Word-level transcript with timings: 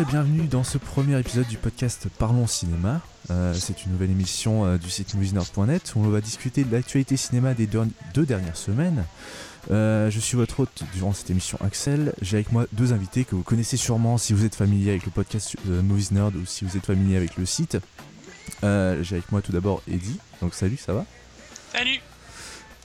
et 0.00 0.04
bienvenue 0.06 0.46
dans 0.46 0.64
ce 0.64 0.78
premier 0.78 1.18
épisode 1.18 1.46
du 1.46 1.58
podcast 1.58 2.06
Parlons 2.18 2.46
Cinéma. 2.46 3.02
Euh, 3.30 3.52
c'est 3.52 3.84
une 3.84 3.92
nouvelle 3.92 4.10
émission 4.10 4.64
euh, 4.64 4.78
du 4.78 4.88
site 4.88 5.12
moviesnerd.net 5.12 5.92
où 5.94 6.00
on 6.00 6.08
va 6.08 6.22
discuter 6.22 6.64
de 6.64 6.72
l'actualité 6.72 7.18
cinéma 7.18 7.52
des 7.52 7.66
deux, 7.66 8.24
dernières 8.24 8.56
semaines. 8.56 9.04
Euh, 9.70 10.10
je 10.10 10.18
suis 10.18 10.38
votre 10.38 10.60
hôte 10.60 10.84
durant 10.94 11.12
cette 11.12 11.28
émission 11.28 11.58
Axel. 11.62 12.14
J'ai 12.22 12.38
avec 12.38 12.50
moi 12.50 12.66
deux 12.72 12.94
invités 12.94 13.24
que 13.24 13.34
vous 13.34 13.42
connaissez 13.42 13.76
sûrement 13.76 14.16
si 14.16 14.32
vous 14.32 14.46
êtes 14.46 14.54
familier 14.54 14.90
avec 14.90 15.04
le 15.04 15.10
podcast 15.10 15.56
Movies 15.66 16.12
Nerd 16.12 16.34
ou 16.34 16.46
si 16.46 16.64
vous 16.64 16.78
êtes 16.78 16.86
familier 16.86 17.18
avec 17.18 17.36
le 17.36 17.44
site. 17.44 17.76
J'ai 18.62 19.14
avec 19.16 19.30
moi 19.32 19.42
tout 19.42 19.52
d'abord 19.52 19.82
Eddie. 19.86 20.18
Donc 20.40 20.54
salut, 20.54 20.78
ça 20.78 20.94
va? 20.94 21.04
Salut 21.74 22.00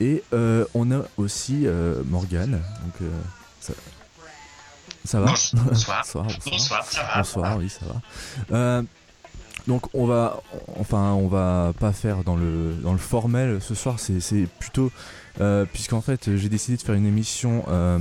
Et 0.02 0.22
on 0.32 0.92
a 0.92 1.06
aussi 1.16 1.66
Morgane. 2.10 2.62
Donc 2.84 3.10
ça, 3.62 3.74
ça 5.06 5.20
va 5.20 5.28
bonsoir. 5.28 5.64
bonsoir. 5.66 6.28
bonsoir. 6.46 6.86
ça 6.86 7.04
va. 7.04 7.18
Bonsoir, 7.18 7.58
oui, 7.58 7.70
ça 7.70 7.86
va. 7.86 8.56
Euh, 8.56 8.84
donc 9.68 9.84
on 9.94 10.06
va, 10.06 10.42
enfin, 10.80 11.14
on 11.14 11.28
va 11.28 11.74
pas 11.80 11.92
faire 11.92 12.24
dans 12.24 12.36
le 12.36 12.74
dans 12.84 12.94
le 12.94 13.00
formel 13.00 13.60
ce 13.62 13.76
soir. 13.76 13.96
C'est 14.00 14.48
plutôt 14.60 14.92
euh, 15.42 15.66
puisqu'en 15.72 16.02
fait 16.02 16.36
j'ai 16.36 16.50
décidé 16.50 16.78
de 16.78 16.82
faire 16.82 16.96
une 16.96 17.06
émission 17.06 17.66
euh, 17.68 18.00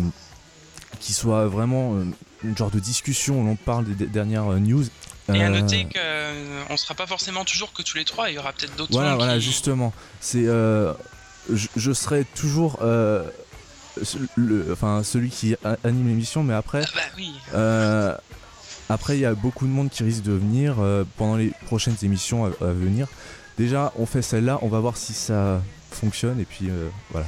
qui 1.00 1.12
soit 1.12 1.47
vraiment 1.47 1.94
une 2.42 2.56
genre 2.56 2.70
de 2.70 2.80
discussion 2.80 3.41
où 3.41 3.44
l'on 3.44 3.56
parle 3.56 3.84
des 3.84 4.06
dernières 4.06 4.44
news. 4.44 4.84
Et 5.32 5.42
à 5.42 5.48
noter 5.48 5.84
qu'on 5.84 6.72
ne 6.72 6.77
sera 6.77 6.94
pas 6.94 7.06
forcément 7.06 7.44
toujours 7.44 7.72
que 7.72 7.82
tous 7.82 7.97
les 7.97 8.05
trois. 8.05 8.28
Il 8.30 8.34
y 8.34 8.38
aura 8.38 8.52
peut-être 8.52 8.77
d'autres. 8.77 8.92
Voilà, 8.92 9.16
voilà, 9.16 9.38
justement. 9.38 9.92
C'est, 10.20 10.44
je, 10.44 11.69
je, 11.77 11.92
serai 11.92 12.25
toujours 12.25 12.78
le, 14.37 14.73
enfin 14.73 15.03
celui 15.03 15.31
qui 15.31 15.55
anime 15.83 16.09
l'émission, 16.09 16.42
mais 16.42 16.55
après, 16.55 16.83
ah 16.84 16.91
bah 16.95 17.00
oui. 17.17 17.33
euh, 17.55 18.17
après 18.89 19.17
il 19.17 19.20
y 19.20 19.25
a 19.25 19.34
beaucoup 19.34 19.67
de 19.67 19.73
monde 19.73 19.91
qui 19.91 20.03
risque 20.03 20.23
de 20.23 20.33
venir 20.33 20.77
euh, 20.78 21.05
pendant 21.17 21.37
les 21.37 21.53
prochaines 21.67 21.97
émissions 22.03 22.45
à, 22.45 22.72
venir. 22.72 23.09
Déjà, 23.56 23.92
on 23.97 24.06
fait 24.06 24.22
celle-là, 24.22 24.59
on 24.62 24.69
va 24.69 24.81
voir 24.81 24.97
si 24.97 25.12
ça 25.12 25.62
fonctionne 25.91 26.41
et 26.41 26.45
puis 26.45 26.69
euh, 26.69 26.89
voilà. 27.11 27.27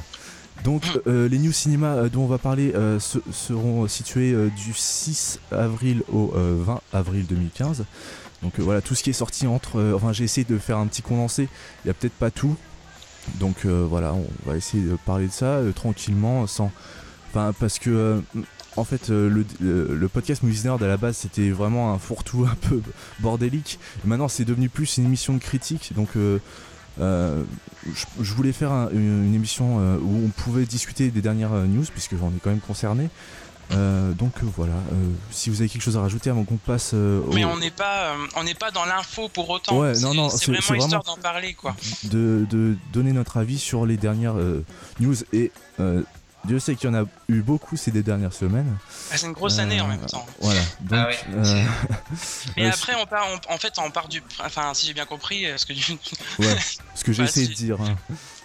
Donc 0.63 0.83
mm. 1.05 1.25
les 1.25 1.37
news 1.37 1.51
cinéma 1.51 2.09
dont 2.09 2.23
on 2.23 2.27
va 2.27 2.39
parler 2.39 2.73
seront 2.99 3.87
situés 3.87 4.35
du 4.55 4.73
6 4.73 5.39
avril 5.51 6.01
au 6.11 6.33
20 6.35 6.81
avril 6.93 7.25
2015. 7.27 7.85
Donc 8.41 8.59
voilà, 8.59 8.81
tout 8.81 8.95
ce 8.95 9.03
qui 9.03 9.11
est 9.11 9.13
sorti 9.13 9.45
entre... 9.45 9.93
enfin 9.95 10.13
j'ai 10.13 10.23
essayé 10.23 10.45
de 10.45 10.57
faire 10.57 10.77
un 10.77 10.87
petit 10.87 11.03
condensé, 11.03 11.43
il 11.43 11.87
n'y 11.87 11.91
a 11.91 11.93
peut-être 11.93 12.13
pas 12.13 12.31
tout, 12.31 12.55
donc 13.35 13.65
euh, 13.65 13.85
voilà, 13.87 14.13
on 14.13 14.27
va 14.45 14.57
essayer 14.57 14.83
de 14.83 14.97
parler 15.05 15.27
de 15.27 15.31
ça 15.31 15.45
euh, 15.45 15.71
tranquillement, 15.71 16.47
sans. 16.47 16.71
Enfin, 17.29 17.53
parce 17.59 17.79
que. 17.79 17.89
Euh, 17.89 18.19
en 18.75 18.83
fait, 18.83 19.09
le, 19.09 20.07
podcast 20.07 20.43
Movies 20.43 20.65
Nerd 20.65 20.83
à 20.83 20.87
la 20.87 20.97
base 20.97 21.17
c'était 21.17 21.49
vraiment 21.49 21.93
un 21.93 21.97
fourre-tout 21.97 22.45
un 22.45 22.53
peu 22.53 22.79
bordélique. 23.19 23.79
maintenant 24.05 24.27
c'est 24.27 24.45
devenu 24.45 24.69
plus 24.69 24.97
une 24.97 25.05
émission 25.05 25.33
de 25.33 25.39
critique. 25.39 25.93
Donc 25.95 26.09
je, 26.99 27.43
voulais 28.19 28.51
faire 28.51 28.71
une, 28.93 29.33
émission 29.33 29.77
où 29.77 30.21
on 30.23 30.29
pouvait 30.29 30.65
discuter 30.65 31.09
des 31.09 31.23
dernières 31.23 31.53
news, 31.53 31.85
puisque 31.91 32.17
j'en 32.17 32.27
ai 32.27 32.39
quand 32.39 32.51
même 32.51 32.59
concerné. 32.59 33.09
Euh, 33.71 34.13
donc 34.13 34.31
euh, 34.41 34.47
voilà, 34.55 34.73
euh, 34.73 35.11
si 35.31 35.49
vous 35.49 35.61
avez 35.61 35.69
quelque 35.69 35.81
chose 35.81 35.97
à 35.97 36.01
rajouter 36.01 36.29
avant 36.29 36.43
qu'on 36.43 36.57
passe. 36.57 36.93
Mais 37.33 37.45
on 37.45 37.57
n'est 37.57 37.71
pas, 37.71 38.13
on 38.35 38.43
n'est 38.43 38.53
pas 38.53 38.71
dans 38.71 38.85
l'info 38.85 39.29
pour 39.29 39.49
autant. 39.49 39.79
Ouais, 39.79 39.93
non, 39.99 40.13
non, 40.13 40.29
c'est 40.29 40.51
vraiment 40.51 40.85
histoire 40.85 41.03
d'en 41.03 41.17
parler 41.17 41.53
quoi. 41.53 41.75
De, 42.05 42.45
de, 42.49 42.77
donner 42.93 43.11
notre 43.11 43.37
avis 43.37 43.59
sur 43.59 43.85
les 43.85 43.97
dernières 43.97 44.35
news 44.99 45.15
et 45.33 45.51
Dieu 46.45 46.59
sait 46.59 46.75
qu'il 46.75 46.89
y 46.89 46.93
en 46.93 47.03
a 47.03 47.05
eu 47.27 47.41
beaucoup 47.41 47.75
ces 47.75 47.91
dernières 47.91 48.33
semaines. 48.33 48.77
Ah, 49.11 49.17
c'est 49.17 49.25
une 49.25 49.33
grosse 49.33 49.59
année 49.59 49.81
en 49.81 49.87
même 49.87 50.05
temps. 50.05 50.25
Voilà. 50.39 50.61
Donc, 50.81 51.17
ah 51.33 51.45
Mais 52.57 52.67
après, 52.67 52.95
on 52.95 53.05
part, 53.05 53.27
en 53.49 53.57
fait, 53.57 53.73
on 53.79 53.91
part 53.91 54.07
du. 54.07 54.23
Enfin, 54.39 54.73
si 54.73 54.87
j'ai 54.87 54.93
bien 54.93 55.05
compris, 55.05 55.45
ce 55.57 55.65
que, 55.65 55.73
ouais, 55.73 56.57
ce 56.95 57.03
que 57.03 57.11
j'ai 57.11 57.23
essayé 57.23 57.47
de 57.47 57.53
dire. 57.53 57.81
Hein 57.81 57.95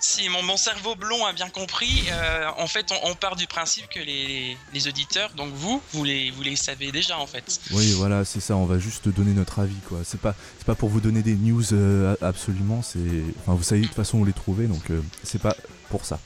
si 0.02 0.28
mon, 0.28 0.42
mon, 0.42 0.56
cerveau 0.56 0.96
blond 0.96 1.24
a 1.24 1.32
bien 1.32 1.48
compris, 1.48 2.04
euh, 2.10 2.48
en 2.58 2.66
fait, 2.66 2.92
on, 3.04 3.14
part 3.14 3.36
du 3.36 3.46
principe 3.46 3.88
que 3.88 4.00
les, 4.00 4.56
les, 4.74 4.88
auditeurs, 4.88 5.30
donc 5.36 5.52
vous, 5.54 5.80
vous 5.92 6.04
les, 6.04 6.30
vous 6.32 6.42
les 6.42 6.56
savez 6.56 6.90
déjà, 6.90 7.18
en 7.18 7.26
fait. 7.26 7.60
Oui, 7.70 7.92
voilà, 7.92 8.24
c'est 8.24 8.40
ça. 8.40 8.56
On 8.56 8.66
va 8.66 8.78
juste 8.78 9.08
donner 9.08 9.32
notre 9.32 9.60
avis, 9.60 9.78
quoi. 9.88 10.00
C'est 10.04 10.20
pas, 10.20 10.34
c'est 10.58 10.66
pas 10.66 10.74
pour 10.74 10.88
vous 10.88 11.00
donner 11.00 11.22
des 11.22 11.36
news 11.36 11.72
euh, 11.72 12.16
absolument. 12.20 12.82
C'est, 12.82 12.98
enfin, 13.42 13.54
vous 13.54 13.62
savez 13.62 13.82
de 13.82 13.86
toute 13.86 13.94
façon 13.94 14.18
où 14.18 14.24
les 14.24 14.32
trouver, 14.32 14.66
donc 14.66 14.90
euh, 14.90 15.00
c'est 15.22 15.40
pas 15.40 15.56
pour 15.88 16.04
ça 16.04 16.18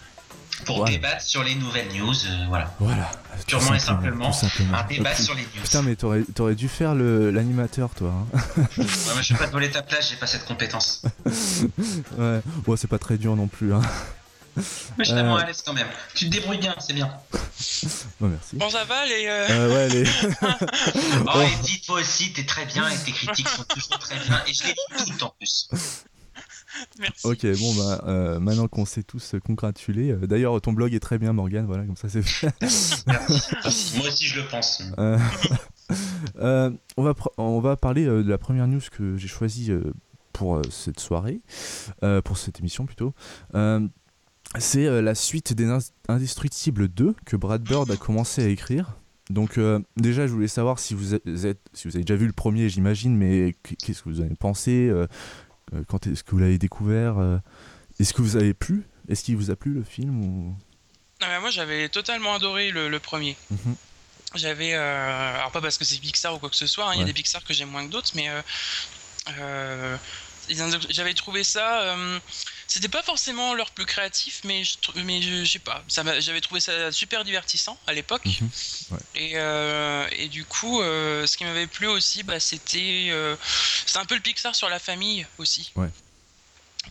pour 0.67 0.85
débattre 0.85 1.23
sur 1.23 1.43
les 1.43 1.55
nouvelles 1.55 1.89
news. 1.97 2.15
Euh, 2.27 2.45
voilà. 2.49 2.75
Voilà. 2.79 3.11
Purement 3.47 3.75
et 3.75 3.79
simplement, 3.79 4.31
un 4.75 4.85
débat 4.85 5.15
sur 5.15 5.35
les 5.35 5.43
news. 5.43 5.63
Putain, 5.63 5.83
mais 5.83 5.97
t'aurais, 5.97 6.23
aurais 6.39 6.55
dû 6.55 6.69
faire 6.69 6.95
l'animateur, 6.95 7.91
toi. 7.95 8.13
Hein. 8.13 8.39
ouais, 8.79 8.85
moi, 9.15 9.23
je 9.23 9.33
vais 9.33 9.39
pas 9.39 9.47
te 9.47 9.53
voler 9.53 9.71
ta 9.71 9.83
place, 9.83 10.11
j'ai 10.11 10.17
pas 10.17 10.27
cette 10.27 10.45
compétence. 10.45 11.03
ouais, 12.19 12.41
bon, 12.65 12.77
c'est 12.77 12.89
pas 12.89 12.99
très 12.99 13.17
dur 13.17 13.37
non 13.37 13.47
plus. 13.47 13.73
Hein. 13.73 13.83
Mais 14.57 15.05
je 15.05 15.11
suis 15.11 15.13
euh... 15.13 15.35
à 15.35 15.45
l'aise 15.45 15.63
quand 15.65 15.75
même. 15.75 15.89
Tu 16.15 16.27
te 16.27 16.31
débrouilles 16.31 16.59
bien, 16.59 16.75
c'est 16.79 16.95
bien. 16.95 17.07
bon, 18.21 18.29
merci. 18.29 18.57
Bon, 18.57 18.71
ça 18.71 18.85
va 18.85 19.05
les. 19.07 19.27
Euh... 19.27 19.47
euh 19.51 19.75
ouais, 19.75 19.89
les. 19.91 20.11
oh, 21.27 21.41
et 21.41 21.63
dis 21.63 21.81
toi 21.83 22.01
aussi, 22.01 22.33
t'es 22.33 22.45
très 22.45 22.65
bien 22.65 22.89
et 22.89 22.97
tes 22.97 23.13
critiques 23.13 23.49
sont 23.49 23.65
toujours 23.65 23.99
très 23.99 24.19
bien. 24.19 24.43
Et 24.47 24.55
je 24.55 24.63
les 24.65 24.71
lis 24.71 25.05
toutes 25.07 25.23
en 25.23 25.35
plus. 25.39 25.69
Merci. 26.99 27.27
Ok, 27.27 27.47
bon 27.59 27.75
bah 27.75 28.05
euh, 28.07 28.41
maintenant 28.41 28.69
qu'on 28.69 28.85
s'est 28.85 29.03
tous 29.03 29.35
congratulés, 29.45 30.13
euh, 30.13 30.27
d'ailleurs 30.27 30.61
ton 30.61 30.73
blog 30.73 30.95
est 30.95 31.01
très 31.01 31.19
bien 31.19 31.33
Morgan, 31.33 31.67
voilà 31.67 31.85
comme 31.85 31.97
ça 31.97 32.09
c'est 32.09 32.23
fait. 32.23 32.53
Merci. 32.61 33.05
Moi 33.07 34.09
aussi 34.09 34.27
je 34.27 34.41
le 34.41 34.49
pense. 34.49 34.83
Euh, 34.99 35.19
on, 36.97 37.03
va 37.03 37.15
on 37.39 37.61
va 37.61 37.77
parler 37.77 38.05
de 38.05 38.29
la 38.29 38.39
première 38.39 38.67
news 38.67 38.81
que 38.91 39.17
j'ai 39.17 39.29
choisie 39.29 39.71
pour 40.33 40.61
cette 40.71 41.01
soirée, 41.01 41.41
pour 42.25 42.39
cette 42.39 42.61
émission 42.61 42.87
plutôt. 42.87 43.15
c'est 44.59 45.03
la 45.03 45.15
suite 45.15 45.53
des 45.53 45.71
Indestructibles 46.09 46.89
2 46.89 47.15
que 47.25 47.37
Brad 47.37 47.63
Bird 47.63 47.91
a 47.91 47.97
commencé 47.97 48.43
à 48.45 48.49
écrire. 48.49 48.97
Donc 49.31 49.59
déjà, 49.97 50.27
je 50.27 50.33
voulais 50.33 50.49
savoir 50.49 50.79
si 50.79 50.95
vous 50.95 51.15
êtes, 51.15 51.59
si 51.73 51.89
vous 51.89 51.97
avez 51.97 52.05
déjà 52.05 52.17
vu 52.17 52.27
le 52.27 52.33
premier, 52.33 52.69
j'imagine, 52.69 53.17
mais 53.17 53.55
qu'est-ce 53.63 54.03
que 54.03 54.09
vous 54.09 54.21
en 54.21 54.25
avez 54.25 54.37
pensé 54.37 54.89
euh, 54.89 55.07
quand 55.89 56.07
est-ce 56.07 56.23
que 56.23 56.31
vous 56.31 56.39
l'avez 56.39 56.59
découvert 56.59 57.19
euh, 57.19 57.39
Est-ce 57.99 58.13
que 58.13 58.23
vous 58.23 58.37
avez 58.37 58.55
plu? 58.55 58.85
Est-ce 59.09 59.25
qu'il 59.25 59.37
vous 59.37 59.51
a 59.51 59.57
plu 59.57 59.73
le 59.73 59.85
film 59.85 60.23
ou... 60.25 60.57
moi 61.41 61.51
j'avais 61.51 61.89
totalement 61.89 62.35
adoré 62.35 62.71
le, 62.71 62.99
premier. 62.99 63.37
Mhm. 63.51 63.77
J'avais, 64.35 64.75
euh, 64.75 65.35
alors 65.37 65.51
pas 65.53 65.61
parce 65.61 65.79
que 65.79 65.85
c'est 65.85 65.99
Pixar 65.99 66.35
ou 66.35 66.39
quoi 66.39 66.51
que 66.51 66.57
ce 66.57 66.67
soit, 66.67 66.89
hein, 66.89 66.95
il 66.95 67.01
y 67.01 67.03
a 67.03 67.07
des 67.07 67.13
Pixar 67.13 67.43
que 67.45 67.55
j'aime 67.55 67.71
moins 67.71 67.87
que 67.87 67.93
d'autres, 67.93 68.13
mais 68.15 68.29
j'avais 70.49 71.15
trouvé 71.15 71.45
ça. 71.45 71.97
C'était 72.67 72.89
pas 72.89 73.03
forcément 73.03 73.55
leur 73.55 73.71
plus 73.71 73.87
créatif, 73.87 74.41
mais 74.45 74.65
je, 74.65 74.77
mais 74.97 75.23
je, 75.23 75.45
sais 75.45 75.59
pas. 75.59 75.85
J'avais 76.19 76.41
trouvé 76.41 76.61
ça 76.61 76.93
super 76.93 77.25
divertissant 77.25 77.79
à 77.87 77.93
l'époque. 77.93 78.25
Mhm. 78.25 78.51
et, 79.15 79.33
et, 80.23 80.29
du 80.29 80.45
coup, 80.45 80.81
ce 80.81 81.37
qui 81.37 81.45
m'avait 81.45 81.67
plu 81.67 81.87
aussi, 81.87 82.23
bah, 82.23 82.41
c'était 82.41 83.13
c'est 83.87 83.99
un 83.99 84.05
peu 84.05 84.15
le 84.15 84.21
Pixar 84.21 84.55
sur 84.55 84.69
la 84.69 84.79
famille 84.79 85.27
aussi. 85.39 85.73
Ouais. 85.77 85.89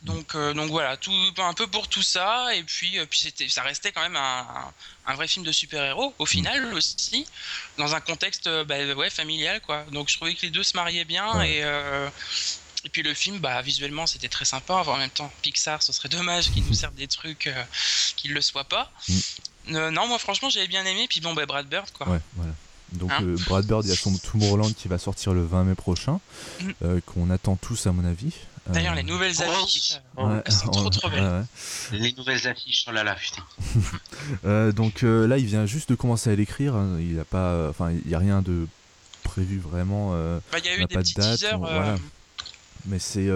Donc, 0.03 0.35
euh, 0.35 0.53
donc 0.53 0.69
voilà, 0.69 0.97
tout, 0.97 1.13
un 1.37 1.53
peu 1.53 1.67
pour 1.67 1.87
tout 1.87 2.01
ça, 2.01 2.53
et 2.53 2.63
puis, 2.63 2.99
euh, 2.99 3.05
puis 3.05 3.19
c'était, 3.19 3.49
ça 3.49 3.63
restait 3.63 3.91
quand 3.91 4.01
même 4.01 4.15
un, 4.15 4.73
un, 5.07 5.13
vrai 5.15 5.27
film 5.27 5.45
de 5.45 5.51
super-héros, 5.51 6.13
au 6.19 6.25
final 6.25 6.71
mm. 6.71 6.73
aussi, 6.73 7.25
dans 7.77 7.95
un 7.95 8.01
contexte 8.01 8.47
euh, 8.47 8.63
bah, 8.63 8.83
ouais, 8.93 9.09
familial, 9.09 9.61
quoi. 9.61 9.83
Donc 9.91 10.09
je 10.09 10.15
trouvais 10.17 10.35
que 10.35 10.41
les 10.41 10.51
deux 10.51 10.63
se 10.63 10.75
mariaient 10.75 11.05
bien, 11.05 11.41
et, 11.43 11.63
et 12.85 12.89
puis 12.89 13.03
le 13.03 13.13
film, 13.13 13.39
bah, 13.39 13.61
visuellement, 13.61 14.07
c'était 14.07 14.29
très 14.29 14.45
sympa. 14.45 14.83
En 14.87 14.97
même 14.97 15.09
temps, 15.09 15.31
Pixar, 15.41 15.83
ce 15.83 15.91
serait 15.91 16.09
dommage 16.09 16.51
qu'ils 16.51 16.65
nous 16.65 16.73
servent 16.73 16.95
des 16.95 17.07
trucs 17.07 17.51
qu'ils 18.15 18.31
ne 18.31 18.35
le 18.35 18.41
soient 18.41 18.63
pas. 18.63 18.91
Mm. 19.09 19.89
non, 19.89 20.07
moi 20.07 20.19
franchement, 20.19 20.49
j'avais 20.49 20.67
bien 20.67 20.85
aimé, 20.85 21.07
puis 21.09 21.19
bon, 21.19 21.33
bah, 21.33 21.45
Brad 21.45 21.67
Bird, 21.67 21.89
quoi. 21.91 22.07
Ouais, 22.07 22.21
voilà. 22.35 22.53
Donc 22.95 23.11
hein 23.11 23.23
euh, 23.23 23.37
Brad 23.47 23.65
Bird, 23.65 23.85
il 23.85 23.89
y 23.89 23.93
a 23.93 23.95
son 23.95 24.15
Tomorrowland 24.17 24.71
qui 24.73 24.87
va 24.87 24.97
sortir 24.97 25.33
le 25.33 25.45
20 25.45 25.63
mai 25.63 25.75
prochain, 25.75 26.19
mm. 26.61 26.69
euh, 26.83 26.99
qu'on 27.05 27.29
attend 27.29 27.55
tous 27.55 27.87
à 27.87 27.91
mon 27.91 28.05
avis. 28.05 28.33
D'ailleurs, 28.67 28.93
euh, 28.93 28.95
les 28.95 29.03
nouvelles 29.03 29.43
affiches 29.43 29.99
sont 30.49 30.69
trop 30.71 30.89
trop 30.89 31.09
belles. 31.09 31.45
Les 31.91 32.13
nouvelles 32.13 32.47
affiches, 32.47 32.85
oh 32.87 32.91
là 32.91 33.03
là, 33.03 33.15
putain. 33.15 34.71
donc 34.71 35.01
là, 35.03 35.37
il 35.37 35.45
vient 35.45 35.65
juste 35.65 35.89
de 35.89 35.95
commencer 35.95 36.31
à 36.31 36.35
l'écrire. 36.35 36.75
Hein. 36.75 36.97
Il 36.99 37.19
a 37.19 37.25
pas, 37.25 37.69
enfin, 37.69 37.91
il 37.91 38.09
y 38.09 38.15
a 38.15 38.19
rien 38.19 38.41
de 38.41 38.67
prévu 39.23 39.59
vraiment. 39.59 40.11
Bah, 40.51 40.57
il 40.57 40.65
y 40.65 40.69
a 40.69 40.75
eu 40.77 40.79
des 40.79 40.87
petits 40.87 41.13
teasers. 41.13 41.59
Mais 42.87 42.99
c'est 42.99 43.27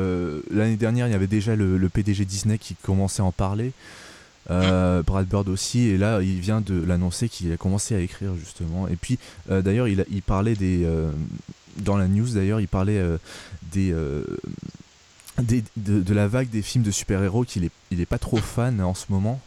l'année 0.52 0.78
dernière, 0.78 1.08
il 1.08 1.12
y 1.12 1.16
avait 1.16 1.28
déjà 1.28 1.56
le, 1.56 1.78
le, 1.78 1.90
PDG 1.90 2.26
Disney 2.26 2.58
qui 2.58 2.76
commençait 2.76 3.22
à 3.22 3.26
en 3.26 3.32
parler. 3.32 3.74
Euh, 4.52 5.04
Brad 5.04 5.28
Bird 5.28 5.48
aussi, 5.48 5.82
et 5.82 5.98
là 5.98 6.22
il 6.22 6.40
vient 6.40 6.60
de 6.62 6.84
l'annoncer 6.84 7.30
qu'il 7.30 7.52
a 7.52 7.58
commencé 7.58 7.96
à 7.96 8.00
écrire 8.00 8.34
justement. 8.36 8.88
Et 8.88 8.96
puis 8.96 9.20
euh, 9.52 9.62
d'ailleurs 9.62 9.88
il, 9.88 10.06
il, 10.10 10.24
parlait 10.24 10.56
des, 10.56 10.86
euh, 10.86 11.12
dans 11.78 11.98
la 11.98 12.08
news 12.08 12.28
d'ailleurs, 12.30 12.60
il 12.60 12.68
parlait 12.68 13.00
des, 13.72 13.94
des 15.38 15.64
de, 15.78 16.02
de, 16.02 16.14
la 16.14 16.28
vague 16.28 16.50
des 16.50 16.64
films 16.64 16.84
de 16.84 16.90
super-héros 16.90 17.44
qu'il 17.44 17.64
est, 17.64 17.72
il 17.92 18.02
est 18.02 18.08
pas 18.08 18.18
trop 18.18 18.38
fan 18.38 18.82
en 18.82 18.96
ce 18.96 19.06
moment. 19.10 19.40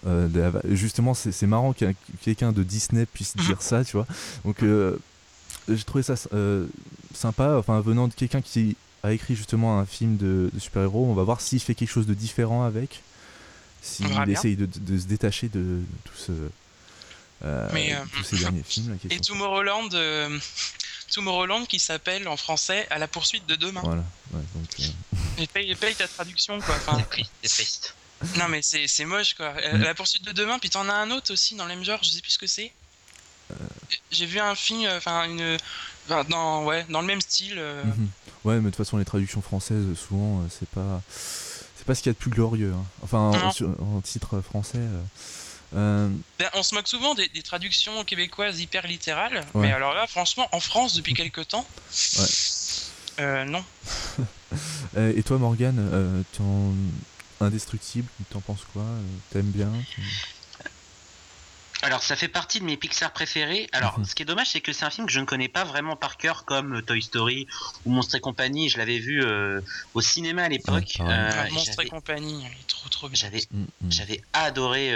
justement, 0.70 1.14
c'est 1.14 1.46
marrant 1.46 1.72
que 1.72 1.92
quelqu'un 2.22 2.52
de 2.52 2.62
Disney 2.62 3.04
puisse 3.04 3.36
dire 3.36 3.60
ça, 3.60 3.84
tu 3.84 3.96
vois. 3.96 4.06
Donc, 4.44 4.64
j'ai 5.68 5.84
trouvé 5.84 6.02
ça 6.02 6.14
sympa, 7.12 7.56
enfin, 7.58 7.80
venant 7.80 8.08
de 8.08 8.14
quelqu'un 8.14 8.40
qui 8.40 8.76
a 9.02 9.12
écrit 9.12 9.34
justement 9.34 9.78
un 9.78 9.86
film 9.86 10.16
de, 10.16 10.50
super-héros. 10.58 11.06
On 11.06 11.14
va 11.14 11.24
voir 11.24 11.40
s'il 11.40 11.60
fait 11.60 11.74
quelque 11.74 11.90
chose 11.90 12.06
de 12.06 12.14
différent 12.14 12.64
avec. 12.64 13.00
S'il 13.82 14.06
essaye 14.28 14.56
de, 14.56 14.68
se 14.98 15.06
détacher 15.06 15.48
de, 15.48 15.80
tout 16.04 16.16
ce, 16.16 16.32
euh, 17.44 17.68
euh, 17.74 18.04
tous 18.14 18.24
ces 18.24 18.38
derniers 18.38 18.62
films. 18.62 18.96
et 19.10 19.18
Tomorrowland, 19.18 19.88
euh, 19.94 20.38
Tomorrowland 21.12 21.66
qui 21.66 21.80
s'appelle 21.80 22.28
en 22.28 22.36
français 22.36 22.86
À 22.90 22.98
la 22.98 23.08
poursuite 23.08 23.46
de 23.46 23.56
demain. 23.56 23.80
Voilà. 23.82 24.04
donc, 24.32 24.92
et 25.38 25.46
paye, 25.48 25.74
paye, 25.74 25.94
ta 25.96 26.06
traduction 26.06 26.60
quoi. 26.60 26.76
Enfin. 26.76 27.04
Non 28.38 28.46
mais 28.48 28.62
c'est 28.62 29.04
moche 29.04 29.34
quoi. 29.34 29.48
À 29.48 29.76
la 29.78 29.96
poursuite 29.96 30.24
de 30.24 30.30
demain, 30.30 30.60
puis 30.60 30.70
t'en 30.70 30.88
as 30.88 30.92
un 30.92 31.10
autre 31.10 31.32
aussi 31.32 31.56
dans 31.56 31.64
le 31.64 31.74
même 31.74 31.84
genre, 31.84 31.98
je 32.04 32.10
sais 32.10 32.20
plus 32.20 32.30
ce 32.30 32.38
que 32.38 32.46
c'est. 32.46 32.70
J'ai 34.10 34.26
vu 34.26 34.38
un 34.40 34.54
film, 34.54 34.88
enfin 34.96 35.24
une, 35.24 35.58
dans, 36.08 36.64
ouais, 36.64 36.84
dans 36.88 37.00
le 37.00 37.06
même 37.06 37.20
style. 37.20 37.60
Mhm. 37.84 38.08
Ouais, 38.44 38.56
mais 38.56 38.62
de 38.62 38.66
toute 38.66 38.76
façon, 38.76 38.96
les 38.96 39.04
traductions 39.04 39.40
françaises, 39.40 39.94
souvent, 39.96 40.40
euh, 40.40 40.46
c'est 40.50 40.68
pas, 40.68 41.00
c'est 41.08 41.86
pas 41.86 41.94
ce 41.94 42.02
qu'il 42.02 42.10
y 42.10 42.10
a 42.10 42.14
de 42.14 42.18
plus 42.18 42.30
glorieux. 42.30 42.72
Hein. 42.76 42.84
Enfin, 43.02 43.30
en, 43.30 44.00
titre 44.00 44.40
français. 44.40 44.78
Euh, 44.78 45.02
euh, 45.74 46.08
ben, 46.38 46.50
on 46.54 46.62
se 46.62 46.74
moque 46.74 46.88
souvent 46.88 47.14
des, 47.14 47.28
traductions 47.42 48.04
québécoises 48.04 48.60
hyper 48.60 48.86
littérales, 48.86 49.44
mais 49.54 49.72
alors 49.72 49.94
là, 49.94 50.06
franchement, 50.06 50.48
en 50.52 50.60
France, 50.60 50.94
depuis 50.94 51.14
quelques 51.14 51.48
temps, 51.48 51.66
ouais. 53.18 53.44
non. 53.46 53.64
Et 54.96 55.22
toi, 55.22 55.38
Morgane, 55.38 56.24
ton 56.36 56.74
indestructible, 57.40 58.08
t'en 58.30 58.40
penses 58.40 58.64
quoi? 58.72 58.84
T'aimes 59.30 59.50
bien? 59.50 59.72
Alors, 61.82 62.04
ça 62.04 62.14
fait 62.14 62.28
partie 62.28 62.60
de 62.60 62.64
mes 62.64 62.76
Pixar 62.76 63.12
préférés. 63.12 63.68
Alors, 63.72 63.98
mhm. 63.98 64.04
ce 64.04 64.14
qui 64.14 64.22
est 64.22 64.24
dommage, 64.24 64.50
c'est 64.50 64.60
que 64.60 64.72
c'est 64.72 64.84
un 64.84 64.90
film 64.90 65.06
que 65.06 65.12
je 65.12 65.18
ne 65.18 65.24
connais 65.24 65.48
pas 65.48 65.64
vraiment 65.64 65.96
par 65.96 66.16
cœur, 66.16 66.44
comme 66.44 66.76
euh, 66.76 66.82
Toy 66.82 67.02
Story 67.02 67.48
ou 67.84 67.90
Monstre 67.90 68.14
et 68.14 68.20
compagnie. 68.20 68.68
Je 68.68 68.78
l'avais 68.78 69.00
vu 69.00 69.22
euh, 69.22 69.60
au 69.94 70.00
cinéma 70.00 70.44
à 70.44 70.48
l'époque. 70.48 70.98
Euh, 71.00 71.30
ah, 71.34 71.50
Monstre 71.50 71.80
et 71.80 71.88
compagnie, 71.88 72.46
trop 72.68 72.88
trop 72.88 73.08
bien. 73.08 73.18
J'avais, 73.18 73.42
mm, 73.50 73.62
mm. 73.62 73.90
j'avais 73.90 74.22
adoré 74.32 74.90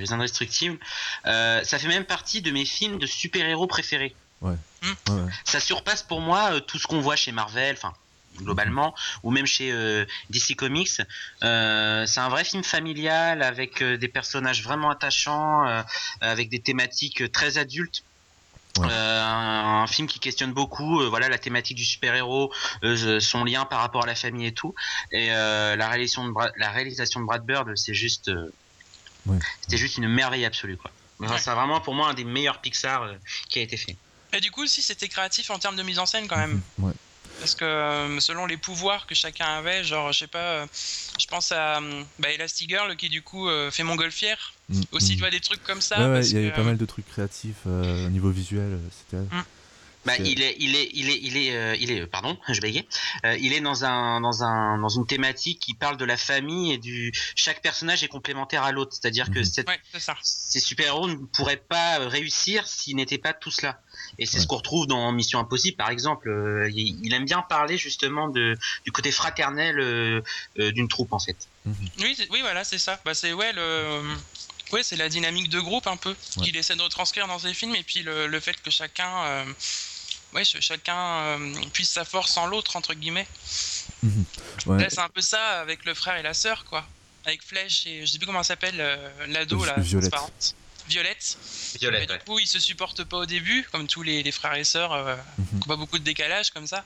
Les 0.00 0.12
Indestructibles. 0.12 0.78
ça 1.24 1.62
fait 1.62 1.88
même 1.88 2.04
partie 2.04 2.42
de 2.42 2.50
mes 2.50 2.64
films 2.64 2.98
de 2.98 3.06
super-héros 3.06 3.68
préférés. 3.68 4.14
Ouais. 4.40 4.56
Mm. 4.82 5.28
Ça 5.44 5.60
surpasse 5.60 6.02
pour 6.02 6.20
moi 6.20 6.60
tout 6.60 6.78
ce 6.78 6.88
qu'on 6.88 7.00
voit 7.00 7.14
chez 7.14 7.30
Marvel. 7.30 7.76
Enfin, 7.76 7.94
globalement, 8.38 8.94
ou 9.22 9.30
même 9.30 9.46
chez 9.46 9.70
euh, 9.72 10.04
DC 10.30 10.56
Comics. 10.56 11.00
Euh, 11.42 12.06
c'est 12.06 12.20
un 12.20 12.28
vrai 12.28 12.44
film 12.44 12.62
familial 12.62 13.42
avec 13.42 13.82
euh, 13.82 13.96
des 13.96 14.08
personnages 14.08 14.62
vraiment 14.62 14.90
attachants, 14.90 15.64
avec 16.20 16.48
des 16.48 16.60
thématiques 16.60 17.30
très 17.32 17.58
adultes. 17.58 18.04
un, 18.80 19.86
film 19.86 20.06
qui 20.06 20.18
questionne 20.20 20.52
beaucoup 20.52 21.04
voilà 21.10 21.28
la 21.28 21.38
thématique 21.38 21.76
du 21.76 21.84
super-héros 21.84 22.52
son 23.20 23.44
lien 23.44 23.64
par 23.66 23.80
rapport 23.80 24.04
à 24.04 24.06
la 24.06 24.14
famille 24.14 24.46
et 24.46 24.54
tout 24.54 24.74
et 25.10 25.28
la 25.28 25.88
réalisation 25.88 26.26
de 26.26 26.32
la 26.56 26.70
réalisation 26.70 27.20
de 27.20 27.26
Brad 27.26 27.44
Bird 27.44 27.76
c'est 27.76 27.92
juste 27.92 28.30
c'était 29.60 29.76
juste 29.76 29.98
une 29.98 30.08
merveille 30.08 30.46
absolue 30.46 30.78
quoi 30.78 30.90
c'est 31.38 31.50
vraiment 31.50 31.80
pour 31.80 31.94
moi 31.94 32.08
un 32.08 32.14
des 32.14 32.24
meilleurs 32.24 32.60
Pixar 32.60 33.10
qui 33.50 33.58
a 33.58 33.62
été 33.62 33.76
fait 33.76 33.96
et 34.32 34.40
du 34.40 34.50
coup 34.50 34.62
aussi 34.62 34.80
c'était 34.80 35.08
créatif 35.08 35.50
en 35.50 35.58
termes 35.58 35.76
de 35.76 35.82
mise 35.82 35.98
en 35.98 36.06
scène 36.06 36.26
quand 36.26 36.38
même 36.38 36.62
ouais. 36.78 36.92
Parce 37.42 37.56
que 37.56 37.64
euh, 37.64 38.20
selon 38.20 38.46
les 38.46 38.56
pouvoirs 38.56 39.04
que 39.04 39.16
chacun 39.16 39.46
avait, 39.46 39.82
genre, 39.82 40.12
je 40.12 40.20
sais 40.20 40.26
pas, 40.28 40.38
euh, 40.38 40.66
je 41.18 41.26
pense 41.26 41.50
à 41.50 41.80
bah, 42.20 42.30
Elastigirl 42.30 42.94
qui 42.94 43.08
du 43.08 43.20
coup 43.22 43.48
euh, 43.48 43.68
fait 43.72 43.82
montgolfière. 43.82 44.54
Mm, 44.68 44.80
Aussi, 44.92 45.12
mm. 45.12 45.14
tu 45.16 45.20
vois, 45.22 45.30
des 45.30 45.40
trucs 45.40 45.64
comme 45.64 45.80
ça. 45.80 46.08
Ouais, 46.08 46.24
il 46.24 46.34
y 46.34 46.38
avait 46.38 46.52
pas 46.52 46.62
mal 46.62 46.76
de 46.76 46.86
trucs 46.86 47.08
créatifs 47.08 47.66
au 47.66 48.10
niveau 48.10 48.30
visuel. 48.30 48.78
C'était. 48.96 49.24
Mm. 49.24 49.42
Bah, 50.04 50.14
il 50.18 50.42
est, 50.42 50.56
il 50.58 50.74
est, 50.74 50.90
il 50.94 51.10
est, 51.10 51.18
il 51.22 51.36
est, 51.36 51.56
euh, 51.56 51.76
il 51.78 51.90
est, 51.92 52.06
pardon, 52.06 52.36
je 52.48 52.60
bégayais. 52.60 52.86
Euh, 53.24 53.36
il 53.40 53.52
est 53.52 53.60
dans 53.60 53.84
un, 53.84 54.20
dans 54.20 54.42
un, 54.42 54.78
dans 54.78 54.88
une 54.88 55.06
thématique 55.06 55.60
qui 55.60 55.74
parle 55.74 55.96
de 55.96 56.04
la 56.04 56.16
famille 56.16 56.72
et 56.72 56.78
du. 56.78 57.12
Chaque 57.36 57.62
personnage 57.62 58.02
est 58.02 58.08
complémentaire 58.08 58.64
à 58.64 58.72
l'autre, 58.72 58.92
c'est-à-dire 58.92 59.30
que 59.30 59.38
mhm. 59.38 60.14
ces 60.22 60.60
super-héros 60.60 61.08
ne 61.08 61.14
pourraient 61.14 61.62
pas 61.68 61.98
réussir 61.98 62.66
s'ils 62.66 62.96
n'étaient 62.96 63.18
pas 63.18 63.32
tous 63.32 63.62
là. 63.62 63.80
Et 64.18 64.26
c'est 64.26 64.40
ce 64.40 64.46
qu'on 64.46 64.56
retrouve 64.56 64.86
dans 64.86 65.12
Mission 65.12 65.38
Impossible, 65.38 65.76
par 65.76 65.90
exemple. 65.90 66.28
Euh, 66.28 66.68
il, 66.74 67.12
aime 67.12 67.24
bien 67.24 67.42
parler 67.42 67.76
justement 67.76 68.28
de, 68.28 68.58
du 68.84 68.90
côté 68.90 69.12
fraternel 69.12 70.22
d'une 70.56 70.88
troupe, 70.88 71.12
en 71.12 71.20
fait. 71.20 71.36
Mhm. 71.64 71.74
Oui, 72.00 72.16
oui, 72.30 72.40
voilà, 72.40 72.64
c'est 72.64 72.78
ça. 72.78 73.00
Bah, 73.04 73.14
c'est 73.14 73.32
ouais 73.32 73.52
le. 73.52 74.02
Ouais, 74.72 74.82
c'est 74.82 74.96
la 74.96 75.10
dynamique 75.10 75.50
de 75.50 75.60
groupe 75.60 75.86
un 75.86 75.98
peu 75.98 76.16
qu'il 76.42 76.56
essaie 76.56 76.74
de 76.74 76.80
retranscrire 76.80 77.28
dans 77.28 77.38
ses 77.38 77.52
films 77.52 77.74
et 77.74 77.82
puis 77.82 78.02
le, 78.02 78.26
le 78.26 78.40
fait 78.40 78.60
que 78.62 78.70
chacun 78.70 79.44
ouais, 80.34 80.44
chacun 80.44 80.96
euh, 80.96 81.54
puisse 81.72 81.90
sa 81.90 82.04
force 82.04 82.36
en 82.36 82.46
l'autre, 82.46 82.76
entre 82.76 82.94
guillemets. 82.94 83.26
Mhm. 84.04 84.24
c'est 84.90 84.98
un 84.98 85.08
peu 85.08 85.20
ça 85.20 85.60
avec 85.60 85.84
le 85.84 85.94
frère 85.94 86.16
et 86.16 86.22
la 86.22 86.34
sœur, 86.34 86.64
quoi. 86.64 86.84
Avec 87.24 87.40
Flèche 87.40 87.86
et 87.86 88.04
je 88.04 88.10
sais 88.10 88.18
plus 88.18 88.26
comment 88.26 88.42
s'appelle, 88.42 88.80
euh, 88.80 89.26
l'ado, 89.28 89.64
la 89.64 89.74
transparente. 89.74 90.56
Violette. 90.88 91.38
Violette. 91.78 92.10
du 92.10 92.18
coup, 92.20 92.38
ils 92.38 92.46
se 92.46 92.58
supportent 92.58 93.04
pas 93.04 93.18
au 93.18 93.26
début, 93.26 93.66
comme 93.72 93.86
tous 93.86 94.02
les, 94.02 94.30
frères 94.32 94.54
et 94.54 94.64
sœurs, 94.64 94.92
euh, 94.92 95.16
mhm. 95.38 95.60
pas 95.66 95.76
beaucoup 95.76 95.98
de 95.98 96.04
décalage 96.04 96.50
comme 96.50 96.66
ça. 96.66 96.84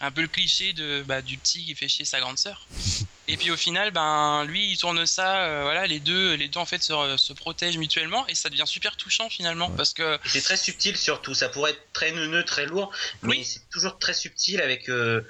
Un 0.00 0.10
peu 0.10 0.22
le 0.22 0.28
cliché 0.28 0.72
de, 0.72 1.02
bah, 1.06 1.22
du 1.22 1.38
petit 1.38 1.64
qui 1.64 1.74
fait 1.74 1.88
chier 1.88 2.04
sa 2.04 2.20
grande 2.20 2.38
sœur. 2.38 2.66
et 3.28 3.36
puis 3.36 3.50
au 3.50 3.56
final, 3.56 3.90
ben 3.90 4.44
lui, 4.44 4.72
il 4.72 4.78
tourne 4.78 5.06
ça. 5.06 5.44
Euh, 5.44 5.62
voilà, 5.62 5.86
les 5.86 6.00
deux, 6.00 6.34
les 6.34 6.48
deux 6.48 6.60
en 6.60 6.66
fait 6.66 6.82
se, 6.82 7.16
se, 7.16 7.32
protègent 7.32 7.78
mutuellement 7.78 8.26
et 8.28 8.34
ça 8.34 8.48
devient 8.50 8.66
super 8.66 8.96
touchant 8.96 9.28
finalement 9.28 9.70
parce 9.70 9.92
que. 9.92 10.18
C'est 10.26 10.42
très 10.42 10.56
subtil 10.56 10.96
surtout. 10.96 11.34
Ça 11.34 11.48
pourrait 11.48 11.72
être 11.72 11.92
très 11.92 12.12
neuneux, 12.12 12.44
très 12.44 12.66
lourd, 12.66 12.92
mais 13.22 13.44
c'est 13.44 13.68
toujours 13.70 13.98
très 13.98 14.14
subtil 14.14 14.60
avec. 14.60 14.88
Euh, 14.88 15.22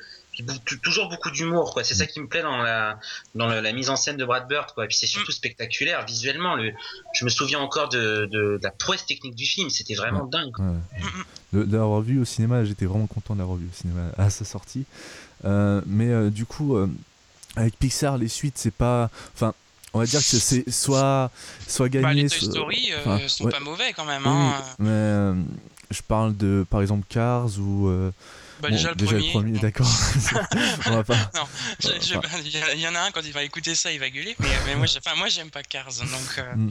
toujours 0.83 1.09
beaucoup 1.09 1.31
d'humour 1.31 1.75
quoi. 1.75 1.85
C'est 1.85 1.95
ça 1.95 2.07
qui 2.07 2.21
me 2.21 2.27
plaît 2.27 2.43
dans 2.43 2.57
la 2.57 2.99
dans 3.35 3.47
la, 3.47 3.73
mise 3.73 3.91
en 3.91 3.97
scène 3.97 4.17
de 4.17 4.25
Brad 4.25 4.49
Bird 4.49 4.73
quoi. 4.73 4.85
Et 4.85 4.89
puis 4.89 4.97
c'est 4.97 5.07
surtout 5.07 5.33
spectaculaire 5.33 6.05
visuellement. 6.07 6.57
Le 6.57 6.73
je 7.15 7.25
me 7.25 7.31
souviens 7.31 7.61
encore 7.61 7.89
de, 7.89 8.29
de, 8.31 8.59
la 8.63 8.71
prouesse 8.71 9.05
technique 9.05 9.35
du 9.35 9.45
film. 9.45 9.69
C'était 9.71 9.95
vraiment 9.95 10.25
dingue. 10.25 10.55
De, 11.53 11.77
l'avoir 11.77 12.01
vu 12.01 12.21
au 12.21 12.25
cinéma 12.25 12.65
j'étais 12.65 12.87
vraiment 12.87 13.07
content 13.07 13.35
d'avoir 13.37 13.59
vu 13.59 13.67
au 13.67 13.75
cinéma 13.75 14.11
à 14.17 14.31
sa 14.31 14.45
sortie. 14.45 14.87
Euh, 15.45 15.83
mais 15.87 16.09
euh, 16.09 16.31
du 16.31 16.47
coup 16.47 16.77
euh, 16.77 16.89
avec 17.57 17.77
Pixar 17.79 18.17
les 18.17 18.29
suites 18.29 18.57
c'est 18.57 18.73
pas 18.73 19.11
enfin 19.35 19.55
on 19.93 19.99
va 19.99 20.07
dire 20.07 20.21
que 20.21 20.25
c'est 20.25 20.71
soit 20.71 21.31
soit 21.67 21.89
gagné 21.89 22.05
bah, 22.05 22.15
les 22.15 22.29
Toy 22.29 22.49
Story 22.49 22.93
sont 23.27 23.49
pas 23.49 23.59
mauvais 23.59 23.93
quand 23.93 24.05
même 24.05 24.23
hein. 24.25 24.55
mais 24.79 25.43
je 25.91 26.01
parle 26.03 26.37
de 26.37 26.65
par 26.71 26.81
exemple 26.81 27.05
Cars 27.09 27.59
ou 27.59 27.93
bah, 28.63 28.71
déjà, 28.71 28.93
le 28.93 29.31
premier. 29.33 29.59
d'accord. 29.59 29.89
on 30.87 30.91
va 30.93 31.03
pas. 31.03 31.17
Non, 31.35 31.43
il 31.83 32.81
y, 32.81 32.87
en 32.87 32.95
a 32.95 33.01
un 33.01 33.11
quand 33.11 33.23
il 33.25 33.33
va 33.33 33.43
écouter 33.43 33.75
ça, 33.75 33.91
il 33.91 33.99
va 33.99 34.09
gueuler. 34.09 34.37
Mais, 34.39 34.77
moi, 34.77 34.87
moi, 35.17 35.29
j'aime 35.29 35.51
pas 35.51 35.65
Cars, 35.65 35.89
donc. 35.89 36.39
Euh. 36.39 36.55
Mm. 36.55 36.69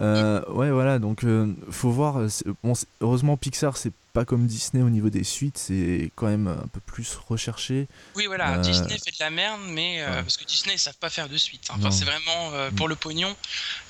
Euh, 0.00 0.44
ouais, 0.48 0.70
voilà, 0.70 0.98
donc 0.98 1.24
euh, 1.24 1.54
faut 1.70 1.90
voir. 1.90 2.26
Bon, 2.64 2.72
heureusement, 3.02 3.36
Pixar, 3.36 3.76
c'est 3.76 3.92
pas 4.14 4.24
comme 4.24 4.46
Disney 4.46 4.82
au 4.82 4.88
niveau 4.88 5.10
des 5.10 5.22
suites, 5.22 5.58
c'est 5.58 6.10
quand 6.16 6.26
même 6.26 6.48
un 6.48 6.66
peu 6.68 6.80
plus 6.80 7.18
recherché. 7.28 7.86
Oui, 8.16 8.24
voilà, 8.26 8.56
Disney 8.58 8.98
fait 8.98 9.10
de 9.10 9.20
la 9.20 9.30
merde, 9.30 9.60
mais 9.68 10.02
parce 10.06 10.38
que 10.38 10.44
Disney, 10.44 10.74
ils 10.74 10.78
savent 10.78 10.98
pas 10.98 11.10
faire 11.10 11.28
de 11.28 11.36
suite. 11.36 11.68
Hein. 11.70 11.74
Enfin, 11.78 11.90
c'est 11.90 12.06
vraiment 12.06 12.70
pour 12.76 12.86
mm. 12.86 12.90
le 12.90 12.96
pognon, 12.96 13.36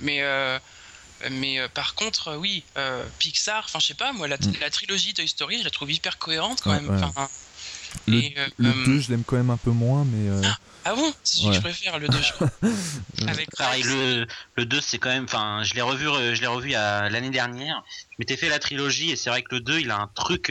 mais. 0.01 0.21
Mais 1.31 1.59
euh, 1.59 1.69
par 1.69 1.95
contre, 1.95 2.29
euh, 2.29 2.37
oui, 2.37 2.65
euh, 2.77 3.05
Pixar, 3.19 3.65
enfin 3.65 3.79
je 3.79 3.89
sais 3.89 3.95
pas, 3.95 4.13
moi 4.13 4.29
la, 4.29 4.37
mm. 4.37 4.53
la, 4.61 4.71
trilogie 4.71 5.13
Toy 5.13 5.29
Story, 5.29 5.59
je 5.59 5.65
la 5.65 5.71
trouve 5.71 5.93
hyper 5.93 6.19
cohérente 6.19 6.61
quand 6.63 6.73
même. 6.73 6.89
le, 8.07 8.85
2, 8.85 9.01
je 9.01 9.11
l'aime 9.11 9.25
quand 9.25 9.37
même 9.37 9.51
un 9.51 9.57
peu 9.57 9.71
moins, 9.71 10.05
mais. 10.05 10.47
Ah, 10.47 10.57
ah, 10.87 10.95
bon? 10.95 11.13
C'est 11.23 11.39
celui 11.39 11.51
que 11.51 11.57
je 11.57 11.61
préfère, 11.61 11.99
le 11.99 12.09
2, 12.09 12.23
je 12.23 12.33
crois. 12.33 12.51
Avec 13.29 13.51
Pareil, 13.57 13.83
le, 13.83 14.27
le 14.57 14.65
2, 14.65 14.81
c'est 14.81 14.99
quand 14.99 15.11
même. 15.11 15.25
Enfin, 15.25 15.63
je 15.63 15.75
l'ai 15.75 15.83
revu, 15.83 16.05
je 16.05 16.41
l'ai 16.41 16.47
revu 16.47 16.71
l'année 16.71 17.31
dernière. 17.31 17.83
Je 18.13 18.17
m'étais 18.19 18.37
fait 18.37 18.49
la 18.49 18.59
trilogie 18.59 19.11
et 19.11 19.17
c'est 19.17 19.29
vrai 19.29 19.43
que 19.43 19.55
le 19.55 19.61
2, 19.61 19.81
il 19.81 19.91
a 19.91 19.99
un 19.99 20.11
truc 20.15 20.51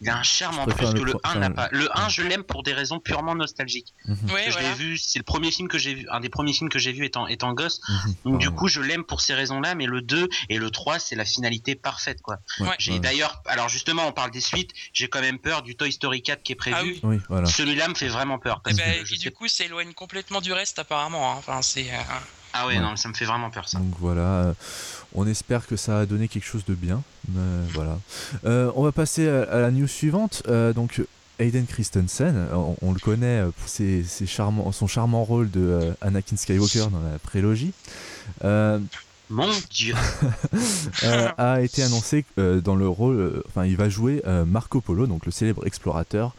il 0.00 0.08
a 0.08 0.18
un 0.18 0.22
charme 0.22 0.58
en 0.58 0.66
plus 0.66 0.92
que 0.92 0.98
le 0.98 1.14
1 1.24 1.36
n'a 1.36 1.50
pas. 1.50 1.68
Le 1.72 1.88
1, 1.96 2.08
je 2.08 2.22
l'aime 2.22 2.42
pour 2.42 2.62
des 2.62 2.72
raisons 2.72 3.00
purement 3.00 3.34
nostalgiques. 3.34 3.94
Je 4.06 4.58
l'ai 4.58 4.72
vu, 4.74 4.98
c'est 4.98 5.18
le 5.18 5.24
premier 5.24 5.50
film 5.50 5.68
que 5.68 5.78
j'ai 5.78 5.94
vu, 5.94 6.06
un 6.10 6.20
des 6.20 6.28
premiers 6.28 6.52
films 6.52 6.68
que 6.68 6.78
j'ai 6.78 6.92
vu 6.92 7.04
étant, 7.04 7.26
étant 7.26 7.52
gosse. 7.54 7.80
Mhm. 7.88 8.14
Donc 8.24 8.38
du 8.40 8.50
coup, 8.50 8.68
je 8.68 8.80
l'aime 8.80 9.04
pour 9.04 9.20
ces 9.20 9.34
raisons-là, 9.34 9.74
mais 9.74 9.86
le 9.86 10.02
2 10.02 10.28
et 10.48 10.58
le 10.58 10.70
3, 10.70 10.98
c'est 10.98 11.16
la 11.16 11.24
finalité 11.24 11.74
parfaite, 11.74 12.20
quoi. 12.22 12.38
J'ai 12.78 12.98
d'ailleurs, 12.98 13.42
alors 13.46 13.68
justement, 13.68 14.06
on 14.06 14.12
parle 14.12 14.30
des 14.30 14.40
suites, 14.40 14.72
j'ai 14.92 15.08
quand 15.08 15.20
même 15.20 15.38
peur 15.38 15.62
du 15.62 15.76
Toy 15.76 15.92
Story 15.92 16.22
4 16.22 16.42
qui 16.42 16.52
est 16.52 16.56
prévu. 16.56 17.00
Ah 17.30 17.46
Celui-là 17.46 17.88
me 17.88 17.94
fait 17.94 18.08
vraiment 18.08 18.38
peur. 18.38 18.60
Parce 18.62 18.76
eh 18.78 18.82
ben, 18.82 19.04
qui 19.04 19.18
du 19.18 19.30
coup 19.30 19.48
s'éloigne 19.48 19.92
complètement 19.92 20.40
du 20.40 20.52
reste 20.52 20.78
apparemment. 20.78 21.32
Hein. 21.32 21.36
Enfin, 21.38 21.62
c'est. 21.62 21.90
Euh, 21.90 22.02
ah 22.52 22.66
ouais, 22.66 22.78
non, 22.78 22.96
ça 22.96 23.08
me 23.08 23.14
fait 23.14 23.26
vraiment 23.26 23.50
peur 23.50 23.68
ça. 23.68 23.78
Donc 23.78 23.94
voilà, 23.98 24.54
on 25.16 25.26
espère 25.26 25.66
que 25.66 25.76
ça 25.76 26.00
a 26.00 26.06
donné 26.06 26.28
quelque 26.28 26.44
chose 26.44 26.64
de 26.66 26.74
bien. 26.74 27.02
voilà. 27.74 27.98
Euh, 28.44 28.70
on 28.76 28.82
va 28.82 28.92
passer 28.92 29.28
à, 29.28 29.60
la 29.60 29.70
news 29.70 29.88
suivante. 29.88 30.42
Euh, 30.48 30.72
donc 30.72 31.02
Hayden 31.38 31.66
Christensen, 31.66 32.46
on, 32.80 32.92
le 32.92 32.98
connaît 32.98 33.42
pour 33.58 33.68
ses, 33.68 34.04
charmants, 34.26 34.72
son 34.72 34.86
charmant 34.86 35.24
rôle 35.24 35.50
de 35.50 35.94
Anakin 36.00 36.36
Skywalker 36.36 36.86
dans 36.90 37.00
la 37.00 37.18
prélogie. 37.18 37.72
Mon 39.28 39.50
Dieu 39.70 39.94
euh, 41.02 41.28
a 41.36 41.60
été 41.60 41.82
annoncé 41.82 42.24
euh, 42.38 42.60
dans 42.60 42.76
le 42.76 42.88
rôle, 42.88 43.16
euh, 43.16 43.42
enfin 43.48 43.64
il 43.66 43.76
va 43.76 43.88
jouer 43.88 44.22
Marco 44.46 44.80
Polo, 44.80 45.06
donc 45.06 45.26
le 45.26 45.32
célèbre 45.32 45.66
explorateur, 45.66 46.34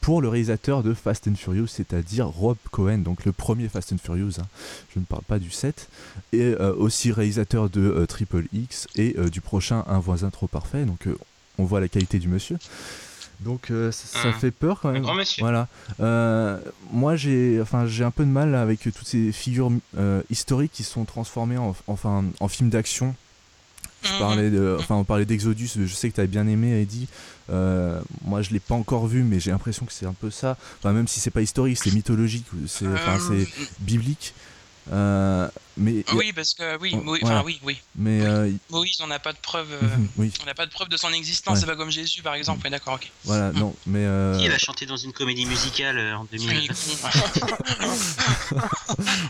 pour 0.00 0.22
le 0.22 0.28
réalisateur 0.28 0.82
de 0.82 0.94
Fast 0.94 1.28
and 1.28 1.34
Furious, 1.34 1.66
c'est-à-dire 1.66 2.26
Rob 2.26 2.56
Cohen, 2.70 2.98
donc 2.98 3.24
le 3.24 3.32
premier 3.32 3.68
Fast 3.68 3.92
and 3.92 3.98
Furious, 4.02 4.40
hein. 4.40 4.46
je 4.94 5.00
ne 5.00 5.04
parle 5.04 5.22
pas 5.22 5.38
du 5.38 5.50
7, 5.50 5.88
et 6.32 6.54
aussi 6.54 7.12
réalisateur 7.12 7.68
de 7.68 8.04
Triple 8.06 8.44
X 8.52 8.86
et 8.96 9.16
du 9.30 9.40
prochain 9.40 9.84
Un 9.88 9.98
voisin 9.98 10.30
trop 10.30 10.46
parfait, 10.46 10.84
donc 10.84 11.08
on 11.58 11.64
voit 11.64 11.80
la 11.80 11.88
qualité 11.88 12.18
du 12.18 12.28
monsieur. 12.28 12.58
Donc 13.40 13.70
euh, 13.70 13.90
ça, 13.92 14.32
fait 14.32 14.50
peur 14.50 14.80
quand 14.80 14.92
même. 14.92 15.04
Voilà. 15.38 15.68
Euh, 16.00 16.58
moi 16.92 17.16
j'ai 17.16 17.58
enfin 17.60 17.86
j'ai 17.86 18.04
un 18.04 18.10
peu 18.10 18.24
de 18.24 18.30
mal 18.30 18.54
avec 18.54 18.80
toutes 18.80 19.06
ces 19.06 19.32
figures 19.32 19.70
euh, 19.98 20.22
historiques 20.30 20.72
qui 20.72 20.84
sont 20.84 21.04
transformées 21.04 21.58
en 21.58 21.74
enfin 21.86 22.24
en 22.40 22.48
films 22.48 22.70
d'action. 22.70 23.14
Je 24.02 24.12
mhm. 24.12 24.18
parlais 24.18 24.50
de, 24.50 24.76
enfin 24.78 24.96
on 24.96 25.04
parlait 25.04 25.24
d'Exodus, 25.24 25.70
je 25.76 25.94
sais 25.94 26.10
que 26.10 26.20
tu 26.20 26.26
bien 26.28 26.46
aimé 26.46 26.80
Eddie. 26.80 27.08
moi 27.48 28.42
je 28.42 28.50
l'ai 28.50 28.60
pas 28.60 28.74
encore 28.74 29.06
vu 29.06 29.22
mais 29.22 29.40
j'ai 29.40 29.50
l'impression 29.50 29.86
que 29.86 29.92
c'est 29.92 30.06
un 30.06 30.12
peu 30.12 30.30
ça. 30.30 30.56
Enfin 30.78 30.92
même 30.92 31.08
si 31.08 31.20
c'est 31.20 31.30
pas 31.30 31.42
historique, 31.42 31.78
c'est 31.82 31.92
mythologique, 31.92 32.46
c'est 32.66 32.86
biblique. 33.80 34.34
Euh, 34.92 35.48
mais 35.76 36.04
oui, 36.14 36.32
parce 36.32 36.54
que 36.54 36.78
oui, 36.78 36.96
oui, 37.06 37.20
oui, 37.44 37.60
oui. 37.64 37.80
Mais 37.96 38.20
euh, 38.22 38.50
Moïse, 38.70 38.98
on 39.02 39.06
n'a 39.06 39.18
pas 39.18 39.32
de 39.32 39.38
preuve. 39.38 39.68
Euh, 39.72 39.96
mhm, 39.96 40.30
on 40.42 40.46
n'a 40.46 40.54
pas 40.54 40.66
de 40.66 40.70
preuve 40.70 40.88
de 40.88 40.96
son 40.96 41.12
existence. 41.12 41.60
C'est 41.60 41.66
pas 41.66 41.76
comme 41.76 41.90
Jésus, 41.90 42.22
par 42.22 42.34
exemple. 42.34 42.68
d'accord, 42.68 42.94
ok. 42.94 43.10
Voilà, 43.24 43.50
mhm. 43.52 43.58
non, 43.58 43.74
mais. 43.86 44.06
Qui 44.38 44.48
va 44.48 44.58
chanter 44.58 44.86
dans 44.86 44.96
une 44.96 45.12
comédie 45.12 45.46
musicale 45.46 45.98
en 46.14 46.24
2000 46.24 46.70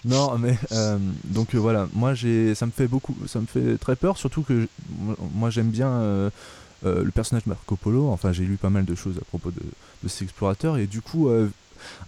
Non, 0.05 0.39
mais 0.39 0.59
donc 1.25 1.55
voilà, 1.55 1.89
moi 1.93 2.15
j'ai, 2.15 2.55
ça 2.55 2.67
me 2.67 2.73
fait 2.73 2.89
beaucoup, 2.89 3.17
ça 3.27 3.41
me 3.41 3.47
fait 3.47 3.79
très 3.79 3.97
peur, 3.97 4.19
surtout 4.19 4.43
que 4.43 4.69
moi 5.35 5.51
j'aime 5.51 5.71
bien. 5.71 6.31
le 6.83 7.11
personnage 7.11 7.47
Marco 7.47 7.77
Polo, 7.77 8.11
enfin 8.11 8.33
j'ai 8.33 8.45
lu 8.45 8.57
pas 8.57 8.71
mal 8.71 8.85
de 8.85 8.95
choses 8.95 9.17
à 9.19 9.25
propos 9.25 9.51
de, 9.51 9.63
de 10.03 10.09
cet 10.09 10.23
explorateur 10.23 10.77
et 10.77 10.87
du 10.87 11.01
coup 11.01 11.31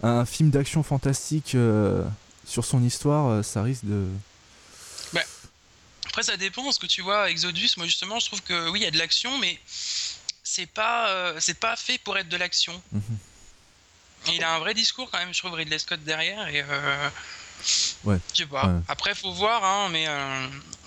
un 0.03 0.25
film 0.25 0.49
d'action 0.49 0.83
fantastique 0.83 1.55
sur 2.47 2.65
son 2.65 2.83
histoire, 2.83 3.27
euh, 3.27 3.43
ça 3.43 3.61
risque 3.61 3.85
de. 3.85 4.07
Bah, 5.13 5.21
après, 6.05 6.23
ça 6.23 6.37
dépend. 6.37 6.71
Ce 6.71 6.79
que 6.79 6.87
tu 6.87 7.01
vois, 7.01 7.29
Exodus, 7.29 7.69
moi 7.77 7.85
justement, 7.85 8.19
je 8.19 8.27
trouve 8.27 8.41
que 8.41 8.69
oui, 8.69 8.79
il 8.79 8.83
y 8.83 8.87
a 8.87 8.91
de 8.91 8.97
l'action, 8.97 9.37
mais 9.37 9.59
c'est 10.43 10.65
pas, 10.65 11.09
euh, 11.09 11.37
c'est 11.39 11.59
pas 11.59 11.75
fait 11.75 11.97
pour 11.99 12.17
être 12.17 12.29
de 12.29 12.37
l'action. 12.37 12.81
Mhm. 12.91 13.17
Il 14.33 14.43
a 14.43 14.55
un 14.55 14.59
vrai 14.59 14.73
discours 14.73 15.09
quand 15.11 15.19
même, 15.19 15.33
je 15.33 15.39
trouve, 15.39 15.53
Ridley 15.53 15.77
Scott 15.77 16.03
derrière. 16.03 16.47
Et 16.47 16.61
euh, 16.67 17.09
ouais. 18.05 18.17
Je 18.33 18.43
sais 18.43 18.45
pas. 18.45 18.81
Après, 18.87 19.13
faut 19.13 19.31
voir, 19.31 19.63
hein, 19.63 19.89
mais 19.89 20.07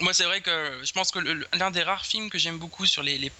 moi, 0.00 0.12
c'est 0.12 0.25
vrai 0.25 0.40
que 0.40 0.81
je 0.83 0.93
pense 0.93 1.11
que 1.11 1.21
l'un 1.55 1.71
des 1.71 1.83
rares 1.83 2.05
films 2.05 2.29
que 2.29 2.38
j'aime 2.38 2.59
beaucoup 2.59 2.85
sur 2.85 3.02
les, 3.02 3.17
les, 3.17 3.33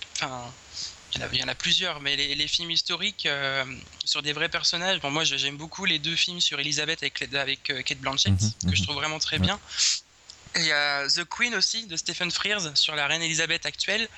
il 1.14 1.38
y, 1.38 1.45
en 1.45 1.49
a, 1.49 1.55
plusieurs, 1.55 2.00
mais 2.00 2.17
les, 2.17 2.49
films 2.49 2.71
historiques 2.71 3.26
euh, 3.26 3.64
sur 4.05 4.23
des 4.23 4.33
vrais 4.33 4.49
personnages. 4.49 5.00
Bon, 5.00 5.11
moi, 5.11 5.25
j'aime 5.25 5.57
beaucoup 5.57 5.85
les 5.85 5.99
deux 5.99 6.17
films 6.17 6.40
sur 6.40 6.61
Elisabeth 6.61 7.02
avec, 7.02 7.23
avec 7.35 7.71
euh, 7.71 7.83
Kate 7.83 7.99
Blanchett, 7.99 8.33
mhm, 8.33 8.71
que 8.71 8.76
je 8.76 8.81
mhm. 8.81 8.87
trouve 8.87 8.97
vraiment 8.97 9.19
très 9.19 9.38
bien. 9.38 9.59
il 10.57 10.64
y 10.64 10.73
a 10.73 11.07
The 11.09 11.25
Queen 11.25 11.55
aussi 11.55 11.87
de 11.87 11.97
Stephen 11.97 12.31
Frears 12.31 12.76
sur 12.76 12.95
la 12.95 13.07
reine 13.07 13.23
Elisabeth 13.23 13.67
actuelle. 13.67 14.09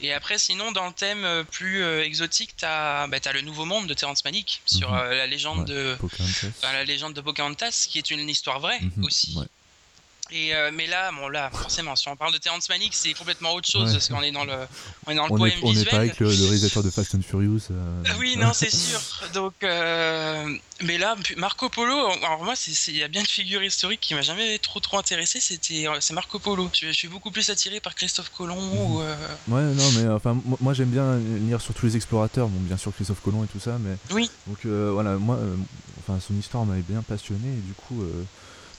Et 0.00 0.12
après, 0.12 0.38
sinon, 0.38 0.72
dans 0.72 0.86
le 0.86 0.92
thème 0.92 1.24
euh, 1.24 1.44
plus 1.44 1.84
exotique, 2.00 2.56
tu 2.56 2.64
as, 2.64 3.06
bah, 3.06 3.18
le 3.32 3.42
Nouveau 3.42 3.64
Monde 3.64 3.86
de 3.86 3.94
Terrence 3.94 4.24
Malick 4.24 4.62
sur 4.66 4.90
mhm. 4.92 5.10
la, 5.10 5.26
légende 5.26 5.66
de, 5.66 5.96
la 6.62 6.84
légende 6.84 7.14
de 7.14 7.20
Pocahontas, 7.20 7.86
qui 7.88 7.98
est 7.98 8.10
une 8.10 8.28
histoire 8.28 8.60
vraie 8.60 8.80
aussi. 9.02 9.36
Et 10.32 10.54
euh, 10.54 10.70
mais 10.72 10.86
là, 10.86 11.10
bon 11.12 11.28
là, 11.28 11.50
forcément, 11.50 11.96
si 11.96 12.08
on 12.08 12.14
parle 12.14 12.32
de 12.32 12.38
Terrence 12.38 12.68
Malick, 12.68 12.94
c'est 12.94 13.12
complètement 13.14 13.52
autre 13.52 13.68
chose 13.68 13.92
parce 13.92 14.08
qu'on 14.08 14.22
est 14.22 14.30
dans 14.30 14.44
le, 14.44 14.54
on 15.06 15.10
est 15.10 15.16
dans 15.16 15.24
le 15.26 15.36
poème 15.36 15.58
on 15.62 15.70
visuel. 15.70 15.88
On 15.88 15.92
n'est 15.92 15.96
pas 15.96 15.96
avec 15.96 16.20
le, 16.20 16.28
réalisateur 16.28 16.82
de 16.82 16.90
Fast 16.90 17.14
and 17.16 17.22
Furious. 17.22 17.62
Euh. 17.72 18.02
Oui, 18.18 18.36
non, 18.36 18.52
c'est 18.52 18.70
sûr. 18.70 19.00
Donc, 19.34 19.54
euh, 19.64 20.46
mais 20.82 20.98
là, 20.98 21.16
Marco 21.36 21.68
Polo. 21.68 21.94
Alors 22.24 22.44
moi, 22.44 22.54
il 22.86 22.96
y 22.96 23.02
a 23.02 23.08
bien 23.08 23.22
une 23.22 23.26
figure 23.26 23.62
historique 23.62 24.00
qui 24.00 24.14
m'a 24.14 24.22
jamais 24.22 24.58
trop 24.60 24.78
trop 24.78 24.98
intéressé. 24.98 25.40
C'était, 25.40 25.86
c'est 25.98 26.14
Marco 26.14 26.38
Polo. 26.38 26.70
Je, 26.80 26.92
suis 26.92 27.08
beaucoup 27.08 27.32
plus 27.32 27.50
attiré 27.50 27.80
par 27.80 27.96
Christophe 27.96 28.30
Colomb. 28.36 28.60
Mhm. 28.60 28.78
Ou, 28.78 28.98
Ouais, 29.48 29.62
non, 29.62 29.90
mais 29.96 30.08
enfin, 30.08 30.40
moi 30.60 30.74
j'aime 30.74 30.90
bien 30.90 31.16
lire 31.16 31.60
sur 31.60 31.74
tous 31.74 31.86
les 31.86 31.96
explorateurs. 31.96 32.46
Bon, 32.48 32.60
bien 32.60 32.76
sûr 32.76 32.94
Christophe 32.94 33.20
Colomb 33.20 33.42
et 33.42 33.48
tout 33.48 33.60
ça, 33.60 33.78
mais. 33.80 33.96
Oui. 34.12 34.30
Donc 34.46 34.64
voilà, 34.64 35.16
moi, 35.16 35.38
enfin, 36.00 36.20
son 36.20 36.34
histoire 36.38 36.64
m'avait 36.64 36.82
bien 36.82 37.02
passionné 37.02 37.48
et 37.48 37.60
du 37.62 37.72
coup. 37.72 38.04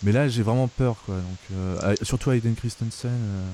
Mais 0.04 0.12
là, 0.12 0.28
j'ai 0.28 0.42
vraiment 0.42 0.68
peur, 0.68 0.98
quoi. 1.06 1.16
Donc, 1.16 1.38
euh, 1.54 1.96
surtout 2.02 2.32
Hayden 2.32 2.56
Christensen, 2.56 3.12
euh, 3.12 3.52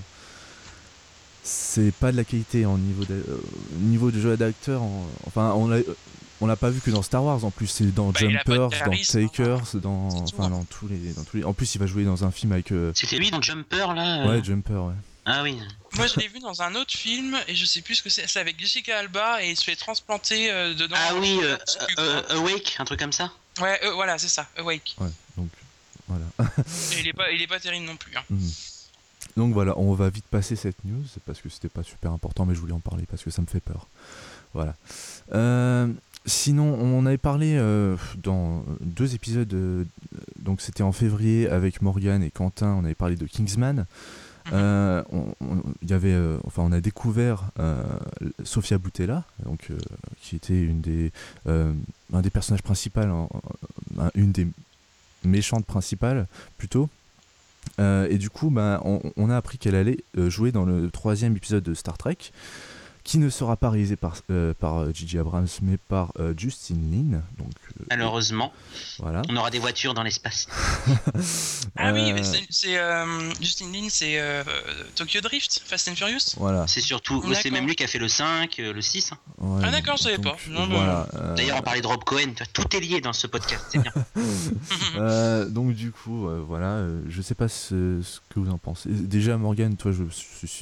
c'est 1.44 1.92
pas 1.94 2.12
de 2.12 2.18
la 2.18 2.24
qualité 2.24 2.66
en 2.66 2.78
niveau 2.78 3.04
de, 3.06 3.16
euh, 3.16 3.42
niveau 3.80 4.12
de 4.12 4.20
jeu 4.20 4.38
d'acteur. 4.38 4.82
enfin, 5.26 5.52
on 5.54 5.68
l'a, 5.68 5.80
on 6.40 6.48
l'a 6.48 6.56
pas 6.56 6.70
vu 6.70 6.80
que 6.80 6.90
dans 6.90 7.02
Star 7.02 7.24
Wars. 7.24 7.44
En 7.44 7.52
plus, 7.52 7.68
c'est 7.68 7.94
dans 7.94 8.12
bah, 8.12 8.20
Jumpers, 8.20 8.70
dans 8.70 8.92
Takers, 9.08 9.76
dans, 9.76 10.08
enfin, 10.08 10.50
dans 10.50 10.64
tous 10.66 10.88
les, 10.88 11.14
dans 11.14 11.24
tous 11.24 11.38
les. 11.38 11.44
En 11.44 11.54
plus, 11.54 11.76
il 11.76 11.80
va 11.80 11.86
jouer 11.86 12.06
dans 12.06 12.24
un 12.24 12.32
film 12.32 12.54
avec. 12.54 12.72
C'était 12.94 13.18
lui 13.18 13.30
dans 13.30 13.42
Jumper 13.42 13.94
là. 13.94 14.26
Ouais, 14.28 14.44
Jumper, 14.44 14.74
ouais. 14.74 14.94
Ah 15.26 15.44
oui. 15.44 15.60
Moi, 15.98 16.08
je 16.08 16.18
l'ai 16.22 16.30
vu 16.30 16.40
dans 16.40 16.62
un 16.62 16.76
autre 16.76 16.94
film 16.94 17.38
et 17.50 17.56
je 17.56 17.66
sais 17.66 17.82
plus 17.82 17.96
ce 17.96 18.04
que 18.04 18.10
c'est. 18.10 18.28
C'est 18.30 18.40
avec 18.40 18.58
Jessica 18.58 19.00
Alba 19.00 19.44
et 19.44 19.50
il 19.50 19.58
se 19.58 19.66
fait 19.66 19.76
transplanter 19.76 20.48
dedans. 20.76 20.96
Ah 20.98 21.14
oui, 21.20 21.42
Awake, 22.30 22.78
un 22.80 22.86
truc 22.86 23.00
comme 23.00 23.12
ça. 23.12 23.34
Ouais, 23.60 23.82
voilà, 23.96 24.18
c'est 24.18 24.30
ça, 24.30 24.48
Awake. 24.58 24.96
Ouais, 25.00 25.10
donc 25.36 25.50
voilà. 26.08 26.26
il 27.00 27.08
est 27.08 27.14
pas, 27.14 27.32
il 27.32 27.42
est 27.42 27.48
pas 27.48 27.60
terrible 27.60 27.86
non 27.86 27.96
plus. 27.96 28.16
Hein. 28.16 28.24
Mhm. 28.30 28.50
Donc 29.36 29.54
voilà, 29.54 29.78
on 29.78 29.94
va 29.94 30.10
vite 30.10 30.26
passer 30.26 30.56
cette 30.56 30.84
news 30.84 31.04
parce 31.26 31.42
que 31.42 31.50
c'était 31.50 31.70
pas 31.70 31.84
super 31.84 32.12
important, 32.12 32.46
mais 32.46 32.56
je 32.56 32.60
voulais 32.60 32.74
en 32.74 32.80
parler 32.80 33.06
parce 33.10 33.24
que 33.24 33.30
ça 33.30 33.42
me 33.42 33.48
fait 33.48 33.60
peur. 33.60 33.88
Voilà. 34.54 34.76
Euh, 35.34 35.88
sinon, 36.26 36.74
on 36.82 37.06
avait 37.06 37.18
parlé 37.18 37.56
euh, 37.56 37.96
dans 38.18 38.64
deux 38.82 39.14
épisodes, 39.14 39.54
euh, 39.54 39.84
donc 40.40 40.62
c'était 40.62 40.84
en 40.84 40.92
février 40.92 41.48
avec 41.50 41.82
Morgan 41.84 42.24
et 42.24 42.32
Quentin, 42.32 42.76
on 42.80 42.86
avait 42.86 42.96
parlé 42.96 43.16
de 43.16 43.26
Kingsman. 43.26 43.86
Mhm. 44.52 45.04
on, 45.12 45.36
y 45.86 45.92
avait, 45.92 46.16
enfin, 46.46 46.64
on 46.64 46.72
a 46.72 46.80
découvert 46.80 47.52
Sofia 48.46 48.78
Boutella, 48.78 49.26
donc, 49.44 49.72
qui 50.22 50.38
était 50.38 50.62
une 50.62 50.80
des, 50.80 51.12
un 51.46 52.22
des 52.22 52.30
personnages 52.30 52.64
principaux, 52.64 53.02
une 54.16 54.32
des 54.32 54.48
méchante 55.24 55.66
principale 55.66 56.28
plutôt. 56.58 56.90
Euh, 57.80 58.08
et 58.10 58.18
du 58.18 58.30
coup, 58.30 58.50
bah, 58.50 58.82
on, 58.84 59.30
a 59.30 59.36
appris 59.36 59.58
qu'elle 59.58 59.76
allait 59.76 59.98
euh, 60.18 60.30
jouer 60.30 60.52
dans 60.52 60.66
le 60.66 60.90
troisième 60.90 61.36
épisode 61.36 61.64
de 61.64 61.74
Star 61.74 61.98
Trek 61.98 62.18
qui 63.08 63.20
ne 63.20 63.30
sera 63.30 63.56
pas 63.56 63.70
réalisé 63.70 63.96
par, 63.96 64.18
euh, 64.30 64.54
par 64.54 64.94
Gigi 64.94 65.18
Abrams 65.18 65.48
mais 65.62 65.78
par 65.78 66.12
Justin 66.36 66.76
Lin. 66.92 67.22
Donc, 67.38 67.54
Malheureusement, 67.90 68.52
voilà. 69.00 69.22
on 69.30 69.38
aura 69.38 69.50
des 69.50 69.60
voitures 69.60 69.94
dans 69.94 70.04
l'espace. 70.04 70.48
ah 71.78 71.94
oui, 71.94 72.14
c'est 72.50 72.78
Justin 73.40 73.72
Lin, 73.72 73.88
c'est 73.90 74.22
Tokyo 74.96 75.22
Drift, 75.22 75.62
Fast 75.66 75.88
and 75.88 75.96
Furious. 75.96 76.36
Voilà. 76.36 76.68
C'est 76.68 76.82
surtout, 76.82 77.24
c'est 77.34 77.50
même 77.50 77.66
lui 77.66 77.76
qui 77.76 77.86
a 77.86 77.88
fait 77.88 77.98
le 77.98 78.10
5, 78.10 78.58
le 78.58 78.82
6. 78.82 79.14
ah 79.64 79.72
d'accord, 79.72 79.96
je 79.96 80.04
savais 80.04 80.18
pas. 80.18 80.36
D'ailleurs, 81.38 81.60
on 81.60 81.62
parlait 81.62 81.82
de 81.82 81.88
Rob 81.88 82.04
Cohen, 82.04 82.34
tout 82.52 82.76
est 82.76 82.82
lié 82.82 83.00
dans 83.00 83.14
ce 83.14 83.28
podcast, 83.28 83.64
c'est 83.70 83.80
bien. 83.80 85.46
donc 85.50 85.74
du 85.74 85.92
coup, 85.92 86.28
voilà, 86.46 86.84
je 87.08 87.22
sais 87.22 87.36
pas 87.36 87.48
ce, 87.48 88.02
que 88.30 88.42
vous 88.42 88.50
en 88.50 88.58
pensez. 88.58 88.90
Déjà, 88.90 89.38
Morgan, 89.38 89.78
toi, 89.78 89.94
je, 89.94 90.04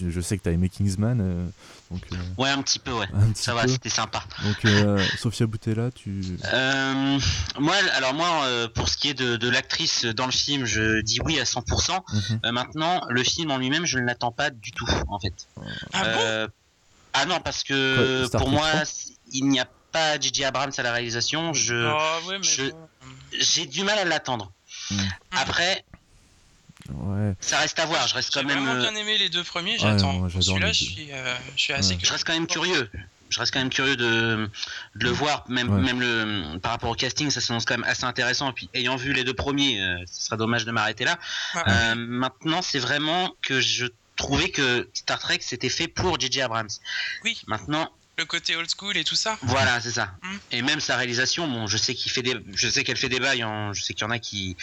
je, 0.10 0.22
sais 0.22 0.38
que 0.38 0.44
tu 0.44 0.50
as 0.50 0.52
aimé 0.52 0.70
Kingsman. 0.70 1.50
Donc, 1.92 2.02
euh, 2.12 2.16
ouais, 2.38 2.50
un 2.50 2.62
petit 2.62 2.80
peu, 2.80 2.92
ouais. 2.92 3.08
ça 3.34 3.54
va, 3.54 3.68
c'était 3.68 3.90
sympa. 3.90 4.24
Donc, 4.44 4.66
euh, 4.66 5.04
Sophia 5.18 5.46
Boutella, 5.46 5.92
tu. 5.92 6.38
Euh, 6.54 7.20
moi, 7.60 7.76
alors 7.94 8.14
moi, 8.14 8.48
pour 8.74 8.90
ce 8.90 8.98
qui 8.98 9.10
est 9.10 9.14
de, 9.14 9.50
l'actrice 9.50 10.06
dans 10.06 10.26
le 10.26 10.32
film, 10.32 10.66
je 10.66 11.02
dis 11.02 11.20
oui 11.24 11.40
à 11.40 11.44
100%. 11.44 12.02
Mhm. 12.42 12.52
maintenant, 12.52 13.02
le 13.10 13.24
film 13.24 13.52
en 13.52 13.58
lui-même, 13.58 13.86
je 13.86 14.00
ne 14.00 14.06
l'attends 14.06 14.32
pas 14.32 14.50
du 14.50 14.72
tout, 14.72 14.88
en 15.08 15.20
fait. 15.20 15.48
Ah, 15.94 16.48
ah 17.14 17.26
non, 17.26 17.40
parce 17.40 17.64
que 17.64 18.28
pour 18.38 18.50
moi, 18.50 18.70
il 19.32 19.48
n'y 19.48 19.60
a 19.60 19.68
pas 19.92 20.20
Gigi 20.20 20.44
Abrams 20.44 20.74
à 20.78 20.84
la 20.84 20.92
réalisation. 20.92 21.54
Je, 21.54 21.88
ah 21.88 22.20
j'ai 23.40 23.66
du 23.66 23.84
mal 23.84 23.98
à 23.98 24.06
l'attendre. 24.06 24.52
Mhm. 24.92 25.10
Après, 25.32 25.86
ça 27.40 27.60
reste 27.60 27.80
à 27.80 27.86
voir. 27.86 28.08
Je 28.08 28.14
reste 28.14 28.34
quand 28.34 28.44
même. 28.44 28.60
J'ai 28.60 28.66
vraiment 28.66 28.82
bien 28.82 28.96
aimé 28.96 29.18
les 29.18 29.30
deux 29.30 29.44
premiers. 29.44 29.78
J'attends. 29.78 30.30
Celui-là, 30.30 30.72
je 30.72 30.84
suis, 30.84 31.08
euh, 31.12 31.36
je 31.56 31.62
suis 31.62 31.74
assez. 31.74 31.98
Je 32.02 32.12
reste 32.12 32.26
quand 32.26 32.34
même 32.34 32.48
curieux. 32.48 32.90
Je 33.30 33.40
reste 33.40 33.52
quand 33.52 33.60
même 33.60 33.72
curieux 33.72 33.96
de, 33.96 34.50
de 34.96 35.04
le 35.04 35.10
voir, 35.10 35.44
même, 35.50 35.68
même 35.82 36.00
le, 36.00 36.60
par 36.60 36.72
rapport 36.72 36.92
au 36.92 36.96
casting, 36.96 37.32
ça 37.32 37.42
s'annonce 37.42 37.66
quand 37.66 37.74
même 37.76 37.84
assez 37.90 38.04
intéressant. 38.06 38.52
Et 38.52 38.54
puis, 38.54 38.70
ayant 38.76 38.98
vu 38.98 39.14
les 39.14 39.24
deux 39.24 39.34
premiers, 39.34 39.82
euh, 39.82 39.98
ce 40.10 40.28
serait 40.28 40.38
dommage 40.38 40.64
de 40.64 40.72
m'arrêter 40.72 41.06
là. 41.06 41.18
Euh, 41.68 41.96
maintenant, 41.96 42.62
c'est 42.62 42.78
vraiment 42.80 43.36
que 43.42 43.60
je 43.62 43.88
trouvais 44.16 44.50
que 44.50 44.88
Star 44.94 45.20
Trek 45.20 45.40
c'était 45.42 45.70
fait 45.70 45.88
pour 45.88 46.20
J.J. 46.20 46.44
Abrams. 46.44 46.70
Oui. 47.24 47.42
Maintenant, 47.48 47.92
le 48.20 48.26
côté 48.26 48.56
old 48.56 48.70
school 48.70 48.96
et 48.96 49.04
tout 49.04 49.16
ça. 49.16 49.38
Voilà, 49.42 49.82
c'est 49.82 49.92
ça. 49.92 50.12
Mm. 50.22 50.38
Et 50.52 50.62
même 50.62 50.80
sa 50.80 50.96
réalisation, 50.96 51.48
bon, 51.48 51.66
je 51.66 51.78
sais 51.78 51.96
qu'il 51.96 52.12
fait 52.12 52.22
des, 52.22 52.36
je 52.54 52.70
sais 52.70 52.84
qu'elle 52.84 52.96
fait 52.96 53.10
des 53.10 53.20
bails. 53.20 53.42
hein. 53.42 53.72
Je 53.74 53.82
sais 53.82 53.94
qu'il 53.96 54.04
y 54.04 54.08
en 54.08 54.12
a 54.12 54.20
qui 54.20 54.56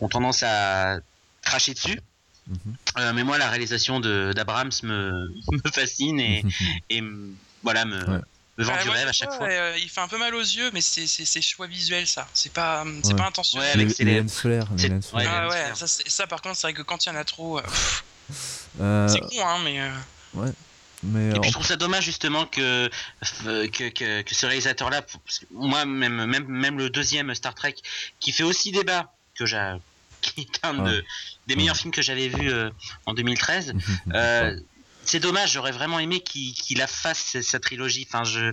ont 0.00 0.08
tendance 0.08 0.42
à 0.42 0.98
cracher 1.42 1.74
dessus. 1.74 2.00
Mhm. 2.48 2.74
Euh, 2.98 3.12
mais 3.12 3.22
moi, 3.24 3.38
la 3.38 3.48
réalisation 3.48 4.00
de 4.00 4.32
d'Abrams 4.34 4.70
me, 4.82 5.12
me 5.52 5.70
fascine 5.72 6.18
et, 6.20 6.44
et 6.90 7.02
voilà 7.62 7.84
me, 7.84 7.98
Ouais. 8.10 8.20
me 8.58 8.64
vend 8.64 8.72
Ah, 8.78 8.82
du 8.82 8.88
rêve 8.90 9.08
à 9.08 9.12
chaque 9.12 9.32
fois. 9.32 9.46
ouais, 9.46 9.56
euh, 9.56 9.78
il 9.78 9.88
fait 9.88 10.00
un 10.00 10.08
peu 10.08 10.18
mal 10.18 10.34
aux 10.34 10.40
yeux, 10.40 10.70
mais 10.72 10.80
c'est 10.80 11.42
choix 11.42 11.66
visuel 11.66 12.06
ça. 12.06 12.26
C'est 12.34 12.52
pas 12.52 12.84
c'est 13.02 13.12
Ouais. 13.12 13.16
pas 13.16 13.26
intentionnel. 13.26 13.66
Ouais, 13.66 13.72
avec 13.72 13.98
les, 13.98 14.28
solaires, 14.28 14.66
les 14.76 14.88
ouais, 14.90 15.00
solaires. 15.00 15.30
Ah 15.32 15.48
ouais, 15.48 15.74
ça, 15.74 15.86
c'est- 15.86 16.08
ça 16.08 16.26
par 16.26 16.42
contre, 16.42 16.56
c'est 16.56 16.66
vrai 16.66 16.74
que 16.74 16.82
quand 16.82 17.04
il 17.06 17.08
y 17.10 17.12
en 17.12 17.16
a 17.16 17.24
trop, 17.24 17.58
euh, 17.58 17.62
Euh, 18.80 19.08
c'est 19.08 19.20
con 19.20 19.44
hein, 19.46 19.58
mais 19.64 19.80
euh, 19.80 19.90
mais 21.02 21.30
Et 21.30 21.32
en- 21.38 21.40
puis 21.40 21.48
je 21.50 21.54
trouve 21.54 21.66
ça 21.66 21.76
dommage 21.76 22.04
justement 22.04 22.46
que 22.46 22.88
euh, 23.46 23.68
que, 23.68 23.88
que, 23.88 24.22
que 24.22 24.34
ce 24.34 24.46
réalisateur-là, 24.46 25.02
moi 25.52 25.84
même 25.84 26.26
même 26.26 26.46
même 26.46 26.78
le 26.78 26.90
deuxième 26.90 27.34
Star 27.34 27.54
Trek, 27.54 27.74
qui 28.20 28.32
fait 28.32 28.42
aussi 28.44 28.70
débat, 28.70 29.12
que 29.34 29.46
j'ai, 29.46 29.74
qui 30.20 30.42
est 30.42 30.64
un 30.64 30.74
de, 30.74 31.04
des 31.46 31.56
meilleurs 31.56 31.76
films 31.76 31.92
que 31.92 32.02
j'avais 32.02 32.28
vu 32.28 32.50
euh, 32.50 32.70
en 33.06 33.14
2013. 33.14 33.72
Euh, 34.14 34.58
c'est 35.04 35.20
dommage, 35.20 35.52
j'aurais 35.52 35.72
vraiment 35.72 35.98
aimé 35.98 36.20
qu'il 36.20 36.78
la 36.78 36.86
fasse 36.86 37.40
sa 37.40 37.58
trilogie. 37.58 38.06
Enfin, 38.08 38.22
je 38.24 38.52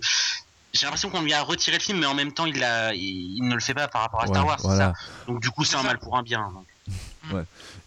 j'ai 0.74 0.86
l'impression 0.86 1.10
qu'on 1.10 1.22
lui 1.22 1.34
a 1.34 1.42
retiré 1.42 1.78
le 1.78 1.84
film, 1.84 2.00
mais 2.00 2.06
en 2.06 2.14
même 2.14 2.32
temps, 2.32 2.46
il, 2.46 2.64
a, 2.64 2.94
il, 2.94 3.38
il 3.38 3.44
ne 3.48 3.54
le 3.56 3.60
fait 3.62 3.74
pas 3.74 3.88
par 3.88 4.02
rapport 4.02 4.22
à 4.24 4.28
Star 4.28 4.44
Ouais, 4.44 4.50
Wars. 4.50 4.60
c'est 4.60 4.68
voilà. 4.68 4.94
ça 4.94 5.24
Donc 5.28 5.42
du 5.42 5.50
coup, 5.50 5.64
c'est 5.66 5.76
un 5.76 5.84
mal 5.84 5.98
pour 6.00 6.18
un 6.18 6.24
bien. 6.24 6.52
donc. 6.54 6.66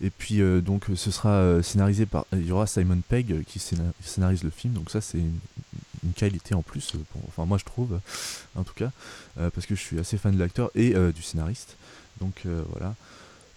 Et 0.02 0.10
puis 0.10 0.40
euh, 0.40 0.60
donc 0.60 0.84
ce 0.94 1.10
sera 1.10 1.30
euh, 1.30 1.62
scénarisé 1.62 2.04
par 2.06 2.26
il 2.32 2.46
y 2.46 2.52
aura 2.52 2.66
Simon 2.66 3.00
Pegg 3.08 3.32
euh, 3.32 3.42
qui 3.46 3.58
scéna- 3.58 3.92
scénarise 4.04 4.42
le 4.42 4.50
film 4.50 4.74
donc 4.74 4.90
ça 4.90 5.00
c'est 5.00 5.16
une, 5.18 5.38
une 6.04 6.12
qualité 6.12 6.54
en 6.54 6.60
plus 6.62 6.94
euh, 6.94 6.98
pour- 7.12 7.22
enfin 7.28 7.46
moi 7.46 7.56
je 7.58 7.64
trouve 7.64 7.94
euh, 7.94 8.60
en 8.60 8.62
tout 8.64 8.74
cas 8.74 8.90
euh, 9.38 9.48
parce 9.50 9.66
que 9.66 9.74
je 9.74 9.80
suis 9.80 9.98
assez 9.98 10.18
fan 10.18 10.34
de 10.34 10.38
l'acteur 10.38 10.70
et 10.74 10.94
euh, 10.94 11.12
du 11.12 11.22
scénariste 11.22 11.76
donc 12.20 12.34
euh, 12.46 12.62
voilà 12.76 12.94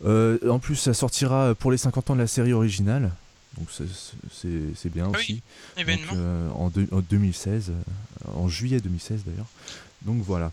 Euh, 0.05 0.37
en 0.49 0.59
plus 0.59 0.75
ça 0.75 0.93
sortira 0.93 1.55
pour 1.55 1.71
les 1.71 1.77
50 1.77 2.09
ans 2.09 2.15
de 2.15 2.19
la 2.19 2.27
série 2.27 2.53
originale. 2.53 3.11
Donc 3.57 3.67
c'est- 3.71 4.89
bien 4.89 5.05
Ah 5.05 5.09
oui, 5.17 5.19
aussi. 5.19 5.41
Donc, 5.85 6.17
euh, 6.17 6.49
en, 6.55 6.69
deux- 6.69 6.87
en 6.91 6.99
2016 7.01 7.69
euh, 7.71 8.31
en 8.35 8.47
juillet 8.49 8.79
2016 8.79 9.21
d'ailleurs. 9.25 9.45
Donc 10.01 10.21
voilà. 10.25 10.51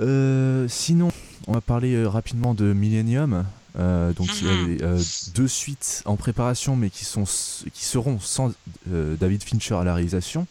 Euh, 0.00 0.66
sinon 0.68 1.10
on 1.46 1.52
va 1.52 1.60
parler 1.60 2.04
rapidement 2.06 2.54
de 2.54 2.72
Millennium. 2.72 3.44
Donc 3.78 4.28
il 4.40 4.78
y 4.78 4.82
a 4.82 4.86
Mhm. 4.94 5.02
deux 5.34 5.48
suites 5.48 6.02
en 6.06 6.16
préparation 6.16 6.76
mais 6.76 6.90
qui, 6.90 7.04
sont, 7.04 7.24
qui 7.72 7.84
seront 7.84 8.18
sans 8.20 8.52
David 8.86 9.42
Fincher 9.42 9.74
à 9.76 9.84
la 9.84 9.94
réalisation. 9.94 10.46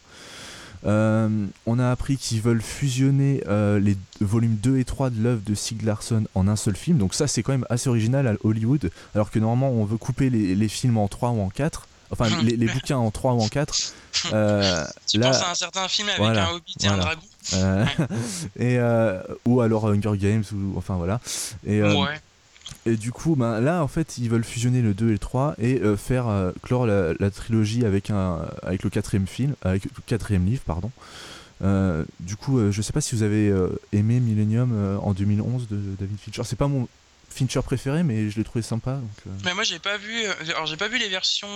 Euh, 0.84 1.28
on 1.66 1.78
a 1.78 1.90
appris 1.90 2.16
qu'ils 2.16 2.40
veulent 2.42 2.62
fusionner 2.62 3.42
euh, 3.48 3.78
les 3.78 3.96
volumes 4.20 4.56
2 4.56 4.78
et 4.78 4.84
3 4.84 5.10
de 5.10 5.22
l'œuvre 5.22 5.40
de 5.46 5.54
Stieg 5.54 5.82
Larsson 5.82 6.24
en 6.34 6.48
un 6.48 6.56
seul 6.56 6.76
film. 6.76 6.98
Donc 6.98 7.14
ça 7.14 7.26
c'est 7.26 7.42
quand 7.42 7.52
même 7.52 7.66
assez 7.70 7.88
original 7.88 8.26
à 8.26 8.34
Hollywood, 8.44 8.90
alors 9.14 9.30
que 9.30 9.38
normalement 9.38 9.70
on 9.70 9.84
veut 9.84 9.96
couper 9.98 10.30
les, 10.30 10.54
les 10.54 10.68
films 10.68 10.98
en 10.98 11.08
3 11.08 11.30
ou 11.30 11.40
en 11.40 11.48
4. 11.48 11.86
Enfin 12.10 12.28
Mhm. 12.30 12.46
les, 12.46 12.56
les 12.56 12.66
bouquins 12.68 12.98
en 12.98 13.10
3 13.10 13.32
ou 13.34 13.40
en 13.42 13.48
4. 13.48 13.92
Euh, 14.32 14.84
Tu 15.08 15.18
là, 15.18 15.30
penses 15.30 15.42
à 15.42 15.50
un 15.50 15.54
certain 15.54 15.88
film 15.88 16.08
avec 16.08 16.20
voilà, 16.20 16.48
un 16.48 16.52
hobbit 16.52 16.74
et 16.82 16.86
un 16.86 16.96
voilà. 16.96 17.02
dragon 17.04 17.20
euh, 17.54 17.84
et 18.58 18.78
euh, 18.78 19.20
ou 19.44 19.60
alors 19.60 19.86
Hunger 19.88 20.16
Games 20.16 20.44
ou 20.52 20.76
enfin 20.78 20.94
voilà. 20.96 21.20
Et, 21.66 21.80
euh, 21.80 21.94
Ouais. 21.94 22.20
Et 22.86 22.96
du 22.96 23.10
coup, 23.10 23.34
ben, 23.34 23.60
là, 23.60 23.82
en 23.82 23.88
fait, 23.88 24.16
ils 24.18 24.30
veulent 24.30 24.44
fusionner 24.44 24.80
le 24.80 24.94
2 24.94 25.08
et 25.08 25.12
le 25.12 25.18
3 25.18 25.56
et 25.58 25.80
euh, 25.80 25.96
faire 25.96 26.28
euh, 26.28 26.52
clore 26.62 26.86
la, 26.86 27.14
la 27.18 27.30
trilogie 27.32 27.84
avec, 27.84 28.10
un, 28.10 28.46
avec 28.62 28.84
le 28.84 28.90
quatrième 28.90 29.26
film, 29.26 29.56
avec 29.62 29.84
le 29.84 29.90
quatrième 30.06 30.46
livre, 30.46 30.62
pardon. 30.64 30.92
Euh, 31.62 32.04
du 32.20 32.36
coup, 32.36 32.70
je 32.70 32.82
sais 32.82 32.92
pas 32.92 33.00
si 33.00 33.16
vous 33.16 33.24
avez 33.24 33.52
aimé 33.92 34.20
Millennium 34.20 34.98
en 35.02 35.12
2011 35.14 35.66
de 35.68 35.76
David 35.98 36.18
Fincher. 36.20 36.42
C'est 36.44 36.56
pas 36.56 36.68
mon 36.68 36.86
Fincher 37.28 37.60
préféré, 37.62 38.02
mais 38.02 38.30
je 38.30 38.36
l'ai 38.36 38.44
trouvé 38.44 38.62
sympa. 38.62 38.94
Donc, 38.94 39.34
Mais 39.44 39.52
moi 39.52 39.64
j'ai 39.64 39.78
pas 39.78 39.98
vu, 39.98 40.24
alors 40.50 40.66
j'ai 40.66 40.76
pas 40.76 40.88
vu 40.88 40.98
les 40.98 41.08
versions 41.08 41.48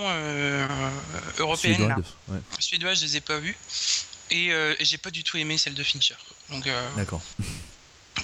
européennes 1.38 1.88
là. 1.88 1.96
suédoise, 1.96 2.14
ouais, 2.28 2.38
Suédoises, 2.58 3.00
je 3.00 3.04
les 3.04 3.16
ai 3.16 3.20
pas 3.20 3.38
vues. 3.38 3.56
Et, 4.30 4.48
et 4.48 4.84
j'ai 4.84 4.98
pas 4.98 5.10
du 5.10 5.22
tout 5.22 5.36
aimé 5.36 5.58
celle 5.58 5.74
de 5.74 5.82
Fincher. 5.82 6.16
Donc 6.50 6.68
D'accord. 6.96 7.22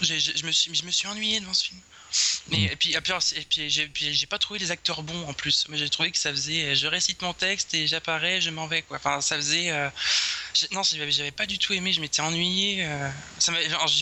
je, 0.02 0.46
me 0.46 0.52
suis, 0.52 0.74
je 0.74 0.84
me 0.84 0.90
suis 0.90 1.06
ennuyé 1.06 1.40
devant 1.40 1.54
ce 1.54 1.66
film. 1.66 1.80
Mais, 2.48 2.58
Mm. 2.58 2.64
Et 2.72 2.76
puis, 2.76 2.92
et 2.92 3.00
puis, 3.44 3.70
j'ai 3.70 3.88
puis 3.88 4.14
j'ai 4.14 4.26
pas 4.26 4.38
trouvé 4.38 4.58
les 4.58 4.70
acteurs 4.70 5.02
bons 5.02 5.26
en 5.28 5.34
plus. 5.34 5.66
Mais 5.68 5.76
j'ai 5.78 5.88
trouvé 5.90 6.10
que 6.12 6.18
ça 6.18 6.30
faisait. 6.30 6.64
euh, 6.64 6.74
Je 6.74 6.86
récite 6.86 7.20
mon 7.22 7.32
texte 7.34 7.74
et 7.74 7.86
j'apparais, 7.86 8.40
je 8.40 8.50
m'en 8.50 8.66
vais 8.66 8.82
quoi. 8.82 8.96
Enfin, 8.98 9.20
ça 9.20 9.36
faisait. 9.36 9.70
euh, 9.70 9.88
non, 10.72 10.82
j'avais 10.82 11.10
j'avais 11.10 11.30
pas 11.32 11.46
du 11.46 11.58
tout 11.58 11.72
aimé, 11.72 11.92
je 11.92 12.00
m'étais 12.00 12.22
ennuyé. 12.22 12.84
euh, 12.84 13.10
ça 13.38 13.52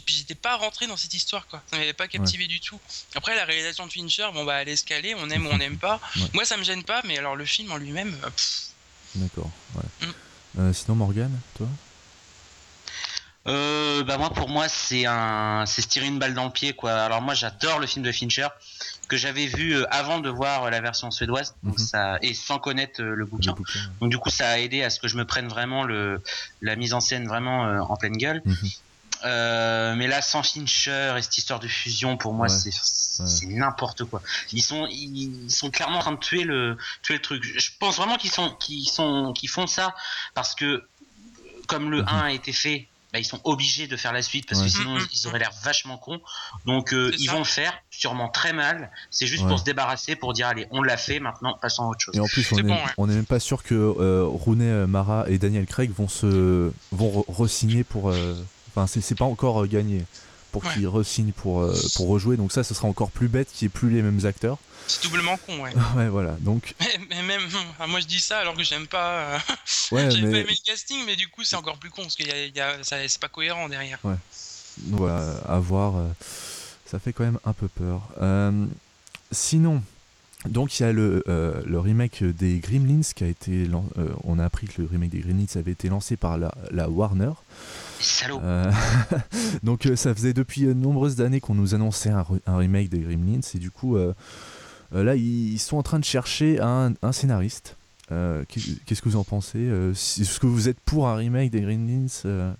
puis 0.04 0.14
j'étais 0.16 0.34
pas 0.34 0.56
rentré 0.56 0.86
dans 0.86 0.96
cette 0.96 1.14
histoire 1.14 1.46
quoi. 1.48 1.62
Ça 1.70 1.76
m'avait 1.78 1.92
pas 1.94 2.06
captivé 2.08 2.46
du 2.46 2.60
tout. 2.60 2.78
Après, 3.14 3.34
la 3.34 3.44
réalisation 3.44 3.86
de 3.86 3.92
Fincher, 3.92 4.28
bon 4.32 4.44
bah 4.44 4.62
elle 4.62 4.68
est 4.68 4.72
escalée, 4.72 5.14
on 5.16 5.28
aime 5.30 5.46
ou 5.46 5.50
on 5.50 5.58
n'aime 5.58 5.78
pas. 5.78 6.00
Ouais. 6.16 6.22
Moi 6.34 6.44
ça 6.44 6.56
me 6.56 6.62
gêne 6.64 6.84
pas, 6.84 7.00
mais 7.04 7.18
alors 7.18 7.36
le 7.36 7.44
film 7.46 7.72
en 7.72 7.76
lui-même. 7.76 8.16
euh, 8.24 8.30
D'accord. 9.16 9.50
Ouais. 9.74 10.06
Mm. 10.06 10.12
Euh, 10.60 10.72
sinon, 10.72 10.94
Morgan, 10.96 11.40
toi? 11.56 11.68
Euh, 13.46 14.02
bah 14.04 14.16
moi 14.16 14.30
pour 14.30 14.48
moi 14.48 14.68
c'est 14.70 15.04
un 15.04 15.64
c'est 15.66 15.82
se 15.82 15.88
tirer 15.88 16.06
une 16.06 16.18
balle 16.18 16.32
dans 16.32 16.44
le 16.46 16.50
pied 16.50 16.72
quoi. 16.72 16.92
Alors 16.94 17.20
moi 17.20 17.34
j'adore 17.34 17.78
le 17.78 17.86
film 17.86 18.02
de 18.02 18.10
Fincher 18.10 18.48
que 19.06 19.18
j'avais 19.18 19.44
vu 19.46 19.76
euh, 19.76 19.84
avant 19.90 20.18
de 20.20 20.30
voir 20.30 20.64
euh, 20.64 20.70
la 20.70 20.80
version 20.80 21.10
suédoise 21.10 21.54
donc 21.62 21.78
Mhm. 21.78 21.86
ça 21.86 22.18
et 22.22 22.32
sans 22.32 22.58
connaître 22.58 23.02
euh, 23.02 23.10
le 23.10 23.16
Le 23.16 23.24
bouquin. 23.26 23.54
Donc 24.00 24.10
du 24.10 24.16
coup 24.16 24.30
ça 24.30 24.48
a 24.48 24.58
aidé 24.58 24.82
à 24.82 24.88
ce 24.88 24.98
que 24.98 25.08
je 25.08 25.16
me 25.18 25.26
prenne 25.26 25.48
vraiment 25.48 25.82
le 25.84 26.22
la 26.62 26.74
mise 26.74 26.94
en 26.94 27.00
scène 27.00 27.28
vraiment 27.28 27.66
euh, 27.66 27.80
en 27.80 27.96
pleine 27.96 28.16
gueule. 28.16 28.40
Mhm. 28.46 28.56
Euh, 29.26 29.94
mais 29.94 30.06
là 30.06 30.22
sans 30.22 30.42
Fincher 30.42 31.14
et 31.18 31.22
cette 31.22 31.36
histoire 31.38 31.60
de 31.60 31.68
fusion 31.68 32.16
pour 32.16 32.32
moi 32.32 32.46
Ouais. 32.46 32.52
c'est 32.52 32.72
c'est 32.72 33.46
n'importe 33.46 34.04
quoi. 34.04 34.22
Ils 34.52 34.62
sont 34.62 34.86
ils 34.90 35.50
sont 35.50 35.70
clairement 35.70 35.98
en 35.98 36.00
train 36.00 36.12
de 36.12 36.18
tuer 36.18 36.44
le 36.44 36.76
tuer 37.02 37.14
le 37.14 37.20
truc. 37.22 37.44
Je 37.44 37.70
pense 37.78 37.96
vraiment 37.96 38.16
qu'ils 38.16 38.30
sont 38.32 38.50
qu'ils 38.54 38.88
sont 38.88 39.32
qu'ils 39.34 39.50
font 39.50 39.66
ça 39.66 39.94
parce 40.34 40.54
que 40.54 40.82
comme 41.68 41.90
le 41.90 42.00
Mhm. 42.02 42.08
1 42.08 42.18
a 42.22 42.32
été 42.32 42.52
fait 42.52 42.88
bah, 43.14 43.20
ils 43.20 43.24
sont 43.24 43.40
obligés 43.44 43.86
de 43.86 43.96
faire 43.96 44.12
la 44.12 44.20
suite 44.20 44.46
parce 44.46 44.60
Ouais. 44.60 44.66
que 44.66 44.72
sinon 44.72 44.96
Mhm. 44.96 45.06
ils 45.12 45.26
auraient 45.26 45.38
l'air 45.38 45.52
vachement 45.62 45.96
cons. 45.96 46.20
Donc 46.66 46.92
euh, 46.92 47.10
ils 47.16 47.26
ça. 47.28 47.32
vont 47.32 47.38
le 47.38 47.44
faire, 47.44 47.72
sûrement 47.90 48.28
très 48.28 48.52
mal. 48.52 48.90
C'est 49.10 49.26
juste 49.26 49.44
Ouais. 49.44 49.48
pour 49.48 49.58
se 49.60 49.64
débarrasser, 49.64 50.16
pour 50.16 50.32
dire 50.34 50.48
allez 50.48 50.66
on 50.72 50.82
l'a 50.82 50.96
fait, 50.98 51.20
maintenant 51.20 51.56
passons 51.62 51.84
à 51.84 51.86
autre 51.86 52.00
chose. 52.00 52.16
Et 52.16 52.20
en 52.20 52.26
plus, 52.26 52.46
on 52.52 52.56
C'est 52.56 52.60
est, 52.60 52.64
bon, 52.64 52.74
ouais. 52.74 52.80
on 52.98 53.08
est 53.08 53.14
même 53.14 53.24
pas 53.24 53.40
sûr 53.40 53.62
que 53.62 53.74
euh, 53.74 54.24
Rooney 54.26 54.86
Mara 54.86 55.24
et 55.28 55.38
Daniel 55.38 55.64
Craig 55.66 55.90
vont 55.96 56.08
se 56.08 56.72
vont 56.92 57.22
re- 57.22 57.24
re-signer 57.44 57.84
pour. 57.84 58.10
euh, 58.10 58.34
Enfin, 58.76 58.88
c'est 58.88 59.00
c'est 59.00 59.14
pas 59.14 59.24
encore 59.24 59.62
euh, 59.62 59.66
gagné 59.68 60.04
pour 60.54 60.64
Ouais. 60.64 60.72
qu'ils 60.74 60.86
re-signent 60.88 61.32
pour 61.32 61.62
euh, 61.62 61.74
pour 61.96 62.06
rejouer. 62.08 62.36
Donc 62.36 62.52
ça, 62.52 62.62
ce 62.62 62.74
sera 62.74 62.86
encore 62.86 63.10
plus 63.10 63.26
bête 63.28 63.48
qu'il 63.52 63.66
n'y 63.66 63.70
ait 63.72 63.76
plus 63.78 63.90
les 63.90 64.02
mêmes 64.02 64.24
acteurs. 64.24 64.58
C'est 64.86 65.02
doublement 65.02 65.36
con, 65.38 65.58
ouais. 65.60 65.72
ouais, 65.96 66.08
voilà. 66.08 66.36
Donc 66.40 66.74
Mais, 66.80 66.86
mais 67.10 67.22
même, 67.22 67.42
enfin, 67.70 67.86
moi 67.88 67.98
je 68.00 68.06
dis 68.06 68.20
ça 68.20 68.38
alors 68.38 68.54
que 68.54 68.62
j'aime 68.62 68.86
pas. 68.86 69.08
euh, 69.34 69.38
ouais, 69.92 70.08
pas 70.08 70.14
mais 70.14 70.40
aimé 70.40 70.46
le 70.48 70.64
casting, 70.64 70.98
mais 71.06 71.16
du 71.16 71.26
coup 71.28 71.42
c'est 71.42 71.56
encore 71.56 71.78
plus 71.78 71.90
con 71.90 72.02
parce 72.02 72.14
que 72.16 72.22
c'est 72.82 73.20
pas 73.20 73.28
cohérent 73.28 73.68
derrière. 73.68 73.98
donc 74.04 74.16
voilà, 75.00 75.34
à 75.48 75.58
voir. 75.58 75.96
euh, 75.96 76.08
ça 76.86 76.98
fait 77.00 77.12
quand 77.12 77.24
même 77.24 77.38
un 77.44 77.52
peu 77.52 77.66
peur. 77.68 78.02
Euh, 78.22 78.66
sinon. 79.32 79.82
Donc 80.46 80.78
il 80.78 80.82
y 80.82 80.86
a 80.86 80.92
le, 80.92 81.24
euh, 81.26 81.62
le 81.64 81.80
remake 81.80 82.22
des 82.22 82.58
Gremlins 82.58 83.00
qui 83.16 83.24
a 83.24 83.26
été 83.26 83.66
euh, 83.66 84.08
on 84.24 84.38
a 84.38 84.44
appris 84.44 84.66
que 84.66 84.82
le 84.82 84.86
remake 84.88 85.08
des 85.08 85.20
Gremlins 85.20 85.46
avait 85.56 85.72
été 85.72 85.88
lancé 85.88 86.16
par 86.18 86.36
la, 86.36 86.54
la 86.70 86.90
Warner. 86.90 87.32
Euh, 88.42 88.70
donc 89.62 89.86
euh, 89.86 89.96
ça 89.96 90.14
faisait 90.14 90.32
depuis 90.34 90.62
de 90.62 90.72
nombreuses 90.74 91.20
années 91.20 91.40
qu'on 91.40 91.54
nous 91.54 91.74
annonçait 91.74 92.10
un, 92.10 92.22
re- 92.22 92.40
un 92.46 92.56
remake 92.56 92.88
des 92.88 92.98
Gremlins 92.98 93.40
et 93.54 93.58
du 93.58 93.70
coup 93.70 93.96
euh, 93.96 94.12
euh, 94.94 95.02
là 95.04 95.14
ils, 95.16 95.58
sont 95.58 95.76
en 95.76 95.82
train 95.82 95.98
de 95.98 96.04
chercher 96.04 96.60
un, 96.60 96.92
un 97.02 97.12
scénariste. 97.12 97.76
Euh, 98.12 98.44
qu'est- 98.48 98.84
Qu'est-ce 98.84 99.00
que 99.02 99.08
vous 99.08 99.16
en 99.16 99.24
pensez 99.24 99.58
Euh, 99.58 99.92
Est-ce 99.92 100.38
que 100.38 100.46
vous 100.46 100.68
êtes 100.68 100.80
pour 100.80 101.08
un 101.08 101.16
remake 101.16 101.50
des 101.50 101.60
Gremlins 101.62 102.06
Euh, 102.26 102.52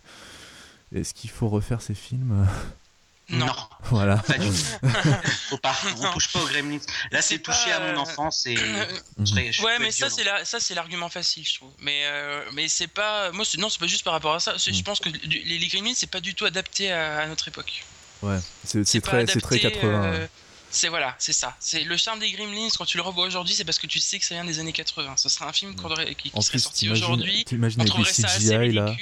Est-ce 0.94 1.12
qu'il 1.14 1.30
faut 1.30 1.48
refaire 1.48 1.82
ces 1.82 1.94
films? 1.94 2.46
Non. 3.30 3.46
Voilà. 3.84 4.16
Pas 4.18 4.36
du 4.38 4.48
tout. 4.48 4.54
Faut 5.50 5.56
pas. 5.58 5.74
On 5.98 6.12
touche 6.12 6.30
pas 6.32 6.40
aux 6.40 6.46
Gremlins. 6.46 6.78
Là, 7.10 7.22
C'est 7.22 7.38
touché 7.38 7.70
pas, 7.70 7.76
à 7.76 7.80
mon 7.80 7.98
euh, 7.98 8.02
enfance 8.02 8.44
et. 8.46 8.54
Je 9.18 9.24
serais- 9.24 9.52
je 9.52 9.62
ouais, 9.62 9.78
mais 9.78 9.90
ça 9.90 10.10
c'est 10.10 10.24
la, 10.24 10.44
ça 10.44 10.60
c'est 10.60 10.74
l'argument 10.74 11.08
facile, 11.08 11.46
je 11.46 11.54
trouve. 11.54 11.70
Mais 11.80 12.02
euh, 12.04 12.42
mais 12.52 12.68
c'est 12.68 12.86
pas, 12.86 13.30
moi 13.32 13.44
c'est- 13.44 13.58
non 13.58 13.68
c'est 13.70 13.78
pas 13.80 13.86
juste 13.86 14.04
par 14.04 14.12
rapport 14.12 14.34
à 14.34 14.40
ça. 14.40 14.56
Je 14.58 14.70
Mm. 14.70 14.82
pense 14.82 15.00
que 15.00 15.08
les, 15.08 15.58
les 15.58 15.66
Gremlins 15.68 15.92
c'est 15.94 16.10
pas 16.10 16.20
du 16.20 16.34
tout 16.34 16.44
adapté 16.44 16.92
à, 16.92 17.20
à 17.20 17.26
notre 17.26 17.48
époque. 17.48 17.84
Ouais. 18.22 18.38
C'est 18.64 18.78
c'est 18.78 18.84
C'est 18.84 19.00
pas 19.00 19.08
très, 19.24 19.26
c'est 19.26 19.40
très 19.40 19.58
adapté, 19.58 19.80
80. 19.80 20.04
euh, 20.04 20.26
C'est 20.76 20.88
voilà, 20.88 21.14
c'est 21.18 21.32
ça. 21.32 21.54
C'est 21.60 21.84
le 21.84 21.96
charme 21.96 22.18
des 22.18 22.32
Gremlins 22.32 22.68
quand 22.76 22.84
tu 22.84 22.96
le 22.96 23.02
revois 23.04 23.24
aujourd'hui, 23.26 23.54
c'est 23.54 23.64
parce 23.64 23.78
que 23.78 23.86
tu 23.86 24.00
sais 24.00 24.18
que 24.18 24.24
ça 24.24 24.34
vient 24.34 24.44
des 24.44 24.58
années 24.58 24.72
80. 24.72 25.16
Ce 25.16 25.28
serait 25.28 25.44
un 25.44 25.52
film 25.52 25.76
qu'on 25.76 25.88
aurait- 25.90 26.14
qui, 26.16 26.30
qui 26.30 26.36
En 26.36 26.40
serait 26.40 26.52
plus, 26.58 26.62
sorti 26.64 26.90
aujourd'hui. 26.90 27.44
t'imagines 27.44 27.80
avec 27.80 27.92
des 27.92 27.94
trouverait 27.94 28.12
ça 28.12 28.26
assez 28.26 28.40
CGI 28.40 28.72
là, 28.72 28.96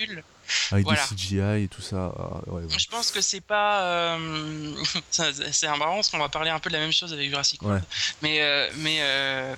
avec 0.71 0.85
Voilà. 0.85 1.01
des 1.11 1.17
CGI 1.17 1.65
et 1.65 1.69
tout 1.69 1.81
ça. 1.81 2.13
ah, 2.19 2.41
ouais, 2.51 2.63
ouais. 2.65 2.79
Je 2.79 2.87
pense 2.89 3.11
que 3.11 3.23
c'est 3.23 3.41
pas. 3.41 3.85
euh, 3.85 4.75
c'est 5.11 5.67
marrant 5.79 5.95
parce 5.97 6.11
qu'on 6.11 6.19
va 6.19 6.29
parler 6.29 6.51
un 6.51 6.59
peu 6.61 6.69
de 6.69 6.75
la 6.75 6.81
même 6.81 6.93
chose 6.93 7.13
avec 7.15 7.31
Jurassic 7.31 7.63
World. 7.63 7.83
Ouais. 7.83 7.89
Mais. 8.21 8.43
euh, 8.43 8.71
mais 8.77 8.99
euh, 9.01 9.57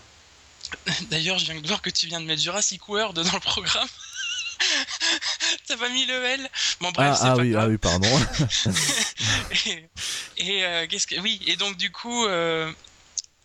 D'ailleurs, 1.10 1.38
je 1.38 1.44
viens 1.44 1.60
de 1.60 1.66
voir 1.66 1.82
que 1.82 1.90
tu 1.90 2.06
viens 2.06 2.20
de 2.20 2.26
mettre 2.26 2.42
Jurassic 2.42 2.88
World 2.88 3.16
dans 3.16 3.32
le 3.32 3.40
programme. 3.40 3.86
T'as 5.66 5.76
pas 5.76 5.88
mis 5.88 6.06
le 6.06 6.24
L? 6.24 6.50
Bon 6.80 6.90
bref, 6.92 7.10
Ah, 7.12 7.16
c'est 7.20 7.26
ah 7.28 7.34
pas 7.36 7.42
oui, 7.42 7.50
grave. 7.50 7.64
ah 7.64 7.68
oui, 7.68 7.78
pardon. 7.78 8.08
et 9.66 9.88
et, 10.36 10.64
euh, 10.64 10.86
qu'est-ce 10.88 11.06
que 11.06 11.20
oui 11.20 11.40
et 11.46 11.56
donc 11.56 11.76
du 11.76 11.90
coup 11.90 12.24
euh, 12.26 12.70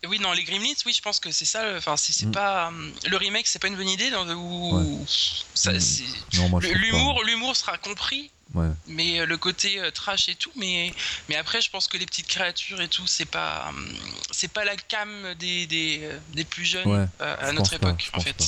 oui 0.08 0.18
non 0.18 0.32
les 0.32 0.42
Gremlins 0.44 0.74
oui 0.86 0.92
je 0.96 1.00
pense 1.02 1.20
que 1.20 1.30
c'est 1.30 1.44
ça 1.44 1.64
le- 1.64 1.78
enfin 1.78 1.96
c'est 1.96 2.26
Mm. 2.26 2.32
pas 2.32 2.68
hum, 2.68 2.92
le 3.08 3.16
remake 3.16 3.46
c'est 3.46 3.58
pas 3.60 3.68
une 3.68 3.76
bonne 3.76 3.88
idée 3.88 4.10
dans, 4.10 4.28
où 4.34 5.06
ça, 5.54 5.72
Mm. 5.72 5.78
pas. 6.60 6.60
l'humour 6.68 7.22
l'humour 7.24 7.56
sera 7.56 7.78
compris 7.78 8.30
Ouais. 8.52 8.66
mais 8.88 9.20
euh, 9.20 9.26
le 9.26 9.36
côté 9.38 9.78
euh, 9.78 9.92
trash 9.92 10.28
et 10.28 10.34
tout 10.34 10.50
mais 10.56 10.92
mais 11.28 11.36
après 11.36 11.60
je 11.62 11.70
pense 11.70 11.86
que 11.86 11.96
les 11.96 12.04
petites 12.06 12.26
créatures 12.26 12.80
et 12.80 12.88
tout 12.88 13.06
c'est 13.06 13.24
pas 13.24 13.70
c'est 14.32 14.48
pas 14.52 14.64
la 14.64 14.74
cam 14.76 15.34
des 15.38 15.66
des, 15.68 16.00
euh, 16.02 16.18
des 16.34 16.44
plus 16.44 16.64
jeunes 16.64 16.88
Ouais, 16.88 17.06
euh, 17.20 17.36
à 17.48 17.52
notre 17.52 17.70
pas, 17.70 17.76
époque 17.76 18.02
je 18.12 18.18
en 18.18 18.20
fait 18.20 18.32
pas. 18.32 18.44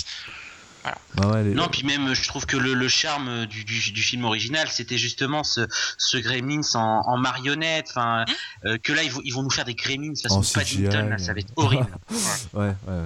Bah 1.14 1.28
ouais, 1.28 1.44
les- 1.44 1.54
Non, 1.54 1.68
puis 1.68 1.84
même, 1.84 2.14
je 2.14 2.26
trouve 2.26 2.46
que 2.46 2.56
le, 2.56 2.74
le 2.74 2.88
charme 2.88 3.46
du, 3.46 3.64
du, 3.64 3.92
du 3.92 4.02
film 4.02 4.24
original, 4.24 4.66
c'était 4.70 4.98
justement 4.98 5.44
ce, 5.44 5.66
ce 5.98 6.16
Gremlins 6.16 6.62
en, 6.74 7.02
en 7.06 7.16
marionnette. 7.18 7.86
Enfin, 7.90 8.24
euh, 8.64 8.78
que 8.78 8.92
là, 8.92 9.02
ils 9.02 9.12
vont, 9.12 9.20
ils 9.24 9.32
vont 9.32 9.42
nous 9.42 9.50
faire 9.50 9.64
des 9.64 9.74
Gremlins 9.74 10.14
façon 10.20 10.40
Paddington, 10.88 11.08
là, 11.10 11.18
ça 11.18 11.34
va 11.34 11.40
être 11.40 11.52
horrible. 11.56 11.86
Ouais, 12.54 12.74
ouais. 12.86 13.02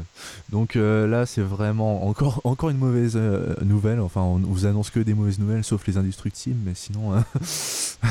Donc 0.50 0.76
euh, 0.76 1.06
là, 1.06 1.26
c'est 1.26 1.40
vraiment 1.42 2.06
encore, 2.08 2.40
encore 2.44 2.70
une 2.70 2.78
mauvaise 2.78 3.12
euh, 3.16 3.54
nouvelle. 3.62 4.00
Enfin, 4.00 4.20
on 4.22 4.38
vous 4.38 4.66
annonce 4.66 4.90
que 4.90 5.00
des 5.00 5.14
mauvaises 5.14 5.38
nouvelles, 5.38 5.64
sauf 5.64 5.86
les 5.86 5.96
indestructibles, 5.96 6.58
mais 6.64 6.74
sinon, 6.74 7.14
euh, 7.16 7.20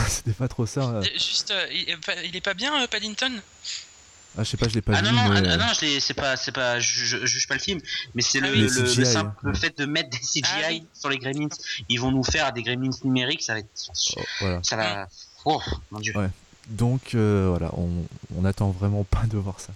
c'était 0.08 0.32
pas 0.34 0.48
trop 0.48 0.66
ça. 0.66 0.82
euh. 0.82 1.04
juste 1.14 1.52
euh, 1.52 1.66
il, 1.74 1.90
est 1.90 1.98
pas- 2.06 2.22
il 2.24 2.36
est 2.36 2.42
pas 2.42 2.54
bien 2.54 2.82
euh, 2.82 2.88
Paddington? 2.88 3.32
Ah, 4.38 4.44
je 4.44 4.50
sais 4.50 4.58
pas, 4.58 4.68
je 4.68 4.74
l'ai 4.74 4.82
pas 4.82 4.94
Ah 4.96 5.02
vu, 5.02 5.08
non, 5.08 5.14
non, 5.14 5.30
mais. 5.30 5.48
ah, 5.48 5.52
euh, 5.54 5.58
non, 5.58 5.66
je 5.80 5.86
l'ai- 5.86 6.00
c'est 6.00 6.14
pas, 6.14 6.36
c'est 6.36 6.52
pas, 6.52 6.80
je, 6.80 7.06
je, 7.06 7.26
juge 7.26 7.48
pas 7.48 7.54
le 7.56 7.60
film, 7.62 7.80
mais 8.16 8.22
c'est 8.22 8.40
Ah 8.44 8.48
le, 8.48 8.54
oui. 8.54 8.62
le, 8.98 9.06
simple 9.06 9.32
ouais. 9.48 9.56
fait 9.56 9.78
de 9.78 9.86
mettre 9.86 10.10
des 10.10 10.18
CGI 10.18 10.44
Ah 10.46 10.68
oui. 10.70 10.86
sur 10.94 11.10
les 11.10 11.18
Gremlins. 11.18 11.48
Ils 11.90 12.00
vont 12.00 12.12
nous 12.12 12.24
faire 12.24 12.52
des 12.54 12.62
Gremlins 12.64 12.90
numériques, 13.04 13.44
ça 13.44 13.54
va 13.54 13.60
être, 13.60 13.70
oh, 14.18 14.22
voilà. 14.42 14.60
ça 14.64 14.76
va, 14.76 15.08
oh, 15.46 15.62
mon 15.92 16.00
dieu. 16.00 16.16
Ouais. 16.18 16.30
Donc 16.68 17.14
euh, 17.16 17.48
voilà, 17.50 17.72
on, 17.78 17.90
on 18.38 18.44
attend 18.46 18.72
vraiment 18.72 19.04
pas 19.10 19.24
de 19.30 19.38
voir 19.38 19.56
ça. 19.60 19.72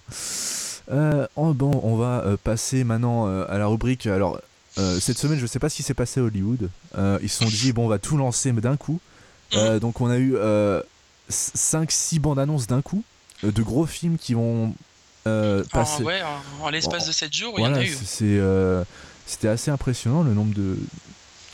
Euh, 0.91 1.27
oh, 1.35 1.53
bon, 1.53 1.79
on 1.83 1.95
va 1.95 2.23
euh, 2.25 2.35
passer 2.43 2.83
maintenant 2.83 3.27
euh, 3.27 3.45
à 3.47 3.57
la 3.59 3.67
rubrique. 3.67 4.07
Alors, 4.07 4.41
euh, 4.79 4.99
cette 4.99 5.19
semaine, 5.19 5.37
je 5.39 5.45
sais 5.45 5.59
pas 5.59 5.69
ce 5.69 5.75
qui 5.75 5.83
s'est 5.83 5.93
passé 5.93 6.19
à 6.19 6.23
Hollywood. 6.23 6.69
Euh, 6.97 7.19
ils 7.21 7.29
se 7.29 7.37
sont 7.39 7.45
dit, 7.49 7.71
bon, 7.73 7.85
on 7.85 7.89
va 7.89 7.99
tout 7.99 8.17
lancer 8.17 8.51
mais 8.51 8.61
d'un 8.61 8.75
coup. 8.75 8.99
Euh, 9.53 9.79
donc, 9.79 10.01
on 10.01 10.09
a 10.09 10.17
eu 10.17 10.35
5-6 11.29 12.19
bandes 12.19 12.39
annonces 12.39 12.67
d'un 12.67 12.81
coup, 12.81 13.03
euh, 13.03 13.18
de 13.43 13.61
gros 13.63 13.85
films 13.85 14.17
qui 14.17 14.33
vont 14.33 14.73
euh, 15.27 15.63
En- 15.65 15.67
passer. 15.67 16.03
ouais, 16.03 16.21
en, 16.23 16.65
en 16.65 16.69
l'espace 16.69 17.03
En- 17.03 17.07
de 17.07 17.11
7 17.11 17.33
jours, 17.33 17.53
il 17.57 17.63
y 17.63 17.67
en 17.67 17.73
a 17.73 17.83
eu. 17.83 17.87
c'est- 18.05 18.23
euh, 18.25 18.83
c'était 19.25 19.47
assez 19.49 19.69
impressionnant 19.71 20.23
le 20.23 20.33
nombre 20.33 20.53
de. 20.55 20.77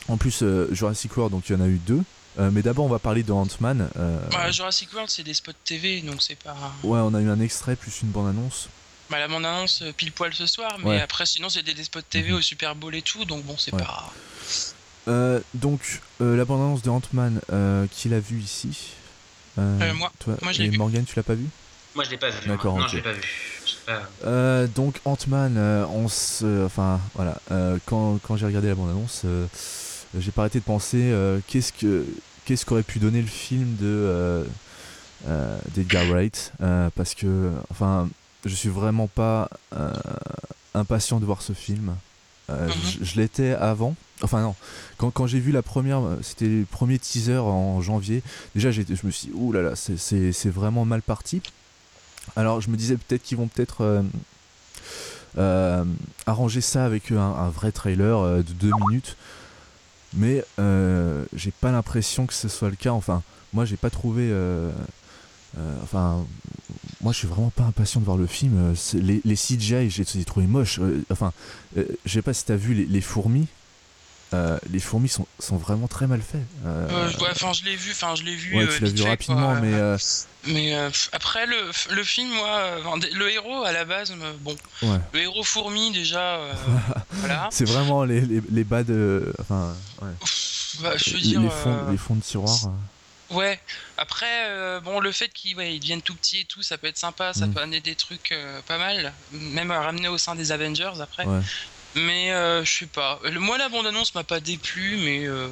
En 0.08 0.18
plus, 0.18 0.44
euh, 0.44 0.68
Jurassic 0.72 1.16
World, 1.18 1.32
donc 1.34 1.50
il 1.50 1.54
y 1.54 1.56
en 1.56 1.62
a 1.62 1.68
eu 1.68 1.78
deux. 1.78 2.04
Euh, 2.38 2.50
mais 2.52 2.62
d'abord, 2.62 2.86
on 2.86 2.90
va 2.90 3.00
parler 3.00 3.24
de 3.24 3.32
Ant-Man. 3.32 3.90
euh, 3.98 4.20
Bah, 4.32 4.52
Jurassic 4.52 4.92
World, 4.94 5.10
c'est 5.10 5.24
des 5.24 5.34
spots 5.34 5.54
TV, 5.64 6.02
donc 6.02 6.22
c'est 6.22 6.36
pas. 6.38 6.56
Ouais, 6.84 7.00
on 7.00 7.14
a 7.14 7.22
eu 7.22 7.30
un 7.30 7.40
extrait 7.40 7.76
plus 7.76 8.02
une 8.02 8.10
bande-annonce. 8.10 8.68
Bah, 9.10 9.20
la 9.20 9.28
bande 9.28 9.46
annonce 9.46 9.82
euh, 9.84 9.92
pile 9.94 10.12
poil 10.12 10.34
ce 10.34 10.46
soir, 10.46 10.78
mais 10.80 10.90
Ouais. 10.90 11.02
après, 11.02 11.26
sinon, 11.26 11.48
c'est 11.50 11.64
des, 11.64 11.74
des 11.74 11.84
spots 11.86 12.02
TV 12.10 12.32
Mhm. 12.32 12.38
au 12.38 12.42
Super 12.42 12.76
Bowl 12.76 12.94
et 12.96 13.02
tout, 13.02 13.24
donc 13.26 13.44
bon, 13.46 13.56
c'est 13.58 13.74
Ouais. 13.74 13.82
pas. 13.82 14.12
Euh, 15.08 15.40
donc, 15.54 16.02
euh, 16.22 16.36
la 16.36 16.44
bande-annonce 16.46 16.82
de 16.82 16.90
Ant-Man, 16.90 17.40
euh, 17.54 17.86
qui 17.92 18.10
l'a 18.10 18.20
vu 18.20 18.40
ici 18.40 18.94
Euh, 19.58 19.80
Euh, 19.82 19.94
moi. 19.94 20.12
toi, 20.20 20.36
Moi, 20.42 20.52
je 20.52 20.60
l'ai 20.60 20.66
et 20.66 20.70
vu. 20.70 20.78
Morgan, 20.78 21.06
tu 21.06 21.14
l'as 21.16 21.24
pas 21.24 21.36
vu? 21.36 21.46
Moi, 21.96 22.04
je 22.04 22.10
l'ai 22.12 22.18
pas 22.18 22.30
vu. 22.30 22.48
D'accord. 22.48 22.78
Non, 22.78 22.88
je 22.88 22.98
l'ai 22.98 23.02
pas 23.02 23.14
vu. 23.14 23.22
Pas- 23.86 24.10
Euh, 24.26 24.68
Donc, 24.68 25.00
Ant-Man, 25.06 25.56
euh, 25.58 25.86
on 25.88 26.08
se. 26.08 26.66
Enfin, 26.66 27.00
voilà. 27.16 27.40
euh, 27.52 27.78
quand 27.86 28.20
quand 28.24 28.36
j'ai 28.36 28.46
regardé 28.46 28.68
la 28.68 28.76
bande-annonce, 28.76 29.26
j'ai 30.18 30.32
pas 30.32 30.42
arrêté 30.44 30.60
de 30.60 30.64
penser 30.66 31.14
qu'est-ce 31.48 31.72
que 31.74 32.06
qu'est-ce 32.46 32.66
qu'aurait 32.66 32.84
pu 32.84 33.00
donner 33.00 33.22
le 33.22 33.28
film 33.28 33.76
de 33.80 34.46
d'Edgar 35.76 36.06
Wright 36.08 36.52
parce 36.96 37.16
que 37.16 37.52
enfin 37.72 38.08
je 38.46 38.54
suis 38.54 38.70
vraiment 38.70 39.08
pas 39.08 39.50
impatient 40.74 41.20
de 41.20 41.26
voir 41.26 41.42
ce 41.42 41.54
film 41.54 41.96
Mhm. 42.48 42.70
je, 43.00 43.04
je 43.04 43.20
l'étais 43.20 43.54
avant 43.54 43.96
enfin 44.22 44.40
non 44.40 44.54
quand, 44.98 45.10
quand 45.10 45.26
j'ai 45.26 45.40
vu 45.40 45.52
la 45.52 45.64
première 45.64 46.02
c'était 46.22 46.46
le 46.46 46.64
premier 46.70 47.00
teaser 47.00 47.40
en 47.40 47.82
janvier 47.82 48.22
déjà 48.54 48.70
j'ai 48.70 48.86
je 48.88 49.04
me 49.04 49.10
suis 49.10 49.30
dit 49.30 49.34
ouh 49.34 49.52
là 49.52 49.64
là 49.64 49.72
c'est 49.76 50.50
vraiment 50.50 50.86
mal 50.86 51.02
parti 51.02 51.42
alors 52.36 52.62
je 52.62 52.70
me 52.70 52.78
disais 52.78 52.98
peut-être 52.98 53.24
qu'ils 53.24 53.38
vont 53.38 53.48
peut-être 53.48 53.82
euh, 53.82 54.02
euh, 55.38 55.86
arranger 56.26 56.62
ça 56.62 56.86
avec 56.86 57.12
un, 57.12 57.50
vrai 57.50 57.72
trailer 57.72 58.20
euh, 58.20 58.38
de 58.38 58.54
deux 58.54 58.72
minutes. 58.88 59.18
Mais 60.14 60.44
j'ai 61.34 61.52
pas 61.52 61.72
l'impression 61.72 62.26
que 62.26 62.34
ce 62.34 62.48
soit 62.48 62.70
le 62.70 62.78
cas. 62.78 62.92
Enfin 62.92 63.22
moi 63.54 63.66
j'ai 63.66 63.76
pas 63.76 63.90
trouvé 63.90 64.34
enfin 65.84 66.26
moi 67.02 67.12
je 67.12 67.18
suis 67.18 67.28
vraiment 67.28 67.50
pas 67.50 67.64
impatient 67.64 68.00
de 68.00 68.06
voir 68.06 68.18
le 68.18 68.28
film. 68.28 68.74
Les, 68.94 69.36
CGI 69.36 69.90
j'ai 69.90 70.24
trouvé 70.24 70.48
moche. 70.48 70.80
Enfin 71.12 71.34
je 71.76 72.10
sais 72.10 72.22
pas 72.22 72.34
si 72.34 72.46
t'as 72.46 72.56
vu 72.56 72.74
les 72.74 73.02
fourmis 73.02 73.48
Euh, 74.34 74.58
les 74.72 74.80
fourmis 74.80 75.08
sont, 75.08 75.28
sont 75.40 75.56
vraiment 75.56 75.88
très 75.88 76.08
mal 76.08 76.20
faits 76.20 76.42
Euh, 76.66 77.10
ouais, 77.20 77.28
enfin, 77.32 77.54
je 77.54 77.64
l'ai 77.64 77.76
vu, 77.76 77.92
enfin, 77.92 78.16
je 78.16 78.24
l'ai 78.24 78.36
vu. 78.36 78.58
ouais 78.58 78.64
euh, 78.64 78.76
tu 78.78 78.84
l'as 78.84 78.90
vu 78.90 78.98
fait, 78.98 79.08
rapidement 79.10 79.52
quoi. 79.52 79.60
mais 79.62 79.74
euh, 79.74 79.98
Mais 80.48 80.76
après, 81.14 81.46
le, 81.46 81.58
le 81.92 82.04
film, 82.04 82.30
moi, 82.34 82.72
le 83.14 83.30
héros, 83.32 83.64
à 83.64 83.72
la 83.72 83.86
base, 83.86 84.14
bon, 84.42 84.56
ouais 84.82 84.98
le 85.14 85.20
héros 85.22 85.44
fourmi, 85.44 85.92
déjà, 85.92 86.40
voilà. 87.12 87.48
c'est 87.52 87.66
vraiment 87.66 88.04
les, 88.04 88.22
les, 88.22 88.42
les 88.50 88.64
bas 88.64 88.84
de 88.84 89.32
enfin 89.40 89.74
bah, 90.82 90.94
je 90.98 91.12
veux 91.12 91.18
les, 91.18 91.22
dire. 91.22 91.42
les 91.42 91.50
fonds, 91.50 91.92
les 91.92 91.98
fonds 91.98 92.16
de 92.16 92.22
tiroir. 92.22 92.58
Ouais, 93.32 93.60
après, 93.98 94.50
euh, 94.50 94.80
bon, 94.82 95.00
le 95.00 95.12
fait 95.12 95.30
qu'ils 95.30 95.56
ouais, 95.56 95.74
ils 95.76 95.80
deviennent 95.80 96.02
tout 96.02 96.14
petits 96.14 96.42
et 96.42 96.46
tout, 96.46 96.62
ça 96.62 96.78
peut 96.78 96.88
être 96.88 96.98
sympa, 96.98 97.34
ça 97.34 97.48
Mm. 97.48 97.54
peut 97.54 97.62
amener 97.62 97.80
des 97.82 97.96
trucs 97.96 98.32
euh, 98.32 98.60
pas 98.68 98.78
mal, 98.78 99.14
même 99.32 99.72
à 99.72 99.82
ramener 99.82 100.10
au 100.10 100.18
sein 100.20 100.36
des 100.36 100.52
Avengers 100.52 100.92
après. 101.02 101.26
Ouais. 101.26 101.40
Mais 101.96 102.32
euh, 102.34 102.64
je 102.66 102.80
sais 102.80 102.86
pas. 102.88 103.20
Le- 103.24 103.40
Moi, 103.40 103.58
la 103.58 103.70
bande-annonce 103.70 104.14
m'a 104.16 104.24
pas 104.24 104.40
déplu, 104.40 104.98
mais 105.04 105.26
euh, 105.28 105.48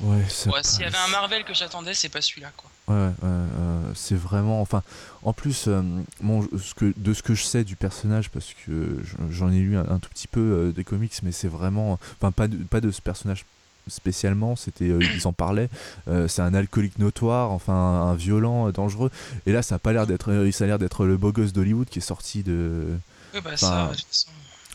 ouais, 0.00 0.22
ça 0.28 0.50
ouais, 0.50 0.60
s'il 0.62 0.80
y 0.82 0.84
avait 0.84 0.96
un 0.98 1.08
Marvel 1.08 1.44
que 1.44 1.54
j'attendais, 1.54 1.94
c'est 1.94 2.08
pas 2.10 2.20
celui-là, 2.20 2.50
quoi. 2.56 2.70
Ouais, 2.88 3.06
ouais, 3.06 3.12
euh, 3.24 3.80
c'est 3.94 4.14
vraiment. 4.16 4.60
Enfin, 4.60 4.82
en 5.22 5.32
plus, 5.32 5.64
euh, 5.68 5.82
bon, 6.20 6.42
je- 6.42 6.58
ce 6.58 6.74
que, 6.74 6.92
de 6.96 7.14
ce 7.14 7.22
que 7.22 7.34
je 7.34 7.42
sais 7.42 7.64
du 7.64 7.76
personnage, 7.76 8.28
parce 8.30 8.54
que 8.66 8.98
je- 9.02 9.32
j'en 9.34 9.50
ai 9.50 9.58
lu 9.58 9.76
un, 9.78 9.88
un 9.88 9.98
tout 9.98 10.10
petit 10.10 10.28
peu 10.28 10.40
euh, 10.40 10.72
des 10.72 10.84
comics, 10.84 11.12
mais 11.22 11.32
c'est 11.32 11.48
vraiment. 11.48 11.98
Enfin, 12.20 12.32
pas 12.32 12.48
de, 12.48 12.56
pas 12.56 12.80
de 12.82 12.90
ce 12.90 13.00
personnage 13.00 13.44
spécialement, 13.86 14.56
c'était 14.56 14.90
euh, 14.90 15.00
ils 15.14 15.26
en 15.26 15.32
parlaient. 15.32 15.70
euh, 16.08 16.28
c'est 16.28 16.42
un 16.42 16.52
alcoolique 16.52 16.98
notoire, 16.98 17.50
enfin 17.52 17.72
un, 17.72 18.14
violent, 18.14 18.68
euh, 18.68 18.72
dangereux. 18.72 19.10
Et 19.46 19.52
là, 19.52 19.62
ça 19.62 19.76
a 19.76 19.78
pas 19.78 19.94
l'air 19.94 20.06
d'être. 20.06 20.30
euh, 20.32 20.52
Ça 20.52 20.64
a 20.64 20.66
l'air 20.66 20.78
d'être 20.78 21.06
le 21.06 21.16
beau 21.16 21.32
gosse 21.32 21.54
d'Hollywood 21.54 21.88
qui 21.88 21.98
est 22.00 22.02
sorti 22.02 22.42
de. 22.42 22.88
Ouais, 23.32 23.40
bah 23.40 23.56
ça. 23.56 23.90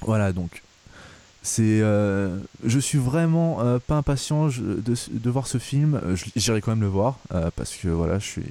Voilà, 0.01 0.33
donc. 0.33 0.62
C'est, 1.45 1.81
euh, 1.81 2.37
je 2.65 2.79
suis 2.79 2.97
vraiment 2.97 3.59
euh, 3.61 3.77
pas 3.77 3.95
impatient 3.95 4.49
je- 4.49 4.61
de, 4.61 4.95
de 5.11 5.29
voir 5.29 5.45
ce 5.47 5.57
film. 5.57 5.99
Euh, 6.03 6.15
J'irai 6.37 6.61
quand 6.61 6.71
même 6.71 6.81
le 6.81 6.87
voir 6.87 7.17
euh, 7.33 7.51
parce 7.55 7.75
que 7.75 7.89
voilà, 7.89 8.17
je 8.19 8.25
suis 8.25 8.43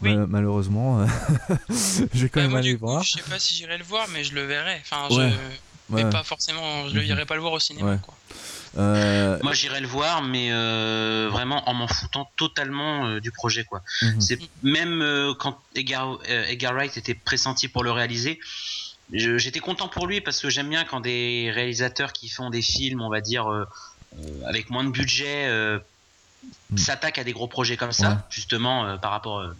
Oui. 0.00 0.14
Malheureusement, 0.28 1.06
je 1.68 2.22
vais 2.22 2.28
quand 2.28 2.40
Bah, 2.40 2.42
même 2.42 2.50
moi, 2.50 2.58
aller 2.60 2.72
du 2.72 2.78
coup, 2.78 2.86
voir. 2.86 3.02
je 3.02 3.12
sais 3.12 3.22
pas 3.30 3.38
si 3.38 3.54
j'irai 3.54 3.78
le 3.78 3.84
voir, 3.84 4.06
mais 4.12 4.22
je 4.24 4.34
le 4.34 4.42
verrai. 4.44 4.80
Enfin, 4.82 5.06
Ouais, 5.14 5.30
je... 5.30 5.94
Ouais. 5.94 6.04
mais 6.04 6.10
pas 6.10 6.22
forcément, 6.24 6.86
je 6.88 6.94
le 6.94 7.00
Mhm. 7.02 7.06
irai 7.08 7.26
pas 7.26 7.34
le 7.34 7.40
voir 7.40 7.52
au 7.54 7.58
cinéma, 7.60 7.92
Ouais. 7.92 7.98
quoi. 8.02 8.14
Euh, 8.76 9.38
Moi, 9.42 9.54
j'irai 9.54 9.80
le 9.80 9.86
voir, 9.88 10.22
mais 10.22 10.48
euh, 10.52 11.28
vraiment 11.32 11.68
en 11.68 11.74
m'en 11.74 11.88
foutant 11.88 12.28
totalement 12.36 13.06
euh, 13.06 13.20
du 13.20 13.30
projet, 13.32 13.64
quoi. 13.64 13.82
mhm. 14.02 14.20
C'est 14.20 14.38
même 14.62 15.00
euh, 15.02 15.32
quand 15.38 15.58
Edgar, 15.74 16.18
euh, 16.28 16.44
Edgar 16.46 16.74
Wright 16.74 16.96
était 16.96 17.14
pressenti 17.14 17.66
pour 17.68 17.82
le 17.82 17.90
réaliser, 17.90 18.38
j'étais 19.12 19.60
content 19.60 19.88
pour 19.88 20.06
lui 20.06 20.20
parce 20.20 20.40
que 20.40 20.50
j'aime 20.50 20.68
bien 20.68 20.84
quand 20.84 21.00
des 21.00 21.50
réalisateurs 21.52 22.12
qui 22.12 22.28
font 22.28 22.50
des 22.50 22.62
films, 22.62 23.00
on 23.00 23.10
va 23.10 23.20
dire 23.20 23.46
euh, 23.50 23.64
euh, 24.14 24.40
avec 24.46 24.70
moins 24.70 24.84
de 24.84 24.90
budget, 24.90 25.46
euh, 25.48 25.78
Mm. 26.70 26.76
s'attaquent 26.76 27.18
à 27.18 27.24
des 27.24 27.32
gros 27.32 27.48
projets 27.48 27.76
comme 27.76 27.92
ça, 27.92 28.10
Ouais. 28.10 28.16
justement 28.30 28.86
euh, 28.86 28.96
par 28.96 29.10
rapport. 29.10 29.38
Euh, 29.40 29.52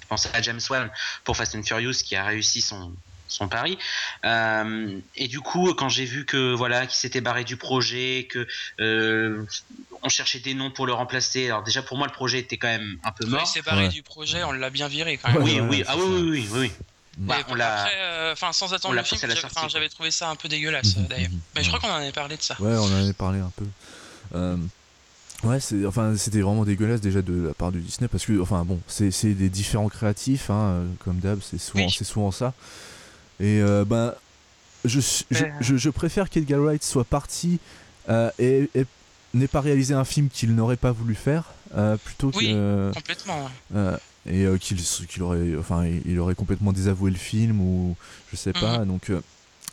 je 0.00 0.06
pense 0.08 0.26
à 0.34 0.40
James 0.42 0.60
Wan 0.70 0.90
pour 1.24 1.36
Fast 1.36 1.54
and 1.56 1.62
Furious 1.62 1.92
qui 2.04 2.16
a 2.16 2.24
réussi 2.24 2.60
son 2.60 2.96
son 3.28 3.48
pari 3.48 3.76
Euh, 4.24 5.00
et 5.16 5.26
du 5.28 5.40
coup 5.40 5.74
quand 5.74 5.88
j'ai 5.88 6.04
vu 6.04 6.24
que 6.24 6.52
voilà 6.54 6.86
qu'il 6.86 6.96
s'était 6.96 7.20
barré 7.20 7.42
du 7.44 7.56
projet 7.56 8.28
que 8.30 8.46
euh, 8.80 9.44
on 10.02 10.08
cherchait 10.08 10.38
des 10.38 10.54
noms 10.54 10.70
pour 10.70 10.86
le 10.86 10.92
remplacer 10.92 11.46
alors 11.46 11.62
déjà 11.64 11.82
pour 11.82 11.96
moi 11.98 12.06
le 12.06 12.12
projet 12.12 12.38
était 12.38 12.56
quand 12.56 12.68
même 12.68 12.98
un 13.04 13.10
peu 13.12 13.24
Ouais, 13.24 13.30
mort 13.32 13.42
il 13.42 13.46
s'est 13.48 13.62
barré 13.62 13.84
Ouais. 13.84 13.88
du 13.88 14.02
projet, 14.04 14.44
on 14.44 14.52
l'a 14.52 14.70
bien 14.70 14.86
viré 14.88 15.18
quand 15.18 15.32
même. 15.32 15.42
Ouais, 15.42 15.54
oui, 15.54 15.60
ouais, 15.60 15.66
oui, 15.68 15.84
ah 15.88 15.96
oui, 15.96 16.04
oui, 16.04 16.20
oui, 16.30 16.48
oui, 16.52 16.58
oui. 16.60 16.72
Bah, 17.18 17.36
Et 17.40 17.44
on 17.48 17.54
l'a- 17.54 17.82
après, 17.82 17.94
euh, 17.96 18.32
enfin, 18.34 18.52
sans 18.52 18.74
attendre 18.74 18.94
le 18.94 19.02
film, 19.02 19.16
poussé 19.18 19.24
à 19.24 19.28
la 19.28 19.34
j'avais- 19.34 19.46
enfin, 19.46 19.88
trouvé 19.90 20.10
ça 20.10 20.28
un 20.28 20.36
peu 20.36 20.48
dégueulasse 20.48 20.96
Mhm, 20.96 21.04
euh, 21.04 21.08
d'ailleurs. 21.08 21.30
mhm, 21.30 21.40
Mais 21.54 21.62
je 21.62 21.68
crois 21.68 21.80
qu'on 21.80 21.88
en 21.88 21.94
avait 21.96 22.12
parlé 22.12 22.36
de 22.36 22.42
ça. 22.42 22.56
Ouais, 22.60 22.74
on 22.76 22.84
en 22.84 22.92
avait 23.02 23.12
parlé 23.14 23.38
un 23.40 23.50
peu. 23.56 23.64
Euh, 24.34 24.56
ouais, 25.44 25.58
c'est, 25.60 25.86
enfin, 25.86 26.14
c'était 26.18 26.40
vraiment 26.42 26.64
dégueulasse 26.64 27.00
déjà 27.00 27.22
de 27.22 27.46
la 27.48 27.54
part 27.54 27.72
de 27.72 27.78
Disney 27.78 28.08
parce 28.08 28.26
que, 28.26 28.38
enfin, 28.40 28.64
bon, 28.66 28.78
c'est, 28.86 29.10
c'est 29.10 29.32
des 29.32 29.48
différents 29.48 29.88
créatifs, 29.88 30.50
hein, 30.50 30.54
euh, 30.62 30.86
comme 31.04 31.18
d'hab, 31.20 31.40
c'est 31.40 31.58
souvent, 31.58 31.84
Oui. 31.86 31.94
c'est 31.96 32.04
souvent 32.04 32.30
ça. 32.30 32.52
Et 33.40 33.60
euh, 33.62 33.84
ben, 33.86 34.14
je, 34.84 35.00
je, 35.00 35.44
Euh. 35.44 35.48
je, 35.60 35.76
je 35.76 35.90
préfère 35.90 36.28
qu'Edgar 36.28 36.60
Wright 36.60 36.84
soit 36.84 37.04
parti 37.04 37.58
euh, 38.10 38.30
et, 38.38 38.68
et, 38.74 38.84
n'ait 39.34 39.48
pas 39.48 39.60
réalisé 39.62 39.94
un 39.94 40.04
film 40.04 40.28
qu'il 40.28 40.54
n'aurait 40.54 40.76
pas 40.76 40.92
voulu 40.92 41.14
faire, 41.14 41.44
euh, 41.76 41.96
plutôt 41.96 42.30
que. 42.30 42.36
Oui, 42.36 42.50
euh, 42.54 42.92
complètement. 42.92 43.50
Et 44.28 44.44
euh, 44.44 44.58
qu'il 44.58 45.22
aurait, 45.22 45.56
enfin, 45.58 45.84
il 46.04 46.18
aurait 46.18 46.34
complètement 46.34 46.72
désavoué 46.72 47.10
le 47.10 47.16
film 47.16 47.60
ou 47.60 47.96
je 48.30 48.36
sais 48.36 48.52
pas. 48.52 48.84
Donc 48.84 49.10
euh, 49.10 49.20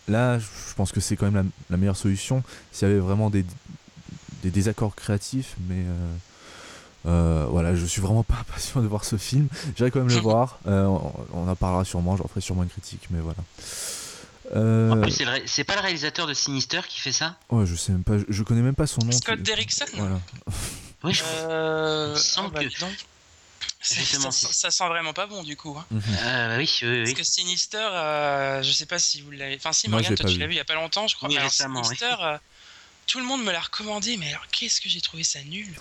là, 0.08 0.39
je 0.39 0.46
pense 0.76 0.92
que 0.92 1.00
c'est 1.00 1.16
quand 1.16 1.26
même 1.30 1.36
la, 1.36 1.44
la 1.72 1.78
meilleure 1.78 1.98
solution. 1.98 2.44
S'il 2.72 2.88
y 2.88 2.92
avait 2.92 3.00
vraiment 3.00 3.30
des, 3.30 3.46
des 4.44 4.52
désaccords 4.52 4.96
créatifs, 4.96 5.56
mais 5.68 5.80
euh, 5.86 6.16
euh, 7.06 7.46
voilà, 7.50 7.76
je 7.76 7.86
suis 7.86 8.02
vraiment 8.02 8.24
pas 8.24 8.36
impatient 8.42 8.82
de 8.82 8.88
voir 8.88 9.04
ce 9.06 9.18
film. 9.18 9.48
J'irai 9.76 9.92
quand 9.92 10.00
même 10.00 10.10
le 10.10 10.16
voir. 10.22 10.60
Euh, 10.68 10.86
on, 10.86 11.13
on 11.34 11.48
en 11.50 11.56
parlera 11.56 11.84
sûrement. 11.86 12.16
J'en 12.18 12.28
ferai 12.28 12.42
sûrement 12.42 12.63
une 12.63 12.70
critique, 12.70 13.08
mais 13.10 13.20
voilà. 13.20 13.38
Euh, 14.56 14.92
En 14.92 15.02
plus, 15.02 15.12
c'est 15.12 15.24
ré- 15.24 15.63
pas 15.66 15.76
le 15.76 15.82
réalisateur 15.82 16.28
de 16.28 16.34
Sinister 16.34 16.82
qui 16.88 17.00
fait 17.00 17.12
ça? 17.13 17.38
Ouais, 17.50 17.66
je 17.66 17.76
sais 17.76 17.92
même 17.92 18.04
pas. 18.04 18.18
Je, 18.20 18.26
je 18.30 18.44
connais 18.44 18.62
même 18.62 18.76
pas 18.76 18.86
son 18.88 19.02
nom. 19.04 19.12
Scott 19.12 19.42
Derrickson? 19.42 19.86
Voilà. 19.96 20.20
Oui, 21.04 21.13
je 21.13 21.24
Euh, 21.26 22.16
oh, 22.38 22.50
bah, 22.54 22.60
que- 22.63 22.70
ça, 23.82 24.32
ça 24.32 24.71
sent 24.71 24.88
vraiment 24.88 25.13
pas 25.13 25.28
bon 25.28 25.43
du 25.43 25.56
coup. 25.58 25.78
hein. 25.78 25.86
Euh, 25.91 26.58
oui, 26.58 26.69
oui, 26.82 26.88
oui. 26.89 27.04
Parce 27.04 27.13
que 27.15 27.23
Sinister, 27.23 27.78
euh, 27.91 28.62
je 28.63 28.71
sais 28.71 28.86
pas 28.86 28.99
si 28.99 29.21
vous 29.21 29.32
l'avez. 29.32 29.56
Enfin, 29.56 29.73
si, 29.73 29.88
Morgane, 29.89 30.15
toi 30.15 30.30
tu 30.30 30.38
l'as 30.38 30.47
vu 30.47 30.54
il 30.54 30.58
y 30.58 30.60
a 30.62 30.65
pas 30.65 30.76
longtemps, 30.76 31.08
je 31.08 31.15
crois. 31.15 31.28
Oui, 31.30 31.36
mais 31.36 31.39
alors, 31.41 31.52
récemment, 31.52 31.80
oui. 31.82 31.86
Sinister, 31.97 32.15
euh, 32.21 32.38
tout 33.08 33.19
le 33.19 33.26
monde 33.26 33.43
me 33.43 33.52
l'a 33.52 33.60
recommandé, 33.62 34.17
mais 34.17 34.30
alors 34.30 34.47
qu'est-ce 34.52 34.80
que 34.82 34.89
j'ai 34.89 35.02
trouvé 35.02 35.23
ça 35.23 35.41
nul? 35.43 35.73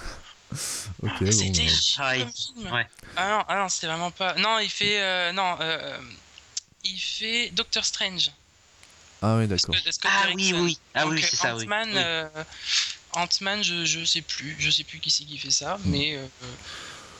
Ok. 1.02 1.12
bon, 1.20 1.32
C'était 1.32 1.62
euh, 1.62 1.68
chiant 1.68 2.02
Ah, 2.04 2.16
comme 2.18 2.32
film. 2.32 2.72
ouais. 2.72 2.86
Ah 3.16 3.28
non, 3.28 3.44
ah 3.48 3.56
non 3.56 3.68
c'était 3.68 3.86
vraiment 3.86 4.10
pas. 4.10 4.34
Non, 4.34 4.58
il 4.58 4.70
fait. 4.70 5.00
euh, 5.00 5.32
non, 5.32 5.56
euh, 5.60 5.98
il 6.84 6.98
fait 6.98 7.50
Doctor 7.50 7.84
Strange. 7.84 8.30
Ah 9.20 9.36
oui, 9.36 9.46
d'accord. 9.46 9.74
Ah 10.04 10.26
oui, 10.34 10.52
oui. 10.54 10.78
Ah 10.94 11.04
Donc, 11.04 11.12
oui, 11.12 11.22
euh, 11.22 11.26
c'est 11.30 11.36
ça, 11.36 11.54
oui. 11.56 11.64
Ant-Man, 11.64 11.88
Oui. 11.90 11.94
euh, 12.04 12.44
Ant-Man, 13.12 13.62
je, 13.62 13.84
je 13.84 14.04
sais 14.04 14.22
plus, 14.22 14.56
je 14.58 14.70
sais 14.70 14.82
plus 14.84 14.98
qui 14.98 15.10
c'est 15.10 15.24
qui 15.24 15.38
fait 15.38 15.50
ça, 15.50 15.76
Mm. 15.78 15.90
mais 15.90 16.16
euh, 16.16 16.26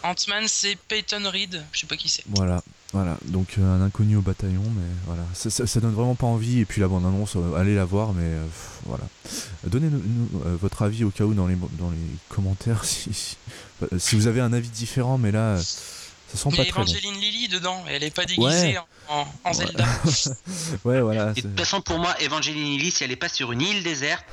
Ant-Man 0.03 0.45
c'est 0.47 0.77
Peyton 0.89 1.23
Reed, 1.31 1.63
je 1.73 1.81
sais 1.81 1.87
pas 1.87 1.97
qui 1.97 2.09
c'est. 2.09 2.25
Voilà, 2.29 2.63
voilà. 2.93 3.17
Donc 3.27 3.55
euh, 3.59 3.77
un 3.77 3.83
inconnu 3.83 4.17
au 4.17 4.21
bataillon, 4.23 4.63
mais 4.77 4.87
voilà, 5.07 5.23
ça, 5.35 5.51
ça- 5.51 5.67
ça 5.67 5.81
donne 5.81 5.95
vraiment 5.95 6.15
pas 6.15 6.27
envie. 6.27 6.59
Et 6.61 6.65
puis 6.65 6.81
la 6.81 6.89
bande 6.89 7.05
annonce, 7.05 7.37
euh, 7.37 7.55
allez 7.57 7.75
la 7.75 7.85
voir, 7.85 8.13
mais 8.13 8.25
euh, 8.25 8.45
pff, 8.45 8.69
voilà. 8.87 9.05
Donnez-nous 9.65 10.03
nous, 10.05 10.43
euh, 10.47 10.57
votre 10.61 10.83
avis 10.83 11.05
au 11.05 11.11
cas 11.11 11.25
où 11.25 11.35
dans 11.35 11.47
les 11.47 11.57
dans 11.79 11.91
les 11.91 11.97
commentaires 12.29 12.85
si 12.85 13.11
si, 13.15 13.37
si 13.99 14.17
vous 14.17 14.27
avez 14.27 14.41
un 14.41 14.53
avis 14.53 14.69
différent, 14.69 15.19
mais 15.19 15.31
là, 15.33 15.57
euh, 15.57 15.59
ça 15.63 16.39
sent 16.39 16.49
Il 16.51 16.55
y 16.55 16.57
pas 16.57 16.63
a 16.63 16.67
très 16.67 16.73
bon. 16.73 16.83
Evangeline 16.83 17.15
Lilly 17.21 17.49
dedans, 17.49 17.85
elle 17.89 18.03
est 18.03 18.11
pas 18.15 18.25
déguisée 18.25 18.47
Ouais. 18.47 18.79
en. 19.45 19.53
Zelda. 19.53 19.85
Ouais, 20.85 21.01
voilà. 21.01 21.33
Et 21.37 21.43
de 21.43 21.49
toute 21.49 21.59
façon, 21.59 21.81
pour 21.83 21.99
moi, 21.99 22.15
Evangeline 22.21 22.79
Lilly, 22.79 22.91
si 22.91 23.05
elle 23.05 23.13
est 23.13 23.17
pas 23.17 23.29
sur 23.29 23.53
une 23.53 23.61
île 23.61 23.83
déserte, 23.83 24.25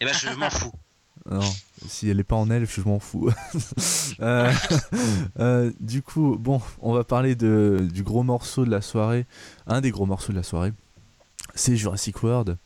eh 0.00 0.04
ben 0.04 0.12
je 0.14 0.28
m'en 0.30 0.50
fous. 0.50 0.72
Non, 1.30 1.40
si 1.88 2.08
elle 2.10 2.20
est 2.20 2.24
pas 2.24 2.36
en 2.36 2.50
elfe, 2.50 2.74
je 2.74 2.82
m'en 2.82 2.98
fous. 3.00 3.30
Euh, 4.20 4.52
euh, 5.40 5.72
du 5.80 6.00
coup, 6.00 6.36
bon, 6.38 6.60
on 6.80 6.92
va 6.92 7.02
parler 7.02 7.34
de, 7.34 7.88
du 7.92 8.04
gros 8.04 8.22
morceau 8.22 8.64
de 8.64 8.70
la 8.70 8.80
soirée. 8.80 9.26
Un 9.66 9.80
des 9.80 9.90
gros 9.90 10.06
morceaux 10.06 10.30
de 10.32 10.36
la 10.36 10.44
soirée, 10.44 10.72
c'est 11.56 11.76
Jurassic 11.76 12.22
World. 12.22 12.56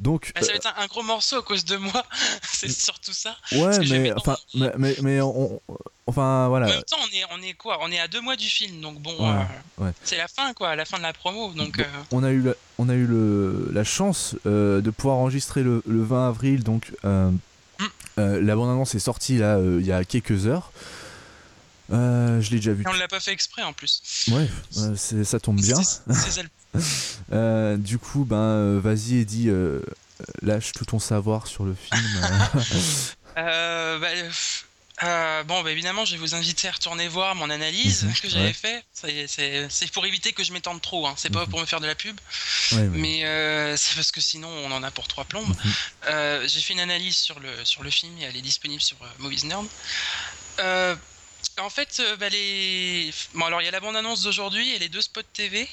Donc, 0.00 0.32
Ah, 0.34 0.40
ça 0.40 0.48
va 0.52 0.54
être 0.56 0.66
un, 0.78 0.82
un 0.82 0.86
gros 0.86 1.02
morceau 1.02 1.36
à 1.36 1.42
cause 1.42 1.64
de 1.66 1.76
moi, 1.76 2.02
c'est 2.42 2.70
surtout 2.70 3.12
ça. 3.12 3.36
ouais, 3.52 3.78
mais 3.88 4.12
enfin, 4.14 4.36
mais, 4.54 4.72
mais, 4.78 4.96
mais 5.02 5.20
on, 5.20 5.60
enfin 6.06 6.46
En 6.46 6.48
voilà. 6.48 6.66
même 6.68 6.82
temps, 6.84 6.96
on 7.02 7.14
est, 7.14 7.24
on 7.38 7.42
est 7.46 7.54
quoi? 7.54 7.78
On 7.82 7.90
est 7.92 7.98
à 8.00 8.08
deux 8.08 8.20
mois 8.22 8.36
du 8.36 8.48
film, 8.48 8.80
donc 8.80 8.98
bon, 9.00 9.12
Ouais, 9.18 9.42
euh, 9.80 9.84
ouais. 9.84 9.92
c'est 10.04 10.16
la 10.16 10.28
fin 10.28 10.54
quoi, 10.54 10.74
la 10.74 10.84
fin 10.86 10.96
de 10.96 11.02
la 11.02 11.12
promo, 11.12 11.52
donc. 11.52 11.78
Euh, 11.80 11.84
on 12.12 12.22
a 12.24 12.30
eu 12.30 12.40
la, 12.40 12.52
on 12.78 12.88
a 12.88 12.94
eu 12.94 13.06
le, 13.06 13.68
la 13.72 13.84
chance 13.84 14.36
euh, 14.46 14.80
de 14.80 14.90
pouvoir 14.90 15.16
enregistrer 15.16 15.62
le, 15.62 15.82
le 15.86 16.02
20 16.02 16.28
avril, 16.28 16.64
donc 16.64 16.92
euh, 18.18 18.40
la 18.42 18.56
bande 18.56 18.70
annonce 18.70 18.94
est 18.94 18.98
sortie 19.00 19.38
là 19.38 19.56
euh, 19.56 19.78
il 19.80 19.86
y 19.86 19.92
a 19.92 20.04
quelques 20.04 20.46
heures. 20.46 20.72
Euh, 21.90 22.40
je 22.42 22.50
l'ai 22.50 22.56
déjà 22.56 22.72
vu. 22.72 22.82
et 22.82 22.88
on 22.88 22.92
l'a 22.92 23.08
pas 23.08 23.20
fait 23.20 23.32
exprès 23.32 23.62
en 23.62 23.72
plus. 23.72 24.26
Ouais, 24.30 24.48
ça 25.24 25.40
tombe 25.40 25.60
bien. 25.60 25.80
C'est- 25.82 26.44
du 27.78 27.98
coup, 27.98 28.24
ben, 28.24 28.78
vas-y 28.78 29.20
Eddie, 29.20 29.50
lâche 30.42 30.72
tout 30.72 30.84
ton 30.84 30.98
savoir 30.98 31.46
sur 31.46 31.64
le 31.64 31.74
film. 31.74 32.02
bah, 33.36 34.08
euh, 35.02 35.42
bon, 35.44 35.62
bah, 35.62 35.70
évidemment, 35.70 36.04
je 36.04 36.12
vais 36.12 36.18
vous 36.18 36.34
inviter 36.34 36.68
à 36.68 36.72
retourner 36.72 37.06
voir 37.08 37.34
mon 37.34 37.50
analyse 37.50 38.04
Mhm, 38.04 38.14
que 38.14 38.28
j'avais 38.28 38.44
ouais. 38.46 38.52
fait. 38.52 38.84
C'est 39.70 39.92
pour 39.92 40.04
éviter 40.06 40.32
que 40.32 40.42
je 40.44 40.52
m'étende 40.52 40.80
trop, 40.82 41.06
hein. 41.06 41.14
c'est 41.16 41.30
pas 41.30 41.44
Mhm. 41.44 41.50
pour 41.50 41.60
me 41.60 41.66
faire 41.66 41.80
de 41.80 41.86
la 41.86 41.94
pub, 41.94 42.18
Ouais, 42.72 42.78
ouais. 42.78 42.88
mais 42.92 43.24
euh, 43.24 43.76
c'est 43.76 43.94
parce 43.94 44.10
que 44.10 44.20
sinon 44.20 44.48
on 44.48 44.72
en 44.72 44.82
a 44.82 44.90
pour 44.90 45.06
trois 45.08 45.24
plombes. 45.24 45.48
Mhm. 45.48 45.72
Euh, 46.06 46.48
J'ai 46.48 46.60
fait 46.60 46.72
une 46.72 46.80
analyse 46.80 47.16
sur 47.16 47.38
le, 47.40 47.64
sur 47.64 47.82
le 47.82 47.90
film 47.90 48.16
et 48.18 48.24
elle 48.24 48.36
est 48.36 48.42
disponible 48.42 48.82
sur 48.82 48.96
Movies 49.18 49.44
Nerd. 49.44 49.66
En 51.60 51.70
fait, 51.70 52.02
bah, 52.20 52.28
les... 52.28 53.12
bon, 53.34 53.44
alors 53.46 53.62
il 53.62 53.64
y 53.64 53.68
a 53.68 53.72
la 53.72 53.80
bande-annonce 53.80 54.22
d'aujourd'hui 54.22 54.70
et 54.74 54.78
les 54.78 54.88
deux 54.88 55.00
spots 55.02 55.22
TV. 55.32 55.68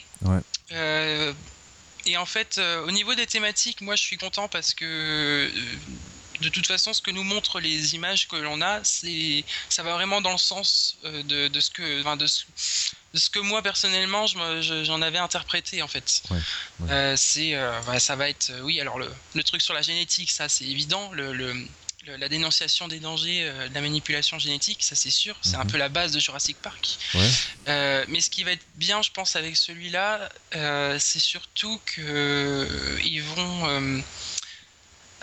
Et 2.08 2.18
en 2.18 2.26
fait, 2.28 2.60
au 2.86 2.92
niveau 2.92 3.16
des 3.16 3.26
thématiques, 3.26 3.82
moi 3.82 3.96
je 3.96 4.04
suis 4.04 4.18
content 4.18 4.48
parce 4.48 4.74
que 4.76 5.52
de 6.39 6.50
toute 6.50 6.67
façon, 6.67 6.93
ce 6.93 7.02
que 7.02 7.12
nous 7.12 7.24
montrent 7.24 7.60
les 7.60 7.95
images 7.95 8.28
que 8.28 8.36
l'on 8.36 8.62
a, 8.62 8.84
c'est 8.84 9.43
ça 9.69 9.84
va 9.84 9.93
vraiment 9.93 10.21
dans 10.21 10.32
le 10.32 10.38
sens 10.38 10.98
euh, 11.06 11.24
de, 11.24 11.48
de 11.48 11.60
ce 11.60 11.69
que, 11.69 12.02
enfin, 12.02 12.17
de, 12.17 12.28
ce, 12.28 12.43
de 13.13 13.19
ce 13.19 13.30
que 13.30 13.39
moi 13.39 13.62
personnellement 13.62 14.28
je 14.28 14.38
me- 14.38 14.62
je- 14.62 14.84
j'en 14.84 15.02
avais 15.02 15.17
interprété 15.19 15.82
en 15.82 15.88
fait. 15.88 16.21
Ouais, 16.30 16.38
ouais. 16.82 16.91
Euh, 16.91 17.15
c'est, 17.17 17.56
euh, 17.56 18.00
ça 18.00 18.15
va 18.15 18.30
être, 18.30 18.52
oui, 18.63 18.80
alors 18.82 19.00
le, 19.00 19.10
le 19.34 19.43
truc 19.43 19.62
sur 19.62 19.74
la 19.74 19.82
génétique, 19.82 20.32
ça 20.32 20.50
c'est 20.50 20.65
évident, 20.65 21.12
le, 21.13 21.34
le- 21.34 21.67
la 22.19 22.30
dénonciation 22.30 22.88
des 22.88 23.00
dangers 23.00 23.52
de 23.67 23.74
la 23.74 23.82
manipulation 23.82 24.38
génétique, 24.38 24.84
ça 24.84 24.93
c'est 24.95 25.10
sûr, 25.10 25.36
c'est 25.41 25.56
un 25.56 25.63
Mhm. 25.63 25.71
peu 25.71 25.78
la 25.78 25.89
base 25.89 26.12
de 26.12 26.19
Jurassic 26.19 26.56
Park. 26.62 27.00
Ouais. 27.15 27.30
Euh, 27.67 28.06
mais 28.10 28.21
ce 28.21 28.30
qui 28.30 28.43
va 28.43 28.52
être 28.52 28.63
bien, 28.76 29.02
je 29.02 29.10
pense, 29.10 29.36
avec 29.36 29.58
celui-là, 29.58 30.30
c'est 31.00 31.19
surtout 31.19 31.82
que 31.88 33.00
ils 33.04 33.24
vont. 33.24 34.04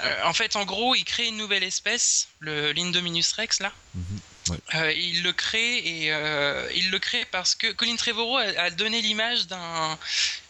Euh, 0.04 0.24
en 0.24 0.32
fait, 0.32 0.56
en 0.56 0.64
gros, 0.64 0.94
ils 0.94 1.04
créent 1.04 1.28
une 1.28 1.36
nouvelle 1.36 1.62
espèce, 1.64 2.28
le 2.40 2.72
l'Indominus 2.72 3.32
Rex, 3.32 3.60
là. 3.60 3.72
Mhm. 3.94 4.04
Ouais. 4.48 4.58
Euh, 4.74 4.92
il 4.92 5.22
le 5.22 5.32
crée 5.32 5.76
et 5.78 6.12
euh, 6.12 6.68
il 6.74 6.90
le 6.90 6.98
crée 6.98 7.24
parce 7.30 7.54
que 7.54 7.70
Colin 7.70 7.94
Trevorrow 7.94 8.38
a, 8.38 8.42
a 8.60 8.70
donné 8.70 9.00
l'image 9.00 9.46
d'un 9.46 9.96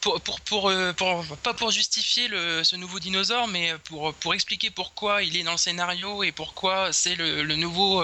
pour 0.01 0.19
pour 0.23 0.41
pour, 0.41 0.73
pour- 0.97 1.37
pas 1.43 1.53
pour 1.53 1.71
justifier 1.71 2.27
le, 2.29 2.65
ce 2.65 2.75
nouveau 2.77 2.99
dinosaure 3.01 3.49
mais 3.49 3.75
pour 3.85 4.15
pour 4.15 4.33
expliquer 4.33 4.71
pourquoi 4.71 5.23
il 5.23 5.37
est 5.37 5.43
dans 5.43 5.53
le 5.53 5.59
scénario 5.59 6.23
et 6.25 6.33
pourquoi 6.33 6.91
c'est 6.95 7.17
le, 7.17 7.43
le 7.43 7.57
nouveau 7.57 8.03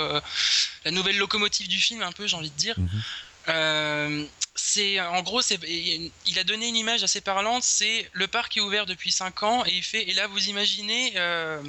la 0.84 0.90
nouvelle 0.90 1.16
locomotive 1.16 1.68
du 1.68 1.80
film 1.80 2.02
un 2.02 2.12
peu 2.12 2.26
j'ai 2.26 2.36
envie 2.36 2.50
de 2.50 2.56
dire 2.58 2.74
Mhm. 2.78 3.02
Euh, 3.48 4.24
c'est 4.54 5.00
en 5.00 5.22
gros 5.22 5.40
c'est 5.42 5.58
il 5.64 6.38
a 6.38 6.44
donné 6.44 6.66
une 6.68 6.76
image 6.76 7.02
assez 7.04 7.20
parlante 7.20 7.62
c'est 7.62 8.08
le 8.12 8.26
parc 8.26 8.56
est 8.56 8.60
ouvert 8.60 8.86
depuis 8.86 9.12
5 9.12 9.42
ans 9.42 9.64
et 9.66 9.70
il 9.72 9.82
fait 9.82 10.08
et 10.08 10.14
là 10.14 10.26
vous 10.26 10.48
imaginez 10.48 11.12
euh, 11.16 11.62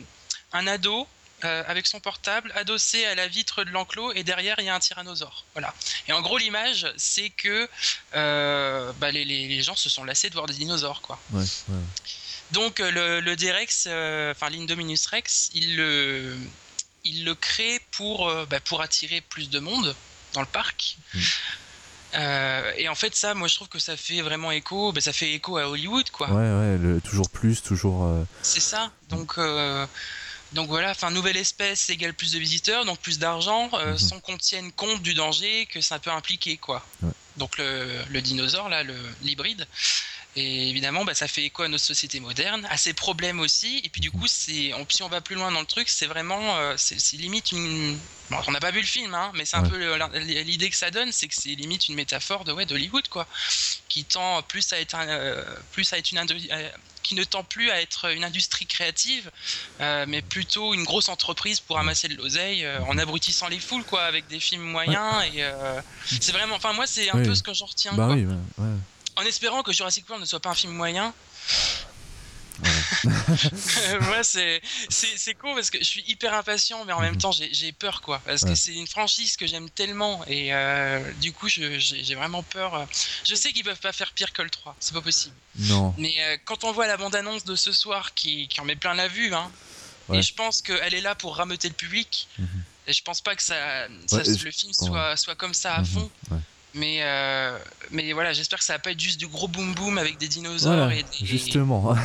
un 0.53 0.65
ado 0.67 1.07
euh, 1.45 1.63
avec 1.67 1.85
son 1.87 1.99
portable 1.99 2.51
adossé 2.55 3.05
à 3.05 3.15
la 3.15 3.27
vitre 3.27 3.63
de 3.63 3.69
l'enclos 3.69 4.11
et 4.13 4.23
derrière 4.23 4.55
il 4.59 4.65
y 4.65 4.69
a 4.69 4.75
un 4.75 4.79
tyrannosaure 4.79 5.45
voilà 5.53 5.73
et 6.07 6.13
en 6.13 6.21
gros 6.21 6.37
l'image 6.37 6.91
c'est 6.97 7.29
que 7.29 7.69
euh, 8.15 8.91
bah, 8.93 9.11
les, 9.11 9.23
les- 9.23 9.47
les 9.47 9.61
gens 9.61 9.75
se 9.75 9.89
sont 9.89 10.03
lassés 10.03 10.29
de 10.29 10.33
voir 10.33 10.47
des 10.47 10.55
dinosaures 10.55 11.01
quoi 11.01 11.19
Ouais, 11.31 11.43
ouais. 11.69 11.79
donc 12.51 12.79
le, 12.79 13.19
le 13.21 13.35
D-Rex, 13.35 13.85
euh, 13.87 14.31
enfin 14.31 14.49
l'Indominus 14.49 15.05
Rex, 15.05 15.51
il 15.53 15.75
le, 15.77 16.35
il 17.05 17.23
le 17.23 17.35
crée 17.35 17.79
pour, 17.91 18.29
bah, 18.47 18.59
pour 18.59 18.81
attirer 18.81 19.21
plus 19.21 19.49
de 19.49 19.59
monde 19.59 19.95
dans 20.33 20.41
le 20.41 20.47
parc. 20.47 20.97
Mm. 21.13 21.19
Euh, 22.15 22.71
et 22.77 22.89
en 22.89 22.95
fait 22.95 23.15
ça, 23.15 23.35
moi 23.35 23.47
je 23.47 23.55
trouve 23.55 23.67
que 23.67 23.77
ça 23.79 23.95
fait 23.95 24.21
vraiment 24.21 24.51
écho, 24.51 24.91
bah, 24.91 25.01
ça 25.01 25.13
fait 25.13 25.31
écho 25.31 25.57
à 25.57 25.69
Hollywood 25.69 26.09
quoi. 26.09 26.27
Ouais, 26.29 26.35
ouais, 26.35 26.77
le- 26.77 27.01
toujours 27.01 27.29
plus, 27.29 27.61
toujours. 27.61 28.05
euh, 28.05 28.23
C'est 28.41 28.59
ça. 28.61 28.91
Donc, 29.09 29.33
euh, 29.37 29.85
donc 30.53 30.67
voilà, 30.69 30.89
enfin, 30.91 31.11
nouvelle 31.11 31.37
espèce 31.37 31.89
égale 31.91 32.15
plus 32.15 32.31
de 32.31 32.39
visiteurs, 32.39 32.83
donc 32.85 32.97
plus 32.99 33.19
d'argent, 33.19 33.69
Mhm. 33.73 33.97
sans 33.99 34.19
qu'on 34.19 34.37
tienne 34.37 34.71
compte 34.71 35.01
du 35.03 35.13
danger 35.13 35.67
que 35.67 35.81
ça 35.81 35.99
peut 35.99 36.09
impliquer, 36.09 36.57
quoi. 36.57 36.83
Ouais. 37.03 37.11
Donc 37.37 37.57
le, 37.59 37.87
le 38.09 38.21
dinosaure, 38.21 38.67
là, 38.69 38.83
l'hybride. 39.21 39.67
Et 40.39 40.69
évidemment, 40.69 41.03
bah, 41.03 41.13
ça 41.13 41.27
fait 41.27 41.43
écho 41.43 41.63
à 41.63 41.67
notre 41.67 41.83
société 41.83 42.21
moderne, 42.21 42.65
à 42.69 42.77
ses 42.77 42.93
problèmes 42.93 43.41
aussi. 43.41 43.81
Et 43.83 43.89
puis 43.89 43.99
du 43.99 44.09
coup, 44.09 44.25
c'est, 44.27 44.73
on- 44.73 44.87
si 44.89 45.03
on 45.03 45.09
va 45.09 45.19
plus 45.19 45.35
loin 45.35 45.51
dans 45.51 45.59
le 45.59 45.65
truc, 45.65 45.89
c'est 45.89 46.05
vraiment, 46.05 46.55
euh, 46.57 46.75
c'est 46.77 47.17
limite 47.17 47.51
une. 47.51 47.99
Bon, 48.29 48.37
on 48.47 48.51
n'a 48.51 48.59
pas 48.61 48.71
vu 48.71 48.79
le 48.79 48.85
film, 48.85 49.13
hein, 49.15 49.31
mais 49.35 49.43
c'est 49.43 49.57
un 49.57 49.63
Ouais. 49.63 49.69
peu 49.69 50.19
l'idée 50.43 50.69
que 50.69 50.77
ça 50.77 50.91
donne, 50.91 51.11
c'est 51.11 51.27
que 51.27 51.35
c'est 51.35 51.49
limite 51.55 51.89
une 51.89 51.95
métaphore 51.95 52.45
de 52.45 52.53
ouais, 52.53 52.65
d'Hollywood, 52.65 53.07
quoi, 53.09 53.27
qui 53.89 54.05
tend 54.05 54.41
plus 54.43 54.71
à 54.71 54.79
être, 54.79 54.95
un, 54.95 55.07
euh, 55.09 55.43
plus 55.71 55.91
à 55.91 55.97
être 55.97 56.11
une 56.11 56.19
euh, 56.19 56.69
qui 57.03 57.15
ne 57.15 57.23
tend 57.25 57.43
plus 57.43 57.69
à 57.71 57.81
être 57.81 58.05
une 58.13 58.23
industrie 58.23 58.67
créative, 58.67 59.31
euh, 59.81 60.05
mais 60.07 60.21
plutôt 60.21 60.73
une 60.75 60.83
grosse 60.83 61.09
entreprise 61.09 61.59
pour 61.59 61.79
amasser 61.79 62.07
de 62.07 62.15
l'oseille 62.15 62.63
euh, 62.63 62.79
en 62.83 62.97
abrutissant 62.99 63.47
les 63.49 63.59
foules, 63.59 63.83
quoi, 63.83 64.03
avec 64.03 64.27
des 64.27 64.39
films 64.39 64.61
moyens. 64.61 65.23
Et 65.33 65.43
euh, 65.43 65.81
c'est 66.21 66.31
vraiment, 66.31 66.55
enfin 66.55 66.71
moi, 66.73 66.85
c'est 66.87 67.09
un 67.09 67.17
Oui. 67.17 67.25
peu 67.25 67.33
ce 67.35 67.41
que 67.43 67.53
j'en 67.53 67.65
retiens. 67.65 67.93
Bah 67.95 68.05
quoi. 68.05 68.15
oui, 68.15 68.25
ouais. 68.25 68.77
En 69.19 69.25
espérant 69.25 69.63
que 69.63 69.73
Jurassic 69.73 70.07
World 70.07 70.21
ne 70.21 70.25
soit 70.25 70.39
pas 70.39 70.49
un 70.49 70.55
film 70.55 70.73
moyen. 70.73 71.13
Moi, 74.01 74.23
c'est 74.23 74.61
c'est 74.89 75.33
con 75.33 75.55
parce 75.55 75.69
que 75.69 75.79
je 75.79 75.83
suis 75.83 76.03
hyper 76.07 76.33
impatient, 76.33 76.85
mais 76.85 76.93
en 76.93 77.01
même 77.01 77.13
mhm. 77.13 77.21
temps, 77.21 77.31
j'ai 77.31 77.71
peur, 77.73 78.01
quoi. 78.01 78.21
Parce 78.25 78.45
que 78.45 78.55
c'est 78.55 78.73
une 78.73 78.87
franchise 78.87 79.35
que 79.35 79.45
j'aime 79.45 79.69
tellement. 79.69 80.25
Et 80.27 80.53
euh, 80.53 80.99
du 81.21 81.33
coup, 81.33 81.49
j'ai 81.49 82.15
vraiment 82.15 82.43
peur. 82.43 82.87
Je 83.27 83.35
sais 83.35 83.51
qu'ils 83.51 83.65
peuvent 83.65 83.79
pas 83.79 83.91
faire 83.91 84.13
pire 84.13 84.31
que 84.31 84.41
le 84.41 84.49
3. 84.49 84.75
C'est 84.79 84.93
pas 84.93 85.01
possible. 85.01 85.35
Non. 85.55 85.93
Mais 85.97 86.13
euh, 86.19 86.37
quand 86.45 86.63
on 86.63 86.71
voit 86.71 86.87
la 86.87 86.95
bande-annonce 86.95 87.43
de 87.43 87.55
ce 87.55 87.73
soir 87.73 88.13
qui, 88.13 88.47
qui, 88.47 88.61
en 88.61 88.65
met 88.65 88.77
plein 88.77 88.93
la 88.93 89.09
vue, 89.09 89.33
hein, 89.33 89.51
et 90.13 90.21
je 90.21 90.33
pense 90.33 90.61
qu'elle 90.61 90.93
est 90.93 91.01
là 91.01 91.13
pour 91.15 91.35
rameuter 91.35 91.67
le 91.67 91.75
public. 91.75 92.27
Mhm. 92.37 92.63
Et 92.87 92.93
je 92.93 93.03
pense 93.03 93.21
pas 93.21 93.35
que 93.35 93.43
ça, 93.43 93.87
le 93.87 94.51
film 94.51 94.73
soit, 94.73 95.15
soit 95.17 95.35
comme 95.35 95.53
ça 95.53 95.75
à 95.75 95.81
mhm. 95.81 95.85
fond. 95.85 96.11
Mais, 96.75 96.99
euh, 97.01 97.57
mais 97.91 98.13
voilà, 98.13 98.31
j'espère 98.31 98.59
que 98.59 98.65
ça 98.65 98.73
va 98.73 98.79
pas 98.79 98.91
être 98.91 98.99
juste 98.99 99.19
du 99.19 99.27
gros 99.27 99.47
boom 99.47 99.73
boom 99.73 99.97
avec 99.97 100.19
des 100.19 100.27
dinosaures. 100.27 100.91
et 100.91 101.03
Justement, 101.23 101.95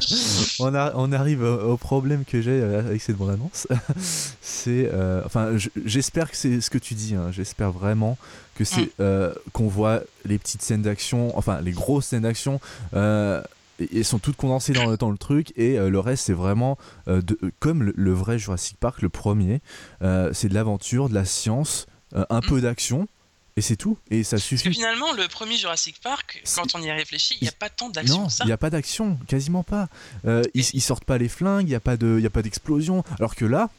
on, 0.58 0.74
on, 0.74 1.12
arrive 1.12 1.42
au, 1.42 1.76
problème 1.76 2.24
que 2.24 2.40
j'ai 2.40 2.50
euh, 2.62 2.80
avec 2.80 3.02
cette 3.02 3.16
bande-annonce. 3.16 3.68
c'est, 4.40 4.88
euh, 4.92 5.22
enfin, 5.26 5.50
j'espère 5.84 6.30
que 6.30 6.36
c'est 6.38 6.62
ce 6.62 6.70
que 6.70 6.78
tu 6.78 6.94
dis. 6.94 7.14
Hein. 7.14 7.30
J'espère 7.32 7.70
vraiment 7.70 8.16
que 8.54 8.64
c'est 8.64 8.98
mm. 8.98 9.34
qu'on 9.52 9.68
voit 9.68 10.00
les 10.24 10.38
petites 10.38 10.62
scènes 10.62 10.82
d'action, 10.82 11.36
enfin 11.36 11.60
les 11.60 11.72
grosses 11.72 12.06
scènes 12.06 12.22
d'action. 12.22 12.60
elles 12.92 14.04
sont 14.04 14.20
toutes 14.20 14.36
condensées 14.36 14.72
dans, 14.72 14.86
le, 14.86 14.96
le 14.96 15.18
truc 15.18 15.52
et 15.56 15.76
le 15.76 15.98
reste 15.98 16.26
c'est 16.26 16.32
vraiment 16.32 16.78
de, 17.08 17.36
comme 17.58 17.82
le, 17.82 18.12
vrai 18.12 18.38
Jurassic 18.38 18.76
Park, 18.78 19.02
le 19.02 19.08
premier, 19.08 19.60
c'est 20.00 20.48
de 20.48 20.54
l'aventure, 20.54 21.08
de 21.08 21.14
la 21.14 21.24
science, 21.24 21.86
un 22.14 22.38
mm. 22.38 22.46
peu 22.48 22.60
d'action 22.60 23.08
et 23.56 23.60
c'est 23.60 23.76
tout, 23.76 23.96
et 24.10 24.24
ça 24.24 24.38
suffit. 24.38 24.64
Parce 24.64 24.74
que 24.74 24.80
finalement, 24.80 25.12
le 25.12 25.28
premier 25.28 25.56
Jurassic 25.56 26.00
Park, 26.02 26.42
quand 26.56 26.74
on 26.74 26.82
y 26.82 26.90
réfléchit, 26.90 27.36
il 27.40 27.44
n'y 27.44 27.48
a 27.48 27.52
pas 27.52 27.68
tant 27.68 27.88
d'action. 27.88 28.22
Non, 28.22 28.28
il 28.40 28.46
n'y 28.46 28.52
a 28.52 28.56
pas 28.56 28.70
d'action, 28.70 29.16
quasiment 29.28 29.62
pas. 29.62 29.88
Euh, 30.26 30.42
ils, 30.54 30.80
sortent 30.80 31.04
pas 31.04 31.18
les 31.18 31.28
flingues, 31.28 31.66
il 31.66 31.70
n'y 31.70 31.76
a 31.76 31.80
pas 31.80 31.96
de, 31.96 32.20
d'explosion. 32.42 33.04
Alors 33.18 33.36
que 33.36 33.44
là, 33.44 33.70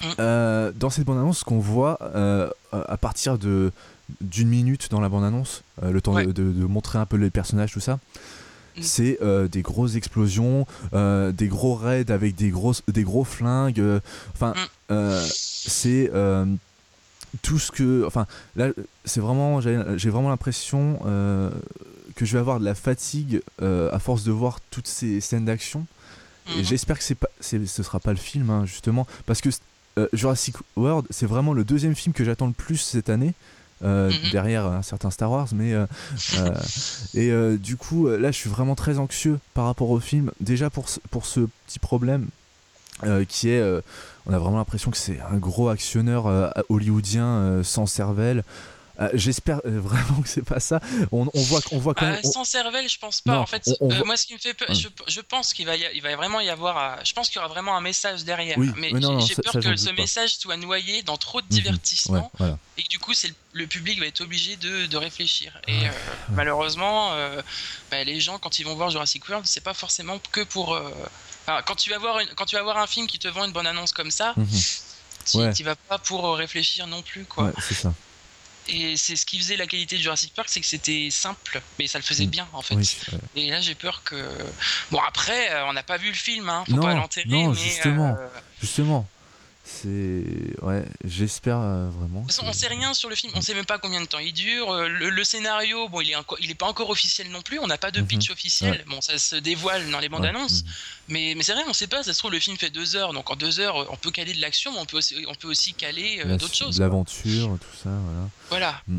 mm. 0.00 0.06
euh, 0.20 0.72
dans 0.76 0.90
cette 0.90 1.04
bande-annonce, 1.04 1.40
ce 1.40 1.44
qu'on 1.44 1.58
voit 1.58 1.98
euh, 2.02 2.48
à 2.72 2.96
partir 2.96 3.38
de 3.38 3.72
d'une 4.20 4.48
minute 4.48 4.90
dans 4.90 5.00
la 5.00 5.08
bande-annonce, 5.08 5.62
le 5.82 5.98
temps 6.02 6.12
de, 6.12 6.42
montrer 6.66 6.98
un 6.98 7.06
peu 7.06 7.16
les 7.16 7.30
personnages, 7.30 7.72
tout 7.72 7.80
ça, 7.80 7.98
mm. 8.76 8.82
c'est 8.82 9.18
des 9.50 9.62
grosses 9.62 9.96
explosions, 9.96 10.68
des 10.92 11.48
gros 11.48 11.74
raids 11.74 12.12
avec 12.12 12.36
des, 12.36 12.50
grosses, 12.50 12.82
des 12.86 13.02
gros 13.02 13.24
flingues. 13.24 13.82
Enfin, 14.34 14.54
mm. 14.88 15.20
c'est 15.26 16.12
tout 17.42 17.58
ce 17.58 17.72
que. 17.72 18.04
Enfin, 18.06 18.26
là, 18.56 18.68
c'est 19.04 19.20
vraiment. 19.20 19.60
J'ai 19.60 20.10
vraiment 20.10 20.28
l'impression 20.28 21.00
euh, 21.06 21.50
que 22.14 22.24
je 22.24 22.32
vais 22.32 22.38
avoir 22.38 22.60
de 22.60 22.64
la 22.64 22.74
fatigue 22.74 23.42
euh, 23.62 23.90
à 23.92 23.98
force 23.98 24.24
de 24.24 24.32
voir 24.32 24.60
toutes 24.70 24.86
ces 24.86 25.20
scènes 25.20 25.44
d'action. 25.44 25.86
Et 26.54 26.58
mhm. 26.58 26.64
j'espère 26.64 26.98
que 26.98 27.04
c'est 27.04 27.14
pas, 27.14 27.30
ce 27.40 27.82
sera 27.82 28.00
pas 28.00 28.10
le 28.10 28.18
film, 28.18 28.50
hein, 28.50 28.66
justement. 28.66 29.06
Parce 29.26 29.40
que 29.40 29.48
euh, 29.98 30.08
Jurassic 30.12 30.56
World, 30.76 31.06
c'est 31.10 31.26
vraiment 31.26 31.52
le 31.54 31.64
deuxième 31.64 31.94
film 31.94 32.12
que 32.12 32.24
j'attends 32.24 32.46
le 32.46 32.52
plus 32.52 32.78
cette 32.78 33.08
année. 33.08 33.34
Mhm. 33.82 34.30
derrière 34.32 34.64
un 34.64 34.80
certain 34.82 35.10
Star 35.10 35.30
Wars 35.30 35.48
mais 35.52 35.74
et 37.14 37.58
du 37.58 37.76
coup 37.76 38.08
là 38.08 38.30
je 38.30 38.36
suis 38.36 38.48
vraiment 38.48 38.76
très 38.76 38.98
anxieux 38.98 39.38
par 39.52 39.66
rapport 39.66 39.90
au 39.90 40.00
film 40.00 40.30
déjà 40.40 40.70
pour 40.70 40.86
pour 41.10 41.26
ce 41.26 41.40
petit 41.66 41.80
problème 41.80 42.28
qui 43.28 43.50
est 43.50 43.62
on 44.26 44.32
a 44.32 44.38
vraiment 44.38 44.58
l'impression 44.58 44.90
que 44.90 44.96
c'est 44.96 45.20
un 45.20 45.36
gros 45.36 45.68
actionneur 45.68 46.26
euh, 46.26 46.50
hollywoodien 46.68 47.26
euh, 47.26 47.64
sans 47.64 47.86
cervelle. 47.86 48.42
Euh, 49.00 49.10
j'espère 49.12 49.60
vraiment 49.64 50.22
que 50.22 50.28
c'est 50.28 50.44
pas 50.44 50.60
ça. 50.60 50.80
On, 51.10 51.24
voit, 51.34 51.60
on 51.72 51.78
voit 51.78 51.94
quand 51.94 52.06
même. 52.06 52.22
Sans 52.22 52.44
cervelle, 52.44 52.88
je 52.88 52.98
pense 52.98 53.20
pas. 53.20 53.38
en 53.38 53.46
fait, 53.46 53.68
moi, 54.04 54.16
ce 54.16 54.26
qui 54.26 54.34
me 54.34 54.38
fait 54.38 54.54
peur, 54.54 54.68
je, 54.72 55.20
pense 55.20 55.52
qu'il 55.52 55.66
va, 55.66 55.76
il 55.76 56.00
va 56.00 56.14
vraiment 56.16 56.40
y 56.40 56.48
avoir. 56.48 57.04
je 57.04 57.12
pense 57.12 57.28
qu'il 57.28 57.36
y 57.36 57.38
aura 57.40 57.48
vraiment 57.48 57.76
un 57.76 57.80
message 57.80 58.24
derrière. 58.24 58.56
mais, 58.58 58.92
j'ai 59.26 59.34
peur 59.34 59.52
que 59.52 59.76
ce 59.76 59.90
message 59.90 60.36
soit 60.36 60.56
noyé 60.56 61.02
dans 61.02 61.16
trop 61.16 61.40
de 61.40 61.46
mhm. 61.46 61.52
divertissement 61.52 62.30
et 62.76 62.82
que 62.82 62.88
du 62.88 62.98
coup, 62.98 63.14
c'est 63.14 63.32
le, 63.52 63.66
public 63.66 63.98
va 64.00 64.06
être 64.06 64.20
obligé 64.20 64.56
de, 64.56 64.86
de 64.86 64.96
réfléchir. 64.96 65.60
Et 65.68 65.82
malheureusement, 66.30 67.10
bah, 67.90 68.04
les 68.04 68.20
gens, 68.20 68.38
quand 68.38 68.58
ils 68.58 68.64
vont 68.64 68.74
voir 68.74 68.90
Jurassic 68.90 69.28
World, 69.28 69.46
c'est 69.46 69.60
pas 69.60 69.74
forcément 69.74 70.18
que 70.30 70.42
pour 70.44 70.78
quand, 71.46 71.74
tu 71.76 71.90
vas 71.90 71.98
voir 71.98 72.20
quand 72.36 72.46
tu 72.46 72.56
vas 72.56 72.62
voir 72.62 72.78
un 72.78 72.86
film 72.86 73.06
qui 73.06 73.18
te 73.18 73.28
vend 73.28 73.44
une 73.44 73.52
bonne 73.52 73.66
annonce 73.66 73.92
comme 73.92 74.10
ça, 74.10 74.34
mhm. 74.36 75.54
tu 75.54 75.64
vas 75.64 75.76
pas 75.76 75.98
pour 75.98 76.26
euh, 76.26 76.34
réfléchir 76.34 76.86
non 76.86 77.02
plus. 77.02 77.24
Quoi. 77.24 77.52
c'est 77.60 77.74
ça. 77.74 77.92
Et 78.66 78.96
c'est 78.96 79.16
ce 79.16 79.26
qui 79.26 79.38
faisait 79.38 79.56
la 79.56 79.66
qualité 79.66 79.96
de 79.96 80.02
Jurassic 80.02 80.32
Park, 80.32 80.48
c'est 80.50 80.60
que 80.60 80.66
c'était 80.66 81.08
simple, 81.10 81.60
mais 81.78 81.86
ça 81.86 81.98
le 81.98 82.04
faisait 82.04 82.24
mm. 82.24 82.30
bien 82.30 82.48
en 82.54 82.62
fait. 82.62 82.76
et 83.36 83.50
là, 83.50 83.60
j'ai 83.60 83.74
peur 83.74 84.02
que. 84.04 84.16
Bon, 84.90 85.00
après, 85.06 85.52
euh, 85.52 85.66
on 85.66 85.74
n'a 85.74 85.82
pas 85.82 85.98
vu 85.98 86.08
le 86.08 86.14
film, 86.14 86.48
hein, 86.48 86.64
faut 86.68 86.80
pas 86.80 86.94
l'enterrer. 86.94 87.28
Non, 87.28 87.50
mais, 87.50 87.58
justement, 87.58 88.16
euh, 88.18 88.26
justement. 88.60 89.06
C'est 89.66 90.22
ouais, 90.60 90.84
j'espère 91.06 91.58
euh, 91.58 91.88
vraiment. 91.88 92.26
on 92.42 92.52
sait 92.52 92.68
rien 92.68 92.92
sur 92.92 93.08
le 93.08 93.16
film, 93.16 93.32
on 93.34 93.40
sait 93.40 93.54
même 93.54 93.64
pas 93.64 93.78
combien 93.78 94.02
de 94.02 94.06
temps 94.06 94.18
il 94.18 94.34
dure. 94.34 94.70
Euh, 94.70 94.88
le, 94.88 95.24
scénario, 95.24 95.88
bon, 95.88 96.02
il 96.02 96.10
est 96.10 96.16
il 96.40 96.50
est 96.50 96.54
pas 96.54 96.66
encore 96.66 96.90
officiel 96.90 97.30
non 97.30 97.40
plus. 97.40 97.58
On 97.58 97.66
n'a 97.66 97.78
pas 97.78 97.90
de 97.90 98.02
mhm. 98.02 98.06
pitch 98.06 98.30
officiel. 98.30 98.84
Bon, 98.88 99.00
ça 99.00 99.16
se 99.16 99.36
dévoile 99.36 99.90
dans 99.90 100.00
les 100.00 100.10
bandes 100.10 100.26
annonces, 100.26 100.64
mhm. 100.64 100.70
mais 101.08 101.34
mais 101.34 101.42
c'est 101.42 101.54
vrai, 101.54 101.62
on 101.66 101.72
sait 101.72 101.86
pas. 101.86 102.02
Ça 102.02 102.12
se 102.12 102.18
trouve 102.18 102.32
le 102.32 102.40
film 102.40 102.58
fait 102.58 102.68
deux 102.68 102.94
heures, 102.94 103.14
donc 103.14 103.30
en 103.30 103.36
deux 103.36 103.58
heures, 103.58 103.90
on 103.90 103.96
peut 103.96 104.10
caler 104.10 104.34
de 104.34 104.40
l'action, 104.42 104.70
mais 104.70 104.80
on 104.80 104.84
peut 104.84 104.98
aussi, 104.98 105.24
on 105.26 105.34
peut 105.34 105.48
aussi 105.48 105.72
caler 105.72 106.20
euh, 106.26 106.36
d'autres 106.36 106.54
choses. 106.54 106.78
L'aventure, 106.78 107.56
tout 107.58 107.76
ça, 107.82 107.88
voilà. 107.88 108.28
Voilà. 108.50 108.82
Mm. 108.86 108.98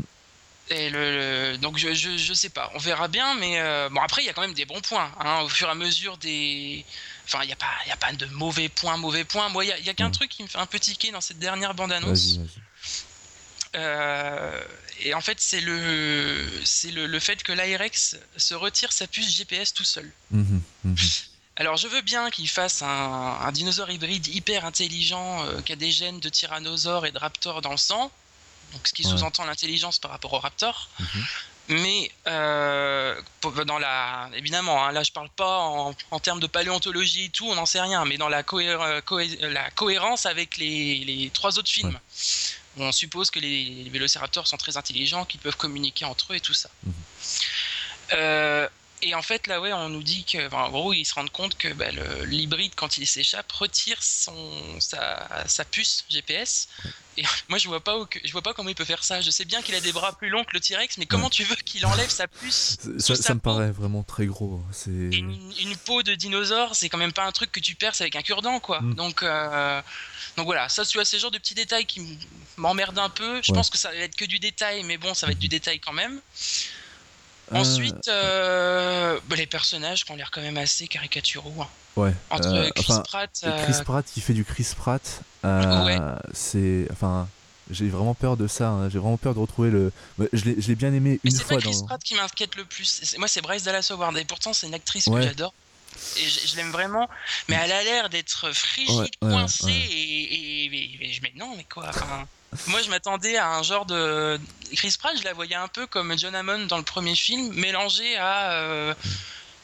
Et 0.70 0.90
le, 0.90 1.58
donc 1.58 1.78
je, 1.78 1.94
je, 1.94 2.16
je, 2.16 2.34
sais 2.34 2.48
pas, 2.48 2.72
on 2.74 2.78
verra 2.78 3.06
bien, 3.06 3.36
mais 3.36 3.56
bon 3.90 4.00
après 4.00 4.22
il 4.22 4.26
y 4.26 4.28
a 4.28 4.32
quand 4.32 4.40
même 4.40 4.52
des 4.52 4.64
bons 4.64 4.80
points. 4.80 5.12
Hein, 5.20 5.42
au 5.42 5.48
fur 5.48 5.68
et 5.68 5.70
à 5.70 5.76
mesure 5.76 6.16
des 6.16 6.84
Enfin, 7.26 7.40
il 7.42 7.48
n'y 7.48 7.52
a, 7.52 7.56
pas, 7.56 7.66
a 7.90 7.96
pas 7.96 8.12
de 8.12 8.26
mauvais 8.26 8.68
points, 8.68 8.96
mauvais 8.96 9.24
points. 9.24 9.48
Moi, 9.48 9.64
il 9.64 9.82
n'y 9.82 9.88
a, 9.88 9.94
qu'un 9.94 10.08
mm. 10.08 10.12
truc 10.12 10.30
qui 10.30 10.42
me 10.42 10.48
fait 10.48 10.58
un 10.58 10.66
peu 10.66 10.78
tiquer 10.78 11.10
dans 11.10 11.20
cette 11.20 11.38
dernière 11.38 11.74
bande-annonce. 11.74 12.38
Euh, 13.74 14.62
et 15.00 15.12
en 15.12 15.20
fait, 15.20 15.40
c'est 15.40 15.60
le, 15.60 16.48
c'est 16.64 16.92
le, 16.92 17.20
fait 17.20 17.42
que 17.42 17.52
l'Aerex 17.52 18.16
se 18.36 18.54
retire 18.54 18.92
sa 18.92 19.06
puce 19.06 19.30
GPS 19.30 19.74
tout 19.74 19.84
seul. 19.84 20.10
Mm-hmm, 20.32 20.60
mm-hmm. 20.86 21.24
Alors, 21.56 21.76
je 21.76 21.88
veux 21.88 22.02
bien 22.02 22.30
qu'il 22.30 22.48
fasse 22.48 22.82
un, 22.82 23.50
dinosaure 23.52 23.90
hybride 23.90 24.26
hyper 24.28 24.64
intelligent 24.64 25.44
euh, 25.44 25.60
qui 25.62 25.72
a 25.72 25.76
des 25.76 25.90
gènes 25.90 26.20
de 26.20 26.28
tyrannosaure 26.28 27.06
et 27.06 27.12
de 27.12 27.18
raptor 27.18 27.60
dans 27.60 27.72
le 27.72 27.76
sang. 27.76 28.10
Donc, 28.72 28.86
ce 28.86 28.92
qui 28.92 29.02
sous-entend 29.02 29.44
l'intelligence 29.44 29.98
par 29.98 30.10
rapport 30.10 30.32
au 30.32 30.38
raptor. 30.38 30.90
Mm-hmm. 31.00 31.24
Mais 31.68 32.10
euh, 32.28 33.20
dans 33.66 33.78
la, 33.78 34.30
évidemment, 34.34 34.84
hein, 34.84 34.92
là 34.92 35.02
je 35.02 35.10
parle 35.10 35.28
pas 35.30 35.58
en, 35.58 36.20
termes 36.20 36.38
de 36.38 36.46
paléontologie 36.46 37.24
et 37.24 37.28
tout, 37.30 37.46
on 37.46 37.56
n'en 37.56 37.66
sait 37.66 37.80
rien, 37.80 38.04
mais 38.04 38.18
dans 38.18 38.28
la, 38.28 38.44
la 39.40 39.70
cohérence 39.70 40.26
avec 40.26 40.58
les, 40.58 41.30
trois 41.34 41.58
autres 41.58 41.70
films, 41.70 41.98
on 42.76 42.92
suppose 42.92 43.30
que 43.30 43.40
les, 43.40 43.88
vélociraptors 43.90 44.46
sont 44.46 44.56
très 44.56 44.76
intelligents, 44.76 45.24
qu'ils 45.24 45.40
peuvent 45.40 45.56
communiquer 45.56 46.04
entre 46.04 46.32
eux 46.32 46.36
et 46.36 46.40
tout 46.40 46.54
ça. 46.54 46.68
Mhm. 46.84 46.92
Euh, 48.12 48.68
et 49.02 49.14
en 49.14 49.22
fait, 49.22 49.46
là, 49.46 49.60
ouais, 49.60 49.72
on 49.72 49.90
nous 49.90 50.02
dit 50.02 50.24
que, 50.24 50.52
en 50.54 50.70
gros, 50.70 50.92
ils 50.94 51.04
se 51.04 51.14
rendent 51.14 51.30
compte 51.30 51.56
que 51.56 51.72
bah, 51.72 51.90
l'hybride, 52.24 52.72
quand 52.74 52.96
il 52.96 53.06
s'échappe, 53.06 53.50
retire 53.52 54.02
son, 54.02 54.34
sa, 54.80 55.64
puce 55.70 56.04
GPS. 56.08 56.68
Et 57.18 57.22
moi, 57.48 57.58
je 57.58 57.68
vois 57.68 57.84
pas 57.84 57.96
je 58.24 58.32
vois 58.32 58.42
pas 58.42 58.54
comment 58.54 58.70
il 58.70 58.74
peut 58.74 58.84
faire 58.86 59.04
ça. 59.04 59.20
Je 59.20 59.30
sais 59.30 59.44
bien 59.44 59.60
qu'il 59.60 59.74
a 59.74 59.80
des 59.80 59.92
bras 59.92 60.16
plus 60.16 60.30
longs 60.30 60.44
que 60.44 60.52
le 60.54 60.60
T-Rex, 60.60 60.96
mais 60.96 61.04
comment 61.04 61.28
tu 61.28 61.44
veux 61.44 61.56
qu'il 61.56 61.84
enlève 61.84 62.08
sa 62.08 62.26
puce 62.26 62.78
Ça, 62.98 63.34
me 63.34 63.40
paraît 63.40 63.70
vraiment 63.70 64.02
très 64.02 64.26
gros. 64.26 64.62
C'est 64.72 64.90
une, 64.90 65.76
peau 65.84 66.02
de 66.02 66.14
dinosaure, 66.14 66.74
c'est 66.74 66.88
quand 66.88 66.98
même 66.98 67.12
pas 67.12 67.26
un 67.26 67.32
truc 67.32 67.52
que 67.52 67.60
tu 67.60 67.74
perces 67.74 68.00
avec 68.00 68.16
un 68.16 68.22
cure-dent, 68.22 68.60
quoi. 68.60 68.80
Mm. 68.80 68.94
Donc, 68.94 69.22
euh, 69.22 69.82
donc 70.36 70.46
voilà, 70.46 70.68
ça, 70.68 70.86
tu 70.86 70.96
vois, 70.96 71.04
c'est 71.04 71.18
genre 71.18 71.30
de 71.30 71.38
petits 71.38 71.54
détails 71.54 71.86
qui 71.86 72.18
m'emmerdent 72.56 72.98
un 72.98 73.10
peu. 73.10 73.40
Je 73.42 73.52
pense 73.52 73.68
que 73.68 73.76
ça 73.76 73.90
va 73.90 73.96
être 73.96 74.16
que 74.16 74.24
du 74.24 74.38
détail, 74.38 74.84
mais 74.84 74.96
bon, 74.96 75.12
ça 75.12 75.26
va 75.26 75.32
être 75.32 75.38
du 75.38 75.48
détail 75.48 75.80
quand 75.80 75.92
même. 75.92 76.20
Euh, 77.52 77.56
Ensuite, 77.56 78.08
euh, 78.08 79.20
bah, 79.28 79.36
les 79.36 79.46
personnages 79.46 80.04
qui 80.04 80.10
ont 80.10 80.16
l'air 80.16 80.30
quand 80.30 80.40
même 80.40 80.56
assez 80.56 80.88
caricaturaux. 80.88 81.54
Hein. 81.60 81.68
Ouais. 81.94 82.12
Entre 82.30 82.48
euh, 82.48 82.70
Chris 82.74 82.94
Pratt. 83.04 83.46
Chris 83.62 83.82
Pratt 83.84 84.04
qui 84.04 84.20
fait 84.20 84.34
du 84.34 84.44
Chris 84.44 84.72
Pratt. 84.76 85.22
C'est. 86.32 86.86
Enfin. 86.90 87.28
J'ai 87.68 87.88
vraiment 87.88 88.14
peur 88.14 88.36
de 88.36 88.46
ça. 88.46 88.68
Hein. 88.68 88.88
J'ai 88.90 89.00
vraiment 89.00 89.16
peur 89.16 89.34
de 89.34 89.40
retrouver 89.40 89.70
le. 89.70 89.92
Je 90.32 90.44
l'ai 90.44 90.76
bien 90.76 90.92
aimé 90.92 91.18
une 91.24 91.32
fois. 91.32 91.60
C'est 91.60 91.68
Chris 91.68 91.82
Pratt 91.84 92.02
qui 92.02 92.14
m'inquiète 92.14 92.54
le 92.54 92.64
plus. 92.64 93.16
Moi, 93.18 93.26
c'est 93.26 93.40
Bryce 93.40 93.64
Dallas 93.64 93.88
Howard. 93.90 94.16
Et 94.18 94.24
pourtant, 94.24 94.52
c'est 94.52 94.68
une 94.68 94.74
actrice 94.74 95.06
que 95.06 95.20
j'adore. 95.20 95.52
Et 96.16 96.28
je, 96.28 96.56
l'aime 96.56 96.70
vraiment. 96.70 97.08
Mais 97.48 97.56
elle 97.56 97.72
a 97.72 97.82
l'air 97.82 98.08
d'être 98.08 98.52
frigide, 98.52 99.10
coincée. 99.20 99.70
Et, 99.70 100.66
et, 100.66 101.12
je 101.12 101.20
me 101.22 101.28
dis 101.28 101.38
non, 101.38 101.54
mais 101.56 101.64
quoi 101.64 101.90
moi, 102.68 102.82
je 102.82 102.90
m'attendais 102.90 103.36
à 103.36 103.50
un 103.50 103.62
genre 103.62 103.86
de. 103.86 104.38
Chris 104.74 104.96
Pratt, 104.98 105.16
je 105.16 105.24
la 105.24 105.32
voyais 105.32 105.54
un 105.54 105.68
peu 105.68 105.86
comme 105.86 106.16
John 106.18 106.34
Hammond 106.34 106.66
dans 106.66 106.78
le 106.78 106.82
premier 106.82 107.14
film, 107.14 107.52
mélangé 107.54 108.16
à 108.16 108.52
euh, 108.52 108.94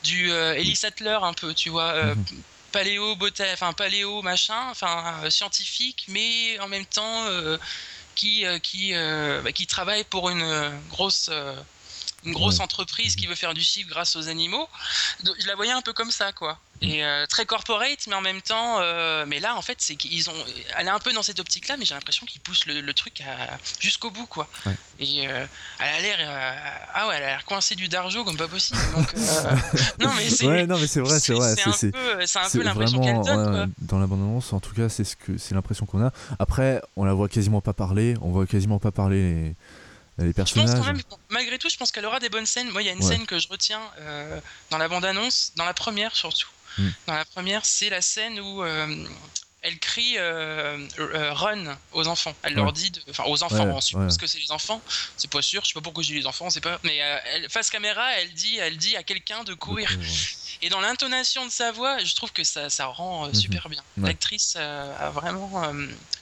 du 0.04 0.30
euh, 0.30 0.54
Ellie 0.54 0.76
Sattler, 0.76 1.18
un 1.22 1.32
peu, 1.32 1.54
tu 1.54 1.70
vois. 1.70 1.92
Euh, 1.92 2.14
mhm. 2.14 2.24
paléo, 2.72 3.16
enfin 3.52 3.72
paléo, 3.72 4.22
machin, 4.22 4.68
enfin 4.70 5.28
scientifique, 5.30 6.06
mais 6.08 6.58
en 6.60 6.68
même 6.68 6.86
temps 6.86 7.26
qui 8.14 8.44
qui 8.62 8.94
bah, 8.94 9.52
qui 9.52 9.66
travaille 9.66 10.04
pour 10.04 10.30
une 10.30 10.80
grosse 10.90 11.30
une 12.24 12.32
grosse 12.32 12.60
entreprise 12.60 13.16
qui 13.16 13.26
veut 13.26 13.34
faire 13.34 13.54
du 13.54 13.62
chiffre 13.62 13.88
grâce 13.88 14.16
aux 14.16 14.28
animaux. 14.28 14.68
je 15.24 15.46
la 15.46 15.54
voyais 15.54 15.72
un 15.72 15.82
peu 15.82 15.92
comme 15.92 16.10
ça, 16.10 16.32
quoi. 16.32 16.58
Et 16.82 17.04
euh, 17.04 17.26
très 17.26 17.46
corporate, 17.46 18.06
mais 18.08 18.14
en 18.16 18.20
même 18.20 18.42
temps, 18.42 18.80
euh, 18.80 19.24
mais 19.28 19.38
là, 19.38 19.56
en 19.56 19.62
fait, 19.62 19.76
c'est 19.78 19.94
qu'ils 19.94 20.28
ont, 20.28 20.34
elle 20.76 20.88
est 20.88 20.90
un 20.90 20.98
peu 20.98 21.12
dans 21.12 21.22
cette 21.22 21.38
optique-là, 21.38 21.76
mais 21.78 21.84
j'ai 21.84 21.94
l'impression 21.94 22.26
qu'ils 22.26 22.40
poussent 22.40 22.66
le, 22.66 22.92
truc 22.92 23.22
jusqu'au 23.78 24.10
bout, 24.10 24.26
quoi. 24.26 24.48
Et 24.98 25.28
euh, 25.28 25.46
elle 25.78 25.86
a 25.86 26.00
l'air, 26.00 26.18
ah 26.92 27.06
ouais, 27.06 27.14
elle 27.16 27.22
a 27.22 27.26
l'air 27.28 27.44
coincée 27.44 27.76
du 27.76 27.86
darjo 27.86 28.24
comme 28.24 28.36
pas 28.36 28.48
possible. 28.48 28.80
non, 30.00 30.10
mais 30.16 30.28
c'est, 30.28 30.46
ouais, 30.46 30.66
non, 30.66 30.76
mais 30.76 30.88
c'est 30.88 31.00
vrai, 31.00 31.20
c'est 31.20 31.34
vrai, 31.34 31.54
c'est, 31.56 31.94
un 32.36 32.50
peu, 32.50 32.62
l'impression 32.62 33.00
qu'elle 33.00 33.22
donne. 33.22 33.72
Dans 33.78 34.00
l'abondance, 34.00 34.52
en 34.52 34.58
tout 34.58 34.74
cas, 34.74 34.88
c'est 34.88 35.04
ce 35.04 35.14
que, 35.14 35.38
c'est 35.38 35.54
l'impression 35.54 35.86
qu'on 35.86 36.04
a. 36.04 36.10
Après, 36.40 36.82
on 36.96 37.04
la 37.04 37.14
voit 37.14 37.28
quasiment 37.28 37.60
pas 37.60 37.74
parler, 37.74 38.14
on 38.22 38.30
voit 38.30 38.46
quasiment 38.46 38.80
pas 38.80 38.90
parler. 38.90 39.22
Les 39.22 39.54
les 40.18 40.32
personnages. 40.32 40.68
Je 40.68 41.02
pense 41.02 41.18
malgré 41.30 41.58
tout, 41.58 41.68
je 41.68 41.76
pense 41.76 41.90
qu'elle 41.90 42.06
aura 42.06 42.20
des 42.20 42.28
bonnes 42.28 42.46
scènes. 42.46 42.70
Moi, 42.70 42.82
il 42.82 42.86
y 42.86 42.88
a 42.88 42.92
une 42.92 43.02
scène 43.02 43.26
que 43.26 43.38
je 43.38 43.48
retiens 43.48 43.82
euh, 43.98 44.40
dans 44.70 44.78
la 44.78 44.88
bande-annonce, 44.88 45.52
dans 45.56 45.64
la 45.64 45.74
première 45.74 46.14
surtout. 46.14 46.48
Hmm. 46.78 46.88
Dans 47.06 47.14
la 47.14 47.24
première, 47.24 47.64
c'est 47.64 47.90
la 47.90 48.00
scène 48.00 48.40
où 48.40 48.62
euh, 48.62 49.06
elle 49.60 49.78
crie 49.78 50.14
euh, 50.16 50.86
run 50.98 51.76
aux 51.92 52.06
enfants. 52.08 52.34
Elle 52.42 52.54
leur 52.54 52.72
dit, 52.72 52.92
enfin 53.10 53.24
aux 53.26 53.42
enfants, 53.42 53.66
on 53.66 53.80
suppose 53.80 54.16
que 54.16 54.26
c'est 54.26 54.38
les 54.38 54.52
enfants. 54.52 54.80
C'est 55.16 55.30
pas 55.30 55.42
sûr, 55.42 55.62
je 55.62 55.68
sais 55.68 55.74
pas 55.74 55.80
pourquoi 55.80 56.02
j'ai 56.02 56.14
les 56.14 56.26
enfants, 56.26 56.50
c'est 56.50 56.60
pas. 56.60 56.78
Mais 56.82 56.96
elle, 56.96 57.48
face 57.50 57.70
caméra, 57.70 58.12
elle 58.18 58.32
dit, 58.32 58.56
elle 58.58 58.76
dit 58.76 58.96
à 58.96 59.02
quelqu'un 59.02 59.44
de 59.44 59.54
courir. 59.54 59.90
Et 60.64 60.68
dans 60.68 60.80
l'intonation 60.80 61.44
de 61.44 61.50
sa 61.50 61.72
voix, 61.72 61.98
je 62.04 62.14
trouve 62.14 62.32
que 62.32 62.44
ça, 62.44 62.70
ça 62.70 62.86
rend 62.86 63.26
mhm. 63.26 63.34
super 63.34 63.68
bien. 63.68 63.82
L'actrice 63.96 64.56
a 64.56 65.10
vraiment. 65.10 65.72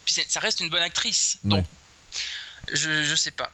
puis 0.05 0.15
ça 0.29 0.41
reste 0.41 0.61
une 0.61 0.71
bonne 0.71 0.83
actrice. 0.83 1.39
Donc 1.45 1.65
je, 2.73 3.05
je 3.05 3.15
sais 3.15 3.31
pas. 3.31 3.51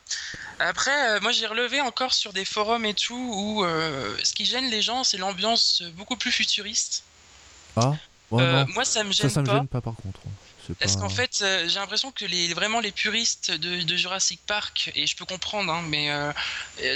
Après, 0.58 1.10
euh, 1.10 1.20
moi 1.20 1.32
j'ai 1.32 1.46
relevé 1.46 1.80
encore 1.80 2.14
sur 2.14 2.32
des 2.32 2.44
forums 2.44 2.84
et 2.84 2.94
tout 2.94 3.14
où 3.34 3.64
euh, 3.64 4.16
ce 4.22 4.32
qui 4.32 4.44
gêne 4.44 4.70
les 4.70 4.82
gens, 4.82 5.04
c'est 5.04 5.18
l'ambiance 5.18 5.82
beaucoup 5.94 6.16
plus 6.16 6.32
futuriste. 6.32 7.04
Ah 7.76 7.94
euh, 8.32 8.64
Moi 8.68 8.84
ça 8.84 9.04
me 9.04 9.12
gêne 9.12 9.28
ça, 9.28 9.34
ça 9.34 9.42
me 9.42 9.46
gêne 9.46 9.68
pas 9.68 9.80
par 9.80 9.94
contre. 9.94 10.20
Parce 10.80 10.96
qu'en 10.96 11.08
fait, 11.08 11.44
j'ai 11.68 11.78
l'impression 11.78 12.10
que 12.10 12.24
les, 12.24 12.52
vraiment 12.52 12.80
les 12.80 12.90
puristes 12.90 13.52
de, 13.52 13.96
Jurassic 13.96 14.40
Park, 14.48 14.90
et 14.96 15.06
je 15.06 15.14
peux 15.14 15.24
comprendre, 15.24 15.72
hein, 15.72 15.84
mais 15.86 16.10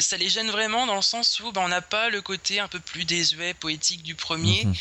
ça 0.00 0.16
les 0.16 0.28
gêne 0.28 0.50
vraiment 0.50 0.86
dans 0.86 0.96
le 0.96 1.02
sens 1.02 1.38
où 1.38 1.52
bah, 1.52 1.60
on 1.64 1.68
n'a 1.68 1.80
pas 1.80 2.08
le 2.08 2.20
côté 2.20 2.58
un 2.58 2.66
peu 2.66 2.80
plus 2.80 3.04
désuet, 3.04 3.54
poétique 3.54 4.02
du 4.02 4.16
premier. 4.16 4.64
Mhm. 4.64 4.74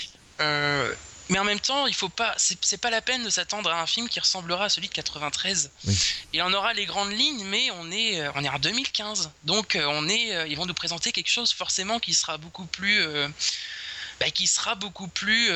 Mais 1.30 1.38
en 1.38 1.44
même 1.44 1.60
temps, 1.60 1.86
il 1.86 1.94
faut 1.94 2.10
pas, 2.10 2.34
c'est 2.38 2.82
pas 2.82 2.90
la 2.90 3.02
peine 3.02 3.24
de 3.24 3.30
s'attendre 3.30 3.70
à 3.70 3.80
un 3.80 3.86
film 3.86 4.10
qui 4.10 4.20
ressemblera 4.20 4.66
à 4.66 4.70
celui 4.70 4.90
de 4.90 4.94
93. 4.94 5.72
Et 6.34 6.42
on 6.42 6.52
aura 6.54 6.74
les 6.74 6.86
grandes 6.86 7.12
lignes, 7.12 7.46
mais 7.46 7.70
on 7.72 7.92
est, 7.92 8.20
euh, 8.20 8.32
on 8.36 8.44
est 8.44 8.50
en 8.50 8.58
2015. 8.58 9.30
Donc 9.44 9.76
euh, 9.76 9.86
on 9.88 10.10
est, 10.10 10.36
euh, 10.36 10.48
ils 10.48 10.58
vont 10.58 10.66
nous 10.66 10.74
présenter 10.74 11.12
quelque 11.12 11.30
chose 11.30 11.54
forcément 11.54 12.00
qui 12.00 12.16
sera 12.16 12.38
beaucoup 12.38 12.66
plus, 12.66 13.06
bah, 14.20 14.32
qui 14.32 14.48
sera 14.48 14.74
beaucoup 14.74 15.08
plus 15.08 15.52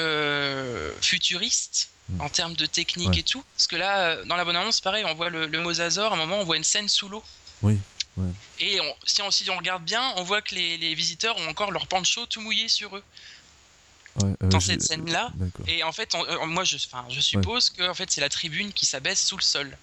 futuriste 1.02 1.90
mm. 2.10 2.22
en 2.22 2.30
termes 2.30 2.56
de 2.56 2.68
technique 2.68 3.18
et 3.18 3.24
tout. 3.24 3.44
Parce 3.58 3.66
que 3.66 3.76
là, 3.76 4.24
dans 4.26 4.36
la 4.36 4.46
bonne 4.46 4.56
annonce, 4.56 4.80
pareil, 4.80 5.04
on 5.06 5.16
voit 5.16 5.30
le, 5.30 5.48
le 5.48 5.60
Mosasaur, 5.60 6.12
à 6.12 6.16
un 6.16 6.18
moment, 6.18 6.40
on 6.40 6.44
voit 6.44 6.58
une 6.58 6.64
scène 6.64 6.88
sous 6.88 7.10
l'eau. 7.10 7.24
Oui. 7.64 7.80
Et 8.60 8.80
si, 9.06 9.22
on, 9.24 9.32
si 9.32 9.50
on 9.50 9.58
regarde 9.58 9.84
bien, 9.84 10.14
on 10.18 10.24
voit 10.24 10.44
que 10.44 10.54
les, 10.54 10.78
les 10.78 10.94
visiteurs 10.94 11.36
ont 11.38 11.48
encore 11.48 11.72
leur 11.72 11.88
pancho 11.88 12.28
tout 12.28 12.42
mouillé 12.42 12.68
sur 12.68 12.96
eux. 12.96 13.04
Euh, 14.22 14.36
dans 14.50 14.60
cette 14.60 14.84
scène-là. 14.84 15.32
Et 15.68 15.84
en 15.84 15.92
fait, 15.92 16.14
euh, 16.14 16.46
moi, 16.46 16.64
je, 16.64 16.78
je 17.10 17.20
suppose 17.20 17.72
que 17.72 17.90
en 17.90 17.96
fait, 17.96 18.12
c'est 18.12 18.22
la 18.22 18.30
tribune 18.30 18.72
qui 18.72 18.86
s'abaisse 18.86 19.26
sous 19.26 19.38
le 19.38 19.42
sol. 19.42 19.78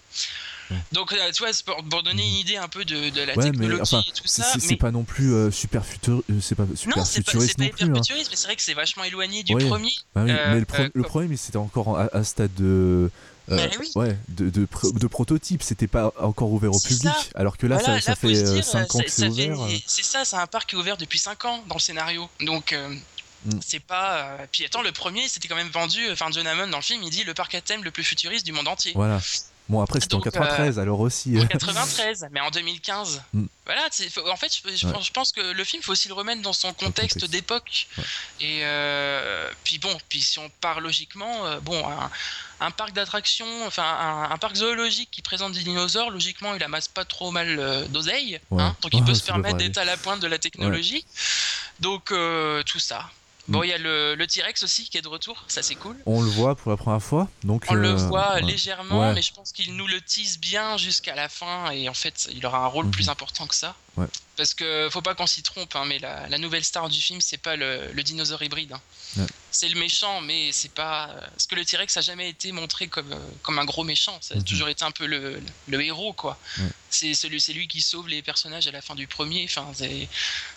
Donc, 0.92 1.12
euh, 1.12 1.32
tu 1.32 1.42
vois, 1.42 1.50
pour, 1.66 1.82
pour, 1.82 2.02
donner 2.04 2.22
une 2.22 2.36
idée 2.36 2.56
un 2.56 2.68
peu 2.68 2.84
de, 2.84 3.10
de 3.10 3.22
la 3.22 3.34
technologie 3.34 3.96
et 4.08 4.12
tout 4.12 4.26
ça. 4.28 4.54
C'est 4.60 4.76
pas 4.76 4.92
non 4.92 5.02
plus 5.02 5.50
super, 5.50 5.84
futur, 5.84 6.22
c'est 6.40 6.54
pas 6.54 6.64
super 6.76 6.98
non, 6.98 7.04
futuriste. 7.04 7.34
Non, 7.34 7.40
c'est 7.40 7.56
pas, 7.56 7.64
hyper 7.64 7.88
hein. 7.88 7.94
futuriste, 7.96 8.30
mais 8.30 8.36
c'est 8.36 8.46
vrai 8.46 8.54
que 8.54 8.62
c'est 8.62 8.74
vachement 8.74 9.02
éloigné 9.02 9.42
du 9.42 9.56
premier. 9.56 9.90
Bah 10.14 10.22
mais 10.22 10.60
le, 10.60 11.02
premier, 11.02 11.26
mais 11.26 11.36
c'était 11.36 11.56
encore 11.56 11.98
à, 11.98 12.08
un 12.12 12.22
stade 12.22 12.54
de. 12.54 13.10
Bah 13.48 13.56
ouais, 13.96 14.16
de, 14.28 14.48
de, 14.48 14.68
de, 14.94 15.06
prototype, 15.08 15.64
c'était 15.64 15.88
pas 15.88 16.12
encore 16.20 16.52
ouvert 16.52 16.72
au 16.72 16.78
public, 16.78 17.10
alors 17.34 17.56
que 17.56 17.66
là, 17.66 17.80
ça, 17.80 18.14
fait 18.14 18.62
5 18.62 18.94
ans 18.94 19.00
que 19.00 19.10
c'est 19.10 19.26
ouvert. 19.26 19.58
C'est 19.88 20.04
ça, 20.04 20.24
c'est 20.24 20.36
un 20.36 20.46
parc 20.46 20.70
qui 20.70 20.76
est 20.76 20.78
ouvert 20.78 20.96
depuis 20.96 21.18
5 21.18 21.44
ans 21.46 21.64
dans 21.66 21.74
le 21.74 21.80
scénario. 21.80 22.28
Donc, 22.40 22.76
Mm. 23.44 23.58
C'est 23.64 23.80
pas. 23.80 24.18
Euh, 24.18 24.46
puis 24.50 24.64
attends, 24.64 24.82
le 24.82 24.92
premier, 24.92 25.28
c'était 25.28 25.48
quand 25.48 25.56
même 25.56 25.70
vendu. 25.70 26.10
Enfin, 26.10 26.26
John 26.30 26.46
Hammond 26.46 26.68
dans 26.68 26.78
le 26.78 26.82
film, 26.82 27.02
il 27.02 27.10
dit 27.10 27.24
le 27.24 27.34
parc 27.34 27.54
à 27.54 27.60
thème 27.60 27.84
le 27.84 27.90
plus 27.90 28.04
futuriste 28.04 28.44
du 28.44 28.52
monde 28.52 28.68
entier. 28.68 28.92
Voilà. 28.94 29.20
Bon, 29.68 29.80
après, 29.80 30.00
c'était 30.00 30.16
en 30.16 30.20
93, 30.20 30.78
euh, 30.78 30.82
alors 30.82 30.98
aussi. 30.98 31.38
En 31.38 31.46
93, 31.46 32.26
mais 32.32 32.40
en 32.40 32.50
2015. 32.50 33.22
Mm. 33.32 33.44
Voilà, 33.66 33.88
en 34.26 34.36
fait, 34.36 34.52
je, 34.52 35.12
pense 35.12 35.30
que 35.30 35.40
le 35.40 35.64
film, 35.64 35.80
faut 35.80 35.92
aussi 35.92 36.08
le 36.08 36.14
remettre 36.14 36.42
dans 36.42 36.52
son 36.52 36.72
contexte, 36.72 37.24
d'époque. 37.26 37.86
Et 38.40 38.62
euh, 38.64 39.48
puis 39.62 39.78
bon, 39.78 39.96
puis 40.08 40.20
si 40.20 40.40
on 40.40 40.50
part 40.60 40.80
logiquement, 40.80 41.44
bon, 41.60 41.84
un, 42.58 42.70
parc 42.72 42.92
d'attractions, 42.94 43.64
enfin, 43.64 44.28
un, 44.28 44.38
parc 44.38 44.56
zoologique 44.56 45.08
qui 45.12 45.22
présente 45.22 45.52
des 45.52 45.62
dinosaures, 45.62 46.10
logiquement, 46.10 46.52
il 46.56 46.62
amasse 46.64 46.88
pas 46.88 47.04
trop 47.04 47.30
mal 47.30 47.86
d'oseille. 47.90 48.40
Hein, 48.50 48.74
donc, 48.82 48.92
il 48.92 49.04
peut 49.04 49.14
se 49.14 49.22
permettre 49.22 49.58
d'être 49.58 49.78
à 49.78 49.84
la 49.84 49.96
pointe 49.96 50.18
de 50.18 50.26
la 50.26 50.38
technologie. 50.38 51.06
Donc, 51.78 52.12
tout 52.66 52.80
ça. 52.80 53.08
Bon, 53.50 53.62
il 53.64 53.68
y 53.68 53.72
a 53.72 53.78
le, 53.78 54.24
T-Rex 54.26 54.62
aussi 54.62 54.88
qui 54.88 54.96
est 54.96 55.02
de 55.02 55.08
retour, 55.08 55.44
ça 55.48 55.62
c'est 55.62 55.74
cool. 55.74 55.96
On 56.06 56.22
le 56.22 56.30
voit 56.30 56.54
pour 56.54 56.70
la 56.70 56.76
première 56.76 57.02
fois, 57.02 57.28
donc. 57.44 57.64
On 57.68 57.74
le 57.74 57.88
euh, 57.88 57.94
voit 57.94 58.40
légèrement, 58.40 59.12
mais 59.12 59.22
je 59.22 59.32
pense 59.32 59.52
qu'il 59.52 59.74
nous 59.76 59.86
le 59.86 60.00
tease 60.00 60.38
bien 60.38 60.76
jusqu'à 60.76 61.14
la 61.14 61.28
fin 61.28 61.70
et 61.72 61.88
en 61.88 61.94
fait, 61.94 62.28
il 62.32 62.44
aura 62.46 62.58
un 62.58 62.66
rôle 62.66 62.86
mhm. 62.86 62.92
plus 62.92 63.08
important 63.08 63.46
que 63.46 63.54
ça. 63.54 63.74
Parce 64.36 64.54
que 64.54 64.88
faut 64.90 65.02
pas 65.02 65.14
qu'on 65.14 65.26
s'y 65.26 65.42
trompe, 65.42 65.76
hein, 65.76 65.84
mais 65.86 65.98
la, 65.98 66.38
nouvelle 66.38 66.64
star 66.64 66.88
du 66.88 67.00
film, 67.00 67.20
c'est 67.20 67.38
pas 67.38 67.56
le, 67.56 67.92
dinosaure 68.02 68.42
hybride. 68.42 68.72
Hein. 68.72 69.26
C'est 69.50 69.68
le 69.68 69.78
méchant, 69.78 70.20
mais 70.20 70.52
c'est 70.52 70.72
pas. 70.72 71.10
Parce 71.30 71.46
que 71.46 71.56
le 71.56 71.64
T-Rex 71.64 71.96
a 71.96 72.00
jamais 72.00 72.30
été 72.30 72.52
montré 72.52 72.88
comme, 72.88 73.14
comme 73.42 73.58
un 73.58 73.64
gros 73.64 73.84
méchant. 73.84 74.16
Ça 74.20 74.34
a 74.34 74.38
mhm. 74.38 74.44
toujours 74.44 74.68
été 74.68 74.84
un 74.84 74.92
peu 74.92 75.06
le, 75.06 75.42
le 75.68 75.82
héros, 75.82 76.12
quoi. 76.12 76.38
C'est 76.88 77.14
celui, 77.14 77.40
c'est 77.40 77.52
lui 77.52 77.68
qui 77.68 77.82
sauve 77.82 78.08
les 78.08 78.20
personnages 78.22 78.66
à 78.66 78.72
la 78.72 78.80
fin 78.80 78.94
du 78.94 79.06
premier. 79.06 79.44
Enfin, 79.44 79.66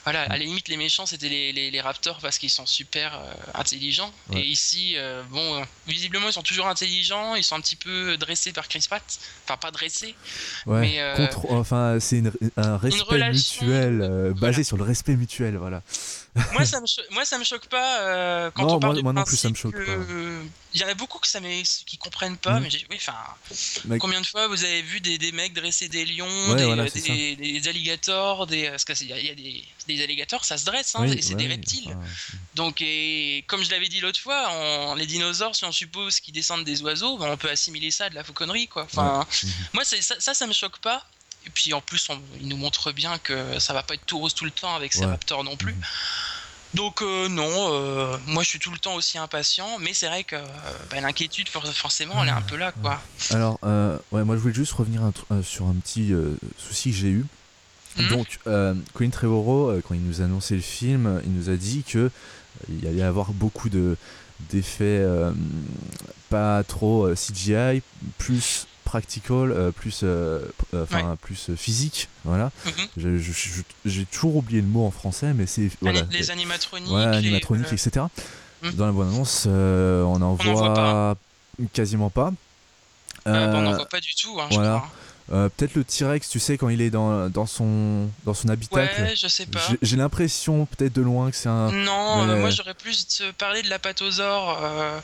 voilà. 0.03 0.21
À 0.23 0.29
la 0.29 0.37
limite, 0.37 0.67
les 0.67 0.77
méchants, 0.77 1.05
c'était 1.05 1.29
les, 1.29 1.71
les, 1.71 1.81
raptors 1.81 2.19
parce 2.19 2.37
qu'ils 2.37 2.49
sont 2.49 2.65
super 2.65 3.15
euh, 3.15 3.33
intelligents. 3.53 4.11
Et 4.33 4.41
ici, 4.41 4.93
euh, 4.95 5.23
bon, 5.29 5.63
visiblement, 5.87 6.27
ils 6.27 6.33
sont 6.33 6.41
toujours 6.41 6.67
intelligents. 6.67 7.35
Ils 7.35 7.43
sont 7.43 7.55
un 7.55 7.61
petit 7.61 7.75
peu 7.75 8.17
dressés 8.17 8.53
par 8.53 8.67
Chris 8.67 8.85
Pratt. 8.87 9.03
Enfin, 9.45 9.57
pas 9.57 9.71
dressés. 9.71 10.15
mais 10.65 10.99
euh, 10.99 11.27
contre, 11.27 11.51
enfin, 11.51 11.97
c'est 11.99 12.23
un 12.57 12.77
respect 12.77 13.32
mutuel 13.33 14.33
basé 14.39 14.63
sur 14.63 14.77
le 14.77 14.83
respect 14.83 15.15
mutuel, 15.15 15.57
voilà 15.57 15.81
moi, 16.53 16.65
ça 16.65 16.81
me 16.81 17.13
moi, 17.13 17.25
ça 17.25 17.37
me 17.37 17.43
choque 17.43 17.67
pas 17.67 18.01
euh, 18.01 18.51
quand 18.51 18.71
on 18.71 18.79
parle 18.79 19.01
moi, 19.01 19.13
non 19.13 19.23
plus, 19.23 19.37
ça 19.37 19.49
me 19.49 19.55
choque 19.55 19.75
Il 20.73 20.81
y 20.81 20.83
en 20.83 20.87
a 20.87 20.93
beaucoup 20.95 21.19
que 21.19 21.27
ça 21.27 21.39
qui 21.85 21.97
comprennent 21.97 22.37
pas, 22.37 22.59
mm. 22.59 22.63
mais 22.63 22.69
oui, 22.89 22.97
enfin, 22.97 23.97
combien 23.99 24.21
de 24.21 24.25
fois 24.25 24.47
vous 24.47 24.63
avez 24.63 24.81
vu 24.81 24.99
des, 24.99 25.17
des 25.17 25.31
mecs 25.31 25.53
dresser 25.53 25.89
des 25.89 26.05
lions, 26.05 26.55
des, 26.55 27.35
des, 27.35 27.67
alligators, 27.67 28.47
des, 28.47 28.69
parce 28.69 28.85
qu'il 28.85 29.07
y 29.07 29.13
a, 29.13 29.35
des, 29.35 29.63
des 29.87 30.03
alligators, 30.03 30.45
ça 30.45 30.57
se 30.57 30.65
dresse, 30.65 30.95
hein, 30.95 31.05
c'est 31.21 31.35
des 31.35 31.47
reptiles. 31.47 31.95
Donc, 32.55 32.81
et 32.81 33.43
comme 33.47 33.63
je 33.63 33.69
l'avais 33.69 33.87
dit 33.87 33.99
l'autre 33.99 34.19
fois, 34.19 34.95
les 34.95 35.05
dinosaures, 35.05 35.55
si 35.55 35.65
on 35.65 35.71
suppose 35.71 36.19
qu'ils 36.19 36.33
descendent 36.33 36.65
des 36.65 36.81
oiseaux, 36.81 37.17
ben, 37.17 37.27
on 37.31 37.37
peut 37.37 37.49
assimiler 37.49 37.91
ça 37.91 38.05
à 38.05 38.09
de 38.09 38.15
la 38.15 38.23
fauconnerie, 38.23 38.67
quoi. 38.67 38.83
Enfin, 38.83 39.25
moi, 39.73 39.83
ça, 39.85 39.97
ça, 40.19 40.33
ça 40.33 40.47
me 40.47 40.53
choque 40.53 40.79
pas. 40.79 41.05
Et 41.45 41.49
puis 41.49 41.73
en 41.73 41.81
plus, 41.81 42.07
il 42.39 42.47
nous 42.47 42.57
montre 42.57 42.91
bien 42.91 43.17
que 43.17 43.59
ça 43.59 43.73
va 43.73 43.83
pas 43.83 43.95
être 43.95 44.05
tout 44.05 44.17
rose 44.17 44.33
tout 44.33 44.45
le 44.45 44.51
temps 44.51 44.75
avec 44.75 44.93
ces 44.93 45.05
raptors 45.05 45.43
non 45.43 45.55
plus. 45.55 45.73
Mhm. 45.73 45.81
Donc 46.73 47.03
euh, 47.03 47.29
non, 47.29 47.45
euh, 47.47 48.17
moi 48.25 48.41
je 48.41 48.49
suis 48.49 48.59
tout 48.59 48.71
le 48.71 48.79
temps 48.79 48.95
aussi 48.95 49.19
impatient, 49.19 49.77
mais 49.79 49.93
c'est 49.93 50.07
vrai 50.07 50.23
que 50.23 50.35
bah, 50.89 51.01
l'inquiétude 51.01 51.47
forcément 51.47 52.23
elle 52.23 52.29
est 52.29 52.31
un 52.31 52.41
peu 52.41 52.55
là 52.55 52.71
quoi. 52.71 52.99
Alors 53.29 53.59
ouais, 54.11 54.23
moi 54.23 54.35
je 54.35 54.41
voulais 54.41 54.53
juste 54.53 54.73
revenir 54.73 55.01
sur 55.43 55.67
un 55.67 55.75
petit 55.75 56.11
souci 56.57 56.91
que 56.91 56.97
j'ai 56.97 57.09
eu. 57.09 57.25
Mhm. 57.97 58.07
Donc 58.07 58.39
Colin 58.93 59.09
Trevorrow 59.11 59.81
quand 59.87 59.93
il 59.93 60.03
nous 60.03 60.21
a 60.21 60.25
annoncé 60.25 60.55
le 60.55 60.61
film, 60.61 61.21
il 61.25 61.33
nous 61.33 61.49
a 61.49 61.55
dit 61.55 61.83
que 61.83 62.09
il 62.69 62.87
allait 62.87 62.97
y 62.97 63.03
avoir 63.03 63.33
beaucoup 63.33 63.69
de 63.69 63.95
d'effets 64.49 65.05
pas 66.29 66.63
trop 66.63 67.13
CGI, 67.13 67.83
plus 68.17 68.65
practical, 68.93 69.51
euh, 69.51 69.71
plus, 69.71 70.01
euh, 70.03 70.45
euh, 70.75 70.83
enfin 70.83 71.17
plus 71.19 71.49
physique, 71.57 72.09
voilà. 72.25 72.51
Mhm. 72.95 73.21
J'ai 73.85 74.05
toujours 74.05 74.35
oublié 74.35 74.61
le 74.61 74.67
mot 74.67 74.85
en 74.85 74.91
français, 74.91 75.33
mais 75.33 75.47
c'est 75.47 75.71
voilà, 75.81 76.01
les, 76.11 76.29
animatroniques, 76.29 76.93
animatroniques, 76.93 77.73
etc. 77.73 78.05
Mhm. 78.61 78.73
Dans 78.73 78.85
la 78.85 78.91
bonne 78.91 79.07
annonce, 79.07 79.47
on 79.47 80.21
en 80.21 80.35
voit 80.35 81.17
quasiment 81.73 82.11
pas. 82.11 82.33
on 83.25 83.61
n'en 83.61 83.73
voit 83.73 83.89
pas 83.89 83.99
du 83.99 84.13
tout, 84.13 84.39
hein, 84.39 84.47
voilà. 84.51 84.83
peut-être 85.27 85.73
le 85.73 85.83
T-Rex, 85.83 86.29
tu 86.29 86.39
sais, 86.39 86.59
quand 86.59 86.69
il 86.69 86.79
est 86.79 86.91
dans, 86.91 87.29
dans, 87.29 87.47
son, 87.47 88.09
dans 88.25 88.35
son 88.35 88.47
habitacle. 88.49 89.01
Ouais, 89.01 89.15
je 89.15 89.27
sais 89.27 89.47
pas. 89.47 89.59
J'ai 89.81 89.97
l'impression, 89.97 90.67
peut-être 90.67 90.93
de 90.93 91.01
loin, 91.01 91.31
que 91.31 91.35
c'est 91.35 91.49
un. 91.49 91.71
Non, 91.71 92.27
moi 92.27 92.51
j'aurais 92.51 92.75
plus 92.75 93.23
parlé 93.39 93.63
de 93.63 93.69
l'apatosaure. 93.71 94.59
euh, 94.61 94.99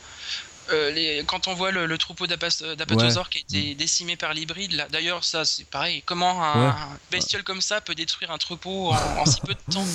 les, 0.72 1.24
quand 1.26 1.48
on 1.48 1.54
voit 1.54 1.72
le, 1.72 1.98
troupeau 1.98 2.28
d'apatosaures 2.28 3.30
qui 3.30 3.40
a 3.40 3.42
été 3.42 3.76
décimé 3.76 4.16
par 4.16 4.34
l'hybride, 4.34 4.74
là, 4.74 4.88
d'ailleurs, 4.90 5.24
ça 5.24 5.46
c'est 5.46 5.66
pareil. 5.66 6.02
Comment 6.06 6.44
un, 6.44 6.76
bestiole 7.12 7.44
comme 7.44 7.62
ça 7.62 7.82
peut 7.82 7.96
détruire 7.96 8.32
un 8.32 8.38
troupeau 8.38 8.92
en, 8.92 9.26
si 9.26 9.42
peu 9.42 9.54
de 9.54 9.74
temps? 9.74 9.86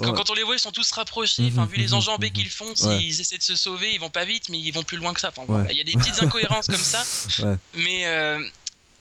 Quand, 0.00 0.30
on 0.30 0.34
les 0.34 0.42
voit, 0.42 0.54
ils 0.54 0.60
sont 0.60 0.72
tous 0.72 0.90
rapprochés. 0.92 1.50
Enfin, 1.52 1.66
vu 1.66 1.76
les 1.76 1.94
enjambées 1.94 2.30
qu'ils 2.30 2.50
font, 2.50 2.74
s'ils 2.74 3.20
essaient 3.20 3.38
de 3.38 3.42
se 3.42 3.56
sauver, 3.56 3.92
ils 3.92 4.00
vont 4.00 4.10
pas 4.10 4.24
vite, 4.24 4.48
mais 4.48 4.58
ils 4.58 4.72
vont 4.72 4.84
plus 4.84 4.96
loin 4.98 5.14
que 5.14 5.20
ça. 5.20 5.32
il 5.70 5.76
y 5.76 5.80
a 5.80 5.84
des 5.84 5.92
petites 5.92 6.22
incohérences 6.22 6.66
comme 6.66 6.76
ça. 6.76 7.02
Mais 7.74 8.06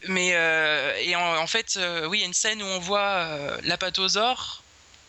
mais 0.08 0.30
et 1.04 1.16
en, 1.16 1.48
fait, 1.48 1.80
oui, 2.08 2.20
il 2.20 2.22
y 2.22 2.24
a 2.24 2.28
une 2.28 2.34
scène 2.34 2.62
où 2.62 2.66
on 2.66 2.80
voit 2.80 3.58
l'apatosaure 3.64 4.64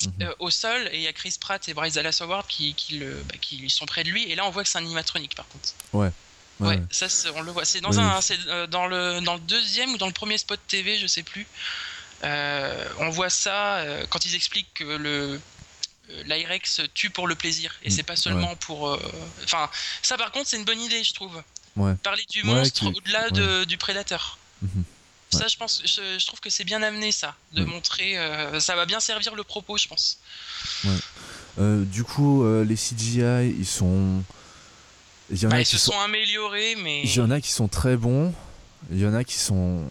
Mhm. 0.04 0.12
Euh, 0.22 0.34
au 0.40 0.50
sol 0.50 0.88
et 0.92 0.96
il 0.96 1.02
y 1.02 1.06
a 1.06 1.12
Chris 1.12 1.36
Pratt 1.40 1.66
et 1.68 1.74
Bryce 1.74 1.94
Dallas 1.94 2.18
Howard 2.20 2.46
qui, 2.46 2.74
qui, 2.74 2.98
le, 2.98 3.14
bah, 3.28 3.36
qui 3.40 3.68
sont 3.70 3.86
près 3.86 4.04
de 4.04 4.10
lui 4.10 4.30
et 4.30 4.34
là 4.34 4.44
on 4.46 4.50
voit 4.50 4.62
que 4.62 4.68
c'est 4.68 4.78
un 4.78 4.82
animatronique 4.82 5.34
par 5.34 5.48
contre. 5.48 5.70
Ouais. 5.92 6.10
Ouais, 6.58 6.80
ça 6.90 7.06
on 7.34 7.42
le 7.42 7.52
voit. 7.52 7.66
C'est 7.66 7.82
dans 7.82 8.00
un, 8.00 8.18
euh, 8.48 8.66
dans 8.66 8.86
le 8.86 9.20
dans 9.20 9.34
le 9.34 9.40
deuxième 9.40 9.92
ou 9.92 9.98
dans 9.98 10.06
le 10.06 10.12
premier 10.12 10.38
spot 10.38 10.58
TV, 10.66 10.96
je 10.98 11.06
sais 11.06 11.22
plus. 11.22 11.46
Euh, 12.24 12.88
on 12.98 13.10
voit 13.10 13.28
ça 13.28 13.84
quand 14.08 14.24
ils 14.24 14.34
expliquent 14.34 14.72
que 14.72 14.84
le 14.84 15.38
l'Irex 16.24 16.80
tue 16.94 17.10
pour 17.10 17.26
le 17.26 17.34
plaisir 17.34 17.74
et 17.82 17.90
c'est 17.90 18.02
pas 18.02 18.16
seulement 18.16 18.56
pour. 18.56 18.98
Enfin, 19.44 19.68
ça 20.00 20.16
par 20.16 20.30
contre 20.30 20.48
c'est 20.48 20.56
une 20.56 20.64
bonne 20.64 20.80
idée, 20.80 21.04
je 21.04 21.12
trouve. 21.12 21.42
Ouais. 21.76 21.94
Parler 22.02 22.24
du 22.30 22.42
monstre 22.42 22.86
au-delà 22.86 23.64
du 23.66 23.76
prédateur. 23.76 24.38
Ça, 25.36 25.48
je 25.48 25.56
pense, 25.56 25.82
je, 25.84 26.26
trouve 26.26 26.40
que 26.40 26.50
c'est 26.50 26.64
bien 26.64 26.82
amené 26.82 27.12
ça, 27.12 27.34
de 27.52 27.64
montrer, 27.64 28.18
euh, 28.18 28.60
ça 28.60 28.76
va 28.76 28.86
bien 28.86 29.00
servir 29.00 29.34
le 29.34 29.44
propos, 29.44 29.76
je 29.76 29.88
pense. 29.88 30.18
Euh, 31.58 31.84
du 31.84 32.04
coup, 32.04 32.44
euh, 32.44 32.64
les 32.64 32.76
CGI, 32.76 33.54
ils 33.58 33.66
sont, 33.66 34.22
il 35.30 35.42
y 35.42 35.46
en 35.46 35.50
a 35.50 35.52
bah, 35.52 35.60
ils 35.60 35.66
se 35.66 35.78
sont... 35.78 35.98
améliorés, 36.00 36.76
mais 36.76 37.02
il 37.02 37.14
y 37.14 37.20
en 37.20 37.30
a 37.30 37.40
qui 37.40 37.52
sont 37.52 37.68
très 37.68 37.96
bons, 37.96 38.34
il 38.90 38.98
y 38.98 39.06
en 39.06 39.14
a 39.14 39.24
qui 39.24 39.36
sont 39.36 39.84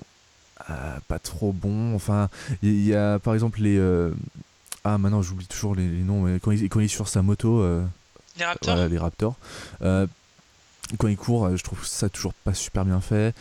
pas 1.07 1.19
trop 1.19 1.51
bons. 1.51 1.93
Enfin, 1.95 2.29
il 2.63 2.85
y, 2.85 2.95
a 2.95 3.19
par 3.19 3.33
exemple 3.33 3.61
les 3.61 3.79
ah 4.83 4.99
maintenant 4.99 5.23
j'oublie 5.23 5.47
toujours 5.47 5.75
les, 5.75 5.83
noms, 5.83 6.21
mais 6.21 6.39
quand 6.39 6.51
il, 6.51 6.69
quand 6.69 6.79
il 6.79 6.85
est 6.85 6.87
sur 6.87 7.07
sa 7.07 7.21
moto, 7.21 7.65
les 8.37 8.45
Raptors, 8.45 8.87
les 8.87 8.97
Raptors. 8.97 9.35
quand 9.81 11.07
il 11.07 11.17
court, 11.17 11.55
je 11.55 11.63
trouve 11.63 11.85
ça 11.85 12.09
toujours 12.09 12.33
pas 12.33 12.53
super 12.53 12.85
bien 12.85 13.01
fait. 13.01 13.35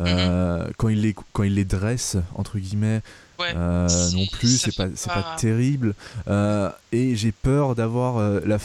Euh, 0.00 0.68
quand, 0.76 0.88
il 0.88 1.02
les, 1.02 1.14
quand 1.32 1.42
il 1.42 1.54
les 1.54 1.64
dresse, 1.64 2.16
entre 2.34 2.58
guillemets, 2.58 3.00
euh, 3.40 3.88
non 4.12 4.26
plus, 4.26 4.58
c'est 4.58 4.74
pas, 4.74 4.88
c'est 4.94 5.10
pas... 5.10 5.36
terrible. 5.38 5.94
Euh, 6.28 6.70
et 6.92 7.16
j'ai 7.16 7.32
peur 7.32 7.74
d'avoir 7.74 8.40
la, 8.44 8.58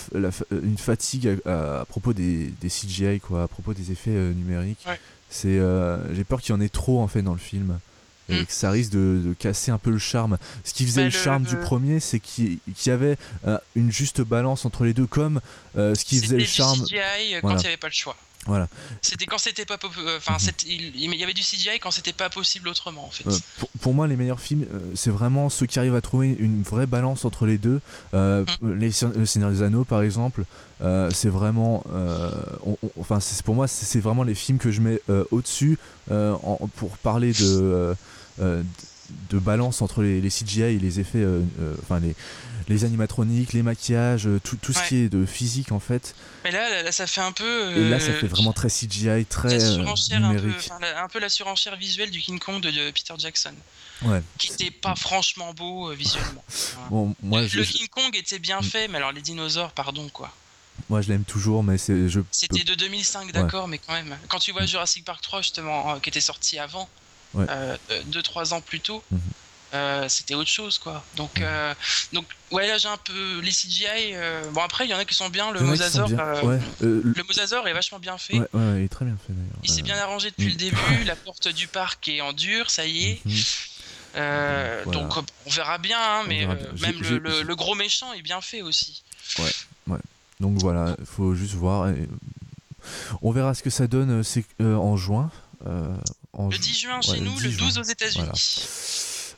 une 0.52 0.78
fatigue 0.78 1.40
à, 1.46 1.86
propos 1.88 2.14
des, 2.14 2.54
des, 2.62 2.70
CGI, 2.70 3.20
quoi, 3.20 3.44
à 3.44 3.48
propos 3.48 3.74
des 3.74 3.92
effets 3.92 4.12
numériques. 4.12 4.86
C'est, 5.30 5.60
j'ai 6.14 6.24
peur 6.24 6.42
qu'il 6.42 6.54
y 6.54 6.58
en 6.58 6.62
ait 6.62 6.70
trop 6.70 7.02
en 7.02 7.08
fait 7.08 7.22
dans 7.22 7.34
le 7.34 7.40
film. 7.40 7.80
Et 8.30 8.42
mm. 8.42 8.46
que 8.46 8.54
ça 8.54 8.72
risque 8.72 8.92
de, 8.92 9.36
casser 9.40 9.72
un 9.72 9.78
peu 9.78 9.90
le 9.90 9.98
charme. 9.98 10.38
Ce 10.64 10.74
qui 10.74 10.86
faisait 10.86 11.02
bah, 11.02 11.06
le, 11.06 11.12
charme 11.12 11.44
du 11.44 11.58
premier, 11.58 12.00
c'est 12.00 12.20
qu'il 12.20 12.60
y 12.86 12.90
avait 12.90 13.18
une 13.76 13.92
juste 13.92 14.22
balance 14.22 14.66
entre 14.66 14.84
les 14.84 14.94
deux, 14.94 15.08
comme 15.08 15.40
ce 15.76 16.04
qui 16.04 16.20
faisait 16.20 16.38
le 16.38 16.46
charme. 16.46 16.82
CGI 16.82 17.40
quand 17.42 17.52
il 17.52 17.58
n'y 17.58 17.68
avait 17.68 17.78
pas 17.78 17.88
le 17.88 17.94
choix. 17.94 18.18
Voilà. 18.48 18.68
C'était 19.02 19.26
quand 19.26 19.38
c'était 19.38 19.66
pas 19.66 19.78
euh, 19.84 20.18
enfin 20.18 20.38
mhm. 20.42 20.52
il 20.66 21.16
y 21.16 21.24
avait 21.24 21.34
du 21.34 21.44
CGI 21.44 21.80
quand 21.80 21.92
c'était 21.92 22.14
pas 22.14 22.30
possible 22.30 22.70
autrement 22.70 23.06
en 23.06 23.12
fait. 23.12 23.28
Euh, 23.28 23.66
pour, 23.82 23.94
moi 23.94 24.08
les 24.08 24.16
meilleurs 24.16 24.40
films 24.40 24.66
euh, 24.74 24.80
c'est 24.96 25.12
vraiment 25.12 25.50
ceux 25.50 25.68
qui 25.68 25.78
arrivent 25.78 25.96
à 25.96 26.02
trouver 26.02 26.36
une 26.40 26.64
vraie 26.64 26.88
balance 26.88 27.24
entre 27.24 27.46
les 27.46 27.58
deux. 27.58 27.82
Mhm. 28.14 28.46
Les 28.80 28.92
Seigneur 28.92 29.52
des 29.52 29.62
Anneaux 29.62 29.84
par 29.84 30.02
exemple, 30.02 30.44
c'est 30.80 31.30
vraiment 31.30 31.84
enfin 33.00 33.20
c'est 33.20 33.44
pour 33.44 33.56
moi 33.56 33.68
c'est 33.68 34.00
vraiment 34.00 34.24
les 34.24 34.36
films 34.36 34.58
que 34.58 34.72
je 34.72 34.82
mets 34.82 35.02
au-dessus 35.32 35.78
pour 36.08 36.98
parler 37.04 37.34
de 37.34 37.96
de 39.30 39.40
balance 39.40 39.82
entre 39.82 40.02
les, 40.02 40.22
les, 40.22 40.30
CGI 40.30 40.62
et 40.62 40.80
les 40.80 41.00
effets 41.00 41.26
enfin 41.84 42.00
les 42.00 42.16
les 42.72 42.86
animatroniques, 42.86 43.54
les 43.54 43.64
maquillages, 43.64 44.28
euh, 44.28 44.40
tout, 44.44 44.58
tout 44.58 44.74
ce 44.74 44.88
qui 44.88 44.98
est 44.98 45.10
de 45.10 45.26
physique 45.26 45.72
en 45.72 45.80
fait. 45.80 46.16
Mais 46.44 46.52
là, 46.52 46.84
là, 46.84 46.92
ça 46.92 47.08
fait 47.08 47.22
un 47.22 47.32
peu. 47.32 47.76
Et 47.78 47.90
là, 47.90 48.00
ça 48.00 48.14
fait 48.14 48.28
vraiment 48.28 48.54
très 48.54 48.70
CGI, 48.70 49.26
très 49.26 49.62
euh, 49.62 49.78
numérique. 49.78 50.70
Un 50.72 50.80
peu, 50.80 50.86
un 50.98 51.08
peu, 51.08 51.20
la 51.20 51.30
surenchère 51.30 51.76
visuelle 51.76 52.12
du 52.12 52.20
King 52.20 52.40
Kong 52.40 52.62
de, 52.62 52.92
Peter 52.92 53.14
Jackson. 53.18 53.54
Ouais. 54.04 54.22
Qui 54.38 54.52
était 54.52 54.72
pas 54.72 54.96
franchement 54.96 55.54
beau 55.54 55.92
euh, 55.92 55.96
visuellement. 55.96 56.44
bon, 56.90 57.16
moi, 57.22 57.42
le, 57.42 57.64
King 57.64 57.88
Kong 57.90 58.16
était 58.16 58.40
bien 58.40 58.62
mm. 58.62 58.64
fait, 58.64 58.88
mais 58.88 58.98
alors 58.98 59.12
les 59.12 59.22
dinosaures, 59.22 59.72
pardon 59.72 60.10
quoi. 60.10 60.34
Moi, 60.90 61.02
je 61.02 61.10
l'aime 61.10 61.26
toujours, 61.26 61.64
mais 61.64 61.78
c'est. 61.78 62.08
C'était 62.32 62.64
de 62.64 62.74
2005, 62.76 63.32
d'accord, 63.32 63.68
mais 63.68 63.78
quand 63.78 63.94
même. 63.94 64.18
Quand 64.30 64.40
tu 64.40 64.52
vois 64.52 64.64
mm. 64.64 64.68
Jurassic 64.68 65.06
Park 65.06 65.22
3, 65.22 65.42
justement, 65.42 66.00
qui 66.00 66.10
était 66.10 66.22
sorti 66.22 66.58
avant, 66.58 66.90
2-3 67.36 68.54
ans 68.54 68.62
plus 68.62 68.80
tôt, 68.80 69.04
mm-hmm. 69.14 69.20
Euh, 69.74 70.10
c'était 70.10 70.36
autre 70.36 70.50
chose 70.50 70.78
quoi. 70.78 71.04
Donc, 71.16 71.40
euh, 71.40 71.74
donc 72.12 72.26
ouais 72.52 72.68
là 72.68 72.78
j'ai 72.78 72.90
un 72.90 72.98
peu 72.98 73.40
les 73.40 73.52
CGI. 73.52 74.14
Euh, 74.14 74.44
bon 74.52 74.62
après 74.62 74.86
il 74.86 74.92
y 74.92 74.94
en 74.94 74.98
a 74.98 75.06
qui 75.06 75.16
sont 75.16 75.30
bien. 75.30 75.52
Le 75.52 75.62
Mosasaur, 75.62 76.10
le 76.10 77.24
Mosasaur 77.28 77.68
est 77.68 77.74
vachement 77.74 78.00
bien 78.00 78.18
fait. 78.18 78.40
Ouais, 78.40 78.80
il 78.80 78.84
est 78.84 78.90
très 78.90 79.06
bien 79.06 79.16
fait 79.16 79.34
d'ailleurs. 79.34 79.60
Il 79.64 79.72
s'est 79.72 79.82
bien 79.82 79.98
arrangé 79.98 80.30
depuis 80.32 80.50
le 80.50 80.56
début. 80.56 80.78
La 81.06 81.16
porte 81.16 81.48
du 81.48 81.68
parc 81.68 82.08
est 82.10 82.22
en 82.22 82.34
dur, 82.34 82.70
ça 82.70 82.86
y 82.86 83.12
est. 83.12 83.22
Mhm. 83.26 84.92
Donc 84.92 85.18
on 85.46 85.50
verra 85.50 85.78
bien, 85.78 86.00
hein, 86.00 86.24
mais 86.28 86.46
même 86.46 87.00
le, 87.02 87.56
gros 87.56 87.76
méchant 87.76 88.12
est 88.14 88.22
bien 88.22 88.42
fait 88.42 88.62
aussi. 88.62 89.04
Ouais, 89.40 89.52
ouais. 89.88 90.00
Donc 90.42 90.58
voilà, 90.58 90.96
il 91.00 91.06
faut 91.06 91.34
juste 91.34 91.54
voir. 91.54 91.94
On 93.22 93.32
verra 93.32 93.54
ce 93.54 93.64
que 93.64 93.70
ça 93.70 93.88
donne 93.88 94.22
en 94.60 94.98
juin. 94.98 95.32
En 96.34 96.48
le 96.50 96.58
10 96.58 96.80
juin 96.80 97.02
chez 97.02 97.20
nous, 97.20 97.38
le 97.40 97.50
12 97.50 97.78
aux 97.78 97.84
États-Unis. 97.84 98.30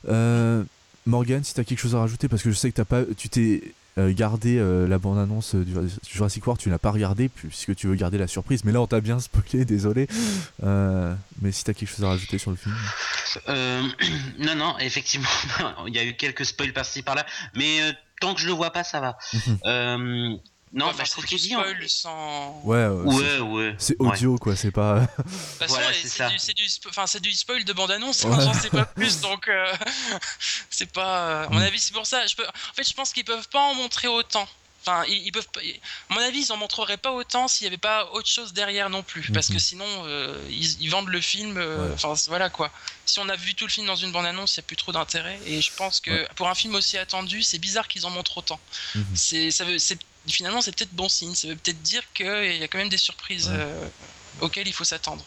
Euh, 0.08 0.62
Morgan, 1.06 1.44
si 1.44 1.54
tu 1.54 1.60
as 1.60 1.64
quelque 1.64 1.78
chose 1.78 1.94
à 1.94 2.00
rajouter, 2.00 2.28
parce 2.28 2.42
que 2.42 2.50
je 2.50 2.56
sais 2.56 2.72
que 2.72 2.80
as 2.80 2.84
pas, 2.84 3.02
tu 3.16 3.28
t'es 3.28 3.62
euh, 3.98 4.12
gardé 4.12 4.58
euh, 4.58 4.88
la 4.88 4.98
bande-annonce 4.98 5.54
du 5.54 5.74
Jurassic 6.08 6.46
World, 6.46 6.60
tu 6.60 6.70
l'as 6.70 6.78
pas 6.78 6.90
regardé 6.90 7.28
puisque 7.28 7.76
tu 7.76 7.86
veux 7.86 7.94
garder 7.94 8.18
la 8.18 8.26
surprise. 8.26 8.64
Mais 8.64 8.72
là, 8.72 8.80
on 8.80 8.86
t'a 8.86 9.00
bien 9.00 9.20
spoilé, 9.20 9.64
désolé. 9.66 10.08
mais 10.62 11.52
si 11.52 11.64
tu 11.64 11.70
as 11.70 11.74
quelque 11.74 11.88
chose 11.88 12.04
à 12.04 12.08
rajouter 12.08 12.38
sur 12.38 12.50
le 12.50 12.56
film. 12.56 12.74
non, 14.38 14.54
non, 14.54 14.78
effectivement, 14.78 15.28
il 15.86 15.94
y 15.94 15.98
a 15.98 16.04
eu 16.04 16.14
quelques 16.14 16.46
spoils 16.46 16.72
par-ci 16.72 17.02
par-là, 17.02 17.26
mais 17.54 17.80
tant 18.20 18.34
que 18.34 18.40
je 18.40 18.46
le 18.46 18.52
vois 18.52 18.70
pas, 18.70 18.84
ça 18.84 19.00
va. 19.00 19.18
Mhm. 19.66 20.38
Non, 20.74 20.90
bah, 20.98 21.04
je 21.04 21.10
trouve 21.12 21.24
qu'il 21.24 21.38
dit. 21.38 21.54
Sans... 21.86 22.60
Ouais, 22.64 22.88
ouais, 22.88 23.38
ouais. 23.38 23.76
C'est 23.78 23.94
audio, 24.00 24.36
quoi, 24.38 24.56
c'est 24.56 24.72
pas. 24.72 25.06
voilà, 25.68 25.86
c'est 26.38 26.52
du, 26.52 26.64
du, 26.66 27.20
du, 27.20 27.32
spoil 27.32 27.64
de 27.64 27.72
bande-annonce, 27.72 28.24
ouais. 28.24 28.40
j'en 28.40 28.52
sais 28.52 28.70
pas 28.70 28.84
plus, 28.84 29.20
donc 29.20 29.46
euh, 29.48 29.72
c'est 30.70 30.90
pas. 30.92 31.18
Euh, 31.18 31.46
à 31.46 31.48
mon 31.50 31.60
mm. 31.60 31.62
avis, 31.62 31.78
c'est 31.78 31.94
pour 31.94 32.06
ça. 32.06 32.26
Je 32.26 32.34
peux... 32.34 32.44
En 32.44 32.74
fait, 32.74 32.86
je 32.86 32.92
pense 32.92 33.12
qu'ils 33.12 33.24
peuvent 33.24 33.48
pas 33.48 33.60
en 33.60 33.74
montrer 33.76 34.08
autant. 34.08 34.48
Enfin, 34.84 35.04
ils, 35.08 35.30
peuvent. 35.30 35.46
À 36.10 36.14
mon 36.14 36.20
avis, 36.20 36.40
ils 36.40 36.52
en 36.52 36.56
montreraient 36.56 36.98
pas 36.98 37.12
autant 37.12 37.46
s'il 37.46 37.64
y 37.64 37.68
avait 37.68 37.78
pas 37.78 38.10
autre 38.12 38.28
chose 38.28 38.52
derrière 38.52 38.90
non 38.90 39.02
plus, 39.02 39.30
parce 39.32 39.48
que 39.48 39.58
sinon, 39.58 39.86
euh, 40.06 40.36
ils, 40.50 40.90
vendent 40.90 41.08
le 41.08 41.20
film. 41.20 41.56
Enfin, 41.94 42.14
voilà 42.26 42.50
quoi. 42.50 42.70
Si 43.06 43.20
on 43.20 43.28
a 43.28 43.36
vu 43.36 43.54
tout 43.54 43.64
le 43.64 43.70
film 43.70 43.86
dans 43.86 43.96
une 43.96 44.10
bande-annonce, 44.10 44.56
il 44.56 44.60
n'y 44.60 44.64
a 44.64 44.66
plus 44.66 44.76
trop 44.76 44.92
d'intérêt. 44.92 45.38
Et 45.46 45.62
je 45.62 45.72
pense 45.72 46.00
que 46.00 46.26
pour 46.34 46.48
un 46.48 46.54
film 46.54 46.74
aussi 46.74 46.98
attendu, 46.98 47.42
c'est 47.42 47.58
bizarre 47.58 47.86
qu'ils 47.86 48.04
en 48.04 48.10
montrent 48.10 48.38
autant. 48.38 48.60
Mm-hmm. 48.94 49.02
C'est, 49.14 49.50
ça 49.52 49.64
veut, 49.64 49.78
c'est 49.78 49.98
finalement, 50.32 50.60
c'est 50.60 50.74
peut-être 50.74 50.94
bon 50.94 51.08
signe. 51.08 51.34
Ça 51.34 51.48
veut 51.48 51.56
peut-être 51.56 51.82
dire 51.82 52.02
qu'il 52.14 52.56
y 52.56 52.62
a 52.62 52.68
quand 52.68 52.78
même 52.78 52.88
des 52.88 52.96
surprises 52.96 53.50
euh, 53.52 53.88
auxquelles 54.40 54.68
il 54.68 54.72
faut 54.72 54.84
s'attendre. 54.84 55.24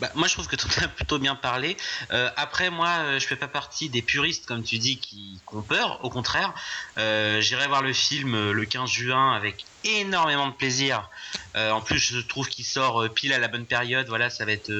Bah, 0.00 0.10
moi, 0.14 0.28
je 0.28 0.34
trouve 0.34 0.46
que 0.46 0.54
tu 0.56 0.66
as 0.82 0.88
plutôt 0.88 1.18
bien 1.18 1.34
parlé. 1.34 1.76
Euh, 2.12 2.30
après, 2.36 2.70
moi, 2.70 2.88
euh, 2.88 3.18
je 3.18 3.26
fais 3.26 3.36
pas 3.36 3.48
partie 3.48 3.88
des 3.88 4.00
puristes, 4.00 4.46
comme 4.46 4.62
tu 4.62 4.78
dis, 4.78 4.98
qui, 4.98 5.40
ont 5.52 5.62
peur. 5.62 6.04
Au 6.04 6.10
contraire, 6.10 6.54
j'irai 6.96 7.66
voir 7.66 7.82
le 7.82 7.92
film 7.92 8.50
le 8.50 8.64
15 8.64 8.88
juin 8.88 9.32
avec 9.34 9.64
énormément 9.84 10.48
de 10.48 10.54
plaisir. 10.54 11.08
en 11.54 11.80
plus, 11.80 11.98
je 11.98 12.20
trouve 12.20 12.48
qu'il 12.48 12.64
sort 12.64 13.12
pile 13.12 13.32
à 13.32 13.38
la 13.38 13.48
bonne 13.48 13.66
période. 13.66 14.06
Voilà, 14.08 14.30
ça 14.30 14.44
va 14.44 14.52
être. 14.52 14.70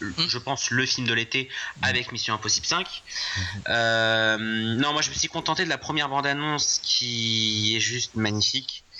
Je 0.00 0.38
pense, 0.38 0.70
le 0.70 0.86
film 0.86 1.06
de 1.06 1.14
l'été 1.14 1.48
avec 1.82 2.12
Mission 2.12 2.34
Impossible 2.34 2.66
5. 2.66 2.86
Mm-hmm. 2.86 3.42
Euh, 3.68 4.38
non, 4.76 4.92
moi 4.92 5.02
je 5.02 5.10
me 5.10 5.14
suis 5.14 5.28
contenté 5.28 5.64
de 5.64 5.68
la 5.68 5.78
première 5.78 6.08
bande-annonce 6.08 6.80
qui 6.82 7.76
est 7.76 7.80
juste 7.80 8.14
magnifique. 8.14 8.84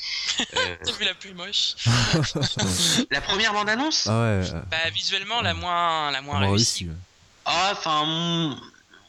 Euh... 0.54 0.76
T'as 0.84 0.92
vu 0.92 1.04
la 1.04 1.14
plus 1.14 1.34
moche 1.34 1.74
La 3.10 3.20
première 3.20 3.52
bande-annonce 3.52 4.06
ah 4.06 4.20
ouais. 4.20 4.42
Bah 4.70 4.90
visuellement 4.94 5.42
la 5.42 5.52
moins, 5.52 6.12
la 6.12 6.22
moins 6.22 6.38
réussie. 6.38 6.88
Ah, 7.44 7.70
enfin. 7.72 8.56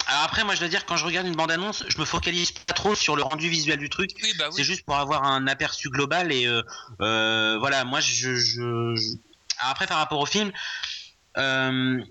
Alors 0.07 0.23
après, 0.23 0.43
moi 0.43 0.55
je 0.55 0.59
dois 0.59 0.69
dire, 0.69 0.85
quand 0.85 0.97
je 0.97 1.05
regarde 1.05 1.27
une 1.27 1.35
bande-annonce, 1.35 1.83
je 1.87 1.99
me 1.99 2.05
focalise 2.05 2.51
pas 2.51 2.73
trop 2.73 2.95
sur 2.95 3.15
le 3.15 3.21
rendu 3.21 3.47
visuel 3.47 3.77
du 3.77 3.89
truc. 3.89 4.11
Bah 4.39 4.45
C'est 4.49 4.63
juste 4.63 4.83
pour 4.83 4.95
avoir 4.95 5.23
un 5.23 5.45
aperçu 5.45 5.89
global 5.89 6.31
et 6.31 6.47
euh, 6.47 6.63
euh, 7.01 7.57
voilà, 7.59 7.83
moi 7.83 7.99
je, 7.99 8.35
je, 8.35 8.95
je... 8.95 9.07
Après, 9.59 9.85
par 9.85 9.97
rapport 9.97 10.19
au 10.19 10.25
film, 10.25 10.51
euh, 11.39 12.03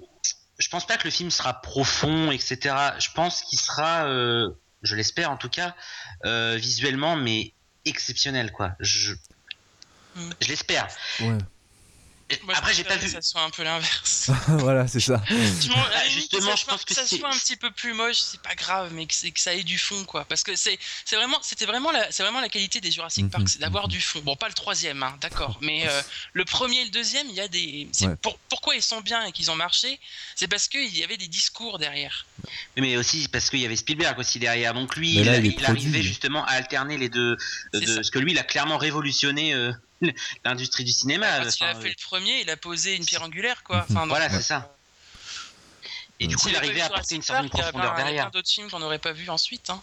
je 0.58 0.68
pense 0.68 0.86
pas 0.86 0.96
que 0.96 1.04
le 1.04 1.10
film 1.10 1.30
sera 1.30 1.60
profond, 1.60 2.30
etc. 2.30 2.74
Je 2.98 3.08
pense 3.14 3.42
qu'il 3.42 3.58
sera, 3.58 4.06
euh, 4.06 4.50
je 4.82 4.96
l'espère 4.96 5.30
en 5.30 5.36
tout 5.36 5.48
cas, 5.48 5.74
euh, 6.24 6.56
visuellement, 6.56 7.16
mais 7.16 7.52
exceptionnel, 7.84 8.52
quoi. 8.52 8.72
Je... 8.80 9.14
Je 10.40 10.48
l'espère. 10.48 10.88
Ouais. 11.20 11.38
Moi, 12.44 12.54
Après, 12.56 12.72
je 12.72 12.78
j'ai 12.78 12.84
pas 12.84 12.96
vu. 12.96 13.06
que 13.06 13.12
ça 13.12 13.22
soit 13.22 13.40
un 13.42 13.50
peu 13.50 13.62
l'inverse. 13.62 14.30
voilà, 14.48 14.86
c'est 14.86 15.00
ça. 15.00 15.22
Limite, 15.30 15.70
justement, 16.10 16.40
que 16.40 16.44
ça 16.50 16.56
je 16.56 16.64
pense 16.66 16.84
que 16.84 16.94
ça 16.94 17.06
c'est- 17.06 17.16
soit 17.18 17.28
un 17.28 17.38
petit 17.38 17.56
peu 17.56 17.70
plus 17.70 17.94
moche, 17.94 18.18
c'est 18.18 18.40
pas 18.42 18.54
grave, 18.54 18.92
mais 18.92 19.06
que, 19.06 19.14
c'est- 19.14 19.30
que 19.30 19.40
ça 19.40 19.54
ait 19.54 19.62
du 19.62 19.78
fond, 19.78 20.04
quoi. 20.04 20.24
Parce 20.26 20.42
que 20.42 20.54
c'est 20.54 20.78
c'est 21.04 21.16
vraiment, 21.16 21.38
c'était 21.42 21.64
vraiment 21.66 21.90
la, 21.90 22.10
c'est 22.12 22.22
vraiment 22.22 22.40
la 22.40 22.48
qualité 22.50 22.80
des 22.80 22.90
Jurassic 22.90 23.24
Mhm, 23.24 23.30
Park, 23.30 23.48
c'est 23.48 23.60
d'avoir 23.60 23.84
mhm. 23.84 23.90
du 23.92 24.00
fond. 24.00 24.20
Bon, 24.20 24.36
pas 24.36 24.48
le 24.48 24.54
troisième, 24.54 25.02
hein, 25.02 25.16
d'accord, 25.20 25.58
mais 25.62 25.88
euh, 25.88 26.02
le 26.34 26.44
premier 26.44 26.80
et 26.80 26.84
le 26.84 26.90
deuxième, 26.90 27.26
il 27.30 27.34
y 27.34 27.40
a 27.40 27.48
des. 27.48 27.88
c'est 27.92 28.06
Ouais. 28.06 28.16
pour- 28.16 28.38
pourquoi 28.50 28.74
ils 28.76 28.82
sont 28.82 29.00
bien 29.00 29.24
et 29.24 29.32
qu'ils 29.32 29.50
ont 29.50 29.56
marché, 29.56 29.98
c'est 30.36 30.48
parce 30.48 30.68
qu'il 30.68 30.94
y 30.96 31.02
avait 31.04 31.16
des 31.16 31.28
discours 31.28 31.78
derrière. 31.78 32.26
Mais 32.76 32.96
aussi 32.96 33.28
parce 33.28 33.48
qu'il 33.50 33.60
y 33.60 33.64
avait 33.66 33.76
Spielberg 33.76 34.18
aussi 34.18 34.38
derrière. 34.38 34.74
Donc 34.74 34.96
lui, 34.96 35.14
il, 35.14 35.26
il 35.46 35.64
arrivait 35.64 36.02
justement 36.02 36.44
à 36.44 36.50
alterner 36.52 36.98
les 36.98 37.08
deux. 37.08 37.36
De, 37.72 37.86
ça. 37.86 37.94
parce 37.96 38.10
que 38.10 38.18
lui, 38.18 38.32
il 38.32 38.38
a 38.38 38.42
clairement 38.44 38.76
révolutionné 38.76 39.54
euh, 39.54 39.72
l'industrie 40.44 40.84
du 40.84 40.92
cinéma. 40.92 41.26
Quand 41.40 41.50
il 41.60 41.64
a 41.64 41.74
fait 41.74 41.88
le 41.88 41.94
premier, 42.02 42.40
il 42.42 42.50
a 42.50 42.56
posé 42.56 42.94
une 42.96 43.04
pierre 43.04 43.22
angulaire, 43.22 43.62
quoi. 43.62 43.84
Enfin, 43.88 44.00
donc, 44.00 44.08
Voilà, 44.08 44.28
c'est 44.30 44.42
ça. 44.42 44.74
Et 46.20 46.26
du 46.26 46.36
coup, 46.36 46.42
s'il 46.48 46.52
il 46.52 46.56
arrivait 46.56 46.80
à 46.80 46.86
apporter 46.86 47.14
Jurassic 47.14 47.16
une 47.16 47.22
certaine 47.22 47.48
profondeur 47.50 47.72
plein- 47.72 47.82
il 47.82 47.86
y 47.86 48.00
a 48.00 48.04
derrière. 48.04 48.30
plein 48.30 48.38
d'autres 48.38 48.50
films 48.50 48.70
qu'on 48.70 48.80
n'aurait 48.80 48.98
pas 48.98 49.12
vu 49.12 49.28
ensuite. 49.30 49.70
Hein. 49.70 49.80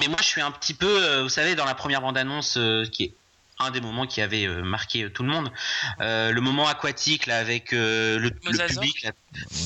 Mais 0.00 0.08
moi, 0.08 0.18
je 0.20 0.26
suis 0.26 0.40
un 0.40 0.50
petit 0.50 0.74
peu, 0.74 1.04
euh, 1.04 1.22
vous 1.22 1.28
savez, 1.28 1.54
dans 1.54 1.64
la 1.64 1.74
première 1.76 2.00
bande-annonce, 2.00 2.56
euh, 2.56 2.84
qui 2.90 3.04
est 3.04 3.14
un 3.60 3.70
des 3.70 3.80
moments 3.80 4.06
qui 4.06 4.20
avait 4.20 4.44
euh, 4.46 4.62
marqué 4.62 5.08
tout 5.12 5.22
le 5.22 5.30
monde, 5.30 5.52
euh, 6.00 6.30
le 6.32 6.40
moment 6.40 6.66
aquatique 6.68 7.26
là 7.26 7.38
avec 7.38 7.72
euh, 7.72 8.18
le, 8.18 8.28
le 8.30 8.36
Mosasaur. 8.44 8.82
public. 8.82 9.02
Là. 9.02 9.12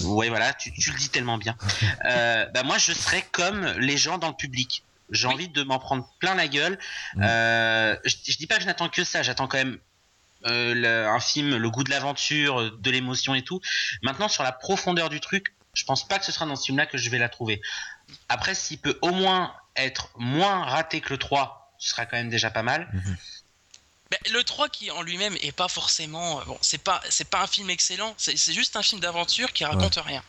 Ouais, 0.04 0.28
voilà, 0.28 0.52
tu, 0.54 0.72
tu 0.74 0.90
le 0.90 0.98
dis 0.98 1.08
tellement 1.08 1.38
bien. 1.38 1.56
Euh, 2.06 2.46
bah 2.54 2.62
moi, 2.62 2.76
je 2.78 2.92
serais 2.92 3.26
comme 3.32 3.66
les 3.78 3.96
gens 3.96 4.18
dans 4.18 4.28
le 4.28 4.34
public. 4.34 4.82
J'ai 5.10 5.26
Oui. 5.28 5.34
envie 5.34 5.48
de 5.48 5.62
m'en 5.62 5.78
prendre 5.78 6.08
plein 6.20 6.34
la 6.34 6.48
gueule. 6.48 6.78
Mm. 7.16 7.22
Euh, 7.22 7.96
je, 8.04 8.16
je 8.26 8.36
dis 8.38 8.46
pas 8.46 8.56
que 8.56 8.62
je 8.62 8.66
n'attends 8.66 8.88
que 8.88 9.04
ça, 9.04 9.22
j'attends 9.22 9.46
quand 9.48 9.58
même 9.58 9.78
euh, 10.46 10.74
le- 10.74 11.06
un 11.06 11.20
film, 11.20 11.56
le 11.56 11.70
goût 11.70 11.84
de 11.84 11.90
l'aventure, 11.90 12.72
de 12.76 12.90
l'émotion 12.90 13.34
et 13.34 13.42
tout. 13.42 13.60
Maintenant, 14.02 14.28
sur 14.28 14.42
la 14.42 14.52
profondeur 14.52 15.08
du 15.08 15.20
truc, 15.20 15.54
je 15.74 15.84
pense 15.84 16.06
pas 16.06 16.18
que 16.18 16.24
ce 16.24 16.32
sera 16.32 16.46
dans 16.46 16.56
ce 16.56 16.66
film-là 16.66 16.86
que 16.86 16.98
je 16.98 17.08
vais 17.10 17.18
la 17.18 17.28
trouver. 17.28 17.60
Après, 18.28 18.54
s'il 18.54 18.78
peut 18.78 18.98
au 19.02 19.10
moins 19.12 19.54
être 19.76 20.10
moins 20.16 20.64
raté 20.64 21.00
que 21.00 21.10
le 21.10 21.18
3, 21.18 21.72
ce 21.78 21.90
sera 21.90 22.06
quand 22.06 22.16
même 22.16 22.28
déjà 22.28 22.50
pas 22.50 22.62
mal. 22.62 22.88
Ben, 24.10 24.18
le 24.32 24.42
3 24.44 24.68
qui 24.68 24.90
en 24.90 25.00
lui-même 25.02 25.36
est 25.40 25.52
pas 25.52 25.68
forcément 25.68 26.42
bon 26.44 26.58
c'est 26.60 26.82
pas 26.82 27.00
c'est 27.08 27.24
pas 27.30 27.40
un 27.42 27.46
film 27.46 27.70
excellent 27.70 28.12
c'est 28.18 28.36
c'est 28.36 28.52
juste 28.52 28.76
un 28.76 28.82
film 28.82 29.00
d'aventure 29.00 29.54
qui 29.54 29.64
raconte 29.64 29.94
rien 30.04 30.22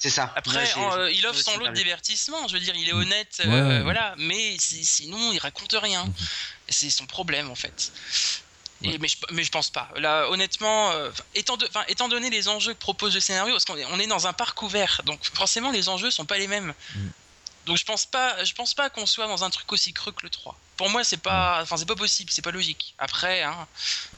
C'est 0.00 0.10
ça. 0.10 0.32
après 0.34 0.56
Ouais, 0.56 0.66
j'ai- 0.66 0.80
en, 0.80 0.96
euh, 0.96 1.10
il 1.12 1.24
offre 1.26 1.38
son 1.40 1.56
lot 1.58 1.68
de 1.68 1.72
divertissement. 1.74 2.48
Je 2.48 2.54
veux 2.54 2.60
dire 2.60 2.74
il 2.74 2.88
est 2.88 2.92
honnête 2.94 3.42
Ouais, 3.44 3.52
euh, 3.52 3.68
ouais. 3.68 3.82
voilà. 3.82 4.14
Mais 4.18 4.56
si- 4.58 4.84
sinon 4.84 5.30
il 5.32 5.38
raconte 5.38 5.74
rien. 5.80 6.04
Mhm. 6.04 6.12
C'est 6.70 6.90
son 6.90 7.06
problème 7.06 7.50
en 7.50 7.54
fait. 7.54 7.92
Et, 8.82 8.96
mais, 8.96 9.08
je, 9.08 9.16
mais 9.32 9.44
je 9.44 9.50
pense 9.50 9.68
pas. 9.68 9.90
Là 9.96 10.30
honnêtement 10.30 10.90
euh, 10.92 11.10
étant, 11.34 11.58
de- 11.58 11.66
enfin, 11.68 11.84
étant 11.88 12.08
donné 12.08 12.30
les 12.30 12.48
enjeux 12.48 12.72
que 12.72 12.78
propose 12.78 13.14
le 13.14 13.20
scénario 13.20 13.52
parce 13.52 13.66
qu'on 13.66 13.76
est, 13.76 13.84
on 13.84 13.98
est 14.00 14.06
dans 14.06 14.26
un 14.26 14.32
parc 14.32 14.62
ouvert. 14.62 15.02
Donc 15.04 15.20
forcément 15.34 15.70
les 15.70 15.90
enjeux 15.90 16.10
sont 16.10 16.24
pas 16.24 16.38
les 16.38 16.46
mêmes. 16.48 16.72
Mm. 16.96 17.08
Donc 17.66 17.76
je 17.76 17.84
pense 17.84 18.06
pas 18.06 18.42
je 18.44 18.54
pense 18.54 18.74
pas 18.74 18.90
qu'on 18.90 19.06
soit 19.06 19.26
dans 19.26 19.44
un 19.44 19.50
truc 19.50 19.70
aussi 19.72 19.92
creux 19.92 20.12
que 20.12 20.22
le 20.22 20.30
3 20.30 20.58
pour 20.76 20.88
moi 20.88 21.04
c'est 21.04 21.20
pas 21.20 21.60
enfin 21.62 21.76
c'est 21.76 21.88
pas 21.88 21.94
possible 21.94 22.30
c'est 22.30 22.42
pas 22.42 22.50
logique. 22.50 22.94
Après 22.98 23.42
hein, 23.42 23.54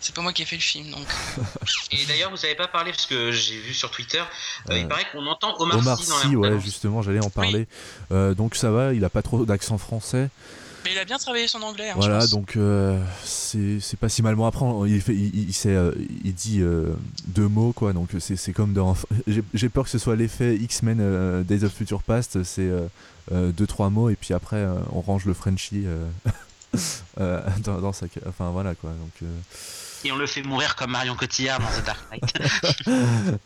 c'est 0.01 0.14
pas 0.14 0.22
moi 0.22 0.32
qui 0.32 0.43
ai 0.43 0.45
fait 0.45 0.57
le 0.57 0.62
film 0.62 0.90
donc 0.90 1.07
Et 1.93 2.07
d'ailleurs, 2.07 2.30
vous 2.30 2.45
avez 2.45 2.55
pas 2.55 2.68
parlé 2.68 2.90
parce 2.90 3.07
que 3.07 3.30
j'ai 3.30 3.59
vu 3.59 3.74
sur 3.74 3.90
Twitter, 3.90 4.20
euh, 4.20 4.72
Euh, 4.72 4.78
il 4.78 4.88
paraît 4.88 5.07
qu'on 5.12 5.26
entend 5.26 5.55
Omar, 5.59 5.78
Omar 5.78 5.99
Sy 5.99 6.09
dans 6.09 6.16
la 6.16 6.22
Sy, 6.22 6.36
ouais, 6.36 6.61
justement, 6.61 7.03
j'allais 7.03 7.24
en 7.24 7.30
parler. 7.30 7.66
Euh, 8.11 8.34
donc 8.34 8.55
ça 8.57 8.70
va, 8.70 8.95
il 8.95 9.05
a 9.05 9.11
pas 9.11 9.22
trop 9.22 9.45
d'accent 9.45 9.78
français. 9.78 10.30
Mais 10.85 10.93
il 10.93 10.99
a 10.99 11.05
bien 11.05 11.18
travaillé 11.18 11.47
son 11.47 11.62
anglais. 11.62 11.89
hein, 11.91 11.95
je 11.95 12.01
Voilà, 12.01 12.18
pense. 12.20 12.30
donc 12.30 12.57
euh, 12.57 13.01
c'est 13.24 13.97
pas 14.01 14.09
si 14.09 14.22
mal. 14.22 14.35
Bon, 14.35 14.47
après, 14.47 14.64
on- 14.64 14.85
il, 14.85 15.01
fait, 15.01 15.14
il, 15.14 15.49
il, 15.49 15.53
sait, 15.53 15.74
euh, 15.74 15.93
il 16.24 16.35
dit 16.35 16.61
euh, 16.61 16.93
deux 17.28 17.47
mots, 17.49 17.72
quoi. 17.72 17.93
Donc 17.93 18.11
c'est 18.18 18.53
comme 18.53 18.72
dans. 18.72 18.97
J'ai 19.55 19.68
peur 19.68 19.85
que 19.85 19.91
ce 19.91 19.99
soit 19.99 20.16
l'effet 20.16 20.57
X-Men 20.57 20.99
euh, 21.01 21.43
Days 21.45 21.64
of 21.64 21.72
Future 21.72 22.03
Past. 22.03 22.43
C'est 22.43 22.62
euh, 22.62 22.87
euh, 23.30 23.53
deux, 23.53 23.66
trois 23.66 23.91
mots, 23.91 24.11
et 24.11 24.16
puis 24.16 24.35
après, 24.35 24.57
euh, 24.57 24.74
on 24.93 25.01
range 25.01 25.24
le 25.26 25.35
Frenchie 25.35 25.85
euh, 25.87 26.05
euh, 27.20 27.41
dans, 27.62 27.80
dans 27.80 27.93
sa. 27.93 28.07
Enfin, 28.28 28.51
voilà, 28.51 28.74
quoi. 28.74 28.91
Donc. 28.91 29.12
euh, 29.22 29.26
Et 30.05 30.11
on 30.11 30.16
le 30.16 30.26
fait 30.26 30.43
mourir 30.43 30.74
comme 30.74 30.91
Marion 30.91 31.14
Cotillard 31.14 31.61
dans 31.61 31.66
The 31.66 31.85
Dark 31.87 32.01
Knight. 32.11 32.33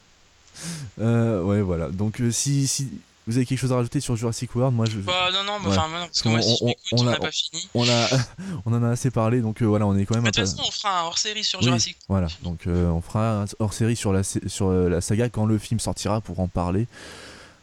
euh, 1.01 1.43
ouais, 1.43 1.61
voilà. 1.61 1.89
Donc 1.91 2.23
si, 2.31 2.67
si 2.67 2.89
vous 3.27 3.37
avez 3.37 3.47
quelque 3.47 3.59
chose 3.59 3.73
à 3.73 3.77
rajouter 3.77 4.01
sur 4.01 4.15
Jurassic 4.17 4.55
World, 4.55 4.75
moi 4.75 4.87
je. 4.87 4.99
Bah, 4.99 5.31
non, 5.33 5.43
non, 5.45 5.55
Ouais. 5.69 5.77
enfin, 5.77 5.89
non, 5.89 6.07
parce 6.07 6.23
que 6.23 6.29
On- 6.29 6.33
moi, 6.33 6.43
si 6.43 6.57
je 6.59 6.95
on- 6.97 7.07
a- 7.09 7.11
n'a 7.11 7.19
pas 7.19 7.31
fini. 7.33 7.69
On, 7.75 7.89
a, 7.89 8.09
on 8.67 8.73
en 8.75 8.83
a 8.85 8.91
assez 8.91 9.11
parlé, 9.11 9.41
donc 9.41 9.63
euh, 9.63 9.67
voilà, 9.67 9.87
on 9.87 9.97
est 9.97 10.07
quand 10.07 10.15
même 10.15 10.25
De 10.25 10.31
toute 10.31 10.37
façon, 10.41 10.63
on 10.67 10.71
fera 10.71 11.01
un 11.01 11.05
hors 11.05 11.19
série 11.19 11.45
sur 11.45 11.59
Oui, 11.61 11.65
Jurassic. 11.67 11.97
Voilà, 12.09 12.29
donc 12.43 12.67
euh, 12.67 12.89
on 12.91 13.01
fera 13.01 13.43
un 13.43 13.45
hors 13.59 13.73
série 13.73 13.97
sur 13.97 14.13
la, 14.13 14.23
sur 14.23 14.69
euh, 14.69 14.89
la 14.89 15.01
saga 15.01 15.29
quand 15.29 15.47
le 15.47 15.59
film 15.59 15.81
sortira 15.81 16.21
pour 16.21 16.41
en 16.41 16.49
parler. 16.49 16.87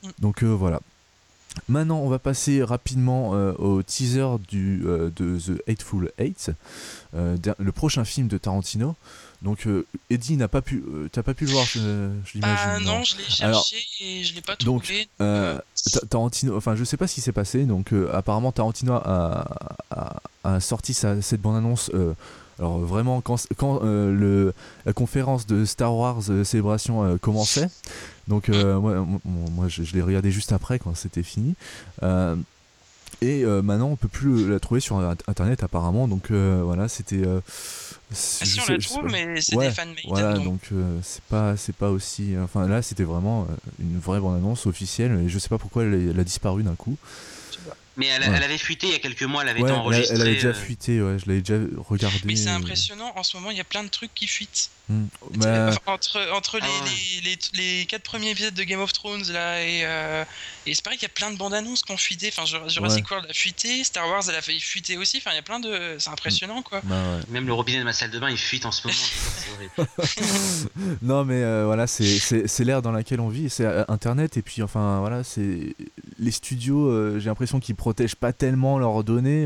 Mm. 0.03 0.09
Donc 0.19 0.43
euh, 0.43 0.47
voilà. 0.47 0.79
Maintenant, 1.69 1.99
on 1.99 2.09
va 2.09 2.17
passer 2.17 2.63
rapidement 2.63 3.29
au 3.59 3.83
teaser 3.83 4.25
du, 4.49 4.79
de 4.79 5.37
The 5.39 5.61
Hateful 5.69 6.11
Eight, 6.17 6.49
le 7.13 7.71
prochain 7.71 8.03
film 8.05 8.27
de 8.27 8.39
Tarantino. 8.39 8.95
Donc, 9.43 9.67
euh, 9.67 9.85
Eddie 10.09 10.37
n'a 10.37 10.47
pas 10.47 10.61
pu, 10.61 10.81
euh, 10.87 11.09
t'as 11.11 11.21
pas 11.21 11.33
pu 11.33 11.45
le 11.45 11.51
voir, 11.51 11.65
je, 11.65 11.79
je 12.25 12.33
l'imagine. 12.35 12.39
Bah, 12.41 12.79
non, 12.79 13.03
je 13.03 13.17
l'ai 13.17 13.23
cherché 13.23 13.43
Alors, 13.43 13.65
et 13.99 14.23
je 14.23 14.33
l'ai 14.35 14.41
pas 14.41 14.55
donc, 14.55 14.83
trouvé. 14.83 15.07
Euh, 15.19 15.59
Ta- 15.91 16.07
Tarantino, 16.07 16.55
enfin 16.55 16.75
je 16.77 16.83
sais 16.85 16.95
pas 16.95 17.07
ce 17.07 17.15
qui 17.15 17.19
s'est 17.21 17.33
passé, 17.33 17.65
donc 17.65 17.91
euh, 17.91 18.09
apparemment 18.13 18.53
Tarantino 18.53 18.93
a, 18.93 19.45
a, 19.91 20.21
a 20.45 20.59
sorti 20.61 20.93
sa, 20.93 21.21
cette 21.21 21.41
bande-annonce, 21.41 21.91
euh, 21.93 22.13
alors 22.57 22.79
vraiment 22.79 23.19
quand, 23.19 23.35
quand 23.57 23.81
euh, 23.83 24.15
le, 24.17 24.53
la 24.85 24.93
conférence 24.93 25.45
de 25.45 25.65
Star 25.65 25.93
Wars 25.93 26.21
euh, 26.29 26.45
Célébration 26.45 27.03
euh, 27.03 27.17
commençait, 27.17 27.67
donc 28.29 28.47
euh, 28.47 28.79
moi, 29.25 29.67
je, 29.67 29.83
je 29.83 29.93
l'ai 29.93 30.01
regardé 30.01 30.31
juste 30.31 30.53
après 30.53 30.79
quand 30.79 30.95
c'était 30.95 31.21
fini, 31.23 31.55
Euh, 32.01 32.37
et 33.21 33.43
euh, 33.43 33.61
maintenant 33.61 33.87
on 33.89 33.95
peut 33.97 34.07
plus 34.09 34.49
la 34.49 34.59
trouver 34.59 34.79
sur 34.79 34.97
internet 35.27 35.63
apparemment, 35.63 36.07
donc 36.07 36.31
euh, 36.31 36.61
voilà 36.63 36.87
c'était... 36.87 37.23
Ah, 38.13 38.45
si, 38.45 38.59
on 38.61 38.65
la 38.71 38.77
trouve, 38.77 39.05
mais 39.11 39.41
c'est 39.41 39.55
Ouais, 39.55 39.69
des. 39.69 40.01
Voilà, 40.05 40.33
donc. 40.37 40.61
euh, 40.71 40.99
c'est 41.03 41.23
pas 41.23 41.57
c'est 41.57 41.75
pas 41.75 41.89
aussi. 41.89 42.35
Enfin 42.41 42.67
là, 42.67 42.81
c'était 42.81 43.03
vraiment 43.03 43.43
euh, 43.49 43.55
une 43.79 43.99
vraie 43.99 44.19
bande 44.19 44.35
annonce 44.37 44.65
officielle 44.67 45.19
et 45.25 45.29
je 45.29 45.39
sais 45.39 45.49
pas 45.49 45.57
pourquoi 45.57 45.83
elle, 45.83 46.09
elle 46.11 46.19
a 46.19 46.23
disparu 46.23 46.63
d'un 46.63 46.75
coup. 46.75 46.97
Mais 47.95 48.07
elle, 48.07 48.21
Ouais. 48.23 48.29
elle 48.35 48.43
avait 48.43 48.57
fuité 48.57 48.87
il 48.87 48.93
y 48.93 48.95
a 48.95 48.99
quelques 48.99 49.21
mois, 49.23 49.43
elle 49.43 49.49
avait 49.49 49.61
Ouais, 49.61 49.69
été 49.69 49.75
elle, 49.75 49.81
enregistrée. 49.81 50.15
elle 50.15 50.21
avait 50.21 50.33
déjà 50.33 50.47
euh, 50.47 50.53
fuité, 50.53 50.99
ouais, 51.01 51.19
je 51.19 51.27
l'avais 51.27 51.41
déjà 51.41 51.59
regardé. 51.77 52.17
Mais 52.25 52.35
c'est 52.35 52.49
impressionnant, 52.49 53.11
en 53.15 53.21
ce 53.21 53.37
moment, 53.37 53.51
il 53.51 53.57
y 53.57 53.61
a 53.61 53.63
plein 53.65 53.83
de 53.83 53.89
trucs 53.89 54.13
qui 54.15 54.25
fuitent. 54.25 54.71
Hmm. 54.89 55.05
Bah, 55.35 55.69
Enfin, 55.69 55.79
entre 55.93 56.31
entre 56.33 56.57
les, 56.59 56.63
Ah 56.65 56.83
ouais. 56.83 56.89
les, 57.23 57.31
les, 57.61 57.79
les 57.79 57.85
quatre 57.85 58.03
premiers 58.03 58.31
épisodes 58.31 58.53
de 58.53 58.63
Game 58.63 58.79
of 58.81 58.91
Thrones, 58.93 59.23
là, 59.31 59.61
et, 59.63 59.81
euh, 59.85 60.23
et 60.65 60.73
c'est 60.73 60.83
pareil 60.83 60.97
qu'il 60.99 61.07
y 61.07 61.11
a 61.11 61.13
plein 61.13 61.31
de 61.31 61.37
bandes 61.37 61.53
annonces 61.53 61.81
qui 61.83 61.91
ont 61.91 61.97
fuité. 61.97 62.29
Enfin, 62.35 62.45
Jur- 62.45 62.67
Jurassic 62.69 63.09
World 63.09 63.29
a 63.29 63.33
fuité, 63.33 63.83
Star 63.83 64.07
Wars, 64.07 64.23
elle 64.29 64.35
a 64.35 64.41
failli 64.41 64.59
fuiter 64.59 64.97
aussi. 64.97 65.17
Enfin, 65.17 65.31
il 65.31 65.35
y 65.35 65.39
a 65.39 65.43
plein 65.43 65.59
de. 65.59 65.95
C'est 65.99 66.09
impressionnant, 66.09 66.61
quoi. 66.61 66.81
bah, 66.83 66.95
ouais. 66.95 67.21
Même 67.29 67.47
le 67.47 67.53
robinet 67.53 67.79
de 67.79 67.83
ma 67.83 67.93
salle 67.93 68.11
de 68.11 68.19
bain, 68.19 68.29
il 68.29 68.37
fuite 68.37 68.65
en 68.65 68.71
ce 68.71 68.87
moment. 68.87 69.87
non 71.01 71.25
mais 71.25 71.41
euh, 71.43 71.63
voilà, 71.65 71.87
c'est- 71.87 72.59
l'ère 72.63 72.81
dans 72.81 72.91
laquelle 72.91 73.19
on 73.19 73.29
vit, 73.29 73.49
c'est 73.49 73.65
euh, 73.65 73.83
Internet 73.87 74.37
et 74.37 74.41
puis 74.41 74.61
enfin 74.61 74.99
voilà, 74.99 75.23
c'est 75.23 75.75
les 76.19 76.31
studios. 76.31 76.87
euh, 76.89 77.19
J'ai 77.19 77.25
l'impression 77.29 77.59
qu'ils 77.59 77.75
protègent 77.75 78.15
pas 78.15 78.31
tellement 78.33 78.77
leurs 78.79 79.03
données. 79.03 79.45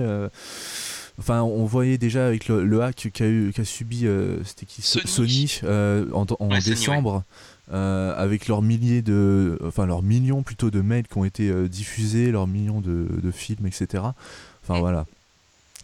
Enfin, 1.20 1.42
on 1.42 1.66
voyait 1.66 1.98
déjà 1.98 2.28
avec 2.28 2.48
le, 2.48 2.64
le 2.64 2.82
hack 2.84 3.10
qu'a 3.12 3.26
eu, 3.28 3.52
qu'a 3.52 3.66
subi, 3.66 4.06
euh, 4.06 4.38
c'était 4.44 4.68
qui 4.68 4.82
So- 4.84 5.00
Sony. 5.06 5.48
Sony, 5.48 5.60
euh, 5.64 6.06
en, 6.14 6.26
en 6.40 6.48
Ouais, 6.50 6.62
Sony, 6.62 6.76
décembre, 6.76 7.24
euh, 7.74 8.14
avec 8.16 8.48
leurs 8.48 8.62
milliers 8.62 9.02
de, 9.02 9.58
enfin 9.66 9.88
leurs 9.88 10.04
millions 10.04 10.44
plutôt 10.44 10.70
de 10.70 10.80
mails 10.82 11.08
qui 11.08 11.18
ont 11.18 11.26
été 11.26 11.50
euh, 11.50 11.68
diffusés, 11.68 12.32
leurs 12.32 12.46
millions 12.46 12.82
de, 12.82 13.08
de 13.22 13.32
films, 13.32 13.66
etc. 13.66 14.04
Enfin 14.64 14.78
Mm. 14.78 14.80
voilà. 14.80 15.06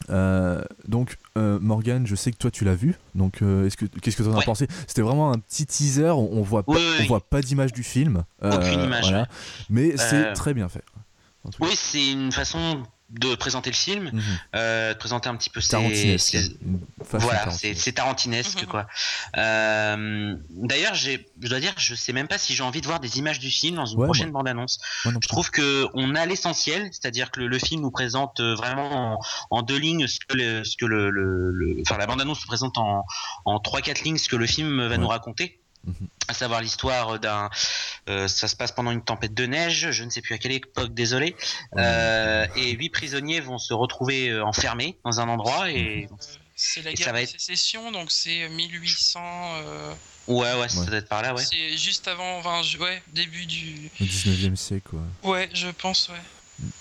Euh, 0.09 0.61
donc 0.87 1.17
Morgan, 1.35 2.05
je 2.05 2.15
sais 2.15 2.31
que 2.31 2.37
toi 2.37 2.51
tu 2.51 2.63
l'as 2.65 2.75
vu. 2.75 2.93
Donc 3.15 3.41
est-ce 3.41 3.75
que 3.77 3.85
qu'est-ce 3.85 4.17
que 4.17 4.23
tu 4.23 4.29
en 4.29 4.33
as 4.33 4.37
Ouais. 4.39 4.43
pensé? 4.45 4.67
C'était 4.87 5.01
vraiment 5.01 5.31
un 5.31 5.39
petit 5.39 5.65
teaser. 5.65 6.09
On, 6.09 6.29
on 6.33 6.41
voit 6.41 6.63
pas, 6.63 6.73
Oui, 6.73 6.81
on 6.97 7.01
oui. 7.01 7.07
voit 7.07 7.21
pas 7.21 7.41
d'image 7.41 7.71
du 7.73 7.83
film. 7.83 8.23
Aucune 8.43 8.81
image, 8.83 9.03
voilà. 9.03 9.27
Mais 9.69 9.95
c'est 9.97 10.33
très 10.33 10.53
bien 10.53 10.67
fait. 10.69 10.83
Oui, 11.59 11.69
c'est 11.73 12.11
une 12.11 12.31
façon 12.31 12.83
de 13.19 13.35
présenter 13.35 13.69
le 13.69 13.75
film, 13.75 14.09
Mhm. 14.13 14.21
euh, 14.55 14.93
de 14.93 14.97
présenter 14.97 15.29
un 15.29 15.35
petit 15.35 15.49
peu 15.49 15.61
ses, 15.61 16.17
Voilà, 17.11 17.49
c'est 17.51 17.91
tarantinesque. 17.93 18.61
Mhm. 18.63 18.67
quoi. 18.67 18.87
Euh, 19.37 20.35
D'ailleurs, 20.49 20.95
j'ai, 20.95 21.27
je 21.41 21.47
dois 21.49 21.59
dire, 21.59 21.73
je 21.77 21.93
sais 21.95 22.13
même 22.13 22.27
pas 22.27 22.37
si 22.37 22.55
j'ai 22.55 22.63
envie 22.63 22.81
de 22.81 22.87
voir 22.87 22.99
des 22.99 23.17
images 23.19 23.39
du 23.39 23.49
film 23.49 23.75
dans 23.75 23.85
une 23.85 23.99
Ouais, 23.99 24.05
prochaine 24.07 24.31
bande-annonce. 24.31 24.79
Moi 25.05 25.13
non 25.13 25.19
Je 25.21 25.27
trouve 25.27 25.51
que 25.51 25.87
on 25.93 26.15
a 26.15 26.25
l'essentiel, 26.25 26.89
c'est-à-dire 26.91 27.31
que 27.31 27.39
le, 27.41 27.47
le 27.47 27.59
film 27.59 27.81
nous 27.81 27.91
présente 27.91 28.39
euh, 28.39 28.55
vraiment 28.55 29.13
en, 29.15 29.19
en 29.51 29.61
deux 29.61 29.77
lignes 29.77 30.07
ce 30.07 30.19
que, 30.27 30.35
le, 30.35 30.63
ce 30.63 30.75
que 30.77 30.85
le, 30.85 31.09
le- 31.09 31.51
le- 31.51 31.81
enfin 31.81 31.97
la 31.97 32.05
bande-annonce 32.07 32.39
nous 32.41 32.47
présente 32.47 32.77
en, 32.77 33.03
en 33.45 33.59
trois 33.59 33.81
quatre 33.81 34.01
lignes 34.03 34.17
ce 34.17 34.29
que 34.29 34.35
le 34.35 34.45
film 34.47 34.81
va 34.81 34.89
Ouais. 34.89 34.97
nous 34.97 35.07
raconter. 35.07 35.59
Mhm. 35.85 36.07
À 36.29 36.33
savoir 36.33 36.61
l'histoire 36.61 37.19
d'un, 37.19 37.49
euh, 38.09 38.27
ça 38.29 38.47
se 38.47 38.55
passe 38.55 38.71
pendant 38.71 38.91
une 38.91 39.03
tempête 39.03 39.33
de 39.33 39.45
neige, 39.45 39.91
je 39.91 40.03
ne 40.03 40.09
sais 40.09 40.21
plus 40.21 40.33
à 40.33 40.37
quelle 40.37 40.53
époque, 40.53 40.93
désolé. 40.93 41.35
Euh, 41.77 42.47
et 42.55 42.71
huit 42.71 42.89
prisonniers 42.89 43.41
vont 43.41 43.57
se 43.57 43.73
retrouver 43.73 44.29
euh, 44.29 44.45
enfermés 44.45 44.97
dans 45.03 45.19
un 45.19 45.27
endroit 45.27 45.69
et 45.69 46.07
C'est 46.55 46.81
la 46.83 46.91
Et 46.91 46.93
guerre 46.93 47.07
ça 47.07 47.11
va 47.11 47.17
de 47.19 47.23
être- 47.23 47.31
sécession, 47.31 47.91
donc 47.91 48.11
c'est 48.11 48.47
1800. 48.49 49.19
euh, 49.23 49.93
Ouais, 50.27 50.53
ouais, 50.53 50.69
ça 50.69 50.79
Ouais. 50.79 50.85
doit 50.85 50.95
être 50.99 51.09
par 51.09 51.21
là, 51.21 51.33
ouais. 51.33 51.43
C'est 51.43 51.75
juste 51.77 52.07
avant, 52.07 52.37
enfin, 52.37 52.61
ouais, 52.79 53.03
début 53.11 53.45
du. 53.45 53.89
Au 53.99 54.03
19e 54.05 54.55
siècle, 54.55 54.87
quoi. 54.91 55.31
Ouais, 55.31 55.49
je 55.53 55.67
pense, 55.67 56.07
ouais. 56.07 56.21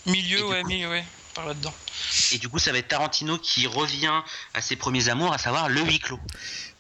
Et 0.06 0.10
Milieu, 0.12 0.46
ouais, 0.46 0.62
coup- 0.62 0.68
milieu, 0.68 0.88
ouais, 0.90 1.04
par 1.34 1.46
là-dedans. 1.46 1.74
Et 2.30 2.38
du 2.38 2.48
coup, 2.48 2.60
ça 2.60 2.70
va 2.70 2.78
être 2.78 2.86
Tarantino 2.86 3.38
qui 3.38 3.66
revient 3.66 4.22
à 4.54 4.60
ses 4.60 4.76
premiers 4.76 5.08
amours, 5.08 5.32
à 5.32 5.38
savoir 5.38 5.68
le 5.68 5.80
huis 5.80 5.98
clos. 5.98 6.20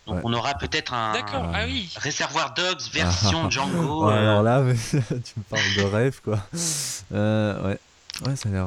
Donc 0.06 0.16
Ouais. 0.16 0.20
on 0.24 0.32
aura 0.32 0.54
peut-être 0.54 0.94
un 0.94 1.12
Ah. 1.14 1.50
ah 1.54 1.64
oui. 1.66 1.88
Réservoir 1.96 2.54
Dogs 2.54 2.80
version 2.92 3.48
Django. 3.50 4.06
Ouais, 4.08 4.14
euh, 4.14 4.18
alors 4.18 4.42
là, 4.42 4.60
mais 4.60 4.74
tu 4.90 4.96
me 5.36 5.42
parles 5.48 5.74
de 5.76 5.82
rêve, 5.82 6.20
quoi. 6.24 6.38
Euh, 7.12 7.68
ouais. 7.68 7.78
Ouais, 8.26 8.36
ça 8.36 8.48
a 8.48 8.52
l'air. 8.52 8.66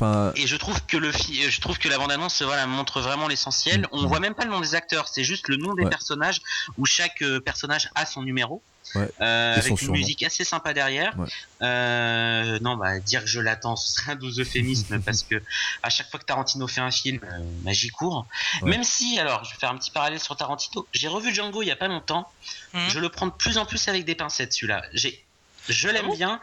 Enfin, 0.00 0.32
Et 0.36 0.46
je 0.46 0.56
trouve 0.56 0.80
que 0.86 0.96
le 0.96 1.10
fi- 1.10 1.50
je 1.50 1.60
trouve 1.60 1.76
que 1.78 1.88
la 1.88 1.98
bande 1.98 2.12
annonce 2.12 2.40
voilà 2.42 2.66
montre 2.66 3.00
vraiment 3.00 3.26
l'essentiel. 3.26 3.80
Mm. 3.82 3.86
On 3.92 4.06
voit 4.06 4.20
même 4.20 4.34
pas 4.34 4.44
le 4.44 4.50
nom 4.50 4.60
des 4.60 4.74
acteurs, 4.76 5.08
c'est 5.08 5.24
juste 5.24 5.48
le 5.48 5.56
nom 5.56 5.74
des 5.74 5.82
Ouais. 5.84 5.90
personnages 5.90 6.40
où 6.76 6.86
chaque 6.86 7.20
euh, 7.22 7.40
personnage 7.40 7.90
a 7.96 8.06
son 8.06 8.22
numéro. 8.22 8.62
Ouais. 8.94 9.10
Euh, 9.20 9.52
avec 9.54 9.68
une 9.68 9.76
surnom. 9.76 9.92
musique 9.98 10.22
assez 10.22 10.44
sympa 10.44 10.72
derrière. 10.72 11.18
Ouais. 11.18 11.26
Euh, 11.62 12.58
non, 12.62 12.76
bah 12.76 12.98
dire 13.00 13.20
que 13.22 13.28
je 13.28 13.40
l'attends, 13.40 13.76
ce 13.76 13.92
serait 13.92 14.12
un 14.12 14.16
doux 14.16 14.30
euphémisme 14.40 15.00
parce 15.04 15.22
que 15.24 15.42
à 15.82 15.90
chaque 15.90 16.10
fois 16.10 16.18
que 16.20 16.24
Tarantino 16.24 16.66
fait 16.66 16.80
un 16.80 16.90
film, 16.90 17.20
euh, 17.24 17.72
j'y 17.72 17.88
cours. 17.88 18.26
Ouais. 18.62 18.70
Même 18.70 18.84
si, 18.84 19.18
alors, 19.18 19.44
je 19.44 19.50
vais 19.50 19.58
faire 19.58 19.70
un 19.70 19.76
petit 19.76 19.90
parallèle 19.90 20.20
sur 20.20 20.36
Tarantino. 20.36 20.86
J'ai 20.92 21.08
revu 21.08 21.34
Django 21.34 21.60
il 21.62 21.66
y 21.66 21.70
a 21.70 21.76
pas 21.76 21.88
longtemps. 21.88 22.30
Mhm. 22.72 22.88
Je 22.88 22.98
le 23.00 23.08
prends 23.10 23.26
de 23.26 23.32
plus 23.32 23.58
en 23.58 23.66
plus 23.66 23.88
avec 23.88 24.04
des 24.06 24.14
pincettes 24.14 24.52
celui-là. 24.54 24.82
J'ai, 24.94 25.22
je 25.68 25.88
l'aime 25.88 26.04
Ah 26.04 26.08
bon 26.08 26.16
bien. 26.16 26.40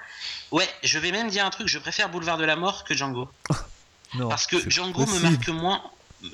Ouais, 0.52 0.68
je 0.84 1.00
vais 1.00 1.12
même 1.12 1.30
dire 1.30 1.46
un 1.46 1.50
truc. 1.50 1.68
Je 1.68 1.80
préfère 1.80 2.10
Boulevard 2.10 2.38
de 2.38 2.46
la 2.46 2.56
Mort 2.56 2.84
que 2.84 2.94
Django. 2.94 3.30
non. 4.16 4.30
Parce 4.30 4.48
que 4.48 4.70
Django 4.70 5.06
me 5.06 5.20
marque 5.20 5.48
moins. 5.50 5.84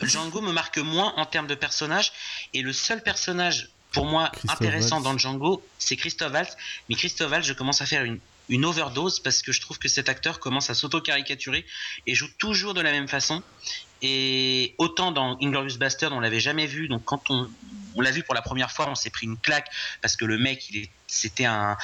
Django 0.01 0.41
me 0.41 0.51
marque 0.51 0.77
moins 0.77 1.13
en 1.17 1.25
termes 1.25 1.47
de 1.47 1.55
personnage. 1.55 2.11
Et 2.53 2.61
le 2.61 2.73
seul 2.73 3.01
personnage 3.01 3.69
pour 3.91 4.05
moi 4.05 4.29
Christophe 4.29 4.51
intéressant 4.51 5.01
dans 5.01 5.17
Django, 5.17 5.63
c'est 5.77 5.95
Christophe 5.95 6.33
Waltz. 6.33 6.55
Mais 6.89 6.95
Christophe 6.95 7.31
Waltz, 7.31 7.47
je 7.47 7.53
commence 7.53 7.81
à 7.81 7.85
faire 7.85 8.03
une, 8.03 8.19
une 8.49 8.65
overdose 8.65 9.19
parce 9.19 9.41
que 9.41 9.51
je 9.51 9.61
trouve 9.61 9.79
que 9.79 9.87
cet 9.87 10.09
acteur 10.09 10.39
commence 10.39 10.69
à 10.69 10.75
s'auto-caricaturer 10.75 11.65
et 12.07 12.15
joue 12.15 12.29
toujours 12.37 12.73
de 12.73 12.81
la 12.81 12.91
même 12.91 13.07
façon. 13.07 13.41
Et 14.01 14.75
autant 14.77 15.11
dans 15.11 15.37
Inglorious 15.41 15.77
Bastard, 15.77 16.11
on 16.13 16.19
l'avait 16.19 16.39
jamais 16.39 16.67
vu. 16.67 16.87
Donc 16.87 17.03
quand 17.05 17.29
on, 17.29 17.49
on 17.95 18.01
l'a 18.01 18.11
vu 18.11 18.23
pour 18.23 18.33
la 18.33 18.41
première 18.41 18.71
fois, 18.71 18.89
on 18.89 18.95
s'est 18.95 19.09
pris 19.09 19.27
une 19.27 19.37
claque 19.37 19.69
parce 20.01 20.15
que 20.15 20.25
le 20.25 20.37
mec, 20.37 20.69
il 20.69 20.77
est, 20.77 20.89
c'était 21.07 21.45
un 21.45 21.77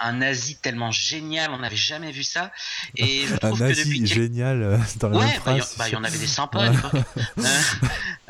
un 0.00 0.12
nazi 0.14 0.56
tellement 0.56 0.90
génial, 0.90 1.50
on 1.52 1.58
n'avait 1.58 1.76
jamais 1.76 2.10
vu 2.10 2.22
ça. 2.24 2.50
Et 2.96 3.26
je 3.26 3.34
Un 3.34 3.38
trouve 3.38 3.58
que 3.58 3.64
nazi 3.64 3.84
depuis 3.84 4.06
génial 4.06 4.62
euh, 4.62 4.78
dans 4.96 5.08
la 5.10 5.18
Ouais, 5.18 5.40
bah, 5.44 5.56
il 5.56 5.62
bah, 5.78 5.88
y 5.88 5.96
en 5.96 6.04
avait 6.04 6.18
des 6.18 6.26
sympas 6.26 6.62
à 6.64 6.70
l'époque. 6.70 6.92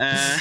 Euh, 0.01 0.37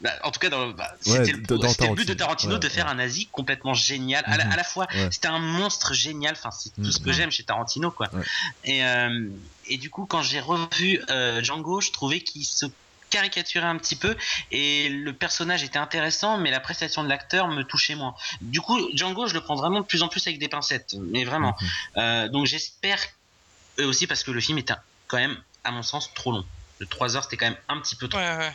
bah, 0.00 0.10
en 0.22 0.30
tout 0.30 0.40
cas, 0.40 0.48
bah, 0.50 0.94
Ouais, 1.06 1.18
c'était 1.18 1.32
le, 1.32 1.38
but 1.38 2.06
de 2.08 2.14
Tarantino. 2.14 2.54
Ouais, 2.54 2.58
de 2.60 2.68
faire 2.68 2.86
ouais. 2.86 2.90
un 2.90 2.94
nazi 2.96 3.26
complètement 3.26 3.74
génial. 3.74 4.24
À, 4.26 4.36
la, 4.36 4.44
Mhm. 4.46 4.52
à 4.52 4.56
la 4.56 4.64
fois, 4.64 4.86
c'était 5.10 5.28
un 5.28 5.38
monstre 5.38 5.94
génial. 5.94 6.32
Enfin, 6.36 6.50
c'est 6.50 6.70
tout 6.74 6.90
ce 6.90 6.98
que 6.98 7.08
Mhm. 7.10 7.12
j'aime 7.14 7.30
chez 7.30 7.44
Tarantino, 7.44 7.90
quoi. 7.90 8.08
Et, 8.64 8.84
euh, 8.84 9.28
et 9.66 9.76
du 9.78 9.90
coup, 9.90 10.06
quand 10.06 10.22
j'ai 10.22 10.40
revu 10.40 11.00
euh, 11.10 11.42
Django, 11.42 11.80
je 11.80 11.90
trouvais 11.92 12.20
qu'il 12.20 12.44
se 12.44 12.66
caricaturait 13.14 13.66
un 13.74 13.78
petit 13.78 13.96
peu 13.96 14.16
et 14.50 14.88
le 14.88 15.12
personnage 15.12 15.62
était 15.62 15.78
intéressant 15.78 16.36
mais 16.38 16.50
la 16.50 16.60
prestation 16.60 17.02
de 17.04 17.08
l'acteur 17.08 17.48
me 17.48 17.62
touchait 17.62 17.94
moins 17.94 18.14
du 18.40 18.60
coup 18.60 18.78
Django 18.94 19.26
je 19.26 19.34
le 19.34 19.40
prends 19.40 19.54
vraiment 19.56 19.80
de 19.80 19.86
plus 19.86 20.02
en 20.02 20.08
plus 20.08 20.26
avec 20.26 20.38
des 20.38 20.48
pincettes 20.48 20.94
mais 21.12 21.24
vraiment 21.24 21.54
Mhm. 21.60 21.68
euh, 21.98 22.28
donc 22.28 22.46
j'espère 22.46 23.00
eux 23.80 23.86
aussi 23.86 24.06
parce 24.06 24.22
que 24.24 24.30
le 24.32 24.40
film 24.40 24.58
est 24.58 24.70
un- 24.70 24.80
quand 25.08 25.18
même 25.18 25.36
à 25.64 25.70
mon 25.70 25.82
sens 25.82 26.12
trop 26.14 26.32
long. 26.32 26.44
De 26.80 26.84
3 26.86 27.16
heures 27.16 27.24
c'était 27.24 27.36
quand 27.36 27.50
même 27.52 27.62
un 27.68 27.78
petit 27.80 27.96
peu 27.96 28.08
trop. 28.08 28.18
Ouais, 28.20 28.36
ouais. 28.36 28.52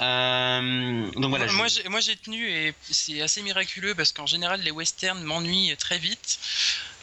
Euh, 0.00 1.10
donc 1.12 1.30
voilà. 1.30 1.46
moi, 1.52 1.68
je- 1.68 1.74
j'ai- 1.82 1.88
moi 1.88 2.00
j'ai 2.00 2.16
tenu 2.16 2.48
et 2.50 2.74
c'est 2.90 3.20
assez 3.22 3.40
miraculeux 3.42 3.94
parce 3.94 4.10
qu'en 4.12 4.26
général 4.26 4.60
les 4.62 4.70
westerns 4.72 5.22
m'ennuient 5.22 5.76
très 5.76 5.98
vite. 5.98 6.38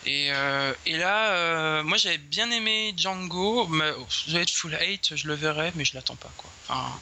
Et, 0.05 0.31
euh, 0.31 0.73
et 0.85 0.97
là, 0.97 1.31
euh, 1.33 1.83
moi 1.83 1.97
j'avais 1.97 2.17
bien 2.17 2.49
aimé 2.51 2.93
Django, 2.97 3.67
mais 3.67 3.91
The 4.31 4.35
Hateful 4.35 4.73
Eight, 4.79 5.15
je 5.15 5.27
le 5.27 5.33
verrai, 5.33 5.71
mais 5.75 5.83
je 5.85 5.93
l'attends 5.95 6.15
pas 6.15 6.31
quoi. 6.37 6.49
Enfin, 6.67 6.99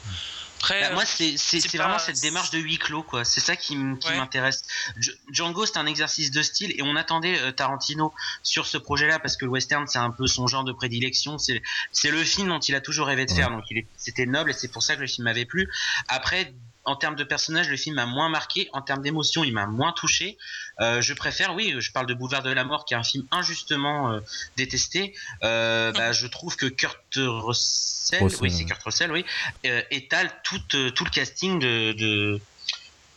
après, 0.58 0.80
Bah, 0.80 0.90
moi 0.94 1.04
c'est 1.06 1.36
c'est- 1.36 1.60
pas- 1.76 1.84
vraiment 1.84 2.00
cette 2.00 2.20
démarche 2.20 2.50
de 2.50 2.58
huis 2.58 2.78
clos 2.78 3.04
quoi. 3.04 3.24
C'est 3.24 3.40
ça 3.40 3.54
qui 3.54 3.76
Ouais. 3.76 4.16
m'intéresse. 4.16 4.64
Dj- 4.98 5.12
Django 5.30 5.64
c'est 5.64 5.76
un 5.78 5.86
exercice 5.86 6.32
de 6.32 6.42
style 6.42 6.72
et 6.76 6.82
on 6.82 6.96
attendait 6.96 7.38
euh, 7.38 7.52
Tarantino 7.52 8.12
sur 8.42 8.66
ce 8.66 8.76
projet-là 8.76 9.20
parce 9.20 9.36
que 9.36 9.44
le 9.44 9.52
western 9.52 9.86
c'est 9.86 9.98
un 10.00 10.10
peu 10.10 10.26
son 10.26 10.48
genre 10.48 10.64
de 10.64 10.72
prédilection. 10.72 11.38
C'est 11.38 12.10
le 12.10 12.24
film 12.24 12.48
dont 12.48 12.58
il 12.58 12.74
a 12.74 12.80
toujours 12.80 13.06
rêvé 13.06 13.24
de 13.26 13.30
Ouais. 13.30 13.36
faire 13.36 13.50
donc 13.50 13.62
c'était 13.96 14.26
noble 14.26 14.50
et 14.50 14.54
c'est 14.54 14.66
pour 14.68 14.82
ça 14.82 14.96
que 14.96 15.00
le 15.02 15.06
film 15.06 15.26
m'avait 15.26 15.44
plu. 15.44 15.70
Après 16.08 16.52
en 16.88 16.96
termes 16.96 17.16
de 17.16 17.24
personnage, 17.24 17.68
le 17.68 17.76
film 17.76 17.96
m'a 17.96 18.06
moins 18.06 18.28
marqué. 18.28 18.68
En 18.72 18.82
termes 18.82 19.02
d'émotion, 19.02 19.44
il 19.44 19.52
m'a 19.52 19.66
moins 19.66 19.92
touché. 19.92 20.38
Euh, 20.80 21.00
je 21.02 21.12
préfère, 21.14 21.54
oui, 21.54 21.74
je 21.78 21.92
parle 21.92 22.06
de 22.06 22.14
Boulevard 22.14 22.42
de 22.42 22.50
la 22.50 22.64
Mort, 22.64 22.84
qui 22.84 22.94
est 22.94 22.96
un 22.96 23.02
film 23.04 23.24
injustement 23.30 24.10
euh, 24.12 24.20
détesté. 24.56 25.14
Euh, 25.44 25.92
bah, 25.92 26.12
je 26.12 26.26
trouve 26.26 26.56
que 26.56 26.66
Kurt 26.66 26.98
Russell, 27.16 28.22
Russell, 28.24 28.38
oui, 28.42 28.50
c'est. 28.50 28.64
Kurt 28.64 28.82
Russell, 28.82 29.12
oui, 29.12 29.24
euh, 29.66 29.82
étale 29.90 30.30
tout, 30.42 30.60
euh, 30.74 30.90
tout 30.90 31.04
le 31.04 31.10
casting 31.10 31.58
de, 31.58 31.92
de, 31.92 32.40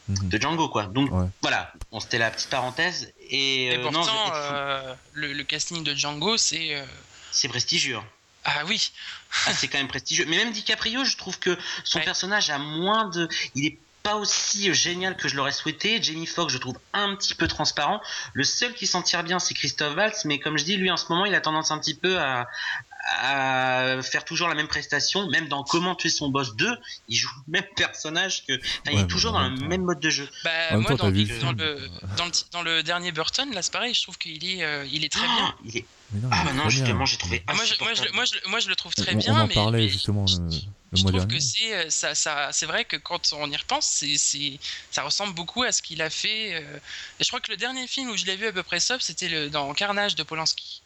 Mhm. 0.07 0.29
de 0.29 0.41
Django, 0.41 0.67
quoi. 0.67 0.85
Donc 0.85 1.11
Ouais. 1.11 1.27
voilà, 1.41 1.71
bon, 1.91 1.99
c'était 1.99 2.17
la 2.17 2.31
petite 2.31 2.49
parenthèse. 2.49 3.13
Et, 3.29 3.65
et 3.67 3.77
euh, 3.77 3.83
non, 3.91 3.91
pourtant, 4.01 4.31
euh, 4.35 4.93
le, 5.13 5.31
le 5.31 5.43
casting 5.43 5.83
de 5.83 5.93
Django, 5.93 6.35
c'est. 6.37 6.75
euh, 6.75 6.83
c'est 7.31 7.47
prestigieux. 7.47 7.95
hein. 7.97 8.03
Ah 8.43 8.63
oui, 8.67 8.91
C'est 9.53 9.67
quand 9.67 9.77
même 9.77 9.87
prestigieux. 9.87 10.25
Mais 10.27 10.37
même 10.37 10.51
DiCaprio, 10.51 11.03
je 11.05 11.15
trouve 11.17 11.39
que 11.39 11.57
son 11.83 11.99
Ouais. 11.99 12.05
personnage 12.05 12.49
a 12.49 12.57
moins 12.57 13.05
de. 13.05 13.27
Il 13.55 13.65
est 13.65 13.77
pas 14.03 14.15
aussi 14.15 14.73
génial 14.73 15.15
que 15.15 15.27
je 15.27 15.35
l'aurais 15.35 15.51
souhaité. 15.51 16.01
Jamie 16.01 16.25
Foxx, 16.25 16.51
je 16.51 16.57
trouve 16.57 16.77
un 16.93 17.15
petit 17.15 17.35
peu 17.35 17.47
transparent. 17.47 18.01
Le 18.33 18.43
seul 18.43 18.73
qui 18.73 18.87
s'en 18.87 19.01
tire 19.03 19.23
bien, 19.23 19.37
c'est 19.39 19.53
Christophe 19.53 19.95
Waltz. 19.95 20.25
Mais 20.25 20.39
comme 20.39 20.57
je 20.57 20.63
dis, 20.63 20.75
lui, 20.75 20.89
en 20.89 20.97
ce 20.97 21.05
moment, 21.09 21.25
il 21.25 21.35
a 21.35 21.41
tendance 21.41 21.71
un 21.71 21.77
petit 21.77 21.93
peu 21.93 22.19
à, 22.19 22.47
à 23.05 23.99
faire 24.03 24.25
toujours 24.25 24.47
la 24.47 24.55
même 24.55 24.67
prestation. 24.67 25.27
Même 25.29 25.47
dans 25.47 25.63
Comment 25.63 25.95
tuer 25.95 26.09
son 26.09 26.29
boss 26.29 26.55
2, 26.55 26.77
il 27.07 27.15
joue 27.15 27.29
le 27.47 27.51
même 27.53 27.65
personnage 27.75 28.45
que. 28.45 28.59
il 28.91 28.99
est 28.99 29.07
toujours 29.07 29.31
dans 29.33 29.41
le 29.43 29.49
même 29.51 29.59
temps- 29.59 29.67
même 29.67 29.81
mode 29.83 29.99
de 29.99 30.09
jeu. 30.09 30.29
bah, 30.43 30.77
moi 30.77 30.95
temps, 30.95 30.97
dans, 30.97 31.11
dans 31.11 31.51
le 31.53 31.89
dans, 32.17 32.25
le, 32.25 32.31
dans 32.51 32.61
le 32.61 32.83
dernier 32.83 33.11
Burton, 33.11 33.51
là 33.53 33.61
c'est 33.61 33.71
pareil, 33.73 33.93
je 33.93 34.01
trouve 34.03 34.17
qu'il 34.17 34.43
est, 34.47 34.63
euh, 34.63 34.85
il 34.91 35.03
est 35.05 35.11
très 35.11 35.25
bien. 35.27 35.55
Il 35.65 35.77
est... 35.77 35.85
Mais 36.13 36.19
non, 36.21 36.29
Ah 36.31 36.43
bah 36.45 36.53
non, 36.53 36.61
très 36.63 36.69
justement, 36.71 36.97
bien. 36.97 37.05
j'ai 37.05 37.17
trouvé. 37.17 37.43
Ah, 37.47 37.53
moi, 37.53 37.63
je, 37.63 37.73
moi, 37.79 37.93
je, 37.93 38.01
insupportable. 38.01 38.15
moi, 38.15 38.25
je, 38.25 38.49
moi, 38.49 38.59
je 38.59 38.67
le 38.69 38.75
trouve 38.75 38.93
très 38.93 39.13
on, 39.13 39.17
bien. 39.17 39.33
on 39.33 39.37
en 39.39 39.47
mais, 39.47 39.53
parlait 39.53 39.77
mais 39.79 39.89
justement 39.89 40.25
le, 40.25 40.43
le 40.43 40.49
je 40.97 41.01
mois 41.03 41.11
trouve 41.11 41.21
dernier. 41.27 41.37
que 41.37 41.39
c'est 41.39 41.73
euh, 41.73 41.89
ça, 41.89 42.15
ça 42.15 42.49
c'est 42.51 42.65
vrai 42.65 42.83
que 42.83 42.97
quand 42.97 43.31
on 43.33 43.49
y 43.49 43.55
repense 43.55 43.85
c'est 43.85 44.17
c'est 44.17 44.59
ça 44.91 45.03
ressemble 45.03 45.33
beaucoup 45.33 45.63
à 45.63 45.71
ce 45.71 45.81
qu'il 45.81 46.01
a 46.01 46.09
fait 46.09 46.55
euh, 46.55 46.77
et 47.19 47.23
je 47.23 47.27
crois 47.29 47.39
que 47.39 47.49
le 47.49 47.55
dernier 47.55 47.87
film 47.87 48.09
où 48.09 48.17
je 48.17 48.25
l'ai 48.25 48.35
vu 48.35 48.45
à 48.45 48.51
peu 48.51 48.61
près 48.61 48.81
sauf 48.81 49.01
c'était 49.01 49.29
le 49.29 49.49
dans 49.49 49.73
Carnage 49.73 50.15
de 50.15 50.23
Polanski 50.23 50.81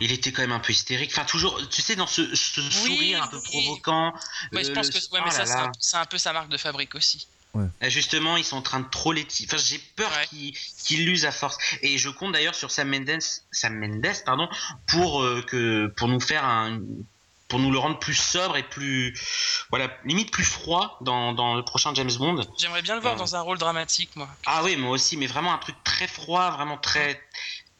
Il 0.00 0.12
était 0.12 0.32
quand 0.32 0.42
même 0.42 0.52
un 0.52 0.60
peu 0.60 0.72
hystérique. 0.72 1.10
Enfin, 1.12 1.24
toujours, 1.24 1.60
tu 1.68 1.82
sais, 1.82 1.96
dans 1.96 2.06
ce, 2.06 2.34
ce 2.34 2.62
sourire 2.70 3.22
un 3.22 3.26
peu 3.26 3.36
oui. 3.36 3.42
provocant. 3.42 4.14
ouais, 4.52 4.64
je 4.64 4.70
euh, 4.70 4.74
pense 4.74 4.86
le- 4.86 4.92
que 4.92 4.98
ouais, 4.98 5.20
oh 5.20 5.24
mais 5.24 5.30
ça 5.30 5.40
là 5.40 5.46
c'est 5.46 5.54
là. 5.54 5.64
un, 5.64 5.72
c'est 5.78 5.96
un 5.96 6.06
peu 6.06 6.18
sa 6.18 6.32
marque 6.32 6.48
de 6.48 6.56
fabrique 6.56 6.94
aussi 6.94 7.26
Euh, 7.56 7.66
Justement, 7.82 8.36
ils 8.36 8.44
sont 8.44 8.56
en 8.56 8.62
train 8.62 8.80
de 8.80 8.88
trop 8.88 9.12
les 9.12 9.26
Enfin, 9.44 9.56
j'ai 9.58 9.78
peur 9.96 10.10
Ouais. 10.12 10.26
qu'ils 10.28 10.54
qu'ils 10.84 11.04
l'usent 11.04 11.24
à 11.26 11.32
force. 11.32 11.58
Et 11.82 11.98
je 11.98 12.08
compte 12.08 12.32
d'ailleurs 12.32 12.54
sur 12.54 12.70
Sam 12.70 12.88
Mendes, 12.88 13.20
Sam 13.50 13.74
Mendes, 13.78 14.14
pardon, 14.24 14.48
pour 14.86 15.22
euh, 15.22 15.42
que 15.42 15.88
pour 15.96 16.06
nous 16.08 16.20
faire 16.20 16.44
un, 16.44 16.80
pour 17.48 17.58
nous 17.58 17.72
le 17.72 17.78
rendre 17.78 17.98
plus 17.98 18.14
sobre 18.14 18.56
et 18.56 18.62
plus, 18.62 19.12
voilà, 19.70 19.90
limite 20.04 20.30
plus 20.30 20.44
froid 20.44 20.96
dans, 21.00 21.32
dans 21.32 21.56
le 21.56 21.64
prochain 21.64 21.92
James 21.94 22.12
Bond. 22.16 22.40
j'aimerais 22.56 22.82
bien 22.82 22.94
le 22.94 23.00
voir 23.00 23.14
Ouais. 23.14 23.18
dans 23.18 23.34
un 23.34 23.40
rôle 23.40 23.58
dramatique 23.58 24.10
moi 24.14 24.28
Ah 24.46 24.62
oui, 24.62 24.76
moi 24.76 24.92
aussi, 24.92 25.16
mais 25.16 25.26
vraiment 25.26 25.52
un 25.52 25.58
truc 25.58 25.74
très 25.82 26.06
froid, 26.06 26.52
vraiment 26.52 26.78
très 26.78 27.20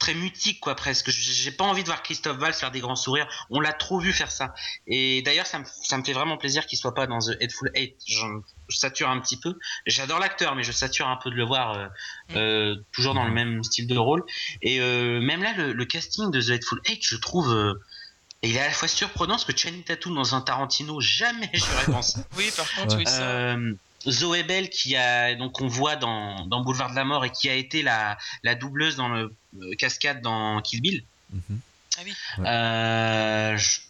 très 0.00 0.14
mutique 0.14 0.58
quoi 0.60 0.74
presque. 0.74 1.10
J'ai 1.10 1.32
j'ai 1.32 1.52
pas 1.52 1.64
envie 1.64 1.82
de 1.82 1.86
voir 1.88 2.02
Christophe 2.02 2.38
Valls 2.38 2.54
faire 2.54 2.72
des 2.72 2.80
grands 2.80 2.96
sourires. 2.96 3.28
On 3.50 3.60
l'a 3.60 3.72
trop 3.72 4.00
vu 4.00 4.12
faire 4.12 4.32
ça. 4.32 4.52
Et 4.88 5.22
d'ailleurs, 5.22 5.46
ça 5.46 5.60
me, 5.60 5.64
ça 5.84 5.96
me 5.98 6.02
fait 6.02 6.12
vraiment 6.14 6.36
plaisir 6.38 6.66
qu'il 6.66 6.78
soit 6.78 6.94
pas 6.94 7.06
dans 7.06 7.18
The 7.20 7.36
Hateful 7.40 7.70
Eight. 7.74 7.96
J'en- 8.08 8.40
Je 8.68 8.76
sature 8.76 9.08
un 9.10 9.20
petit 9.20 9.36
peu. 9.36 9.54
J'adore 9.86 10.18
l'acteur, 10.20 10.54
mais 10.56 10.62
je 10.64 10.72
sature 10.72 11.06
un 11.08 11.16
peu 11.16 11.30
de 11.30 11.34
le 11.36 11.44
voir 11.44 11.72
euh, 11.76 11.86
euh, 12.36 12.76
toujours 12.92 13.14
dans 13.14 13.24
le 13.24 13.32
même 13.32 13.62
style 13.64 13.86
de 13.86 13.96
rôle. 13.96 14.24
Et 14.62 14.80
euh, 14.80 15.20
même 15.20 15.42
là, 15.42 15.52
le, 15.56 15.72
le 15.72 15.84
casting 15.84 16.30
de 16.30 16.40
The 16.40 16.50
Hateful 16.50 16.80
Eight, 16.86 17.00
je 17.04 17.16
trouve. 17.16 17.52
euh, 17.52 17.74
il 18.42 18.56
est 18.56 18.60
à 18.60 18.68
la 18.68 18.72
fois 18.72 18.88
surprenant 18.88 19.34
parce 19.34 19.44
que 19.44 19.54
Channing 19.54 19.84
Tatum 19.84 20.14
dans 20.14 20.34
un 20.34 20.40
Tarantino, 20.40 20.98
jamais 21.00 21.50
j'aurais 21.52 21.84
pensé. 21.92 22.20
oui 22.38 22.50
par 22.56 22.72
contre 22.74 22.92
Ouais. 22.96 23.02
oui 23.04 23.06
ça 23.06 23.20
Euh, 23.22 23.74
Zoé 24.08 24.42
Bell 24.44 24.70
qui 24.70 24.96
a 24.96 25.34
donc 25.34 25.60
on 25.60 25.66
voit 25.68 25.96
dans, 25.96 26.46
dans 26.46 26.60
Boulevard 26.62 26.90
de 26.90 26.96
la 26.96 27.04
Mort 27.04 27.24
et 27.24 27.30
qui 27.30 27.48
a 27.50 27.54
été 27.54 27.82
la, 27.82 28.16
la 28.42 28.54
doubleuse 28.54 28.96
dans 28.96 29.08
le 29.08 29.34
euh, 29.60 29.74
cascade 29.76 30.22
dans 30.22 30.60
Kill 30.62 30.80
Bill. 30.80 31.04
Mhm. 31.32 31.60
Ah 31.98 32.00
Euh, 32.46 33.56
je- 33.56 33.80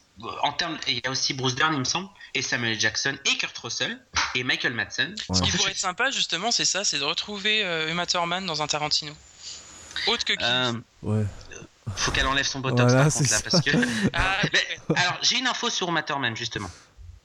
en 0.42 0.52
termes, 0.52 0.76
il 0.86 0.96
y 1.02 1.06
a 1.06 1.10
aussi 1.10 1.32
Bruce 1.32 1.54
Dern 1.54 1.72
il 1.72 1.78
me 1.78 1.84
semble 1.84 2.08
et 2.34 2.42
Samuel 2.42 2.78
Jackson 2.78 3.16
et 3.24 3.36
Kurt 3.38 3.56
Russell 3.56 3.98
et 4.34 4.42
Michael 4.44 4.74
Madsen. 4.74 5.14
Ouais. 5.28 5.36
ce 5.36 5.42
qui 5.42 5.50
pourrait 5.52 5.70
être 5.70 5.78
sympa 5.78 6.10
justement 6.10 6.50
c'est 6.50 6.66
ça 6.66 6.84
c'est 6.84 6.98
de 6.98 7.04
retrouver 7.04 7.64
euh, 7.64 7.90
Uma 7.90 8.04
Thurman 8.06 8.44
dans 8.44 8.60
un 8.62 8.66
Tarantino 8.66 9.12
autre 10.08 10.24
que 10.24 10.34
qui 10.34 10.44
Euh, 10.44 10.72
Ouais. 11.02 11.24
faut 11.96 12.10
qu'elle 12.10 12.26
enlève 12.26 12.44
son 12.46 12.60
botox 12.60 12.92
Voilà, 12.92 13.04
par 13.04 13.12
contre 13.14 13.30
là 13.30 13.40
parce 13.50 13.60
que. 13.64 13.70
ah, 14.12 14.36
Mais, 14.52 14.96
alors 14.96 15.18
j'ai 15.22 15.38
une 15.38 15.46
info 15.46 15.70
sur 15.70 15.88
Uma 15.88 16.02
Thurman 16.02 16.36
justement. 16.36 16.70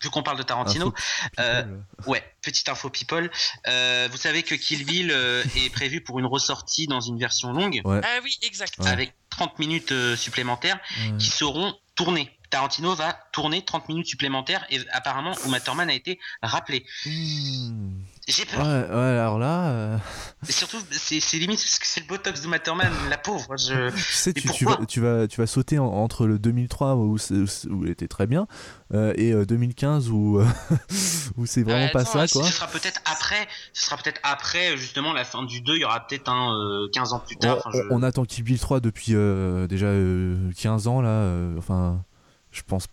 Vu 0.01 0.09
qu'on 0.09 0.23
parle 0.23 0.37
de 0.37 0.43
Tarantino, 0.43 0.93
euh, 1.39 1.63
ouais, 2.07 2.23
petite 2.41 2.67
info 2.69 2.89
people. 2.89 3.29
Euh, 3.67 4.07
vous 4.11 4.17
savez 4.17 4.43
que 4.43 4.55
Kill 4.55 4.85
Bill 4.85 5.11
euh, 5.11 5.43
est 5.55 5.69
prévu 5.71 6.01
pour 6.01 6.19
une 6.19 6.25
ressortie 6.25 6.87
dans 6.87 7.01
une 7.01 7.17
version 7.17 7.53
longue. 7.53 7.81
Ah 7.85 8.19
oui, 8.23 8.37
exact. 8.43 8.75
Avec 8.85 9.13
30 9.29 9.59
minutes 9.59 9.93
supplémentaires 10.15 10.79
qui 11.19 11.27
seront 11.27 11.73
tournées. 11.95 12.31
Tarantino 12.49 12.93
va 12.95 13.13
tourner 13.31 13.65
30 13.65 13.89
minutes 13.89 14.07
supplémentaires 14.07 14.65
et 14.69 14.79
apparemment 14.91 15.33
Uma 15.45 15.59
Thurman 15.59 15.89
a 15.89 15.93
été 15.93 16.19
rappelé. 16.41 16.85
Hmm. 17.05 18.04
J'ai 18.28 18.45
peur. 18.45 18.59
Ouais, 18.59 18.65
ouais, 18.65 19.19
alors 19.19 19.38
là. 19.38 19.67
Euh... 19.67 19.97
surtout, 20.49 20.78
c'est 20.91 21.19
limite 21.38 21.59
parce 21.59 21.78
que 21.78 21.86
c'est 21.86 21.99
le 21.99 22.07
botox 22.07 22.41
de 22.41 22.47
Matterman, 22.47 22.91
la 23.09 23.19
pauvre. 23.19 23.55
Je... 23.55 23.89
tu 23.95 24.01
sais, 24.01 24.34
tu, 24.34 24.49
tu, 24.49 24.65
vas, 24.65 24.80
tu, 24.88 24.99
vas, 24.99 25.28
tu 25.28 25.41
vas 25.41 25.45
sauter 25.45 25.78
entre 25.78 26.26
le 26.26 26.39
2003 26.39 26.95
où, 26.95 27.17
où, 27.17 27.86
il 27.86 27.89
était 27.89 28.07
très 28.07 28.26
bien 28.26 28.47
euh, 28.95 29.13
et 29.15 29.34
2015 29.34 30.07
euh, 30.07 30.11
où, 30.11 30.41
où 31.38 31.45
c'est 31.45 31.61
vraiment 31.61 31.89
pas 31.89 32.03
ça. 32.03 32.28
Quoi. 32.28 32.43
Ce 32.45 32.51
sera 32.51 32.67
peut-être 32.67 32.99
après, 33.05 33.47
ce 33.73 33.86
sera 33.86 33.97
peut-être 33.97 34.19
après 34.23 34.76
justement 34.76 35.13
la 35.13 35.23
fin 35.23 35.43
du 35.43 35.61
2, 35.61 35.76
il 35.76 35.82
y 35.82 35.86
aura 35.86 36.05
peut-être 36.07 36.30
un 36.30 36.88
15 36.93 37.13
ans 37.13 37.19
plus 37.19 37.38
tard. 37.38 37.57
On, 37.91 37.99
on, 37.99 38.03
attend 38.03 38.26
Kill 38.26 38.43
Bill 38.43 38.59
3 38.59 38.80
depuis 38.80 39.13
euh, 39.13 39.67
déjà 39.67 39.91
15 40.59 40.88
ans 40.88 41.01
là. 41.01 41.30
enfin, 41.59 42.03
je 42.51 42.63
pense 42.63 42.88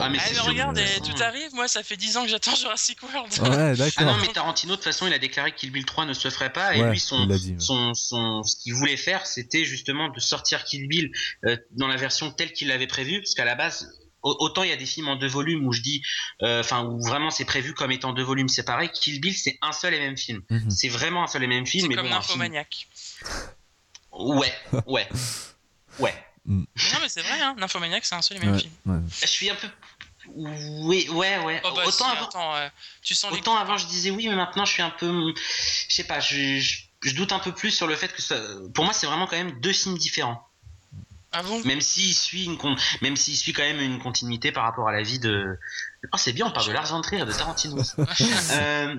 ah, 0.00 0.08
mais, 0.08 0.18
ah, 0.20 0.42
regarde, 0.42 0.80
tout 1.04 1.22
arrive, 1.22 1.54
moi 1.54 1.68
ça 1.68 1.82
fait 1.82 1.96
10 1.96 2.16
ans 2.16 2.22
que 2.22 2.28
j'attends 2.28 2.54
Jurassic 2.56 3.02
World. 3.02 3.32
Ouais, 3.40 3.76
d'accord. 3.76 3.92
Ah 3.96 4.04
non, 4.04 4.16
mais 4.20 4.28
Tarantino, 4.28 4.72
de 4.72 4.76
toute 4.76 4.84
façon, 4.84 5.06
il 5.06 5.12
a 5.12 5.18
déclaré 5.18 5.52
que 5.52 5.56
Kill 5.56 5.70
Bill 5.70 5.84
3 5.84 6.06
ne 6.06 6.12
se 6.12 6.30
ferait 6.30 6.52
pas. 6.52 6.74
Et 6.74 6.82
lui, 6.82 7.00
son, 7.00 7.28
son, 7.58 7.94
son, 7.94 8.42
ce 8.42 8.56
qu'il 8.56 8.74
voulait 8.74 8.96
faire, 8.96 9.26
c'était 9.26 9.64
justement 9.64 10.08
de 10.08 10.20
sortir 10.20 10.64
Kill 10.64 10.88
Bill 10.88 11.10
euh, 11.44 11.56
dans 11.72 11.88
la 11.88 11.96
version 11.96 12.30
telle 12.30 12.52
qu'il 12.52 12.68
l'avait 12.68 12.86
prévu. 12.86 13.20
Parce 13.20 13.34
qu'à 13.34 13.44
la 13.44 13.54
base, 13.54 13.88
autant 14.22 14.62
il 14.62 14.70
y 14.70 14.72
a 14.72 14.76
des 14.76 14.86
films 14.86 15.08
en 15.08 15.16
deux 15.16 15.28
volumes 15.28 15.66
où 15.66 15.72
je 15.72 15.80
dis, 15.80 16.02
euh, 16.42 16.60
enfin, 16.60 16.84
où 16.84 17.02
vraiment 17.02 17.30
c'est 17.30 17.44
prévu 17.44 17.74
comme 17.74 17.92
étant 17.92 18.12
deux 18.12 18.22
volumes 18.22 18.48
séparés. 18.48 18.90
Kill 18.90 19.20
Bill, 19.20 19.34
c'est 19.34 19.58
un 19.62 19.72
seul 19.72 19.94
et 19.94 19.98
même 19.98 20.16
film. 20.16 20.42
Mhm. 20.50 20.70
C'est 20.70 20.88
vraiment 20.88 21.24
un 21.24 21.26
seul 21.26 21.42
et 21.44 21.46
même 21.46 21.66
film. 21.66 21.88
C'est 21.90 21.96
comme 21.96 22.08
bon, 22.08 22.14
Ouais, 24.12 24.52
ouais, 24.86 25.08
ouais. 26.00 26.14
Mm. 26.48 26.64
Non, 26.92 26.98
mais 27.02 27.08
c'est 27.08 27.20
vrai, 27.20 27.40
hein, 27.40 27.54
Nymphomaniac, 27.58 28.04
c'est 28.06 28.14
un 28.14 28.22
seul 28.22 28.38
et 28.38 28.40
même 28.40 28.58
film. 28.58 28.72
Je 29.20 29.26
suis 29.26 29.50
un 29.50 29.54
peu. 29.54 29.68
Oui, 30.34 31.08
ouais, 31.10 31.38
ouais. 31.44 31.60
Oh, 31.64 31.70
bah, 31.74 31.82
autant 31.86 32.08
avant, 32.08 32.28
tu 33.02 33.14
sens 33.14 33.32
autant 33.32 33.56
avant 33.56 33.78
je 33.78 33.86
disais 33.86 34.10
oui, 34.10 34.28
mais 34.28 34.34
maintenant 34.34 34.64
je 34.64 34.72
suis 34.72 34.82
un 34.82 34.90
peu. 34.90 35.32
Je 35.88 35.94
sais 35.94 36.04
pas, 36.04 36.20
je, 36.20 36.58
je, 37.00 37.14
doute 37.14 37.32
un 37.32 37.38
peu 37.38 37.52
plus 37.52 37.70
sur 37.70 37.86
le 37.86 37.94
fait 37.96 38.12
que 38.12 38.22
ça. 38.22 38.36
Pour 38.74 38.84
moi, 38.84 38.92
c'est 38.92 39.06
vraiment 39.06 39.26
quand 39.26 39.36
même 39.36 39.60
deux 39.60 39.72
films 39.72 39.96
différents. 39.96 40.46
Ah 41.32 41.42
bon? 41.42 41.62
Même 41.64 41.82
s'il 41.82 42.14
suit 42.14 42.44
une 42.44 42.58
même 43.02 43.16
s'il 43.16 43.36
suit 43.36 43.52
quand 43.52 43.62
même 43.62 43.80
une 43.80 43.98
continuité 43.98 44.50
par 44.50 44.64
rapport 44.64 44.88
à 44.88 44.92
la 44.92 45.02
vie 45.02 45.18
de 45.18 45.58
oh 46.10 46.16
c'est 46.16 46.32
bien 46.32 46.46
on 46.46 46.50
parle 46.50 46.66
de 46.66 46.72
l'argent 46.72 47.00
de 47.00 47.06
rire 47.06 47.26
de 47.26 47.32
Tarantino 47.32 47.76
euh, 48.52 48.96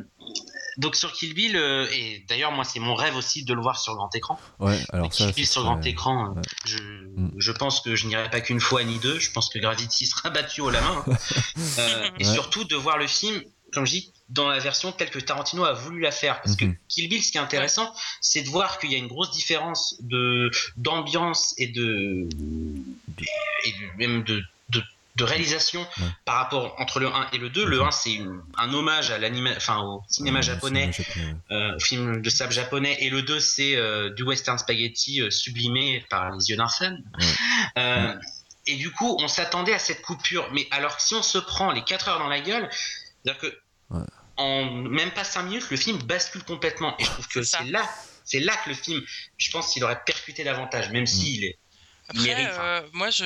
donc 0.80 0.95
sur 0.95 1.11
Kill 1.11 1.34
Bill, 1.34 1.57
euh, 1.57 1.86
et 1.91 2.23
d'ailleurs 2.30 2.53
moi 2.53 2.63
c'est 2.63 2.80
mon 2.80 2.95
rêve 2.95 3.15
aussi 3.17 3.43
de 3.43 3.53
le 3.53 3.61
voir 3.61 3.77
sur 3.77 3.95
grand 3.95 4.13
écran. 4.15 4.39
Ouais, 4.59 4.80
alors 4.93 5.09
Kill 5.09 5.34
Bill 5.34 5.45
sur 5.45 5.63
grand 5.63 5.86
écran, 5.86 6.34
euh, 6.38 6.41
je, 6.65 6.77
mm. 6.77 7.34
je, 7.38 7.51
pense 7.51 7.82
que 7.82 7.97
je 7.97 8.07
n'irai 8.07 8.30
pas 8.30 8.39
qu'une 8.39 8.61
fois 8.61 8.84
ni 8.86 8.97
deux. 8.99 9.19
Je 9.19 9.30
pense 9.32 9.49
que 9.49 9.59
Gravity 9.59 10.05
sera 10.07 10.30
battu 10.30 10.61
au 10.61 10.69
la 10.69 10.80
main. 10.80 11.03
Hein. 11.05 11.17
euh, 11.80 12.09
et 12.19 12.23
surtout 12.23 12.63
de 12.63 12.77
voir 12.77 12.97
le 12.97 13.07
film, 13.07 13.43
comme 13.73 13.86
je 13.86 13.91
dis, 13.91 14.13
dans 14.30 14.47
la 14.47 14.59
version 14.59 14.93
telle 14.93 15.09
que 15.09 15.19
Tarantino 15.19 15.65
a 15.65 15.73
voulu 15.73 15.99
la 15.99 16.11
faire. 16.11 16.41
Parce 16.41 16.55
que 16.55 16.63
mm-hmm. 16.63 16.77
Kill 16.88 17.09
Bill, 17.09 17.23
ce 17.23 17.32
qui 17.34 17.38
est 17.38 17.41
intéressant, 17.41 17.93
c'est 18.21 18.43
de 18.43 18.47
voir 18.47 18.80
qu'il 18.80 18.91
y 18.93 18.95
a 18.95 18.99
une 18.99 19.07
grosse 19.07 19.32
différence 19.32 19.97
de 19.99 20.49
d'ambiance 20.77 21.53
et 21.57 21.67
de 21.67 22.30
et 23.65 23.73
même 23.97 24.23
de 24.23 24.41
de 25.20 25.24
réalisation 25.24 25.86
par 26.26 26.36
rapport 26.36 26.76
entre 26.80 26.99
le 26.99 27.07
1 27.07 27.30
et 27.34 27.38
le 27.38 27.49
2. 27.49 27.65
Le 27.65 27.82
1, 27.82 27.91
c'est 27.91 28.20
un 28.57 28.74
hommage 28.74 29.11
à 29.11 29.17
l'anima, 29.17 29.51
enfin, 29.55 29.80
au 29.82 30.01
cinéma 30.07 30.41
japonais, 30.41 30.91
euh, 31.51 31.76
au 31.76 31.80
film 31.80 32.22
de 32.22 32.30
sable 32.30 32.53
japonais, 32.53 32.97
et 33.01 33.09
le 33.09 33.22
2, 33.22 33.39
c'est 33.39 33.76
euh, 33.76 34.09
du 34.09 34.24
western 34.24 34.57
spaghetti 34.57 35.22
euh, 35.22 35.30
sublimé 35.30 36.05
par 36.09 36.32
les 36.32 36.49
yeux 36.49 36.57
d'un 36.57 36.67
fan. 36.67 37.03
et 38.65 38.76
du 38.76 38.91
coup, 38.91 39.17
on 39.20 39.28
s'attendait 39.28 39.74
à 39.74 39.80
cette 39.80 40.01
coupure. 40.01 40.49
Mais 40.53 40.67
alors, 40.72 40.99
si 40.99 41.15
on 41.15 41.24
se 41.24 41.38
prend 41.38 41.72
les 41.72 41.84
4 41.84 42.09
heures 42.09 42.20
dans 42.20 42.28
la 42.28 42.39
gueule, 42.39 42.70
c'est-à-dire 42.72 43.41
que 43.41 43.59
en 44.38 44.63
même 44.72 45.11
pas 45.11 45.26
5 45.26 45.43
minutes, 45.43 45.70
le 45.70 45.76
film 45.76 45.97
bascule 46.03 46.43
complètement. 46.43 46.95
Et 46.97 47.03
je 47.03 47.09
trouve 47.09 47.28
que 47.28 47.43
c'est 47.43 47.65
là, 47.65 47.84
c'est 48.24 48.39
là 48.39 48.55
que 48.63 48.70
le 48.70 48.76
film, 48.76 49.01
je 49.38 49.51
pense 49.51 49.74
qu'il 49.74 49.84
aurait 49.84 50.01
percuté 50.05 50.45
davantage, 50.45 50.91
même 50.91 51.03
mm. 51.03 51.07
s'il 51.07 51.43
est 51.43 51.57
après, 52.10 52.36
euh, 52.36 52.82
moi, 52.93 53.12
je, 53.12 53.26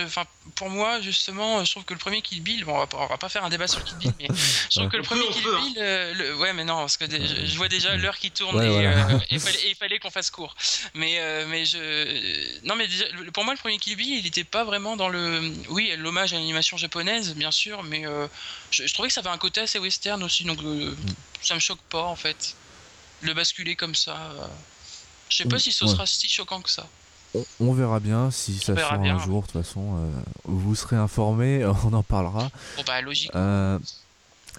pour 0.55 0.69
moi, 0.69 0.99
justement, 0.99 1.63
je 1.63 1.71
trouve 1.71 1.85
que 1.85 1.93
le 1.93 1.99
premier 1.99 2.21
Kill 2.21 2.41
Bill, 2.41 2.65
bon, 2.65 2.75
on 2.75 2.79
va, 2.79 2.87
pas, 2.87 3.07
va 3.07 3.17
pas 3.17 3.29
faire 3.29 3.45
un 3.45 3.49
débat 3.49 3.67
sur 3.67 3.81
Kill 3.81 3.95
Bill, 3.97 4.13
mais 4.19 4.27
je 4.69 4.77
trouve 4.77 4.89
que 4.89 4.97
le 4.97 5.03
premier 5.03 5.25
Kill 5.27 5.43
Bill, 5.43 5.77
euh, 5.77 6.13
le, 6.13 6.35
ouais, 6.35 6.51
mais 6.51 6.65
non, 6.65 6.79
parce 6.79 6.97
que 6.97 7.05
je, 7.09 7.55
vois 7.55 7.69
déjà 7.69 7.95
l'heure 7.95 8.17
qui 8.17 8.31
tourne 8.31 8.61
et, 8.61 8.85
euh, 8.85 9.19
il 9.31 9.75
fallait, 9.75 9.99
qu'on 9.99 10.11
fasse 10.11 10.31
court. 10.31 10.53
Mais, 10.95 11.17
mais 11.47 11.65
je, 11.65 12.59
non, 12.65 12.75
mais 12.75 12.87
pour 13.31 13.45
moi, 13.45 13.53
le 13.53 13.59
premier 13.59 13.77
Kill 13.77 13.95
Bill, 13.95 14.19
il 14.19 14.27
était 14.27 14.43
pas 14.43 14.65
vraiment 14.65 14.97
dans 14.97 15.07
le, 15.07 15.53
oui, 15.69 15.93
l'hommage 15.97 16.33
à 16.33 16.35
l'animation 16.35 16.75
japonaise, 16.75 17.35
bien 17.35 17.51
sûr, 17.51 17.83
mais 17.83 18.03
je, 18.71 18.93
trouvais 18.93 19.07
que 19.07 19.13
ça 19.13 19.21
avait 19.21 19.29
un 19.29 19.37
côté 19.37 19.61
assez 19.61 19.79
western 19.79 20.21
aussi, 20.23 20.43
donc 20.43 20.59
ça 21.41 21.55
me 21.55 21.61
choque 21.61 21.81
pas 21.89 22.03
en 22.03 22.17
fait, 22.17 22.57
le 23.21 23.33
basculer 23.33 23.77
comme 23.77 23.95
ça. 23.95 24.33
Je 25.29 25.37
sais 25.37 25.45
pas 25.45 25.57
si 25.57 25.71
ce 25.71 25.87
sera 25.87 26.05
si 26.05 26.27
choquant 26.27 26.61
que 26.61 26.69
ça 26.69 26.85
on, 27.59 27.73
verra 27.73 27.99
bien 27.99 28.31
si 28.31 28.57
ça 28.57 28.75
sort 28.75 28.93
un 28.93 29.19
jour. 29.19 29.41
De 29.41 29.47
toute 29.47 29.63
façon, 29.63 29.97
euh, 29.97 30.09
vous 30.45 30.75
serez 30.75 30.95
informés, 30.95 31.65
on 31.85 31.93
en 31.93 32.03
parlera. 32.03 32.49
Bon 32.77 32.83
bah 32.85 33.01
logique. 33.01 33.31
Euh, 33.35 33.79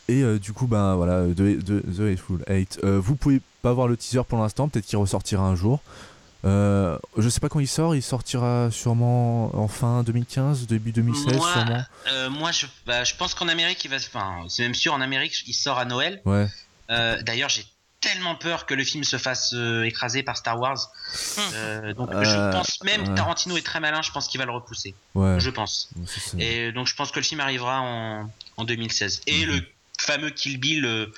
et 0.08 0.22
euh, 0.22 0.38
du 0.38 0.52
coup, 0.52 0.66
ben 0.66 0.94
voilà, 0.96 1.22
de, 1.22 1.60
The 1.60 2.00
Hateful 2.00 2.44
Eight. 2.46 2.84
vous 2.84 3.16
pouvez 3.16 3.40
pas 3.62 3.72
voir 3.72 3.88
le 3.88 3.96
teaser 3.96 4.22
pour 4.28 4.38
l'instant, 4.38 4.68
peut-être 4.68 4.86
qu'il 4.86 4.98
ressortira 4.98 5.44
un 5.44 5.54
jour. 5.54 5.80
je 6.44 7.28
sais 7.28 7.40
pas 7.40 7.48
quand 7.48 7.60
il 7.60 7.68
sort, 7.68 7.94
il 7.94 8.02
sortira 8.02 8.70
sûrement 8.70 9.54
en 9.56 9.68
fin 9.68 10.02
2015, 10.02 10.66
début 10.66 10.92
2016 10.92 11.36
moi, 11.36 11.52
sûrement. 11.52 12.30
moi, 12.30 12.52
je, 12.52 12.66
bah, 12.86 13.04
je 13.04 13.14
pense 13.14 13.34
qu'en 13.34 13.48
Amérique, 13.48 13.84
il 13.84 13.90
va, 13.90 13.96
enfin, 13.96 14.44
c'est 14.48 14.62
même 14.62 14.74
sûr, 14.74 14.92
en 14.92 15.00
Amérique, 15.00 15.44
il 15.46 15.54
sort 15.54 15.78
à 15.78 15.84
Noël. 15.84 16.20
Ouais. 16.24 16.46
D'ailleurs, 16.88 17.48
j'ai 17.48 17.64
tellement 18.04 18.34
peur 18.34 18.66
que 18.66 18.74
le 18.74 18.84
film 18.84 19.02
se 19.02 19.16
fasse 19.16 19.52
euh, 19.54 19.84
écraser 19.84 20.22
par 20.22 20.36
Star 20.36 20.60
Wars. 20.60 20.90
Hmm. 21.36 21.40
Euh, 21.54 21.94
donc 21.94 22.10
je 22.12 22.36
euh, 22.36 22.52
pense 22.52 22.82
même 22.84 23.14
Tarantino 23.14 23.56
est 23.56 23.66
très 23.66 23.80
malin, 23.80 24.02
je 24.02 24.10
pense 24.12 24.28
qu'il 24.28 24.38
va 24.38 24.44
le 24.44 24.52
repousser. 24.52 24.94
Je 25.14 25.50
pense. 25.50 25.88
Et 26.38 26.70
donc 26.72 26.86
je 26.86 26.94
pense 26.94 27.10
que 27.10 27.18
le 27.18 27.24
film 27.24 27.40
arrivera 27.40 27.80
en, 27.80 28.30
en 28.56 28.64
2016. 28.64 29.22
Et 29.26 29.46
mhm. 29.46 29.52
le 29.52 29.66
fameux 30.00 30.30
Kill 30.30 30.58
Bill. 30.58 31.08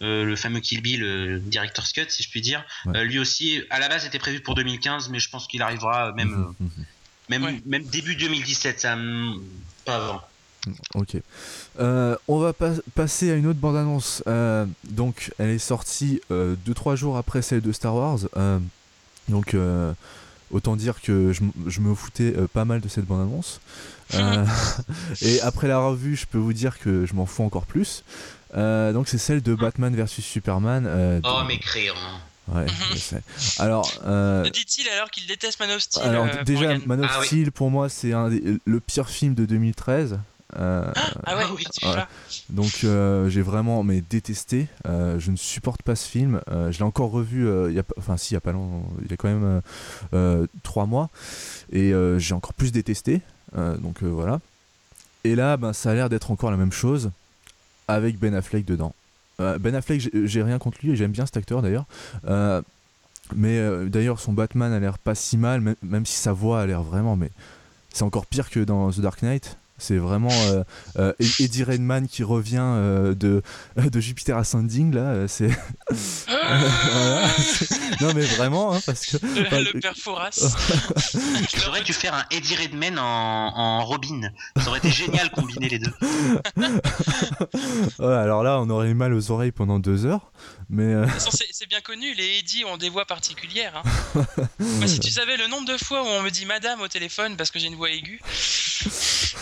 le 0.00 0.36
fameux 0.36 0.60
Kill 0.60 0.82
Bill 0.82 1.42
Director's 1.46 1.92
Cut 1.92 2.08
si 2.08 2.22
je 2.22 2.30
puis 2.30 2.42
dire 2.42 2.62
lui 2.86 3.18
aussi 3.18 3.62
à 3.70 3.78
la 3.78 3.88
base 3.88 4.04
était 4.04 4.18
prévu 4.18 4.40
pour 4.40 4.54
2015 4.54 5.08
mais 5.08 5.18
je 5.18 5.30
pense 5.30 5.46
qu'il 5.48 5.62
arrivera 5.62 6.12
même 6.12 6.28
mhm, 6.28 6.54
mhm. 6.60 6.84
même, 7.30 7.60
même 7.64 7.84
début 7.86 8.14
2017 8.14 8.80
ça 8.80 8.98
pas 9.86 9.96
avant 9.96 10.20
Ok. 10.94 11.16
Euh, 11.80 12.16
on 12.28 12.38
va 12.38 12.52
passer 12.94 13.30
à 13.30 13.34
une 13.34 13.46
autre 13.46 13.58
bande-annonce. 13.58 14.22
Euh, 14.26 14.66
donc, 14.84 15.32
elle 15.38 15.50
est 15.50 15.58
sortie 15.58 16.20
2-3 16.30 16.32
euh, 16.32 16.96
jours 16.96 17.16
après 17.16 17.42
celle 17.42 17.60
de 17.60 17.72
Star 17.72 17.94
Wars. 17.94 18.18
donc, 19.28 19.56
autant 20.50 20.76
dire 20.76 21.00
que 21.00 21.32
je, 21.32 21.80
me 21.80 21.94
foutais 21.94 22.32
pas 22.52 22.64
mal 22.64 22.80
de 22.80 22.88
cette 22.88 23.04
bande-annonce. 23.04 23.60
et 25.22 25.40
après 25.40 25.66
la 25.66 25.78
revue, 25.78 26.16
je 26.16 26.26
peux 26.26 26.38
vous 26.38 26.52
dire 26.52 26.78
que 26.78 27.06
je 27.06 27.14
m'en 27.14 27.26
fous 27.26 27.42
encore 27.42 27.66
plus. 27.66 28.04
donc, 28.54 29.08
c'est 29.08 29.18
celle 29.18 29.42
de 29.42 29.54
Batman 29.54 29.94
vs 29.94 30.20
Superman. 30.20 31.20
oh, 31.24 31.44
m'écrire. 31.46 31.94
Ouais, 32.48 32.64
je 32.92 32.98
sais. 32.98 33.22
Alors, 33.58 33.90
dit-il 34.52 34.88
alors 34.88 35.10
qu'il 35.10 35.26
déteste 35.26 35.58
Man 35.58 35.70
of 35.72 35.80
Steel 35.80 36.04
Alors 36.04 36.26
déjà, 36.44 36.78
Man 36.86 37.04
of 37.04 37.10
ah 37.12 37.24
Steel 37.24 37.50
pour 37.50 37.70
moi 37.72 37.88
c'est 37.88 38.12
le 38.12 38.80
pire 38.80 39.08
film 39.08 39.34
de 39.34 39.46
2013. 39.46 40.18
Euh, 40.54 40.92
ah 41.24 41.36
ouais, 41.36 41.44
ah 41.82 42.08
Donc 42.50 42.82
euh, 42.84 43.28
j'ai 43.28 43.42
vraiment 43.42 43.82
mais 43.82 44.00
détesté. 44.00 44.68
Euh, 44.86 45.18
je 45.18 45.30
ne 45.30 45.36
supporte 45.36 45.82
pas 45.82 45.96
ce 45.96 46.08
film. 46.08 46.40
je 46.48 46.78
l'ai 46.78 46.84
encore 46.84 47.10
revu. 47.10 47.48
il 47.68 47.74
y 47.74 47.80
a, 47.80 47.84
enfin 47.98 48.16
si, 48.16 48.32
il 48.32 48.34
y 48.34 48.36
a 48.36 48.40
pas 48.40 48.52
longtemps. 48.52 48.86
Il 49.04 49.10
y 49.10 49.14
a 49.14 49.16
quand 49.16 49.28
même 49.28 49.60
trois 50.62 50.86
mois 50.86 51.10
et 51.72 51.92
j'ai 52.18 52.34
encore 52.34 52.54
plus 52.54 52.72
détesté. 52.72 53.20
donc 53.54 54.02
voilà. 54.02 54.40
Et 55.24 55.34
là, 55.34 55.56
ben, 55.56 55.72
ça 55.72 55.90
a 55.90 55.94
l'air 55.94 56.08
d'être 56.08 56.30
encore 56.30 56.50
la 56.50 56.56
même 56.56 56.72
chose 56.72 57.10
avec 57.88 58.18
Ben 58.18 58.34
Affleck 58.34 58.64
dedans. 58.64 58.94
ben 59.38 59.74
Affleck, 59.74 60.08
j'ai 60.26 60.42
rien 60.42 60.58
contre 60.58 60.78
lui 60.82 60.92
et 60.92 60.96
j'aime 60.96 61.12
bien 61.12 61.26
cet 61.26 61.36
acteur 61.36 61.62
d'ailleurs. 61.62 61.86
mais 63.34 63.60
d'ailleurs, 63.88 64.20
son 64.20 64.32
Batman 64.32 64.72
a 64.72 64.78
l'air 64.78 64.98
pas 64.98 65.16
si 65.16 65.36
mal, 65.36 65.60
même, 65.60 65.76
même 65.82 66.06
si 66.06 66.16
sa 66.16 66.32
voix 66.32 66.60
a 66.60 66.66
l'air 66.66 66.82
vraiment. 66.82 67.16
Mais 67.16 67.30
c'est 67.92 68.04
encore 68.04 68.26
pire 68.26 68.48
que 68.48 68.60
dans 68.60 68.92
The 68.92 69.00
Dark 69.00 69.22
Knight. 69.22 69.58
C'est 69.78 69.98
vraiment 69.98 70.32
euh, 70.32 70.64
euh, 70.98 71.12
Eddie 71.38 71.64
Redman 71.64 72.08
qui 72.08 72.22
revient 72.22 72.60
euh, 72.60 73.14
de, 73.14 73.42
de 73.76 74.00
Jupiter 74.00 74.36
Ascending 74.36 74.94
là. 74.94 75.28
C'est 75.28 75.48
Voilà. 75.90 77.26
non 78.00 78.12
mais 78.14 78.22
vraiment, 78.22 78.74
hein, 78.74 78.80
parce 78.86 79.06
que. 79.06 79.18
Le, 79.24 79.46
enfin, 79.46 79.60
le 79.60 79.80
père 79.80 79.94
Fouras. 79.96 80.56
Tu 81.48 81.66
aurais 81.68 81.82
dû 81.82 81.92
faire 81.92 82.14
un 82.14 82.24
Eddie 82.30 82.56
Redmayne 82.56 82.98
en, 82.98 83.02
en 83.02 83.84
Robin. 83.84 84.20
Ça 84.56 84.68
aurait 84.68 84.78
été 84.78 84.90
génial 84.90 85.30
combiner 85.30 85.68
les 85.68 85.78
deux. 85.78 85.92
ouais, 87.98 88.14
alors 88.14 88.42
là, 88.42 88.60
on 88.60 88.70
aurait 88.70 88.88
eu 88.88 88.94
mal 88.94 89.12
aux 89.12 89.30
oreilles 89.30 89.52
pendant 89.52 89.78
deux 89.78 90.06
heures, 90.06 90.32
mais. 90.70 90.82
euh, 90.94 91.06
c'est 91.52 91.68
bien 91.68 91.80
connu, 91.80 92.14
les 92.14 92.38
Eddie 92.38 92.64
ont 92.64 92.76
des 92.76 92.88
voix 92.88 93.04
particulières. 93.04 93.82
Hein. 93.84 94.24
Moi, 94.58 94.86
si 94.88 95.00
tu 95.00 95.10
savais 95.10 95.36
le 95.36 95.46
nombre 95.48 95.66
de 95.66 95.76
fois 95.78 96.02
où 96.02 96.06
on 96.06 96.22
me 96.22 96.30
dit 96.30 96.46
madame 96.46 96.80
au 96.80 96.88
téléphone 96.88 97.36
parce 97.36 97.50
que 97.50 97.58
j'ai 97.58 97.66
une 97.66 97.76
voix 97.76 97.90
aiguë. 97.90 98.20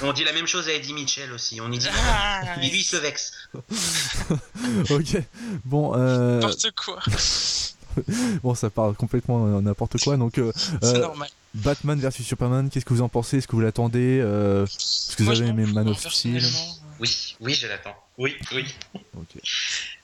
On 0.03 0.13
dit 0.13 0.25
la 0.25 0.33
même 0.33 0.47
chose 0.47 0.69
à 0.69 0.73
Eddie 0.73 0.93
Mitchell 0.95 1.33
aussi. 1.33 1.61
On 1.61 1.71
y 1.73 1.79
dit. 1.79 1.87
Ah, 1.93 2.57
lui, 2.61 2.71
il 2.73 2.85
se 2.85 2.97
vexe. 2.97 3.33
ok. 4.91 5.23
Bon, 5.65 5.93
euh, 5.97 6.41
N'importe 6.41 6.71
quoi. 6.73 7.01
bon, 8.43 8.55
ça 8.55 8.71
parle 8.71 8.95
complètement 8.95 9.47
euh, 9.47 9.61
n'importe 9.61 9.99
quoi. 10.03 10.17
Donc, 10.17 10.39
euh, 10.39 10.53
C'est 10.83 10.97
euh, 10.97 11.01
normal. 11.01 11.29
Batman 11.55 11.99
versus 12.01 12.27
Superman, 12.27 12.69
qu'est-ce 12.69 12.85
que 12.85 12.93
vous 12.95 13.03
en 13.03 13.09
pensez? 13.09 13.39
Est-ce 13.39 13.47
que 13.47 13.53
vous 13.55 13.61
l'attendez 13.63 14.19
euh, 14.21 14.65
Est-ce 14.67 15.15
que 15.17 15.23
vous 15.23 15.31
Moi, 15.31 15.39
avez 15.41 15.51
aimé 15.51 15.67
Man 15.67 15.89
of 15.89 15.99
Steel? 15.99 16.33
personnellement. 16.35 16.77
Oui, 17.05 17.37
oui, 17.41 17.55
je 17.55 17.67
l'attends. 17.67 17.97
Oui, 18.19 18.37
oui. 18.53 18.65
Ok. 19.17 19.41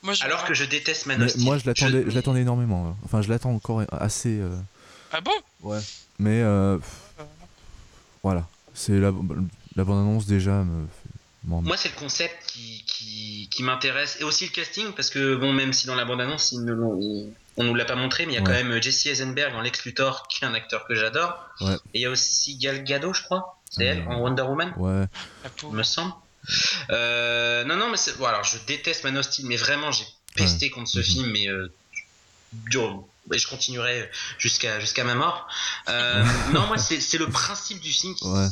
Moi, 0.02 0.14
je- 0.14 0.24
Alors 0.24 0.44
que 0.44 0.54
je 0.54 0.64
déteste 0.64 1.06
Man 1.06 1.22
of 1.22 1.28
Steel. 1.30 1.44
moi, 1.44 1.58
je 1.58 1.66
l'attendais, 1.66 2.04
je 2.06 2.14
l'attendais 2.14 2.40
énormément. 2.42 2.96
Enfin, 3.04 3.22
je 3.22 3.28
l'attends 3.28 3.50
encore 3.54 3.82
assez. 3.92 4.38
euh, 4.40 4.56
Ah 5.12 5.20
bon? 5.20 5.32
Ouais. 5.62 5.80
Mais 6.18 6.40
euh, 6.42 6.78
voilà, 8.22 8.46
c'est 8.74 8.92
la, 8.98 9.12
la 9.76 9.84
bande 9.84 10.00
annonce 10.08 10.26
déjà 10.26 10.52
me 10.62 10.86
Moi, 11.44 11.76
c'est 11.76 11.88
le 11.88 11.98
concept 11.98 12.36
qui, 12.46 12.84
qui, 12.86 13.48
qui 13.50 13.62
m'intéresse 13.62 14.18
et 14.20 14.24
aussi 14.24 14.44
le 14.44 14.50
casting 14.50 14.92
parce 14.92 15.10
que, 15.10 15.36
bon, 15.36 15.52
même 15.52 15.72
si 15.72 15.86
dans 15.86 15.94
la 15.94 16.04
bande-annonce, 16.04 16.52
ils 16.52 16.64
ne 16.64 16.72
l'ont- 16.72 16.98
ils- 17.00 17.32
on 17.56 17.64
nous 17.64 17.74
l'a 17.74 17.84
pas 17.84 17.96
montré, 17.96 18.26
mais 18.26 18.32
il 18.32 18.36
y 18.36 18.38
a 18.38 18.42
quand 18.42 18.52
même 18.52 18.80
Jesse 18.82 19.06
Eisenberg 19.06 19.54
en 19.54 19.60
Lex 19.60 19.84
Luthor, 19.84 20.28
qui 20.28 20.44
est 20.44 20.46
un 20.46 20.54
acteur 20.54 20.86
que 20.86 20.94
j'adore. 20.94 21.38
Ouais. 21.60 21.74
Et 21.94 21.98
il 21.98 22.02
y 22.02 22.06
a 22.06 22.10
aussi 22.10 22.56
Gal 22.56 22.84
Gadot, 22.84 23.12
je 23.12 23.22
crois. 23.22 23.58
C'est 23.70 23.84
elle, 23.84 24.00
Euh, 24.00 24.06
en 24.10 24.20
Wonder 24.20 24.42
Woman, 24.42 24.72
Ouais, 24.78 25.04
il 25.64 25.70
me 25.70 25.82
semble. 25.82 26.12
Euh, 26.90 27.64
non, 27.64 27.76
non, 27.76 27.90
mais 27.90 27.96
c'est. 27.96 28.16
Bon, 28.18 28.26
alors, 28.26 28.44
je 28.44 28.58
déteste 28.66 29.04
Man 29.04 29.16
of 29.18 29.24
Steel, 29.26 29.46
mais 29.46 29.56
vraiment, 29.56 29.92
j'ai 29.92 30.06
pesté 30.36 30.70
contre 30.70 30.90
ce 30.90 31.02
film, 31.02 31.30
mais. 31.30 31.48
euh, 31.48 31.72
dur. 32.52 33.04
Et 33.32 33.38
je 33.38 33.46
continuerai 33.46 34.10
jusqu'à 34.38 34.80
jusqu'à 34.80 35.04
ma 35.04 35.14
mort. 35.14 35.46
Euh, 35.88 36.24
non, 36.52 36.66
moi, 36.66 36.78
c'est 36.78 37.18
le 37.18 37.28
principe 37.28 37.80
du 37.80 37.92
film 37.92 38.14
qui. 38.14 38.24
Ouais. 38.26 38.48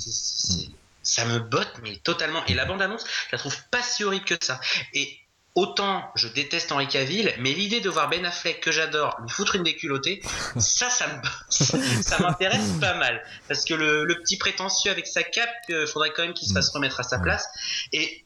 ça 1.03 1.25
me 1.25 1.41
botte, 1.41 1.73
mais 1.83 1.97
totalement. 1.97 2.45
Et 2.47 2.55
la 2.55 2.65
bande-annonce, 2.65 3.03
je 3.05 3.33
la 3.33 3.39
trouve 3.39 3.57
pas 3.71 3.83
si 3.83 4.05
horrible 4.05 4.25
que 4.25 4.35
ça. 4.41 4.61
Et 4.95 5.19
autant 5.59 6.11
je 6.15 6.29
déteste 6.29 6.73
Henri 6.73 6.89
Cavill, 6.89 7.35
mais 7.39 7.53
l'idée 7.53 7.81
de 7.81 7.89
voir 7.91 8.09
Ben 8.09 8.25
Affleck, 8.25 8.61
que 8.61 8.71
j'adore, 8.73 9.17
lui 9.23 9.29
foutre 9.31 9.57
une 9.57 9.63
déculottée, 9.65 10.21
ça, 10.59 10.89
ça 10.91 11.07
ça 11.49 12.19
m'intéresse 12.21 12.73
pas 12.81 12.95
mal. 12.95 13.23
Parce 13.49 13.65
que 13.65 13.75
le, 13.75 14.05
le 14.05 14.21
petit 14.21 14.37
prétentieux 14.39 14.91
avec 14.91 15.07
sa 15.07 15.23
cape, 15.23 15.51
il 15.69 15.87
faudrait 15.87 16.13
quand 16.15 16.23
même 16.23 16.35
qu'il 16.35 16.49
se 16.49 16.53
fasse 16.55 16.69
remettre 16.71 17.01
à 17.01 17.03
sa 17.03 17.19
place. 17.19 17.47
Et, 17.93 18.25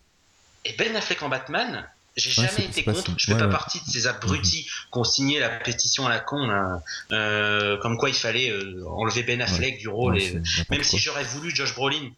et 0.64 0.72
Ben 0.74 0.94
Affleck 0.96 1.22
en 1.22 1.28
Batman, 1.28 1.88
j'ai 2.16 2.28
Ouais, 2.40 2.46
jamais 2.48 2.66
été 2.66 2.84
contre. 2.84 3.06
si- 3.06 3.14
Je 3.16 3.26
fais 3.26 3.32
ouais, 3.32 3.38
pas 3.38 3.46
ouais. 3.46 3.50
partie 3.50 3.80
de 3.80 3.90
ces 3.90 4.06
abrutis 4.06 4.64
qui 4.64 4.98
ont 4.98 5.04
signé 5.04 5.40
la 5.40 5.48
pétition 5.48 6.06
à 6.06 6.10
la 6.10 6.20
con, 6.20 6.46
là, 6.46 6.82
euh, 7.12 7.78
comme 7.78 7.96
quoi 7.96 8.10
il 8.10 8.14
fallait 8.14 8.50
euh, 8.50 8.84
enlever 8.86 9.22
Ben 9.22 9.40
Affleck 9.40 9.78
du 9.78 9.88
rôle. 9.88 10.20
et, 10.20 10.38
même 10.70 10.82
si 10.84 10.98
j'aurais 10.98 11.24
voulu 11.24 11.54
Josh 11.54 11.74
Brolin 11.74 12.10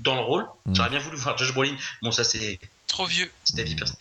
dans 0.00 0.14
le 0.14 0.20
rôle, 0.22 0.46
Mm. 0.66 0.74
j'aurais 0.74 0.90
bien 0.90 0.98
voulu 1.00 1.16
voir 1.18 1.36
Josh 1.38 1.52
Brolin. 1.52 1.76
Bon, 2.02 2.10
ça 2.12 2.24
c'est 2.24 2.58
Trop 2.86 3.04
vieux. 3.06 3.30
c'est 3.44 3.60
avis 3.60 3.74
personnel. 3.74 4.00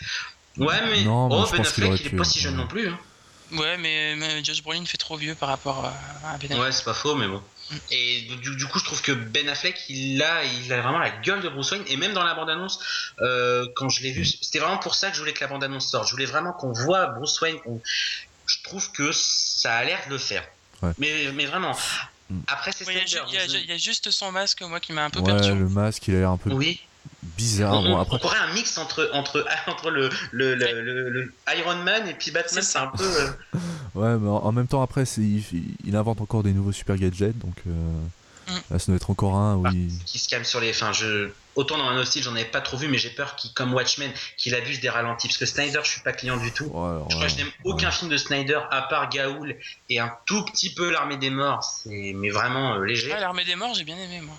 Ouais, 0.57 0.81
mais, 0.89 1.03
Non, 1.03 1.27
mais 1.29 1.35
oh, 1.37 1.45
je 1.45 1.51
Ben 1.51 1.61
Affleck, 1.61 1.99
il 1.99 2.05
est 2.07 2.09
pu, 2.09 2.15
pas 2.15 2.23
si 2.23 2.39
jeune 2.39 2.53
ouais. 2.55 2.61
non 2.61 2.67
plus. 2.67 2.87
Hein. 2.89 2.99
Ouais, 3.51 3.77
mais, 3.77 4.15
mais 4.15 4.43
Josh 4.43 4.63
Brolin 4.63 4.85
fait 4.85 4.97
trop 4.97 5.17
vieux 5.17 5.35
par 5.35 5.49
rapport 5.49 5.85
à 5.85 5.89
à 6.29 6.37
Ben 6.37 6.45
Affleck. 6.51 6.59
Ouais, 6.59 6.71
c'est 6.71 6.83
pas 6.85 6.93
faux, 6.93 7.15
mais 7.15 7.27
bon. 7.27 7.41
Mm. 7.71 7.75
Et 7.91 8.21
du, 8.41 8.55
du 8.55 8.65
coup, 8.67 8.79
je 8.79 8.85
trouve 8.85 9.01
que 9.01 9.11
Ben 9.11 9.47
Affleck, 9.49 9.77
il 9.89 10.21
a, 10.23 10.43
il 10.43 10.71
a 10.73 10.81
vraiment 10.81 10.99
la 10.99 11.09
gueule 11.09 11.41
de 11.41 11.49
Bruce 11.49 11.71
Wayne. 11.71 11.83
Et 11.87 11.97
même 11.97 12.13
dans 12.13 12.23
la 12.23 12.33
bande-annonce, 12.35 12.79
euh, 13.21 13.67
quand 13.75 13.89
je 13.89 14.01
l'ai 14.03 14.11
vu, 14.11 14.25
c'était 14.25 14.59
vraiment 14.59 14.77
pour 14.77 14.95
ça 14.95 15.09
que 15.09 15.15
je 15.15 15.19
voulais 15.21 15.33
que 15.33 15.41
la 15.41 15.47
bande-annonce 15.47 15.89
sorte. 15.89 16.07
Je 16.07 16.11
voulais 16.11 16.25
vraiment 16.25 16.53
qu'on 16.53 16.71
voit 16.71 17.07
Bruce 17.07 17.39
Wayne. 17.41 17.57
Je 18.47 18.57
trouve 18.63 18.91
que 18.91 19.11
ça 19.11 19.75
a 19.75 19.83
l'air 19.83 19.99
de 20.07 20.11
le 20.13 20.17
faire. 20.19 20.43
Ouais. 20.81 20.91
Mais, 20.97 21.31
mais 21.33 21.45
vraiment. 21.45 21.75
Mm. 22.29 22.39
Après, 22.47 22.71
c'est 22.71 22.85
Ouais, 22.87 23.03
Il 23.05 23.09
y, 23.09 23.57
y 23.57 23.65
y 23.67 23.71
a 23.71 23.77
juste 23.77 24.09
son 24.11 24.31
masque, 24.31 24.61
moi, 24.61 24.79
qui 24.79 24.93
m'a 24.93 25.05
un 25.05 25.09
peu 25.09 25.19
Ouais, 25.19 25.31
perturbé. 25.33 25.59
le 25.59 25.69
masque, 25.69 26.07
il 26.07 26.15
a 26.15 26.19
l'air 26.19 26.29
un 26.31 26.37
peu 26.37 26.51
Oui. 26.51 26.81
Bizarre. 27.37 27.73
on, 27.79 27.83
Bon, 27.83 27.95
on- 27.95 27.99
après, 28.01 28.15
on 28.15 28.19
croirait 28.19 28.39
un 28.39 28.53
mix 28.53 28.77
entre, 28.77 29.09
entre, 29.13 29.45
entre 29.67 29.89
le, 29.91 30.09
le, 30.31 30.55
le, 30.55 30.81
le- 30.81 31.09
le 31.09 31.33
Iron 31.57 31.75
Man 31.77 32.07
et 32.07 32.13
puis 32.13 32.31
Batman. 32.31 32.63
C'est 32.63 32.77
un 32.77 32.87
peu. 32.87 33.03
euh, 33.03 33.27
ouais, 33.95 34.17
mais 34.19 34.29
en, 34.29 34.37
en 34.45 34.51
même 34.51 34.67
temps, 34.67 34.81
après, 34.81 35.03
il, 35.17 35.43
il 35.85 35.95
invente 35.95 36.21
encore 36.21 36.43
des 36.43 36.53
nouveaux 36.53 36.71
super 36.71 36.95
gadgets, 36.97 37.37
donc 37.37 37.55
euh, 37.67 37.71
Mm. 38.47 38.53
là, 38.69 38.77
ça 38.77 38.85
doit 38.89 38.97
être 38.97 39.09
encore 39.09 39.33
un 39.37 39.59
Ah. 39.65 39.69
il- 39.73 39.89
qui 40.05 40.19
se 40.19 40.29
calme 40.29 40.43
sur 40.43 40.59
les. 40.59 40.69
Enfin, 40.69 40.91
je. 40.93 41.29
Autant 41.55 41.79
dans 41.79 41.85
un 41.87 41.97
hostile, 41.97 42.21
j'en 42.21 42.35
avais 42.35 42.45
pas 42.45 42.61
trop 42.61 42.77
vu, 42.77 42.87
mais 42.87 42.99
j'ai 42.99 43.09
peur 43.09 43.35
qu'il, 43.35 43.51
comme 43.53 43.73
Watchmen, 43.73 44.11
qu'il 44.37 44.53
abuse 44.53 44.81
des 44.81 44.89
ralentis. 44.89 45.27
Parce 45.29 45.37
que 45.39 45.47
Snyder, 45.47 45.79
je 45.83 45.89
suis 45.89 46.01
pas 46.01 46.13
client 46.13 46.37
du 46.37 46.51
tout. 46.51 46.65
Ouais, 46.65 46.89
alors 46.89 47.09
Je 47.09 47.15
crois 47.15 47.25
que 47.27 47.31
je 47.33 47.37
n'aime 47.37 47.49
aucun 47.63 47.87
ouais. 47.87 47.91
film 47.91 48.11
de 48.11 48.17
Snyder 48.17 48.59
à 48.69 48.83
part 48.83 49.09
Gaoul 49.09 49.55
et 49.89 49.99
un 49.99 50.11
tout 50.27 50.45
petit 50.45 50.71
peu 50.75 50.91
l'Armée 50.91 51.17
des 51.17 51.31
Morts. 51.31 51.63
C'est 51.63 52.13
mais 52.15 52.29
vraiment 52.29 52.75
euh, 52.75 52.83
léger. 52.85 53.11
Ah, 53.13 53.19
L'armée 53.19 53.45
des 53.45 53.55
morts, 53.55 53.73
j'ai 53.73 53.83
bien 53.83 53.97
aimé, 53.97 54.21
moi. 54.21 54.35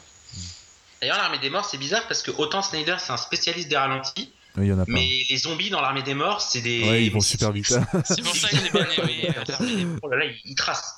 D'ailleurs, 1.06 1.22
l'Armée 1.22 1.38
des 1.38 1.50
Morts, 1.50 1.64
c'est 1.64 1.78
bizarre 1.78 2.02
parce 2.08 2.20
que 2.22 2.32
autant 2.32 2.62
Snyder, 2.62 2.96
c'est 2.98 3.12
un 3.12 3.16
spécialiste 3.16 3.68
des 3.68 3.76
ralentis, 3.76 4.32
y 4.58 4.72
en 4.72 4.80
a 4.80 4.84
mais 4.88 5.24
les 5.30 5.36
zombies 5.38 5.70
dans 5.70 5.80
l'Armée 5.80 6.02
des 6.02 6.14
Morts, 6.14 6.40
c'est 6.40 6.60
des. 6.62 6.82
Ouais, 6.82 7.04
ils 7.06 7.12
vont 7.12 7.20
super 7.20 7.48
c'est- 7.48 7.54
vite. 7.54 7.78
C'est 8.04 8.22
pour 8.22 8.34
ça 8.34 8.48
que 8.48 8.56
j'ai 8.56 8.70
bien 8.70 8.86
aimé 9.04 9.32
l'armée 9.46 9.76
des 9.76 9.84
morts. 9.84 10.00
Oh 10.02 10.08
là 10.08 10.16
là, 10.16 10.24
il, 10.24 10.40
il 10.44 10.54
trace. 10.56 10.96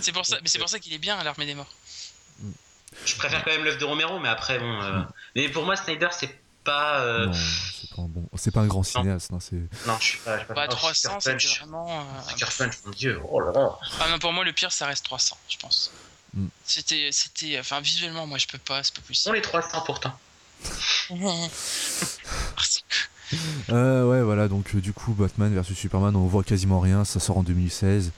C'est 0.00 0.12
pour 0.12 0.24
ça, 0.24 0.36
mais 0.42 0.48
c'est 0.48 0.60
pour 0.60 0.68
ça 0.68 0.78
qu'il 0.78 0.92
est 0.92 0.98
bien, 0.98 1.20
l'armée 1.24 1.44
des 1.46 1.56
morts. 1.56 1.72
Je 3.04 3.16
préfère 3.16 3.42
quand 3.44 3.50
même 3.50 3.64
l'œuvre 3.64 3.78
de 3.78 3.84
Romero, 3.84 4.20
mais 4.20 4.28
après, 4.28 4.60
bon. 4.60 4.80
euh, 4.80 5.02
Mais 5.34 5.48
pour 5.48 5.64
moi, 5.64 5.74
Snyder, 5.74 6.08
c'est 6.12 6.38
pas. 6.62 7.00
euh, 7.00 7.26
Non, 7.26 7.32
c'est 7.32 7.90
pas 7.96 8.02
un 8.02 8.08
bon. 8.08 8.28
C'est 8.36 8.50
pas 8.52 8.60
un 8.60 8.66
grand 8.68 8.82
cinéaste, 8.84 9.32
non, 9.32 9.40
c'est. 9.40 9.56
Non, 9.88 9.96
je 9.98 10.04
suis 10.04 10.18
pas. 10.18 10.34
Je 10.34 10.38
suis 10.44 10.46
pas 10.48 10.54
Bah, 10.54 10.66
oh, 10.68 10.72
300, 10.72 10.94
Sucker 10.94 11.16
c'était 11.20 11.32
Punch. 11.36 11.58
vraiment. 11.60 12.00
euh, 12.00 12.46
Punch, 12.58 12.74
mon 12.84 12.90
dieu. 12.92 13.20
Oh 13.28 13.40
là 13.40 13.50
là. 13.52 13.76
Ah 14.00 14.08
non, 14.08 14.18
pour 14.20 14.32
moi, 14.32 14.44
le 14.44 14.52
pire, 14.52 14.70
ça 14.70 14.86
reste 14.86 15.04
300, 15.04 15.36
je 15.48 15.56
pense. 15.58 15.90
Mm. 16.34 16.46
C'était, 16.64 17.08
c'était, 17.12 17.58
enfin, 17.58 17.80
visuellement, 17.80 18.26
moi, 18.26 18.38
je 18.38 18.46
peux 18.46 18.58
pas, 18.58 18.82
c'est 18.82 18.94
pas 18.94 19.00
On 19.04 19.08
possible. 19.08 19.34
les 19.36 19.42
300 19.42 19.82
pourtant. 19.86 20.12
Euh, 23.70 24.06
ouais, 24.08 24.22
voilà, 24.22 24.48
donc 24.48 24.74
euh, 24.74 24.80
du 24.80 24.94
coup, 24.94 25.12
Batman 25.12 25.52
versus 25.52 25.76
Superman, 25.76 26.16
on 26.16 26.26
voit 26.26 26.42
quasiment 26.44 26.80
rien, 26.80 27.04
ça 27.04 27.20
sort 27.20 27.36
en 27.36 27.42
2016. 27.42 28.10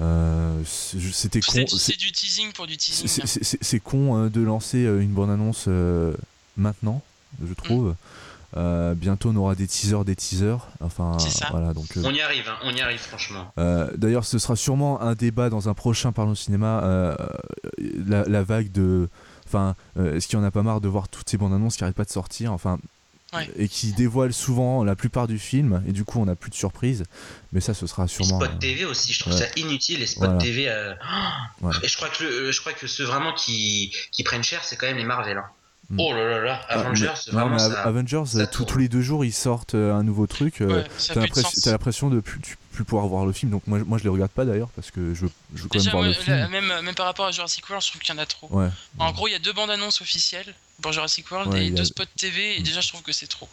Euh, 0.00 0.62
C'était 0.66 1.40
con. 1.40 1.64
C'est, 1.66 1.96
du 1.98 2.12
teasing 2.12 2.52
pour 2.52 2.66
du 2.66 2.76
teasing. 2.76 3.06
C'est- 3.08 3.26
c'est- 3.26 3.42
C'est 3.44 3.62
c'est 3.64 3.80
con 3.80 4.24
euh, 4.24 4.28
de 4.28 4.42
lancer 4.42 4.84
euh, 4.84 5.00
une 5.00 5.12
bande-annonce 5.12 5.64
euh, 5.68 6.14
maintenant, 6.58 7.02
je 7.46 7.54
trouve. 7.54 7.94
Euh, 8.56 8.94
bientôt, 8.94 9.30
on 9.30 9.36
aura 9.36 9.54
des 9.54 9.66
teasers, 9.66 10.04
des 10.04 10.14
teasers. 10.16 10.58
Enfin, 10.80 11.18
ça. 11.18 11.48
voilà. 11.50 11.72
Donc, 11.72 11.96
euh, 11.96 12.02
On 12.04 12.12
y 12.12 12.20
arrive, 12.20 12.44
hein, 12.48 12.56
on 12.64 12.70
y 12.74 12.80
arrive, 12.80 13.00
franchement. 13.00 13.52
euh, 13.58 13.90
D'ailleurs, 13.96 14.24
ce 14.24 14.38
sera 14.38 14.56
sûrement 14.56 15.00
un 15.00 15.14
débat 15.14 15.48
dans 15.50 15.68
un 15.68 15.74
prochain 15.74 16.12
Parlons 16.12 16.34
Cinéma. 16.34 17.16
la, 18.06 18.24
la 18.24 18.42
vague 18.42 18.70
de. 18.72 19.08
Enfin, 19.46 19.74
est-ce 19.98 20.26
qu'il 20.28 20.38
y 20.38 20.42
en 20.42 20.44
a 20.44 20.50
pas 20.50 20.62
marre 20.62 20.80
de 20.80 20.88
voir 20.88 21.08
toutes 21.08 21.28
ces 21.28 21.36
bandes 21.36 21.52
annonces 21.52 21.76
qui 21.76 21.84
arrêtent 21.84 21.96
pas 21.96 22.04
de 22.04 22.10
sortir 22.10 22.52
Enfin. 22.52 22.78
Ouais. 23.34 23.48
Et 23.56 23.66
qui 23.66 23.92
dévoilent 23.94 24.34
souvent 24.34 24.84
la 24.84 24.94
plupart 24.94 25.26
du 25.26 25.38
film, 25.38 25.82
et 25.88 25.92
du 25.92 26.04
coup 26.04 26.20
on 26.20 26.26
n'a 26.26 26.34
plus 26.36 26.50
de 26.50 26.54
surprise. 26.54 27.04
Mais 27.54 27.60
ça, 27.62 27.72
ce 27.72 27.86
sera 27.86 28.02
Les 28.02 28.08
sûrement. 28.08 28.38
spots 28.38 28.44
euh, 28.52 28.58
TV 28.58 28.84
aussi, 28.84 29.10
je 29.14 29.20
trouve 29.20 29.32
ouais. 29.32 29.38
ça 29.38 29.46
inutile, 29.56 30.00
les 30.00 30.06
spots 30.06 30.26
Voilà. 30.26 30.38
TV. 30.38 30.68
Ouais. 31.62 31.72
Et 31.82 31.88
je 31.88 31.96
crois 31.96 32.10
que 32.10 32.22
le- 32.24 32.52
je 32.52 32.60
crois 32.60 32.74
que 32.74 32.86
ceux 32.86 33.04
vraiment 33.04 33.32
qui, 33.32 33.90
qui 34.10 34.22
prennent 34.22 34.42
cher, 34.44 34.62
c'est 34.64 34.76
quand 34.76 34.86
même 34.86 34.98
les 34.98 35.04
Marvel. 35.06 35.38
hein. 35.38 35.44
Mm. 35.92 36.00
Oh 36.00 36.12
là 36.14 36.24
là 36.24 36.40
là, 36.40 36.60
ah, 36.70 36.80
Avengers, 36.80 37.10
mais- 37.26 37.32
vraiment 37.34 37.50
mais 37.50 37.58
ça. 37.58 37.82
Avengers, 37.82 38.22
ça 38.26 38.46
tous- 38.46 38.78
les 38.78 38.88
deux 38.88 39.02
jours 39.02 39.24
ils 39.26 39.32
sortent 39.32 39.74
euh, 39.74 39.92
un 39.94 40.02
nouveau 40.02 40.26
truc. 40.26 40.62
euh, 40.62 40.66
Ouais, 40.66 40.84
T'as 41.06 41.14
de 41.14 41.20
l'impression- 41.70 42.08
de 42.08 42.20
plus, 42.20 42.40
tu- 42.40 42.56
plus 42.72 42.84
pouvoir 42.84 43.06
voir 43.08 43.26
le 43.26 43.32
film, 43.34 43.50
donc 43.52 43.66
moi, 43.66 43.78
moi 43.84 43.98
je 43.98 44.04
les 44.04 44.08
regarde 44.08 44.30
pas 44.30 44.46
d'ailleurs 44.46 44.70
parce 44.74 44.90
que 44.90 45.12
je 45.12 45.26
veux, 45.26 45.30
je 45.54 45.62
veux 45.64 45.68
quand 45.68 45.78
même 45.78 45.90
voir 45.92 46.02
le 46.04 46.14
film. 46.14 46.48
même, 46.48 46.80
même 46.80 46.94
par 46.94 47.04
rapport 47.04 47.26
à 47.26 47.30
Jurassic 47.30 47.68
World, 47.68 47.84
je 47.84 47.90
trouve 47.90 48.00
qu'il 48.00 48.14
y 48.14 48.18
en 48.18 48.22
a 48.22 48.24
trop. 48.24 48.48
Ouais. 48.50 48.68
En 48.98 49.12
gros, 49.12 49.28
il 49.28 49.32
y 49.32 49.34
a 49.34 49.38
deux 49.38 49.52
bandes 49.52 49.68
annonces 49.70 50.00
officielles 50.00 50.54
pour 50.80 50.92
Jurassic 50.92 51.30
World 51.30 51.52
Ouais, 51.52 51.66
et 51.66 51.68
a- 51.68 51.70
deux 51.74 51.84
spots 51.84 52.04
TV, 52.16 52.56
et 52.56 52.60
Mm. 52.60 52.62
déjà, 52.62 52.80
je 52.80 52.88
trouve 52.88 53.02
que 53.02 53.12
c'est 53.12 53.26
trop. 53.26 53.46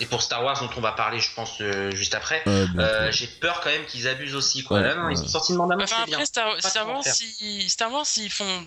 Et 0.00 0.06
pour 0.06 0.22
Star 0.22 0.44
Wars, 0.44 0.60
dont 0.60 0.70
on 0.76 0.80
va 0.80 0.92
parler, 0.92 1.18
je 1.18 1.34
pense, 1.34 1.58
euh, 1.60 1.90
juste 1.90 2.14
après, 2.14 2.42
Euh, 2.46 2.66
euh, 2.78 3.10
j'ai 3.10 3.26
peur 3.26 3.60
quand 3.62 3.70
même 3.70 3.84
qu'ils 3.86 4.06
abusent 4.06 4.36
aussi. 4.36 4.62
Quoi. 4.62 4.78
Ouais, 4.78 4.84
Là, 4.84 4.94
non, 4.94 5.08
ils 5.10 5.18
ouais. 5.18 5.24
ont 5.24 5.28
sorti 5.28 5.50
une 5.52 5.58
bande 5.58 5.72
annonce, 5.72 5.90
Enfin, 5.92 6.02
c'est 6.04 6.06
bien. 6.06 6.18
après, 6.18 6.26
Star, 6.26 6.88
Wars, 6.88 7.02
si, 7.04 7.68
Star 7.68 7.90
Wars, 7.92 8.06
s'ils 8.06 8.30
font, 8.30 8.64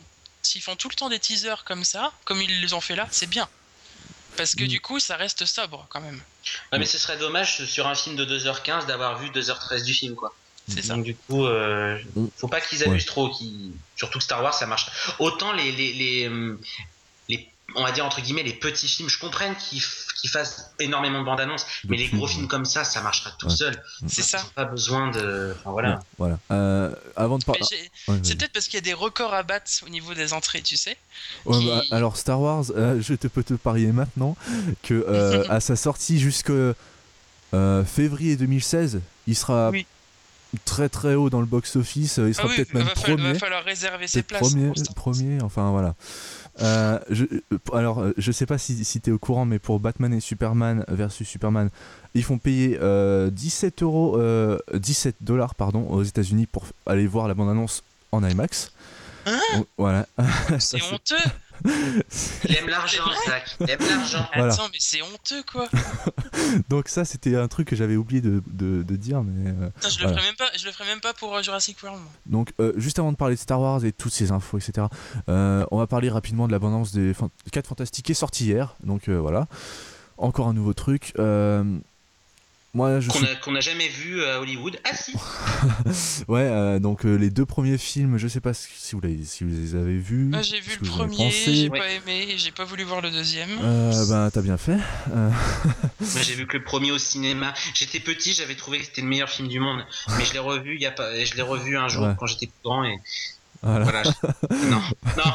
s'ils 0.48 0.62
font 0.62 0.76
tout 0.76 0.90
le 0.90 0.96
temps 0.96 1.10
des 1.10 1.20
teasers 1.20 1.64
comme 1.66 1.84
ça, 1.84 2.12
comme 2.26 2.42
ils 2.42 2.62
les 2.62 2.74
ont 2.74 2.82
fait 2.82 2.96
là, 2.96 3.08
c'est 3.12 3.28
bien. 3.30 3.48
Parce 4.36 4.56
que 4.56 4.64
Mm. 4.64 4.68
du 4.68 4.82
coup, 4.82 5.00
ça 5.00 5.16
reste 5.18 5.46
sobre 5.46 5.86
quand 5.90 6.00
même. 6.02 6.22
Ouais, 6.72 6.80
mais 6.80 6.86
ce 6.86 6.98
serait 6.98 7.18
dommage 7.18 7.66
sur 7.66 7.88
un 7.88 7.96
film 7.96 8.16
de 8.16 8.24
2h15 8.26 8.86
d'avoir 8.86 9.18
vu 9.20 9.30
2h13 9.30 9.84
du 9.84 9.94
film. 9.94 10.16
quoi. 10.16 10.34
C'est 10.68 10.82
ça. 10.84 10.96
Donc 10.96 11.06
du 11.06 11.16
coup, 11.16 11.46
euh, 11.46 11.98
faut 12.38 12.48
pas 12.48 12.62
qu'ils 12.62 12.84
abusent 12.84 13.06
trop. 13.06 13.32
Surtout 13.96 14.20
que 14.20 14.24
Star 14.24 14.44
Wars, 14.44 14.54
ça 14.54 14.66
marche. 14.68 14.88
Autant 15.20 15.54
les, 15.54 16.28
hum, 16.28 16.60
les 16.60 16.70
on 17.76 17.84
va 17.84 17.92
dire 17.92 18.06
entre 18.06 18.22
guillemets 18.22 18.44
les 18.44 18.54
petits 18.54 18.88
films. 18.88 19.10
Je 19.10 19.20
comprends 19.20 19.54
qu'ils 19.56 20.30
fassent 20.30 20.72
énormément 20.80 21.20
de 21.20 21.26
bandes 21.26 21.40
annonces, 21.40 21.66
mais 21.88 21.98
les 21.98 22.08
gros 22.08 22.28
films 22.28 22.48
comme 22.48 22.66
ça, 22.66 22.84
ça 22.84 23.02
marchera 23.02 23.32
tout 23.38 23.50
seul. 23.50 23.82
C'est 24.08 24.22
ça. 24.22 24.40
Pas 24.56 24.66
besoin 24.66 25.12
de. 25.12 25.54
Enfin, 25.60 25.72
voilà. 25.72 26.00
voilà. 26.18 26.40
Euh, 26.52 26.94
avant 27.16 27.38
de 27.38 27.44
parler. 27.44 27.62
c'est 28.24 28.38
peut-être 28.38 28.54
parce 28.54 28.68
qu'il 28.68 28.76
y 28.76 28.78
a 28.78 28.82
des 28.82 28.94
records 28.94 29.34
à 29.34 29.44
battre 29.44 29.70
au 29.86 29.90
niveau 29.90 30.14
des 30.14 30.34
entrées, 30.34 30.62
tu 30.62 30.78
sais. 30.78 30.98
Bah, 31.46 31.82
alors 31.92 32.18
Star 32.18 32.40
Wars, 32.40 32.66
euh, 32.76 33.02
je 33.02 33.14
te 33.14 33.28
peux 33.28 33.44
te 33.44 33.54
parier 33.54 33.92
maintenant 33.92 34.38
que 34.84 34.94
euh, 34.94 35.44
à 35.50 35.60
sa 35.60 35.76
sortie 35.76 36.20
jusque 36.20 36.52
février 37.86 38.38
2016, 38.38 39.02
il 39.28 39.36
sera. 39.36 39.72
très 40.64 40.88
très 40.88 41.16
haut 41.16 41.30
dans 41.30 41.42
le 41.42 41.46
box 41.46 41.76
office, 41.76 42.18
il 42.26 42.34
sera 42.34 42.48
ah 42.50 42.56
peut-être 42.56 42.74
même 42.74 42.88
premier. 42.88 43.22
Il 43.22 43.34
va 43.34 43.40
falloir 43.40 43.64
réserver 43.66 44.08
ses 44.08 44.24
places. 44.24 44.42
Premier, 44.42 44.72
premier, 44.96 45.42
enfin 45.42 45.72
voilà. 45.72 45.94
Euh, 46.62 47.00
je, 47.10 47.26
euh, 47.26 47.58
alors, 47.74 48.00
euh, 48.02 48.14
je 48.18 48.32
sais 48.32 48.46
pas 48.46 48.58
si, 48.58 48.84
si 48.84 49.02
tu 49.02 49.10
es 49.10 49.14
au 49.14 49.20
courant, 49.20 49.46
mais 49.46 49.60
pour 49.60 49.80
Batman 49.80 50.14
et 50.14 50.20
Superman 50.20 50.84
versus 50.88 51.28
Superman, 51.28 51.70
ils 52.14 52.24
font 52.24 52.38
payer 52.38 52.80
17 53.32 53.84
euros, 53.84 54.20
17 54.74 55.18
dollars 55.22 55.56
pardon, 55.56 55.88
aux 55.90 56.04
États-Unis 56.04 56.48
pour 56.48 56.66
aller 56.86 57.08
voir 57.08 57.28
la 57.28 57.34
bande-annonce 57.34 57.84
en 58.12 58.24
IMAX. 58.24 58.72
Hein? 59.26 59.40
Voilà. 59.78 60.08
C'est 60.60 60.82
honteux. 60.82 61.16
Il 61.66 62.56
aime 62.56 62.68
l'argent, 62.68 63.04
Zach. 63.26 63.58
Il 63.60 63.70
aime 63.70 63.80
l'argent. 63.80 64.28
Attends, 64.34 64.70
mais 64.72 64.80
c'est 64.80 65.02
honteux, 65.02 65.44
quoi. 65.52 65.68
Donc 66.70 66.88
ça, 66.88 67.06
c'était 67.06 67.36
un 67.36 67.48
truc 67.48 67.68
que 67.68 67.76
j'avais 67.76 67.96
oublié 67.96 68.22
de, 68.22 68.42
de, 68.48 68.96
dire, 68.96 69.24
mais. 69.24 69.52
Euh, 69.52 69.70
je, 69.82 70.02
le 70.04 70.10
ferai 70.10 70.22
même 70.22 70.36
pas, 70.36 70.50
je 70.58 70.66
le 70.66 70.72
ferai 70.72 70.86
même 70.86 71.00
pas 71.00 71.14
pour 71.14 71.36
euh, 71.36 71.42
Jurassic 71.42 71.82
World. 71.84 72.02
Donc, 72.26 72.54
euh, 72.60 72.74
juste 72.78 73.00
avant 73.00 73.12
de 73.12 73.18
parler 73.18 73.36
de 73.36 73.40
Star 73.40 73.60
Wars 73.60 73.84
et 73.86 73.92
toutes 73.92 74.14
ces 74.14 74.32
infos, 74.32 74.58
etc., 74.58 74.88
on 75.28 75.78
va 75.78 75.88
parler 75.88 76.10
rapidement 76.10 76.48
de 76.48 76.52
l'abondance 76.52 76.92
des, 76.92 77.14
des 77.14 77.52
4 77.52 77.68
Fantastiques 77.68 78.06
qui 78.06 78.12
est 78.12 78.16
sorti 78.16 78.46
hier. 78.46 78.76
Donc 78.84 79.10
voilà. 79.10 79.48
Encore 80.18 80.48
un 80.48 80.54
nouveau 80.54 80.74
truc. 80.74 81.14
Qu'on 83.42 83.52
n'a 83.52 83.60
jamais 83.60 83.88
vu 83.88 84.24
à 84.24 84.40
Hollywood. 84.40 84.80
Ah 84.84 84.96
si 84.96 85.14
Ouais, 86.28 86.42
euh, 86.42 86.80
donc 86.80 87.06
euh, 87.06 87.16
les 87.16 87.30
deux 87.30 87.46
premiers 87.46 87.78
films, 87.78 88.18
je 88.18 88.28
sais 88.28 88.40
pas 88.40 88.54
si 88.54 88.96
vous, 88.96 89.02
les, 89.02 89.24
si 89.24 89.44
vous 89.44 89.50
les 89.50 89.76
avez 89.76 89.98
vus. 89.98 90.32
Ah, 90.34 90.42
j'ai 90.42 90.60
vu 90.60 90.78
le 90.82 90.88
premier, 90.88 91.32
j'ai 91.32 91.70
pas 91.70 91.90
aimé, 91.90 92.36
j'ai 92.38 92.52
pas 92.52 92.66
voulu 92.66 92.84
voir 92.84 93.02
le 93.02 93.10
deuxième. 93.12 93.50
Euh, 93.62 94.06
bah, 94.10 94.30
t'as 94.32 94.42
bien 94.42 94.58
fait. 94.58 94.78
Moi, 95.08 96.22
j'ai 96.22 96.36
vu 96.36 96.46
que 96.46 96.58
le 96.58 96.64
premier 96.64 96.92
au 96.92 96.98
cinéma. 96.98 97.54
J'étais 97.74 98.00
petit, 98.00 98.34
j'avais 98.34 98.56
trouvé 98.56 98.80
que 98.80 98.86
c'était 98.86 99.02
le 99.02 99.08
meilleur 99.08 99.30
film 99.30 99.48
du 99.48 99.60
monde. 99.60 99.84
Mais 100.18 100.26
je 100.26 100.34
l'ai 100.34 100.40
revu, 100.40 100.78
y 100.78 100.86
a 100.86 100.92
pas... 100.92 101.24
je 101.24 101.36
l'ai 101.36 101.42
revu 101.42 101.78
un 101.78 101.88
jour 101.88 102.08
quand 102.18 102.28
j'étais 102.28 102.48
plus 102.48 102.64
grand 102.64 102.84
et 102.84 102.98
voilà. 103.62 104.04
non, 104.52 104.82
non. 105.18 105.34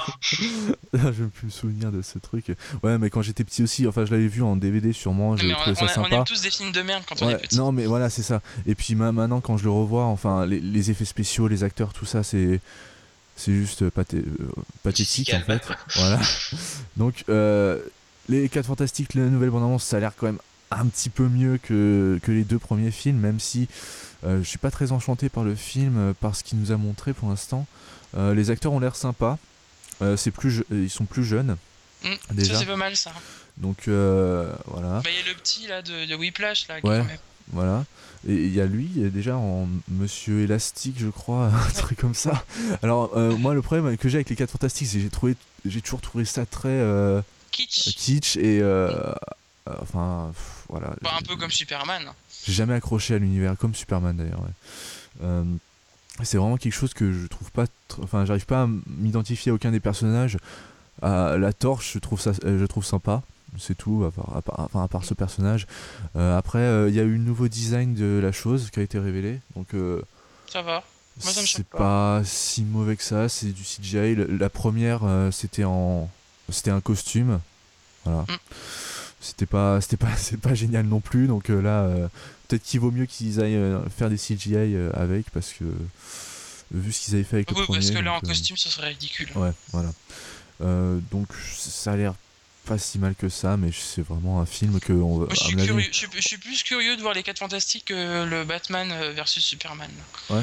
je 0.92 1.22
vais 1.22 1.28
plus 1.28 1.46
me 1.46 1.50
souvenir 1.50 1.92
de 1.92 2.02
ce 2.02 2.18
truc. 2.18 2.52
Ouais, 2.82 2.98
mais 2.98 3.10
quand 3.10 3.22
j'étais 3.22 3.44
petit 3.44 3.62
aussi, 3.62 3.86
enfin, 3.86 4.04
je 4.04 4.10
l'avais 4.10 4.28
vu 4.28 4.42
en 4.42 4.56
DVD 4.56 4.92
sûrement. 4.92 5.36
J'ai 5.36 5.52
trouvé 5.52 5.74
ça 5.74 5.88
sympa. 5.88 6.08
On 6.10 6.18
aime 6.18 6.24
tous 6.24 6.42
des 6.42 6.50
films 6.50 6.72
de 6.72 6.82
merde 6.82 7.02
quand 7.08 7.20
on 7.22 7.30
est 7.30 7.38
petit. 7.38 7.56
Non, 7.56 7.72
mais 7.72 7.86
voilà, 7.86 8.10
c'est 8.10 8.22
ça. 8.22 8.40
Et 8.66 8.74
puis 8.74 8.94
maintenant, 8.94 9.40
quand 9.40 9.56
je 9.56 9.64
le 9.64 9.70
revois, 9.70 10.04
enfin, 10.04 10.46
les, 10.46 10.90
effets 10.90 11.04
spéciaux, 11.04 11.48
les 11.48 11.64
acteurs, 11.64 11.92
tout 11.92 12.06
ça, 12.06 12.22
c'est 12.22 12.60
c'est 13.34 13.52
juste 13.52 13.88
pathé 13.88 14.18
euh, 14.18 14.52
pathétique 14.82 15.32
en 15.34 15.40
fait. 15.40 15.62
voilà. 15.96 16.20
Donc, 16.96 17.24
euh, 17.28 17.80
les 18.28 18.48
4 18.48 18.66
Fantastiques, 18.66 19.14
la 19.14 19.22
nouvelle 19.22 19.50
bande-annonce, 19.50 19.84
ça 19.84 19.96
a 19.96 20.00
l'air 20.00 20.12
quand 20.16 20.26
même 20.26 20.38
un 20.70 20.86
petit 20.86 21.08
peu 21.08 21.28
mieux 21.28 21.58
que, 21.58 22.20
que 22.22 22.30
les 22.30 22.44
deux 22.44 22.58
premiers 22.58 22.90
films, 22.90 23.18
même 23.18 23.40
si 23.40 23.68
euh, 24.24 24.38
je 24.42 24.48
suis 24.48 24.58
pas 24.58 24.70
très 24.70 24.92
enchanté 24.92 25.28
par 25.28 25.44
le 25.44 25.54
film, 25.54 26.14
par 26.20 26.36
ce 26.36 26.44
qu'il 26.44 26.58
nous 26.58 26.72
a 26.72 26.76
montré 26.76 27.12
pour 27.14 27.30
l'instant. 27.30 27.66
Euh, 28.16 28.34
les 28.34 28.50
acteurs 28.50 28.72
ont 28.72 28.80
l'air 28.80 28.96
sympas. 28.96 29.38
Euh, 30.00 30.16
c'est 30.16 30.30
plus, 30.30 30.64
ils 30.70 30.90
sont 30.90 31.04
plus 31.04 31.24
jeunes. 31.24 31.56
Mm, 32.04 32.08
déjà. 32.32 32.54
Ça 32.54 32.60
c'est 32.60 32.66
pas 32.66 32.76
mal 32.76 32.96
ça. 32.96 33.12
Donc 33.56 33.88
euh, 33.88 34.52
voilà. 34.66 35.00
Bah, 35.00 35.10
il 35.10 35.16
y 35.16 35.28
a 35.28 35.32
le 35.32 35.38
petit 35.38 35.66
là 35.66 35.82
de, 35.82 36.06
de 36.06 36.14
Whiplash 36.14 36.68
là. 36.68 36.76
Ouais. 36.82 37.04
Voilà. 37.48 37.84
Et 38.28 38.34
il 38.34 38.54
y 38.54 38.60
a 38.60 38.66
lui, 38.66 38.86
déjà 38.86 39.36
en 39.36 39.68
Monsieur 39.88 40.42
Élastique, 40.42 40.96
je 40.98 41.08
crois, 41.08 41.46
un 41.68 41.70
truc 41.72 41.98
comme 41.98 42.14
ça. 42.14 42.44
Alors 42.82 43.16
moi, 43.38 43.54
le 43.54 43.62
problème 43.62 43.96
que 43.96 44.08
j'ai 44.08 44.18
avec 44.18 44.30
les 44.30 44.36
4 44.36 44.50
Fantastiques, 44.50 44.88
c'est 44.88 44.98
que 44.98 45.02
j'ai 45.02 45.10
trouvé, 45.10 45.36
j'ai 45.64 45.80
toujours 45.80 46.00
trouvé 46.00 46.24
ça 46.24 46.46
très 46.46 46.82
kitsch. 47.50 47.96
kitsch 47.96 48.36
et 48.36 48.62
enfin 49.66 50.32
voilà. 50.68 50.94
Pas 51.02 51.16
un 51.18 51.22
peu 51.22 51.36
comme 51.36 51.50
Superman. 51.50 52.12
J'ai 52.46 52.52
jamais 52.52 52.74
accroché 52.74 53.14
à 53.14 53.18
l'univers 53.18 53.56
comme 53.56 53.74
Superman 53.74 54.16
d'ailleurs. 54.16 54.40
Ouais 54.40 55.32
c'est 56.24 56.36
vraiment 56.36 56.56
quelque 56.56 56.72
chose 56.72 56.94
que 56.94 57.12
je 57.12 57.26
trouve 57.26 57.50
pas 57.50 57.64
enfin 58.02 58.24
j'arrive 58.24 58.46
pas 58.46 58.62
à 58.62 58.68
m'identifier 58.86 59.50
à 59.50 59.54
aucun 59.54 59.70
des 59.70 59.80
personnages. 59.80 60.36
À 61.00 61.36
la 61.36 61.52
torche 61.52 61.92
je 61.94 61.98
trouve 61.98 62.20
ça 62.20 62.32
euh, 62.44 62.58
je 62.58 62.66
trouve 62.66 62.84
sympa. 62.84 63.22
C'est 63.58 63.76
tout 63.76 64.04
à 64.06 64.10
part, 64.10 64.60
enfin, 64.60 64.82
à 64.82 64.88
part 64.88 65.04
ce 65.04 65.12
personnage. 65.12 65.66
Euh, 66.16 66.38
après 66.38 66.60
euh, 66.60 66.88
il 66.88 66.94
y 66.94 67.00
a 67.00 67.02
eu 67.02 67.16
un 67.16 67.18
nouveau 67.18 67.48
design 67.48 67.94
de 67.94 68.18
la 68.22 68.32
chose 68.32 68.70
qui 68.70 68.80
a 68.80 68.82
été 68.82 68.98
révélé. 68.98 69.40
Donc 69.56 69.68
ça 70.50 70.62
va. 70.62 70.82
Moi 71.22 71.32
ça 71.32 71.42
me 71.42 71.46
c'est 71.46 71.66
pas. 71.66 72.22
si 72.24 72.62
mauvais 72.62 72.96
que 72.96 73.04
ça. 73.04 73.28
C'est 73.28 73.52
du 73.52 73.62
CGI 73.62 74.16
la, 74.16 74.48
première 74.48 75.02
c'était 75.32 75.64
en 75.64 76.08
c'était 76.48 76.70
un 76.70 76.80
costume. 76.80 77.40
Voilà. 78.04 78.22
Mm. 78.22 78.36
c'était 79.20 79.46
pas 79.46 79.80
c'était 79.80 79.96
pas 79.96 80.08
c'est 80.16 80.40
pas 80.40 80.54
génial 80.54 80.86
non 80.86 81.00
plus. 81.00 81.26
Donc 81.26 81.48
là 81.48 81.88
peut-être 82.52 82.64
qu'il 82.64 82.80
vaut 82.80 82.90
mieux 82.90 83.06
qu'ils 83.06 83.40
aillent 83.40 83.56
euh, 83.56 83.80
faire 83.88 84.10
des 84.10 84.18
CGI 84.18 84.54
euh, 84.54 84.90
avec 84.92 85.30
parce 85.30 85.52
que 85.52 85.64
vu 86.70 86.92
ce 86.92 87.04
qu'ils 87.04 87.14
avaient 87.14 87.24
fait 87.24 87.36
avec 87.36 87.50
oui, 87.50 87.56
le 87.58 87.64
premier. 87.64 87.78
parce 87.78 87.90
que 87.90 87.98
là 87.98 88.12
en 88.12 88.18
euh, 88.18 88.20
costume 88.20 88.58
ce 88.58 88.68
serait 88.68 88.88
ridicule. 88.88 89.30
Ouais, 89.36 89.52
voilà. 89.72 89.90
donc 91.10 91.28
ça 91.56 91.92
a 91.92 91.96
l'air 91.96 92.14
pas 92.66 92.78
si 92.78 92.98
mal 92.98 93.14
que 93.14 93.28
ça, 93.28 93.56
mais 93.56 93.70
c'est 93.72 94.02
vraiment 94.02 94.40
un 94.40 94.46
film 94.46 94.78
que 94.80 94.92
on 94.92 95.28
je, 95.30 95.34
suis 95.34 95.56
curieux, 95.56 95.90
je, 95.90 96.20
suis, 96.20 96.36
plus 96.36 96.62
curieux 96.62 96.96
de 96.96 97.02
voir 97.02 97.14
les 97.14 97.22
4 97.22 97.38
fantastiques 97.38 97.86
que 97.86 98.24
le 98.24 98.44
Batman 98.44 98.92
versus 99.14 99.44
Superman. 99.44 99.90
Ouais. 100.30 100.42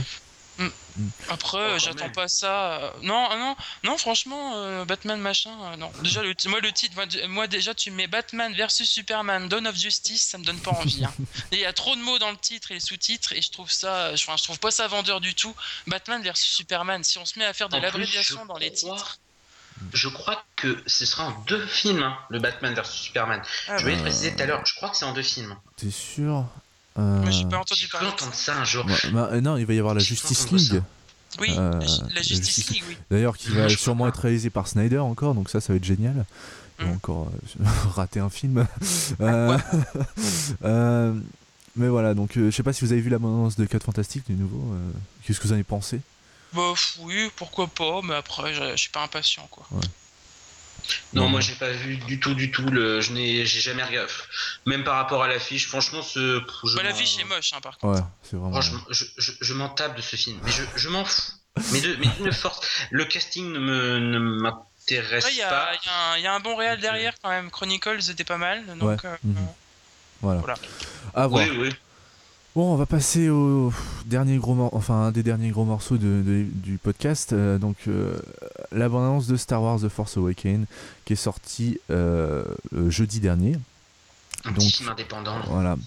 Mm. 0.60 0.68
Mm. 0.98 1.10
Après, 1.30 1.80
j'attends 1.80 2.10
pas 2.10 2.28
ça. 2.28 2.74
Euh, 2.74 2.92
non, 3.02 3.28
ah 3.30 3.38
non, 3.38 3.56
non, 3.84 3.98
franchement, 3.98 4.54
euh, 4.56 4.86
Batman 4.86 5.20
machin, 5.20 5.52
euh, 5.64 5.78
non. 5.78 5.92
Déjà, 6.04 6.22
le, 6.22 6.36
moi, 6.48 6.60
le 6.60 6.72
titre, 6.72 6.96
moi, 7.28 7.48
déjà, 7.48 7.74
tu 7.74 7.92
mets 7.92 8.08
Batman 8.08 8.54
versus 8.54 8.90
Superman, 8.90 9.48
Dawn 9.48 9.66
of 9.68 9.76
Justice, 9.76 10.22
ça 10.22 10.38
me 10.38 10.44
donne 10.44 10.60
pas 10.60 10.72
envie. 10.72 11.06
Hein. 11.06 11.14
Il 11.54 11.60
y 11.60 11.66
a 11.66 11.74
trop 11.74 11.96
de 11.96 12.02
mots 12.02 12.20
dans 12.20 12.32
le 12.32 12.38
titre 12.38 12.72
et 12.72 12.76
les 12.76 12.80
sous-titres, 12.80 13.34
et 13.34 13.42
je 13.42 13.50
trouve 13.50 13.72
ça, 13.72 14.16
je, 14.16 14.26
je, 14.26 14.44
trouve 14.44 14.60
pas 14.60 14.72
ça 14.72 14.88
vendeur 14.88 15.22
du 15.22 15.34
tout. 15.34 15.56
Batman 15.88 16.22
versus 16.22 16.52
Superman, 16.52 17.04
si 17.04 17.18
on 17.18 17.26
se 17.26 17.40
met 17.40 17.46
à 17.46 17.54
faire 17.54 17.70
de 17.70 17.78
l'abréviation 17.78 18.46
dans 18.46 18.58
les 18.58 18.72
titres. 18.72 19.20
Je 19.94 20.10
crois 20.10 20.44
que 20.58 20.84
ce 20.88 21.06
sera 21.06 21.28
en 21.28 21.32
deux 21.48 21.66
films, 21.66 22.04
hein, 22.04 22.18
le 22.30 22.40
Batman 22.40 22.74
versus 22.74 23.00
Superman. 23.00 23.42
Ah 23.70 23.78
je 23.78 23.84
voulais 23.84 23.96
te 23.96 24.02
préciser 24.02 24.36
tout 24.36 24.44
à 24.44 24.46
l'heure, 24.46 24.66
je 24.66 24.76
crois 24.76 24.90
que 24.90 24.98
c'est 24.98 25.06
en 25.06 25.14
deux 25.14 25.24
films. 25.24 25.56
T'es 25.78 25.90
sûr? 25.90 26.46
Euh... 27.00 27.32
j'ai 27.32 27.46
pas 27.46 27.60
entendu 27.60 27.88
parler. 27.88 28.08
entendre 28.08 28.34
ça 28.34 28.60
un 28.60 28.64
jour. 28.64 28.86
Bah, 29.12 29.30
euh, 29.32 29.42
non, 29.42 29.58
il 29.58 29.66
va 29.66 29.74
y 29.74 29.80
avoir 29.80 29.94
la 29.94 30.00
Justice 30.00 30.52
League. 30.52 30.82
Oui, 31.40 31.54
euh, 31.58 31.72
la, 32.14 32.22
Justice 32.22 32.70
League, 32.70 32.84
oui. 32.88 32.98
D'ailleurs, 33.12 33.38
qui 33.38 33.52
va 33.52 33.70
sûrement 33.70 34.08
être 34.08 34.20
réalisé 34.20 34.50
par 34.50 34.68
Snyder 34.68 35.00
encore, 35.00 35.36
donc 35.36 35.50
ça, 35.50 35.62
ça 35.62 35.74
va 35.74 35.78
être 35.78 35.86
génial. 35.86 36.26
Il 36.80 36.88
mm. 36.88 36.92
encore 36.92 37.28
euh, 37.28 37.66
rater 37.96 38.20
un 38.20 38.30
film. 38.30 38.66
mais 41.76 41.88
voilà, 41.88 42.14
donc 42.14 42.32
je 42.36 42.52
sais 42.52 42.64
pas 42.64 42.74
si 42.74 42.84
vous 42.84 42.92
avez 42.92 43.02
vu 43.02 43.10
l'abondance 43.10 43.56
de 43.56 43.66
4 43.66 43.84
Fantastiques 43.84 44.26
du 44.28 44.34
nouveau. 44.34 44.76
Qu'est-ce 45.24 45.40
que 45.40 45.46
vous 45.46 45.52
en 45.52 45.56
avez 45.56 45.64
pensé? 45.64 46.02
Bah 46.54 46.74
oui, 47.02 47.30
pourquoi 47.36 47.68
pas, 47.68 48.02
mais 48.04 48.16
après, 48.16 48.54
je, 48.54 48.76
suis 48.76 48.90
pas 48.90 49.04
impatient 49.04 49.48
quoi. 49.52 49.66
Ouais. 49.72 49.82
Non, 51.14 51.30
moi 51.30 51.42
j'ai 51.42 51.54
pas 51.54 51.72
vu 51.72 51.98
du 51.98 52.20
tout, 52.20 52.34
du 52.34 52.52
tout. 52.52 52.68
Le, 52.68 53.02
je 53.02 53.12
n'ai, 53.14 53.46
j'ai 53.46 53.62
jamais 53.62 53.84
regardé. 53.84 54.12
Même 54.66 54.84
par 54.84 54.96
rapport 54.96 55.24
à 55.24 55.28
l'affiche, 55.28 55.68
franchement, 55.68 56.02
ce. 56.02 56.40
Bah, 56.76 56.84
l'affiche 56.84 57.18
est 57.20 57.24
moche, 57.24 57.54
hein, 57.54 57.62
par 57.62 57.78
contre. 57.78 58.00
Ouais, 58.00 58.06
c'est 58.24 58.36
vraiment. 58.36 58.62
je, 58.62 58.76
je, 59.18 59.54
m'en 59.54 59.70
tape 59.70 59.96
de 59.96 60.02
ce 60.02 60.16
film, 60.16 60.40
mais 60.44 60.52
je, 60.52 60.64
je 60.76 60.90
m'en 60.90 61.06
fous. 61.06 61.34
Mais 61.74 61.82
de, 61.82 61.96
mais 61.96 62.08
d'une 62.08 62.32
force, 62.32 62.62
le 62.90 63.04
casting 63.04 63.52
ne 63.52 63.60
me, 63.60 64.00
ne 64.00 64.20
m'intéresse 64.20 65.26
ouais, 65.26 65.34
y 65.34 65.42
a, 65.42 65.50
pas. 65.50 65.72
Il 66.16 66.20
y, 66.20 66.24
y, 66.24 66.28
a 66.28 66.34
un 66.34 66.40
bon 66.40 66.56
réel 66.56 66.80
derrière 66.80 67.14
quand 67.22 67.30
même. 67.30 67.52
Chronicles 67.52 68.10
était 68.10 68.24
pas 68.24 68.38
mal, 68.38 68.66
donc. 68.78 69.04
Euh, 69.04 69.18
mhm. 69.24 69.36
voilà. 70.22 70.40
voilà. 70.40 70.56
À 71.14 71.28
voir. 71.28 71.44
Oui, 71.44 71.58
oui. 71.58 71.76
Bon, 72.60 72.74
on 72.74 72.76
va 72.76 72.86
passer 72.86 73.30
au 73.30 73.72
dernier 74.04 74.36
gros 74.36 74.70
enfin 74.74 74.96
un 74.96 75.12
des 75.14 75.24
derniers 75.24 75.52
gros 75.52 75.64
morceaux 75.64 75.96
de, 75.96 76.46
du 76.56 76.78
podcast. 76.78 77.32
Euh, 77.32 77.58
donc 77.58 77.78
euh, 77.88 78.20
la 78.74 78.90
bande-annonce 78.90 79.28
de 79.28 79.38
Star 79.38 79.64
Wars 79.64 79.80
The 79.80 79.88
Force 79.88 80.18
Awakens 80.18 80.66
qui 81.06 81.14
est 81.14 81.16
sorti 81.16 81.80
euh, 81.90 82.44
jeudi 82.90 83.22
dernier. 83.22 83.56
Un 84.44 84.52
donc, 84.52 84.64
film 84.64 84.90
indépendant. 84.90 85.40
Voilà. 85.48 85.78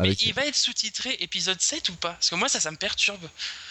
Mais 0.00 0.14
il 0.14 0.34
va 0.34 0.44
être 0.46 0.56
sous-titré 0.56 1.16
épisode 1.20 1.60
7 1.60 1.88
ou 1.90 1.94
pas? 1.94 2.14
Parce 2.14 2.28
que 2.28 2.34
moi 2.34 2.48
ça, 2.48 2.58
ça 2.58 2.72
me 2.72 2.76
perturbe. 2.76 3.22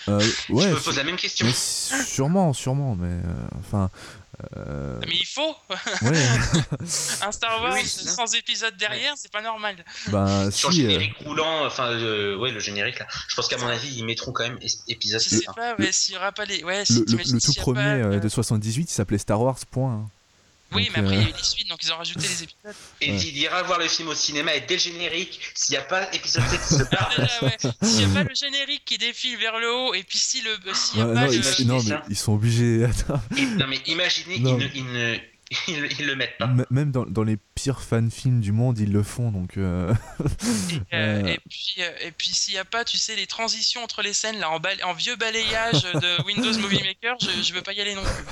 ouais, 0.08 0.22
Je 0.50 0.54
me 0.54 0.80
pose 0.80 0.96
la 0.96 1.04
même 1.04 1.18
question. 1.18 1.46
sûrement, 1.52 2.54
sûrement, 2.54 2.96
mais 2.96 3.20
enfin, 3.60 3.90
euh, 4.58 5.00
mais 5.08 5.16
il 5.16 5.26
faut 5.26 5.56
Un 7.26 7.32
Star 7.32 7.62
Wars 7.62 7.78
sans 7.86 8.34
épisode 8.36 8.76
derrière, 8.78 9.14
c'est 9.16 9.32
pas 9.32 9.42
normal. 9.42 9.76
Bah, 10.08 10.52
Sur 10.52 10.70
le 10.70 10.76
générique 10.76 11.16
euh, 11.22 11.26
roulant, 11.26 11.66
enfin, 11.66 11.92
euh, 11.92 12.38
ouais, 12.38 12.52
le 12.52 12.60
générique 12.60 13.00
là, 13.00 13.08
je 13.28 13.36
pense 13.36 13.48
qu'à 13.48 13.58
mon 13.58 13.68
avis, 13.68 13.94
ils 13.96 14.06
mettront 14.06 14.32
quand 14.32 14.44
même 14.44 14.60
épisode 14.88 15.22
Je 15.22 15.30
sais 15.30 15.46
pas, 15.56 15.76
s'il 15.92 16.16
y 16.16 16.18
aura 16.18 16.32
pas 16.32 16.46
les. 16.46 16.64
Ouais, 16.64 16.84
le, 16.90 17.40
tout 17.40 17.54
premier 17.54 18.20
de 18.20 18.30
78, 18.30 18.84
il 18.84 18.94
s'appelait 18.94 19.18
Star 19.18 19.42
Wars, 19.42 19.58
point. 19.70 20.10
Oui, 20.76 20.90
mais 20.94 21.00
après, 21.00 21.16
il 21.16 21.22
y 21.22 21.26
a 21.26 21.30
eu 21.30 21.32
des 21.34 21.44
suites, 21.44 21.68
donc 21.70 21.80
ils 21.84 21.92
ont 21.94 21.98
rajouté 21.98 22.22
des 22.28 22.44
épisodes. 22.44 22.76
Et 23.02 23.12
Ouais. 23.12 23.18
il 23.18 23.38
ira 23.38 23.62
voir 23.64 23.80
le 23.80 23.88
film 23.88 24.08
au 24.10 24.16
cinéma 24.16 24.54
et 24.56 24.62
dès 24.62 24.76
le 24.76 24.80
générique, 24.80 25.40
s'il 25.56 25.74
n'y 25.74 25.78
a 25.78 25.84
pas 25.84 26.12
épisode 26.14 26.44
7 26.48 26.60
qui 26.62 26.74
se 26.76 26.84
Ah, 26.98 27.10
ouais. 27.44 27.58
S'il 27.84 27.98
n'y 28.08 28.12
a 28.12 28.24
pas 28.24 28.24
le 28.30 28.36
générique 28.36 28.84
qui 28.86 28.98
défile 28.98 29.38
vers 29.38 29.60
le 29.60 29.72
haut, 29.72 29.94
et 29.94 30.04
puis 30.04 30.18
si 30.18 30.42
le, 30.42 30.58
s'il 30.74 31.00
y 31.00 31.02
a 31.02 31.08
Ouais, 31.08 31.14
pas 31.14 31.22
non, 31.26 31.28
le... 31.32 31.34
ils, 31.62 31.68
non, 31.68 31.84
mais 31.84 31.96
ils 32.10 32.16
sont 32.18 32.34
obligés. 32.34 32.88
non 33.58 33.68
mais 33.68 33.78
imaginez, 33.88 34.40
Non. 34.40 34.58
ils 34.60 34.66
ne, 34.66 34.70
ils 34.76 34.86
ne- 34.94 35.18
ils- 35.68 36.00
ils 36.00 36.06
le 36.08 36.16
mettent 36.16 36.38
pas. 36.40 36.46
M- 36.46 36.66
Même 36.72 36.92
dans, 36.92 37.06
dans 37.06 37.22
les 37.24 37.38
pires 37.54 37.82
fan-films 37.82 38.42
du 38.42 38.52
monde, 38.52 38.80
ils 38.80 38.92
le 38.92 39.04
font. 39.04 39.30
Donc, 39.32 39.58
euh, 39.58 39.94
Euh, 40.24 40.24
Euh. 40.94 41.26
Et 41.28 41.40
puis, 41.50 41.76
euh, 41.80 41.92
et 42.02 42.12
puis 42.12 42.30
s'il 42.30 42.54
n'y 42.54 42.60
a 42.60 42.66
pas, 42.66 42.84
tu 42.86 42.98
sais, 42.98 43.16
les 43.16 43.28
transitions 43.28 43.84
entre 43.84 44.02
les 44.02 44.14
scènes 44.14 44.40
là 44.40 44.50
en 44.50 44.94
vieux 44.94 45.16
balayage 45.16 45.84
de 45.84 46.24
Windows 46.26 46.58
Movie 46.60 46.82
Maker, 46.84 47.18
je, 47.22 47.44
je 47.44 47.54
veux 47.54 47.62
pas 47.62 47.74
y 47.74 47.82
aller 47.82 47.94
non 47.94 48.02
plus. 48.04 48.24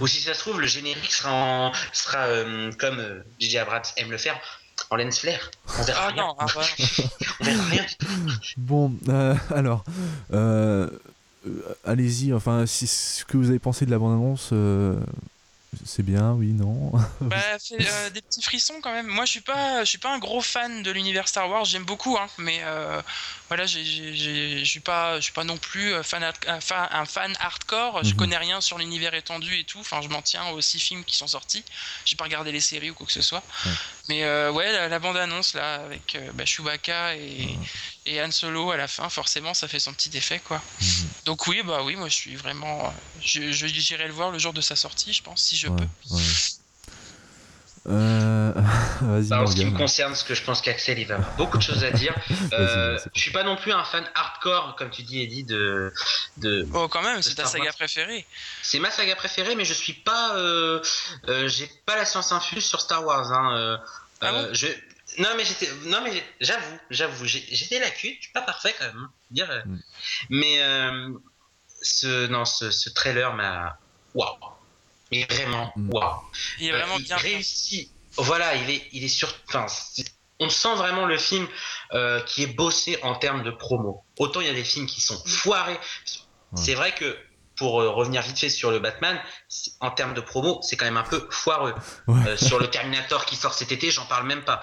Ou 0.00 0.06
si 0.06 0.20
ça 0.20 0.34
se 0.34 0.40
trouve, 0.40 0.60
le 0.60 0.66
générique 0.66 1.12
sera, 1.12 1.32
en, 1.32 1.72
sera 1.92 2.18
euh, 2.26 2.72
comme 2.78 2.98
euh, 2.98 3.20
J.J. 3.38 3.58
Abrams 3.58 3.82
aime 3.96 4.10
le 4.10 4.18
faire, 4.18 4.38
en 4.90 4.96
lens 4.96 5.18
flare. 5.18 5.50
On 5.78 5.82
verra 5.82 6.00
Ah 6.04 6.08
rien. 6.08 6.22
non, 6.22 6.34
ah. 6.38 6.46
On 7.40 7.44
verra 7.44 7.64
rien 7.64 7.82
du 7.84 7.94
tout. 7.96 8.06
bon, 8.56 8.92
euh, 9.08 9.34
alors, 9.54 9.84
euh, 10.32 10.88
euh, 11.46 11.50
allez-y. 11.84 12.32
Enfin, 12.32 12.66
si 12.66 12.86
ce 12.86 13.24
que 13.24 13.36
vous 13.36 13.48
avez 13.50 13.58
pensé 13.58 13.84
de 13.86 13.90
la 13.90 13.98
bande-annonce, 13.98 14.50
euh, 14.52 14.98
c'est 15.84 16.02
bien, 16.02 16.32
oui, 16.32 16.52
non 16.54 16.92
Bah, 17.20 17.36
fait, 17.58 17.86
euh, 17.86 18.10
des 18.10 18.22
petits 18.22 18.42
frissons 18.42 18.80
quand 18.82 18.92
même. 18.92 19.06
Moi, 19.06 19.24
je 19.26 19.30
suis 19.32 19.40
pas, 19.42 19.80
je 19.84 19.88
suis 19.88 19.98
pas 19.98 20.12
un 20.14 20.18
gros 20.18 20.40
fan 20.40 20.82
de 20.82 20.90
l'univers 20.90 21.28
Star 21.28 21.48
Wars. 21.50 21.64
J'aime 21.66 21.84
beaucoup, 21.84 22.16
hein, 22.16 22.26
mais 22.38 22.60
euh, 22.62 23.00
voilà, 23.48 23.66
je 23.66 23.78
suis 24.64 24.80
pas, 24.80 25.16
je 25.16 25.20
suis 25.24 25.32
pas 25.32 25.44
non 25.44 25.58
plus 25.58 25.92
euh, 25.92 26.02
fan, 26.02 26.24
un 26.46 26.60
fan, 26.60 26.88
un 26.90 27.04
fan 27.04 27.36
hardcore. 27.38 28.02
Je 28.02 28.10
Mhm. 28.10 28.16
connais 28.16 28.36
rien 28.38 28.60
sur 28.62 28.78
l'univers 28.78 29.12
étendu 29.14 29.54
et 29.58 29.64
tout. 29.64 29.80
Enfin, 29.80 30.00
je 30.00 30.08
m'en 30.08 30.22
tiens 30.22 30.48
aux 30.48 30.60
six 30.62 30.80
films 30.80 31.04
qui 31.04 31.16
sont 31.16 31.28
sortis. 31.28 31.62
J'ai 32.06 32.16
pas 32.16 32.24
regardé 32.24 32.50
les 32.50 32.60
séries 32.60 32.90
ou 32.90 32.94
quoi 32.94 33.06
que 33.06 33.12
ce 33.12 33.22
soit. 33.22 33.42
Ouais. 33.66 33.72
Mais 34.08 34.24
euh, 34.24 34.50
ouais, 34.50 34.72
la, 34.72 34.88
la 34.88 34.98
bande 34.98 35.18
annonce 35.18 35.52
là 35.52 35.74
avec 35.84 36.16
bah, 36.32 36.46
Chewbacca 36.46 37.14
et, 37.16 37.58
et 38.08 38.22
Han 38.22 38.30
Solo 38.30 38.70
à 38.70 38.76
la 38.76 38.88
fin, 38.88 39.08
forcément, 39.08 39.54
ça 39.54 39.68
fait 39.68 39.78
son 39.80 39.92
petit 39.92 40.16
effet, 40.16 40.40
quoi. 40.40 40.60
Mhm. 40.80 41.08
Donc 41.26 41.46
oui, 41.46 41.62
bah 41.64 41.82
oui, 41.82 41.96
moi 41.96 42.08
je 42.08 42.14
suis 42.14 42.36
vraiment, 42.36 42.86
euh, 42.86 42.90
je, 43.20 43.52
je- 43.52 43.66
j'irai 43.66 44.06
le 44.06 44.12
voir 44.12 44.30
le 44.30 44.38
jour 44.38 44.52
de 44.52 44.60
sa 44.60 44.76
sortie, 44.76 45.12
je 45.12 45.22
pense, 45.22 45.42
si 45.42 45.56
je 45.56 45.68
Ouais, 45.68 45.76
peux. 45.76 46.14
ouais. 46.14 46.22
Euh, 47.88 48.52
Vas-y, 49.00 49.28
Bah, 49.28 49.42
en 49.42 49.46
ce 49.46 49.54
qui 49.56 49.64
me 49.64 49.76
concerne, 49.76 50.14
ce 50.14 50.24
que 50.24 50.34
je 50.34 50.42
pense 50.42 50.60
qu'Axel, 50.60 50.98
il 50.98 51.06
va 51.06 51.14
avoir 51.14 51.34
beaucoup 51.36 51.56
de 51.58 51.62
choses 51.62 51.84
à 51.84 51.90
dire. 51.90 52.14
Euh, 52.52 52.98
je 53.14 53.20
suis 53.20 53.30
pas 53.30 53.44
non 53.44 53.56
plus 53.56 53.72
un 53.72 53.84
fan 53.84 54.04
hardcore, 54.14 54.74
comme 54.76 54.90
tu 54.90 55.02
dis, 55.02 55.20
Eddie, 55.22 55.44
de, 55.44 55.92
de... 56.38 56.66
Oh, 56.72 56.88
quand 56.88 57.02
même, 57.02 57.22
c'est 57.22 57.34
ta 57.34 57.44
saga 57.44 57.64
Wars. 57.66 57.74
préférée. 57.74 58.26
C'est 58.62 58.78
ma 58.78 58.90
saga 58.90 59.14
préférée, 59.16 59.54
mais 59.54 59.64
je 59.66 59.74
suis 59.74 59.92
pas... 59.92 60.34
euh, 60.36 60.80
euh, 61.28 61.46
J'ai 61.48 61.70
pas 61.86 61.96
la 61.96 62.04
science 62.04 62.32
infuse 62.32 62.64
sur 62.64 62.80
Star 62.80 63.04
Wars. 63.04 63.30
Hein. 63.32 63.54
euh, 63.56 63.76
Ah 64.22 64.26
euh, 64.34 64.48
je... 64.54 64.66
Non 65.18 65.30
mais 65.36 65.44
j'étais, 65.44 65.68
non 65.86 66.00
mais 66.02 66.22
j'avoue, 66.40 66.78
j'avoue, 66.90 67.24
j'ai- 67.26 67.44
j'étais 67.50 67.78
la 67.80 67.90
cuite, 67.90 68.16
je 68.18 68.22
suis 68.24 68.32
pas 68.32 68.42
parfait 68.42 68.74
quand 68.78 68.86
même, 68.86 68.96
hein, 68.98 69.10
dire. 69.30 69.50
euh. 69.50 69.62
Mm. 69.64 69.80
Mais 70.30 70.62
euh, 70.62 71.08
ce, 71.82 72.26
non, 72.28 72.44
ce, 72.44 72.70
ce 72.70 72.88
trailer 72.90 73.34
m'a, 73.34 73.78
waouh, 74.14 74.36
mais 75.10 75.24
vraiment, 75.24 75.72
Mm. 75.76 75.90
waouh. 75.92 76.20
Il 76.60 76.68
est 76.68 76.72
Euh, 76.72 76.78
vraiment 76.78 76.96
il 76.98 77.04
bien. 77.04 77.18
fait. 77.18 77.28
réussit. 77.34 77.90
Voilà, 78.16 78.54
il 78.56 78.70
est, 78.70 78.88
il 78.92 79.04
est 79.04 79.08
sur. 79.08 79.32
Enfin, 79.48 79.66
on 80.40 80.48
sent 80.48 80.74
vraiment 80.76 81.04
le 81.06 81.18
film 81.18 81.46
euh, 81.92 82.20
qui 82.22 82.42
est 82.44 82.46
bossé 82.48 82.98
en 83.02 83.14
termes 83.14 83.42
de 83.42 83.50
promo. 83.50 84.04
Autant 84.18 84.40
il 84.40 84.46
y 84.46 84.50
a 84.50 84.54
des 84.54 84.64
films 84.64 84.86
qui 84.86 85.00
sont 85.00 85.20
foirés. 85.26 85.78
C'est 86.54 86.74
vrai 86.74 86.94
que 86.94 87.16
pour 87.56 87.80
euh, 87.82 87.90
revenir 87.90 88.22
vite 88.22 88.38
fait 88.38 88.48
sur 88.50 88.70
le 88.70 88.78
Batman, 88.78 89.20
en 89.80 89.90
termes 89.90 90.14
de 90.14 90.20
promo, 90.20 90.60
c'est 90.62 90.76
quand 90.76 90.84
même 90.84 90.96
un 90.96 91.02
peu 91.02 91.26
foireux. 91.30 91.74
Ouais. 92.06 92.28
Euh, 92.28 92.36
sur 92.36 92.58
le 92.60 92.68
Terminator 92.70 93.26
qui 93.26 93.34
sort 93.36 93.52
cet 93.54 93.72
été, 93.72 93.90
j'en 93.90 94.06
parle 94.06 94.26
même 94.26 94.44
pas. 94.44 94.62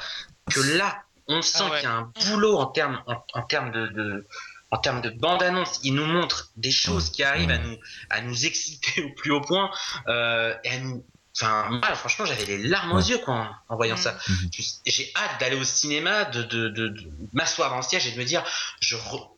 Que 0.52 0.60
là, 0.78 1.04
on 1.28 1.42
sent 1.42 1.58
Ah 1.62 1.70
ouais. 1.72 1.80
qu'il 1.80 1.90
y 1.90 1.92
a 1.92 1.96
un 1.96 2.12
boulot 2.26 2.58
en 2.58 2.68
termes, 2.68 3.02
en, 3.08 3.16
en 3.34 3.42
termes 3.44 3.72
de, 3.72 3.88
de- 3.88 4.28
en 4.72 4.78
termes 4.78 5.02
de 5.02 5.10
bande-annonce. 5.10 5.80
Il 5.84 5.94
nous 5.96 6.06
montre 6.06 6.50
des 6.56 6.72
choses 6.72 7.10
qui 7.12 7.24
arrivent 7.24 7.50
à 7.52 7.58
nous, 7.58 7.78
à 8.10 8.22
nous 8.22 8.46
exciter 8.46 9.04
au 9.04 9.10
plus 9.16 9.32
haut 9.32 9.42
point 9.42 9.72
euh, 10.08 10.54
et 10.64 10.70
à 10.72 10.80
nous. 10.80 11.04
Enfin, 11.38 11.68
moi, 11.70 11.96
franchement, 11.96 12.26
j'avais 12.26 12.46
les 12.46 12.58
larmes 12.60 12.94
aux 12.94 12.98
Ouais. 12.98 13.04
yeux 13.04 13.18
quoi, 13.18 13.34
en, 13.70 13.74
en 13.74 13.76
voyant 13.76 13.96
Mhm. 13.96 14.02
ça. 14.02 14.18
Mhm. 14.28 14.50
Je- 14.54 14.62
J'ai 14.86 15.12
hâte 15.16 15.40
d'aller 15.40 15.58
au 15.58 15.64
cinéma, 15.64 16.26
de, 16.26 16.44
de, 16.44 16.70
de, 16.70 16.88
de 16.90 17.10
m'asseoir 17.34 17.76
le 17.76 17.82
siège 17.82 18.08
et 18.08 18.12
de 18.12 18.18
me 18.20 18.24
dire, 18.24 18.44
je 18.80 18.96
re- 18.96 19.30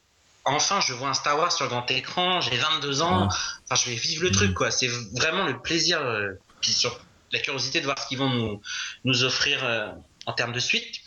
enfin, 0.45 0.79
je 0.81 0.93
vois 0.93 1.09
un 1.09 1.13
Star 1.13 1.37
Wars 1.39 1.51
sur 1.51 1.65
le 1.65 1.69
grand 1.71 1.89
écran, 1.91 2.39
j'ai 2.41 2.55
22 2.57 3.01
ans, 3.01 3.27
enfin, 3.27 3.75
je 3.83 3.89
vais 3.89 3.95
vivre 3.95 4.23
le 4.23 4.31
truc, 4.31 4.53
quoi. 4.53 4.71
C'est 4.71 4.89
vraiment 5.15 5.45
le 5.45 5.59
plaisir, 5.59 5.99
euh, 6.01 6.33
puis 6.61 6.71
sur 6.71 6.99
la 7.31 7.39
curiosité 7.39 7.79
de 7.79 7.85
voir 7.85 7.97
ce 7.99 8.07
qu'ils 8.07 8.17
vont 8.19 8.29
nous, 8.29 8.61
nous 9.03 9.23
offrir 9.23 9.63
euh, 9.63 9.89
en 10.27 10.33
termes 10.33 10.51
de 10.51 10.59
suite. 10.59 11.01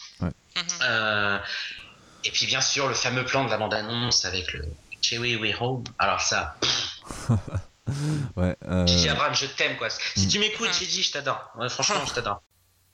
Euh, 0.82 1.38
et 2.24 2.30
puis, 2.30 2.46
bien 2.46 2.60
sûr, 2.60 2.88
le 2.88 2.94
fameux 2.94 3.24
plan 3.24 3.44
de 3.44 3.50
la 3.50 3.58
bande-annonce 3.58 4.24
avec 4.24 4.52
le 4.52 4.64
Chewie 5.00 5.36
We 5.36 5.54
Home. 5.60 5.84
Alors, 5.98 6.20
ça, 6.20 6.56
Ouais, 8.36 8.56
euh, 8.66 8.86
Gigi 8.86 9.08
Abrams, 9.08 9.34
je 9.34 9.46
t'aime, 9.46 9.76
quoi. 9.76 9.88
Si 9.90 10.28
tu 10.28 10.38
m'écoutes, 10.38 10.72
Gigi, 10.72 11.02
je 11.02 11.12
t'adore. 11.12 11.52
Ouais, 11.58 11.68
franchement, 11.68 12.04
je 12.06 12.14
t'adore. 12.14 12.42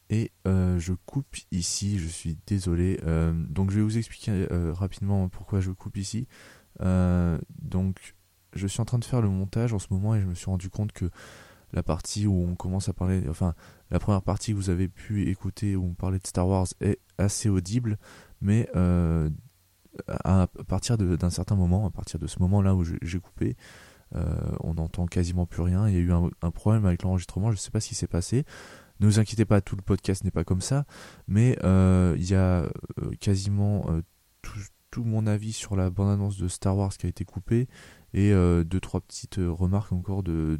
Et 0.08 0.30
euh, 0.46 0.78
je 0.78 0.92
coupe 0.92 1.36
ici, 1.50 1.98
je 1.98 2.06
suis 2.06 2.38
désolé. 2.46 3.00
Euh, 3.04 3.32
donc 3.34 3.70
je 3.72 3.76
vais 3.76 3.82
vous 3.82 3.98
expliquer 3.98 4.46
euh, 4.52 4.72
rapidement 4.72 5.28
pourquoi 5.28 5.60
je 5.60 5.72
coupe 5.72 5.96
ici. 5.96 6.28
Donc 6.78 8.14
je 8.52 8.66
suis 8.66 8.80
en 8.80 8.84
train 8.84 8.98
de 8.98 9.04
faire 9.04 9.20
le 9.20 9.28
montage 9.28 9.72
en 9.72 9.80
ce 9.80 9.88
moment 9.90 10.14
et 10.14 10.20
je 10.20 10.26
me 10.26 10.34
suis 10.34 10.46
rendu 10.46 10.70
compte 10.70 10.92
que 10.92 11.10
la 11.72 11.82
partie 11.82 12.26
où 12.26 12.46
on 12.48 12.54
commence 12.54 12.88
à 12.88 12.92
parler, 12.92 13.24
enfin 13.28 13.54
la 13.90 13.98
première 13.98 14.22
partie 14.22 14.52
que 14.52 14.56
vous 14.56 14.70
avez 14.70 14.88
pu 14.88 15.28
écouter 15.28 15.76
où 15.76 15.84
on 15.84 15.94
parlait 15.94 16.18
de 16.18 16.26
Star 16.26 16.46
Wars 16.48 16.66
est 16.80 16.98
assez 17.18 17.48
audible, 17.48 17.98
mais 18.40 18.68
euh, 18.74 19.30
à 20.08 20.48
partir 20.68 20.98
d'un 20.98 21.30
certain 21.30 21.54
moment, 21.54 21.86
à 21.86 21.90
partir 21.90 22.18
de 22.18 22.26
ce 22.26 22.38
moment-là 22.40 22.74
où 22.74 22.84
j'ai 22.84 23.20
coupé, 23.20 23.56
euh, 24.14 24.36
on 24.60 24.74
n'entend 24.74 25.06
quasiment 25.06 25.46
plus 25.46 25.62
rien. 25.62 25.88
Il 25.88 25.94
y 25.94 25.98
a 25.98 26.00
eu 26.00 26.12
un, 26.12 26.50
problème 26.50 26.84
avec 26.84 27.02
l'enregistrement, 27.02 27.50
je 27.50 27.56
ne 27.56 27.60
sais 27.60 27.70
pas 27.70 27.80
ce 27.80 27.88
qui 27.88 27.94
s'est 27.94 28.06
passé. 28.06 28.44
Ne 29.00 29.06
vous 29.06 29.18
inquiétez 29.18 29.44
pas, 29.44 29.60
tout 29.60 29.76
le 29.76 29.82
podcast 29.82 30.24
n'est 30.24 30.30
pas 30.30 30.44
comme 30.44 30.62
ça, 30.62 30.86
mais 31.28 31.58
euh, 31.64 32.14
il 32.18 32.28
y 32.28 32.34
a 32.34 32.66
quasiment 33.20 33.86
tout, 34.90 35.04
mon 35.04 35.26
avis 35.26 35.52
sur 35.52 35.76
la 35.76 35.90
bande-annonce 35.90 36.38
de 36.38 36.48
Star 36.48 36.76
Wars 36.76 36.96
qui 36.96 37.04
a 37.04 37.08
été 37.10 37.26
coupé 37.26 37.68
et 38.14 38.32
deux 38.32 38.80
trois 38.80 39.02
petites 39.02 39.36
remarques 39.38 39.92
encore 39.92 40.22
de 40.22 40.58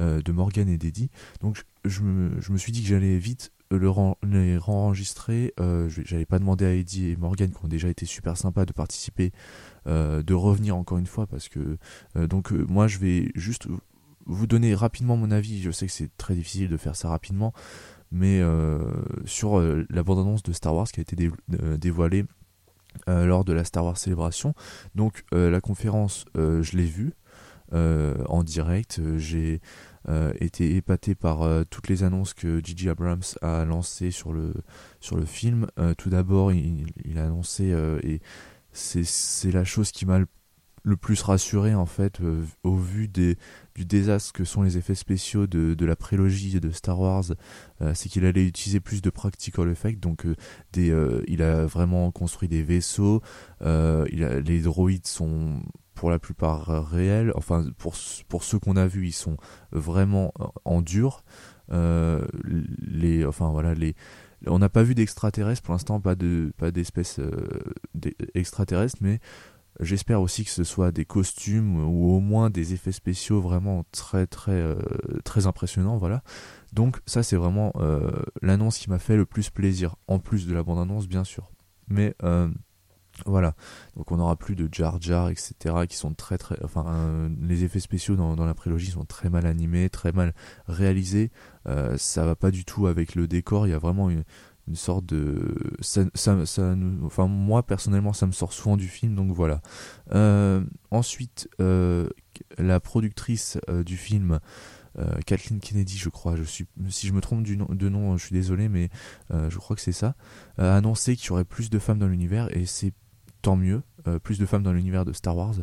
de 0.00 0.32
Morgan 0.32 0.68
et 0.68 0.78
d'Eddie. 0.78 1.10
Donc 1.40 1.64
je, 1.84 2.02
me, 2.02 2.58
suis 2.58 2.72
dit 2.72 2.82
que 2.82 2.88
j'allais 2.88 3.18
vite 3.18 3.52
les 3.70 4.58
enregistrer. 4.66 5.54
Euh, 5.60 5.88
j'allais 5.88 6.26
pas 6.26 6.38
demander 6.38 6.64
à 6.66 6.74
Eddie 6.74 7.10
et 7.10 7.16
Morgan 7.16 7.50
qui 7.50 7.64
ont 7.64 7.68
déjà 7.68 7.88
été 7.88 8.06
super 8.06 8.36
sympas 8.36 8.64
de 8.64 8.72
participer, 8.72 9.32
euh, 9.86 10.22
de 10.22 10.34
revenir 10.34 10.76
encore 10.76 10.98
une 10.98 11.06
fois 11.06 11.26
parce 11.26 11.48
que 11.48 11.78
euh, 12.16 12.26
donc 12.26 12.52
euh, 12.52 12.64
moi 12.68 12.86
je 12.86 12.98
vais 12.98 13.30
juste 13.34 13.68
vous 14.26 14.46
donner 14.46 14.74
rapidement 14.74 15.16
mon 15.16 15.30
avis. 15.30 15.62
Je 15.62 15.70
sais 15.70 15.86
que 15.86 15.92
c'est 15.92 16.14
très 16.16 16.34
difficile 16.34 16.68
de 16.68 16.76
faire 16.76 16.96
ça 16.96 17.08
rapidement, 17.08 17.52
mais 18.10 18.40
euh, 18.40 18.80
sur 19.24 19.58
euh, 19.58 19.86
la 19.90 20.02
bande-annonce 20.02 20.42
de 20.42 20.52
Star 20.52 20.74
Wars 20.74 20.88
qui 20.88 21.00
a 21.00 21.02
été 21.02 21.16
dé- 21.16 21.30
euh, 21.62 21.76
dévoilée 21.76 22.24
euh, 23.08 23.24
lors 23.24 23.44
de 23.44 23.52
la 23.52 23.64
Star 23.64 23.84
Wars 23.84 23.96
Célébration. 23.96 24.54
Donc 24.94 25.24
euh, 25.34 25.50
la 25.50 25.60
conférence, 25.60 26.24
euh, 26.36 26.62
je 26.62 26.76
l'ai 26.76 26.84
vue 26.84 27.12
euh, 27.12 27.21
en 27.72 28.42
direct. 28.42 28.98
Euh, 28.98 29.18
J'ai 29.18 29.60
euh, 30.08 30.32
été 30.40 30.76
épaté 30.76 31.14
par 31.14 31.42
euh, 31.42 31.62
toutes 31.68 31.88
les 31.88 32.02
annonces 32.02 32.34
que 32.34 32.60
J.J. 32.62 32.88
Abrams 32.88 33.22
a 33.40 33.64
lancées 33.64 34.10
sur 34.10 34.32
le, 34.32 34.52
sur 35.00 35.16
le 35.16 35.24
film. 35.24 35.66
Euh, 35.78 35.94
tout 35.94 36.10
d'abord, 36.10 36.52
il, 36.52 37.18
a 37.18 37.24
annoncé, 37.24 37.72
euh, 37.72 38.00
et 38.02 38.20
c'est 38.72 39.52
la 39.52 39.64
chose 39.64 39.92
qui 39.92 40.06
m'a 40.06 40.18
le, 40.18 40.96
plus 40.96 41.22
rassuré 41.22 41.76
en 41.76 41.86
fait, 41.86 42.20
euh, 42.20 42.42
au 42.64 42.74
vu 42.74 43.06
des, 43.06 43.36
du 43.76 43.84
désastre 43.84 44.32
que 44.32 44.44
sont 44.44 44.62
les 44.62 44.76
effets 44.76 44.96
spéciaux 44.96 45.46
de, 45.46 45.74
de 45.74 45.86
la 45.86 45.94
prélogie 45.94 46.58
de 46.58 46.70
Star 46.70 46.98
Wars, 46.98 47.24
euh, 47.80 47.92
c'est 47.94 48.08
qu'il 48.08 48.24
allait 48.24 48.44
utiliser 48.44 48.80
plus 48.80 49.02
de 49.02 49.10
practical 49.10 49.68
effects. 49.68 50.00
Donc, 50.00 50.26
euh, 50.26 50.34
des, 50.72 50.90
euh, 50.90 51.22
il 51.28 51.42
a 51.42 51.64
vraiment 51.66 52.10
construit 52.10 52.48
des 52.48 52.64
vaisseaux. 52.64 53.22
euh, 53.62 54.04
les 54.44 54.60
droïdes 54.62 55.06
sont 55.06 55.62
pour 55.94 56.10
la 56.10 56.18
plupart 56.18 56.70
euh, 56.70 56.80
réels. 56.80 57.32
Enfin, 57.34 57.64
pour, 57.78 57.94
pour 58.28 58.44
ceux 58.44 58.58
qu'on 58.58 58.76
a 58.76 58.86
vus, 58.86 59.08
ils 59.08 59.12
sont 59.12 59.36
vraiment 59.72 60.32
en- 60.38 60.52
en 60.64 60.82
dur. 60.82 61.24
Euh, 61.72 62.26
les, 62.44 63.24
enfin 63.24 63.50
voilà, 63.50 63.74
les, 63.74 63.94
on 64.46 64.58
n'a 64.58 64.68
pas 64.68 64.82
vu 64.82 64.94
d'extraterrestres 64.94 65.62
pour 65.62 65.72
l'instant, 65.74 66.00
pas 66.00 66.14
de, 66.14 66.52
pas 66.56 66.70
d'espèces 66.70 67.18
euh, 67.18 67.30
d'e- 67.94 68.14
extraterrestres, 68.34 68.98
mais 69.00 69.20
J'espère 69.80 70.20
aussi 70.20 70.44
que 70.44 70.50
ce 70.50 70.64
soit 70.64 70.92
des 70.92 71.06
costumes 71.06 71.82
ou 71.82 72.12
au 72.14 72.20
moins 72.20 72.50
des 72.50 72.74
effets 72.74 72.92
spéciaux 72.92 73.40
vraiment 73.40 73.84
très 73.90 74.26
très 74.26 74.52
euh, 74.52 74.76
très 75.24 75.46
impressionnants, 75.46 75.96
voilà. 75.96 76.22
Donc 76.74 77.00
ça 77.06 77.22
c'est 77.22 77.36
vraiment 77.36 77.72
euh, 77.76 78.10
l'annonce 78.42 78.76
qui 78.76 78.90
m'a 78.90 78.98
fait 78.98 79.16
le 79.16 79.24
plus 79.24 79.48
plaisir, 79.48 79.96
en 80.08 80.18
plus 80.18 80.46
de 80.46 80.52
la 80.54 80.62
bande-annonce 80.62 81.08
bien 81.08 81.24
sûr. 81.24 81.50
Mais 81.88 82.14
euh, 82.22 82.48
Voilà, 83.26 83.54
donc 83.96 84.10
on 84.10 84.16
n'aura 84.16 84.36
plus 84.36 84.56
de 84.56 84.68
Jar 84.72 85.00
Jar, 85.00 85.28
etc., 85.28 85.54
qui 85.88 85.96
sont 85.96 86.14
très 86.14 86.38
très... 86.38 86.56
Enfin, 86.64 87.30
les 87.40 87.62
effets 87.62 87.78
spéciaux 87.80 88.16
dans, 88.16 88.34
la 88.44 88.54
prélogie 88.54 88.90
sont 88.90 89.04
très 89.04 89.28
mal 89.28 89.46
animés, 89.46 89.90
très 89.90 90.12
mal 90.12 90.34
réalisés, 90.66 91.30
euh, 91.68 91.96
ça 91.98 92.24
va 92.24 92.34
pas 92.34 92.50
du 92.50 92.64
tout 92.64 92.86
avec 92.86 93.14
le 93.14 93.28
décor, 93.28 93.66
il 93.66 93.70
y 93.70 93.74
a 93.74 93.78
vraiment 93.78 94.10
une, 94.10 94.24
sorte 94.74 95.04
de... 95.04 95.54
Ça, 95.82 96.04
enfin, 97.04 97.26
moi, 97.26 97.62
personnellement, 97.62 98.14
ça 98.14 98.26
me 98.26 98.32
sort 98.32 98.52
souvent 98.52 98.76
du 98.76 98.88
film, 98.88 99.14
donc 99.14 99.30
voilà. 99.30 99.60
Euh, 100.14 100.64
ensuite, 100.90 101.48
euh, 101.60 102.08
la 102.58 102.80
productrice 102.80 103.58
du 103.84 103.96
film... 103.96 104.40
Kathleen 105.24 105.58
Kennedy, 105.58 105.96
je 105.96 106.10
crois. 106.10 106.36
Je 106.36 106.42
suis, 106.42 106.66
si 106.90 107.06
je 107.06 107.14
me 107.14 107.22
trompe 107.22 107.44
de 107.44 107.88
nom, 107.88 108.18
je 108.18 108.26
suis 108.26 108.34
désolé, 108.34 108.68
mais 108.68 108.90
je 109.30 109.56
crois 109.56 109.74
que 109.74 109.80
c'est 109.80 109.90
ça. 109.90 110.14
A 110.58 110.76
annoncé 110.76 111.16
qu'il 111.16 111.28
y 111.28 111.32
aurait 111.32 111.46
plus 111.46 111.70
de 111.70 111.78
femmes 111.78 111.98
dans 111.98 112.08
l'univers 112.08 112.54
et 112.54 112.66
c'est 112.66 112.92
tant 113.42 113.56
mieux. 113.56 113.82
Euh, 114.08 114.18
plus 114.18 114.38
de 114.38 114.46
femmes 114.46 114.64
dans 114.64 114.72
l'univers 114.72 115.04
de 115.04 115.12
Star 115.12 115.36
Wars, 115.36 115.54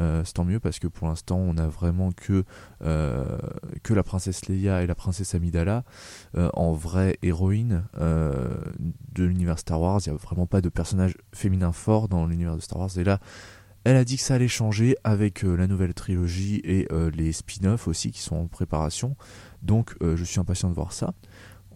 euh, 0.00 0.22
c'est 0.24 0.32
tant 0.32 0.44
mieux 0.44 0.60
parce 0.60 0.78
que 0.78 0.86
pour 0.86 1.08
l'instant 1.08 1.36
on 1.36 1.58
a 1.58 1.66
vraiment 1.66 2.10
que, 2.12 2.44
euh, 2.82 3.38
que 3.82 3.92
la 3.92 4.02
princesse 4.02 4.46
Leia 4.46 4.82
et 4.82 4.86
la 4.86 4.94
princesse 4.94 5.34
Amidala 5.34 5.84
en 6.54 6.72
vraie 6.72 7.18
héroïne 7.22 7.84
de 7.98 9.24
l'univers 9.24 9.58
Star 9.58 9.80
Wars. 9.80 10.00
Il 10.06 10.10
n'y 10.10 10.14
a 10.14 10.18
vraiment 10.18 10.46
pas 10.46 10.60
de 10.60 10.68
personnage 10.68 11.14
féminin 11.32 11.72
fort 11.72 12.08
dans 12.08 12.26
l'univers 12.26 12.56
de 12.56 12.60
Star 12.60 12.78
Wars. 12.78 12.96
Et 12.96 13.04
là, 13.04 13.18
elle 13.84 13.96
a 13.96 14.04
dit 14.04 14.16
que 14.16 14.22
ça 14.22 14.34
allait 14.34 14.48
changer 14.48 14.96
avec 15.04 15.42
la 15.42 15.66
nouvelle 15.66 15.94
trilogie 15.94 16.60
et 16.64 16.88
les 17.14 17.32
spin-offs 17.32 17.88
aussi 17.88 18.10
qui 18.10 18.20
sont 18.20 18.36
en 18.36 18.46
préparation. 18.46 19.16
Donc 19.62 19.94
je 20.00 20.24
suis 20.24 20.40
impatient 20.40 20.70
de 20.70 20.74
voir 20.74 20.92
ça. 20.92 21.14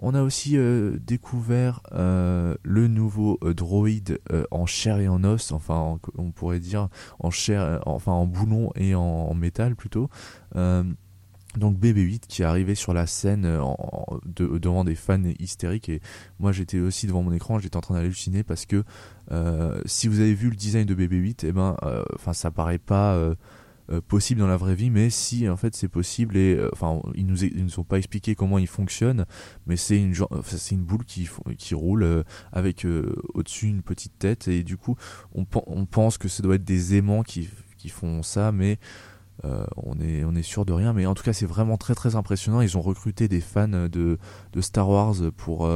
On 0.01 0.15
a 0.15 0.23
aussi 0.23 0.57
euh, 0.57 0.99
découvert 1.07 1.81
euh, 1.93 2.55
le 2.63 2.89
nouveau 2.89 3.39
euh, 3.43 3.55
droïde 3.55 4.21
en 4.51 4.67
chair 4.67 4.99
et 4.99 5.09
en 5.09 5.25
os, 5.25 5.53
enfin 5.53 5.99
on 6.19 6.31
pourrait 6.31 6.61
dire 6.61 6.89
en 7.19 7.31
chair, 7.31 7.81
enfin 7.87 8.13
en 8.13 8.27
boulon 8.27 8.71
et 8.75 8.95
en, 8.95 9.35
métal 9.35 9.77
plutôt. 9.77 10.09
donc 10.55 11.79
BB-8 11.79 12.21
qui 12.29 12.43
est 12.43 12.45
arrivé 12.45 12.75
sur 12.75 12.93
la 12.93 13.07
scène 13.07 13.43
devant 14.37 14.85
des 14.85 14.95
fans 14.95 15.23
hystériques 15.39 15.89
et 15.89 16.01
moi 16.39 16.53
j'étais 16.53 16.79
aussi 16.79 17.07
devant 17.07 17.23
mon 17.23 17.33
écran, 17.33 17.59
j'étais 17.59 17.77
en 17.77 17.81
train 17.81 17.95
d'halluciner 17.95 18.43
parce 18.43 18.67
que 18.67 18.85
si 19.85 20.09
vous 20.09 20.21
avez 20.21 20.35
vu 20.35 20.51
le 20.51 20.57
design 20.57 20.87
de 20.87 20.95
BB-8, 20.95 21.45
et 21.45 21.49
eh 21.49 21.53
ben, 21.53 21.77
ça 22.33 22.51
paraît 22.51 22.79
pas 22.79 23.19
euh, 23.91 24.01
possible 24.01 24.41
dans 24.41 24.49
la 24.49 24.57
vraie 24.57 24.75
vie, 24.75 24.91
mais 24.91 25.11
si 25.11 25.49
en 25.49 25.57
fait 25.57 25.77
c'est 25.77 25.89
possible 25.89 26.37
et 26.37 26.57
euh, 26.57 26.69
enfin 26.73 27.01
ils 27.15 27.25
nous 27.25 27.45
ils 27.45 27.63
nous 27.63 27.79
ont 27.79 27.85
pas 27.85 27.99
expliqué 27.99 28.35
comment 28.35 28.59
il 28.59 28.67
fonctionne, 28.67 29.27
mais 29.67 29.77
c'est 29.77 30.01
une 30.01 30.13
c'est 30.43 30.75
une 30.75 30.83
boule 30.83 31.05
qui 31.05 31.29
qui 31.57 31.75
roule 31.75 32.03
euh, 32.03 32.25
avec 32.53 32.85
au-dessus 33.35 33.69
une 33.69 33.83
petite 33.83 34.19
tête 34.19 34.49
et 34.49 34.65
du 34.65 34.77
coup 34.77 34.97
on, 35.35 35.47
on 35.69 35.87
pense 35.87 36.19
que 36.19 36.27
ça 36.27 36.43
doit 36.43 36.57
être 36.57 36.65
des 36.65 36.97
aimants 36.97 37.23
qui 37.23 37.49
qui 37.79 37.89
font 37.89 38.25
ça, 38.25 38.51
mais 38.51 38.79
on 39.45 40.01
est 40.01 40.25
on 40.25 40.35
est 40.35 40.43
sûr 40.43 40.65
de 40.65 40.73
rien. 40.73 40.93
Mais 40.93 41.07
en 41.07 41.15
tout 41.15 41.23
cas 41.23 41.33
c'est 41.33 41.47
vraiment 41.47 41.77
très 41.77 41.95
très 41.95 42.17
impressionnant. 42.17 42.63
Ils 42.63 42.77
ont 42.77 42.83
recruté 42.83 43.29
des 43.29 43.41
fans 43.41 43.69
de, 43.69 44.19
de 44.53 44.61
Star 44.61 44.89
Wars 44.89 45.15
pour 45.37 45.71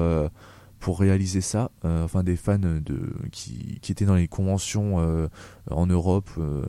pour 0.81 0.98
réaliser 0.98 1.43
ça, 1.43 1.70
euh, 1.85 2.05
enfin 2.05 2.24
des 2.24 2.36
fans 2.36 2.59
de, 2.59 2.81
qui, 3.31 3.78
qui, 3.81 3.93
étaient 3.93 4.07
dans 4.07 4.15
les 4.15 4.28
conventions 4.28 4.98
euh, 4.98 5.28
en 5.70 5.86
Europe, 5.86 6.31
euh, 6.39 6.65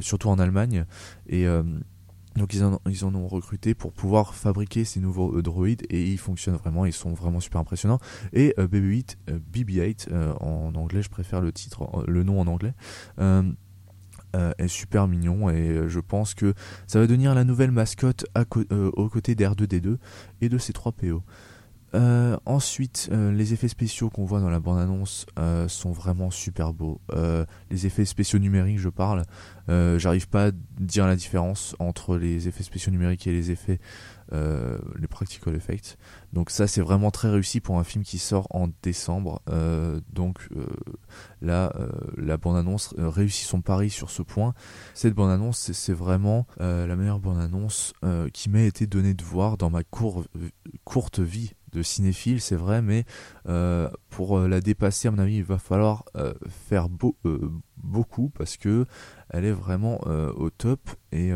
surtout 0.00 0.28
en 0.28 0.38
Allemagne, 0.38 0.84
et 1.26 1.46
donc 2.36 2.54
ils 2.54 2.62
en, 2.62 2.80
ils 2.86 3.04
en 3.04 3.14
ont 3.14 3.26
recruté 3.26 3.74
pour 3.74 3.92
pouvoir 3.92 4.34
fabriquer 4.34 4.84
ces 4.84 5.00
nouveaux 5.00 5.40
droïdes 5.42 5.84
et 5.88 6.04
ils 6.04 6.18
fonctionnent 6.18 6.56
vraiment, 6.56 6.84
ils 6.84 6.92
sont 6.92 7.12
vraiment 7.14 7.40
super 7.40 7.60
impressionnants. 7.60 7.98
Et 8.32 8.54
BB-8, 8.56 9.16
BB-8 9.52 10.12
en 10.40 10.74
anglais, 10.74 11.02
je 11.02 11.10
préfère 11.10 11.40
le 11.40 11.50
titre, 11.50 12.04
le 12.06 12.22
nom 12.22 12.40
en 12.40 12.46
anglais. 12.46 12.74
est 14.32 14.68
super 14.68 15.08
mignon 15.08 15.50
et 15.50 15.88
je 15.88 16.00
pense 16.00 16.34
que 16.34 16.54
ça 16.86 17.00
va 17.00 17.06
devenir 17.06 17.34
la 17.34 17.44
nouvelle 17.44 17.72
mascotte 17.72 18.26
aux 18.62 19.08
côtés 19.08 19.34
d'R2D2 19.34 19.96
et 20.42 20.48
de 20.48 20.58
ces 20.58 20.72
3 20.72 20.92
PO. 20.92 21.22
Euh, 21.94 22.36
ensuite, 22.46 23.08
euh, 23.10 23.32
les 23.32 23.52
effets 23.52 23.68
spéciaux 23.68 24.10
qu'on 24.10 24.24
voit 24.24 24.40
dans 24.40 24.50
la 24.50 24.60
bande-annonce 24.60 25.26
euh, 25.38 25.66
sont 25.68 25.92
vraiment 25.92 26.30
super 26.30 26.72
beaux. 26.72 27.00
les 27.70 27.86
effets 27.86 28.04
spéciaux 28.04 28.38
numériques, 28.38 28.78
je 28.78 28.88
parle. 28.88 29.24
J'arrive 29.68 30.28
pas 30.28 30.48
à 30.48 30.50
dire 30.80 31.06
la 31.06 31.14
différence 31.14 31.76
entre 31.78 32.16
les 32.16 32.48
effets 32.48 32.64
spéciaux 32.64 32.90
numériques 32.90 33.28
et 33.28 33.32
les 33.32 33.52
effets, 33.52 33.78
les 34.32 35.06
practical 35.08 35.54
effects. 35.54 35.96
Donc 36.32 36.50
ça, 36.50 36.66
c'est 36.66 36.80
vraiment 36.80 37.12
très 37.12 37.30
réussi 37.30 37.60
pour 37.60 37.78
un 37.78 37.84
film 37.84 38.02
qui 38.02 38.18
sort 38.18 38.48
en 38.50 38.68
décembre. 38.82 39.40
donc 40.12 40.48
là, 41.40 41.72
la 42.16 42.36
bande-annonce 42.36 42.94
réussit 42.98 43.46
son 43.46 43.60
pari 43.60 43.90
sur 43.90 44.10
ce 44.10 44.22
point. 44.22 44.54
Cette 44.92 45.14
bande-annonce, 45.14 45.70
c'est 45.70 45.94
vraiment 45.94 46.48
la 46.58 46.96
meilleure 46.96 47.20
bande-annonce 47.20 47.92
qui 48.32 48.50
m'a 48.50 48.62
été 48.62 48.88
donnée 48.88 49.14
de 49.14 49.22
voir 49.22 49.56
dans 49.56 49.70
ma 49.70 49.84
courte 49.84 51.20
vie 51.20 51.52
de 51.72 51.82
cinéphile, 51.82 52.40
c'est 52.40 52.56
vrai, 52.56 52.82
mais 52.82 53.04
euh, 53.48 53.88
pour 54.08 54.38
euh, 54.38 54.48
la 54.48 54.60
dépasser, 54.60 55.08
à 55.08 55.10
mon 55.10 55.18
avis, 55.18 55.36
il 55.36 55.44
va 55.44 55.58
falloir 55.58 56.04
euh, 56.16 56.34
faire 56.48 56.88
beaucoup 56.88 58.30
parce 58.30 58.56
que 58.56 58.86
elle 59.30 59.44
est 59.44 59.52
vraiment 59.52 60.00
au 60.36 60.50
top 60.50 60.80
et 61.12 61.30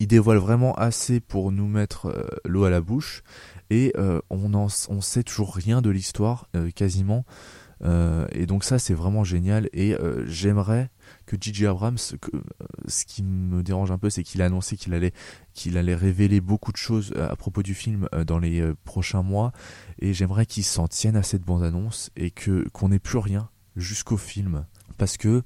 il 0.00 0.06
dévoile 0.06 0.38
vraiment 0.38 0.74
assez 0.74 1.20
pour 1.20 1.52
nous 1.52 1.66
mettre 1.66 2.12
l'eau 2.44 2.64
à 2.64 2.70
la 2.70 2.80
bouche 2.80 3.22
et 3.70 3.94
on 4.28 4.54
en, 4.54 4.66
on 4.88 5.00
sait 5.00 5.22
toujours 5.22 5.54
rien 5.54 5.80
de 5.82 5.90
l'histoire 5.90 6.48
quasiment 6.74 7.24
et 7.84 8.46
donc 8.46 8.64
ça 8.64 8.78
c'est 8.78 8.92
vraiment 8.92 9.24
génial 9.24 9.68
et 9.72 9.96
j'aimerais 10.26 10.90
que 11.30 11.36
J.J. 11.40 11.66
Abrams, 11.66 11.96
euh, 12.12 12.40
ce 12.88 13.04
qui 13.04 13.22
me 13.22 13.62
dérange 13.62 13.92
un 13.92 13.98
peu, 13.98 14.10
c'est 14.10 14.24
qu'il 14.24 14.42
a 14.42 14.46
annoncé 14.46 14.76
qu'il 14.76 14.94
allait, 14.94 15.12
qu'il 15.54 15.78
allait 15.78 15.94
révéler 15.94 16.40
beaucoup 16.40 16.72
de 16.72 16.76
choses 16.76 17.12
euh, 17.14 17.30
à 17.30 17.36
propos 17.36 17.62
du 17.62 17.74
film 17.74 18.08
euh, 18.12 18.24
dans 18.24 18.40
les 18.40 18.60
prochains 18.84 19.22
mois, 19.22 19.52
et 20.00 20.12
j'aimerais 20.12 20.44
qu'il 20.44 20.64
s'en 20.64 20.88
tienne 20.88 21.14
à 21.14 21.22
cette 21.22 21.42
bande-annonce 21.42 22.10
et 22.16 22.32
que 22.32 22.68
qu'on 22.70 22.88
n'ait 22.88 22.98
plus 22.98 23.18
rien 23.18 23.48
jusqu'au 23.76 24.16
film 24.16 24.66
parce 24.98 25.16
que 25.16 25.42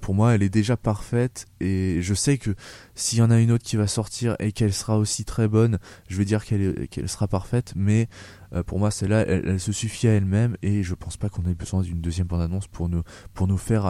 pour 0.00 0.14
moi 0.14 0.34
elle 0.34 0.42
est 0.42 0.48
déjà 0.48 0.76
parfaite 0.76 1.44
et 1.60 1.98
je 2.00 2.14
sais 2.14 2.38
que 2.38 2.54
s'il 2.94 3.18
y 3.18 3.22
en 3.22 3.30
a 3.30 3.38
une 3.38 3.50
autre 3.50 3.64
qui 3.64 3.76
va 3.76 3.86
sortir 3.86 4.36
et 4.38 4.52
qu'elle 4.52 4.72
sera 4.72 4.96
aussi 4.96 5.26
très 5.26 5.48
bonne, 5.48 5.78
je 6.08 6.16
vais 6.16 6.24
dire 6.24 6.44
qu'elle 6.44 6.88
qu'elle 6.88 7.08
sera 7.08 7.28
parfaite, 7.28 7.74
mais 7.76 8.08
euh, 8.52 8.62
pour 8.62 8.78
moi 8.78 8.90
celle-là 8.90 9.24
elle, 9.26 9.60
se 9.60 9.72
suffit 9.72 10.08
à 10.08 10.12
elle-même 10.12 10.56
et 10.62 10.82
je 10.82 10.94
pense 10.94 11.16
pas 11.16 11.28
qu'on 11.28 11.44
ait 11.44 11.54
besoin 11.54 11.82
d'une 11.82 12.00
deuxième 12.00 12.26
bande-annonce 12.26 12.66
pour 12.68 12.88
nous 12.88 13.02
pour 13.34 13.46
nous 13.46 13.56
faire 13.56 13.86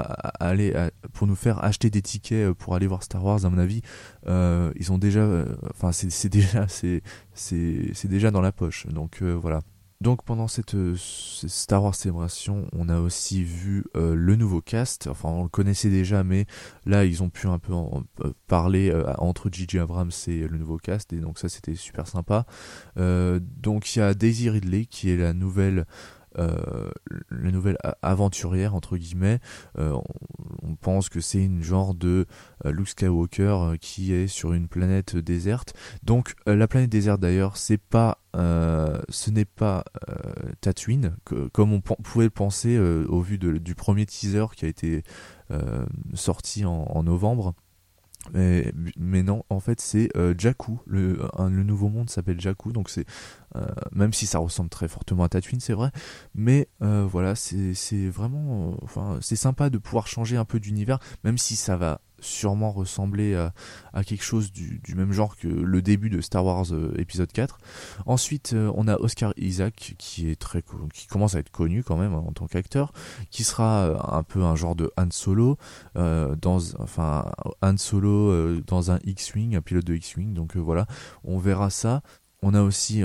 acheter 1.64 1.90
des 1.90 2.02
tickets 2.02 2.50
euh, 2.50 2.54
pour 2.54 2.74
aller 2.74 2.86
voir 2.86 3.02
Star 3.02 3.24
Wars 3.24 3.44
à 3.44 3.50
mon 3.50 3.58
avis. 3.58 3.82
Ils 4.26 4.92
ont 4.92 4.98
déjà 4.98 5.26
enfin 5.70 5.92
c'est 5.92 6.28
déjà 6.28 6.66
c'est 6.68 8.08
déjà 8.08 8.30
dans 8.30 8.40
la 8.40 8.52
poche. 8.52 8.86
Donc 8.86 9.22
voilà 9.22 9.60
donc 10.00 10.22
pendant 10.24 10.46
cette, 10.46 10.74
euh, 10.74 10.94
Star 10.96 11.82
Wars 11.82 11.94
célébration, 11.94 12.68
on 12.72 12.88
a 12.88 13.00
aussi 13.00 13.42
vu 13.42 13.84
euh, 13.96 14.14
le 14.14 14.36
nouveau 14.36 14.60
cast. 14.60 15.06
Enfin, 15.06 15.30
on 15.30 15.44
le 15.44 15.48
connaissait 15.48 15.88
déjà, 15.88 16.22
mais 16.22 16.46
là, 16.84 17.04
ils 17.04 17.22
ont 17.22 17.30
pu 17.30 17.46
un 17.46 17.58
peu 17.58 17.72
en, 17.72 18.04
euh, 18.24 18.32
parler 18.46 18.92
entre 19.18 19.48
Gigi 19.50 19.78
Abrams 19.78 20.10
et 20.26 20.46
le 20.46 20.58
nouveau 20.58 20.76
cast, 20.76 21.12
et 21.12 21.18
donc 21.18 21.38
ça, 21.38 21.48
c'était 21.48 21.74
super 21.74 22.06
sympa. 22.06 22.46
donc 22.96 23.94
il 23.94 23.98
y 23.98 24.02
a 24.02 24.14
Daisy 24.14 24.50
Ridley 24.50 24.86
qui 24.86 25.10
est 25.10 25.16
la 25.16 25.32
nouvelle 25.32 25.86
la 26.36 27.50
nouvelle 27.50 27.78
aventurière 28.02 28.74
entre 28.74 28.96
guillemets. 28.96 29.40
Euh, 29.78 29.96
on, 30.62 30.76
pense 30.76 31.08
que 31.08 31.20
c'est 31.20 31.42
une 31.42 31.62
genre 31.62 31.94
de 31.94 32.26
euh, 32.64 32.70
Luke 32.70 32.88
Skywalker 32.88 33.76
qui 33.80 34.12
est 34.12 34.28
sur 34.28 34.52
une 34.52 34.68
planète 34.68 35.16
déserte. 35.16 35.74
Donc 36.02 36.34
la 36.46 36.68
planète 36.68 36.90
déserte 36.90 37.20
d'ailleurs, 37.20 37.56
c'est 37.56 37.78
pas 37.78 38.18
ce 38.34 39.30
n'est 39.30 39.46
pas 39.46 39.82
Tatooine, 40.60 41.16
comme 41.52 41.72
on 41.72 41.80
pouvait 41.80 42.26
le 42.26 42.30
penser 42.30 42.78
au 42.78 43.22
vu 43.22 43.38
du 43.38 43.74
premier 43.74 44.04
teaser 44.04 44.44
qui 44.54 44.66
a 44.66 44.68
été 44.68 45.02
sorti 46.14 46.66
en 46.66 47.02
novembre. 47.02 47.54
Mais, 48.32 48.72
non, 49.22 49.44
en 49.50 49.60
fait, 49.60 49.80
c'est 49.80 50.08
euh, 50.16 50.34
Jakku. 50.36 50.80
Le, 50.86 51.16
nouveau 51.48 51.88
monde 51.88 52.10
s'appelle 52.10 52.40
Jakku, 52.40 52.72
donc 52.72 52.90
c'est 52.90 53.04
euh, 53.04 53.45
même 53.92 54.12
si 54.12 54.26
ça 54.26 54.38
ressemble 54.38 54.70
très 54.70 54.88
fortement 54.88 55.24
à 55.24 55.28
Tatooine, 55.28 55.60
c'est 55.60 55.72
vrai. 55.72 55.90
Mais 56.34 56.68
euh, 56.82 57.06
voilà, 57.10 57.34
c'est 57.34 58.08
vraiment, 58.08 58.76
enfin, 58.82 59.18
c'est 59.20 59.36
sympa 59.36 59.70
de 59.70 59.78
pouvoir 59.78 60.06
changer 60.06 60.36
un 60.36 60.44
peu 60.44 60.60
d'univers, 60.60 60.98
même 61.24 61.38
si 61.38 61.56
ça 61.56 61.76
va 61.76 62.00
sûrement 62.20 62.72
ressembler 62.72 63.34
à, 63.92 64.04
quelque 64.04 64.24
chose 64.24 64.52
du, 64.52 64.80
même 64.94 65.12
genre 65.12 65.36
que 65.36 65.48
le 65.48 65.82
début 65.82 66.10
de 66.10 66.20
Star 66.20 66.44
Wars 66.44 66.72
euh, 66.72 66.94
épisode 66.98 67.30
4. 67.30 67.58
Ensuite, 68.06 68.52
euh, 68.54 68.70
on 68.74 68.88
a 68.88 68.96
Oscar 68.96 69.32
Isaac 69.36 69.94
qui 69.98 70.30
est 70.30 70.36
très 70.36 70.62
qui 70.92 71.06
commence 71.06 71.34
à 71.34 71.40
être 71.40 71.50
connu 71.50 71.82
quand 71.82 71.96
même 71.96 72.14
en 72.14 72.32
tant 72.32 72.46
qu'acteur, 72.46 72.92
qui 73.30 73.44
sera 73.44 73.86
euh, 73.86 73.96
un 74.02 74.22
peu 74.22 74.42
un 74.42 74.56
genre 74.56 74.76
de 74.76 74.90
Han 74.96 75.10
Solo 75.10 75.58
dans 75.94 76.58
enfin 76.78 77.30
Han 77.62 77.76
Solo 77.76 78.60
dans 78.62 78.90
un 78.90 78.98
X-wing, 79.04 79.56
un 79.56 79.62
pilote 79.62 79.84
de 79.84 79.94
X-wing. 79.94 80.34
Donc 80.34 80.56
voilà, 80.56 80.86
on 81.24 81.38
verra 81.38 81.70
ça. 81.70 82.02
On 82.42 82.54
a 82.54 82.62
aussi 82.62 83.02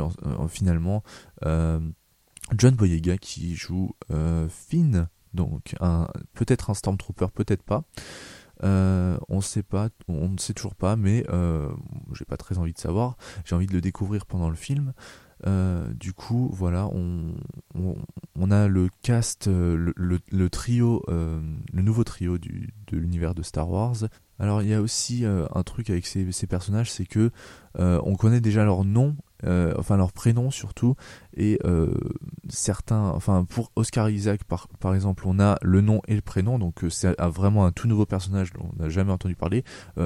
finalement 0.49 1.03
John 1.41 2.75
Boyega 2.75 3.17
qui 3.17 3.55
joue 3.55 3.95
Finn 4.49 5.07
donc 5.33 5.75
peut-être 6.33 6.69
un 6.69 6.73
Stormtrooper, 6.73 7.27
peut-être 7.33 7.63
pas. 7.63 7.83
on 8.61 9.17
ne 9.29 9.41
sait 9.41 9.63
pas, 9.63 9.89
on 10.07 10.29
ne 10.29 10.37
sait 10.37 10.53
toujours 10.53 10.75
pas, 10.75 10.95
mais 10.95 11.25
j'ai 12.13 12.25
pas 12.25 12.37
très 12.37 12.57
envie 12.57 12.73
de 12.73 12.79
savoir. 12.79 13.17
J'ai 13.45 13.55
envie 13.55 13.67
de 13.67 13.73
le 13.73 13.81
découvrir 13.81 14.25
pendant 14.25 14.49
le 14.49 14.55
film. 14.55 14.93
du 15.93 16.13
coup, 16.13 16.49
voilà, 16.53 16.87
on, 16.87 18.51
a 18.51 18.67
le 18.67 18.89
cast, 19.01 19.47
le, 19.47 20.49
trio, 20.49 21.03
le 21.07 21.81
nouveau 21.81 22.03
trio 22.03 22.37
de 22.37 22.97
l'univers 22.97 23.33
de 23.35 23.43
Star 23.43 23.69
Wars. 23.69 24.07
Alors 24.41 24.61
il 24.61 24.67
y 24.67 24.73
a 24.73 24.81
aussi 24.81 25.23
un 25.25 25.63
truc 25.63 25.89
avec 25.89 26.05
ces, 26.05 26.47
personnages, 26.47 26.91
c'est 26.91 27.05
que 27.05 27.31
on 27.77 28.15
connaît 28.15 28.41
déjà 28.41 28.65
leur 28.65 28.83
nom 28.83 29.15
euh, 29.43 29.73
enfin 29.79 29.97
leur 29.97 30.11
prénom 30.11 30.51
surtout, 30.51 30.95
et 31.35 31.59
euh, 31.65 31.91
certains, 32.47 33.09
enfin 33.09 33.43
pour 33.43 33.71
Oscar 33.75 34.07
Isaac 34.07 34.43
par, 34.43 34.93
exemple, 34.93 35.23
on 35.25 35.39
a 35.39 35.57
le 35.63 35.81
nom 35.81 36.01
et 36.07 36.13
le 36.13 36.21
prénom, 36.21 36.59
donc 36.59 36.83
euh, 36.83 36.89
c'est 36.91 37.19
vraiment 37.19 37.65
un 37.65 37.71
tout 37.71 37.87
nouveau 37.87 38.05
personnage 38.05 38.53
dont 38.53 38.69
on 38.71 38.83
n'a 38.83 38.89
jamais 38.89 39.11
entendu 39.11 39.35
parler, 39.35 39.63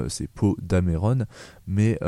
c'est 0.08 0.28
Poe 0.28 0.56
Dameron, 0.62 1.26
mais 1.68 2.00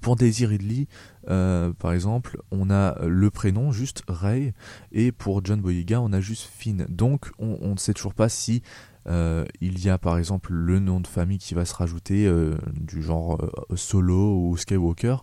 pour 0.00 0.16
Daisy 0.16 0.46
Ridley, 0.46 0.86
par 1.26 1.92
exemple, 1.92 2.38
on 2.50 2.70
a 2.70 2.98
le 3.06 3.30
prénom 3.30 3.70
juste 3.70 4.02
Ray, 4.08 4.54
et 4.92 5.12
pour 5.12 5.44
John 5.44 5.60
Boyega, 5.60 6.00
on 6.00 6.12
a 6.12 6.20
juste 6.20 6.44
Finn. 6.44 6.86
Donc, 6.88 7.30
on 7.38 7.72
ne 7.72 7.78
sait 7.78 7.92
toujours 7.92 8.14
pas 8.14 8.28
si 8.28 8.62
il 9.06 9.84
y 9.84 9.88
a 9.88 9.98
par 9.98 10.18
exemple 10.18 10.52
le 10.52 10.78
nom 10.78 11.00
de 11.00 11.06
famille 11.06 11.38
qui 11.38 11.54
va 11.54 11.64
se 11.64 11.74
rajouter, 11.74 12.30
du 12.72 13.02
genre 13.02 13.38
Solo 13.74 14.48
ou 14.48 14.56
Skywalker 14.56 15.16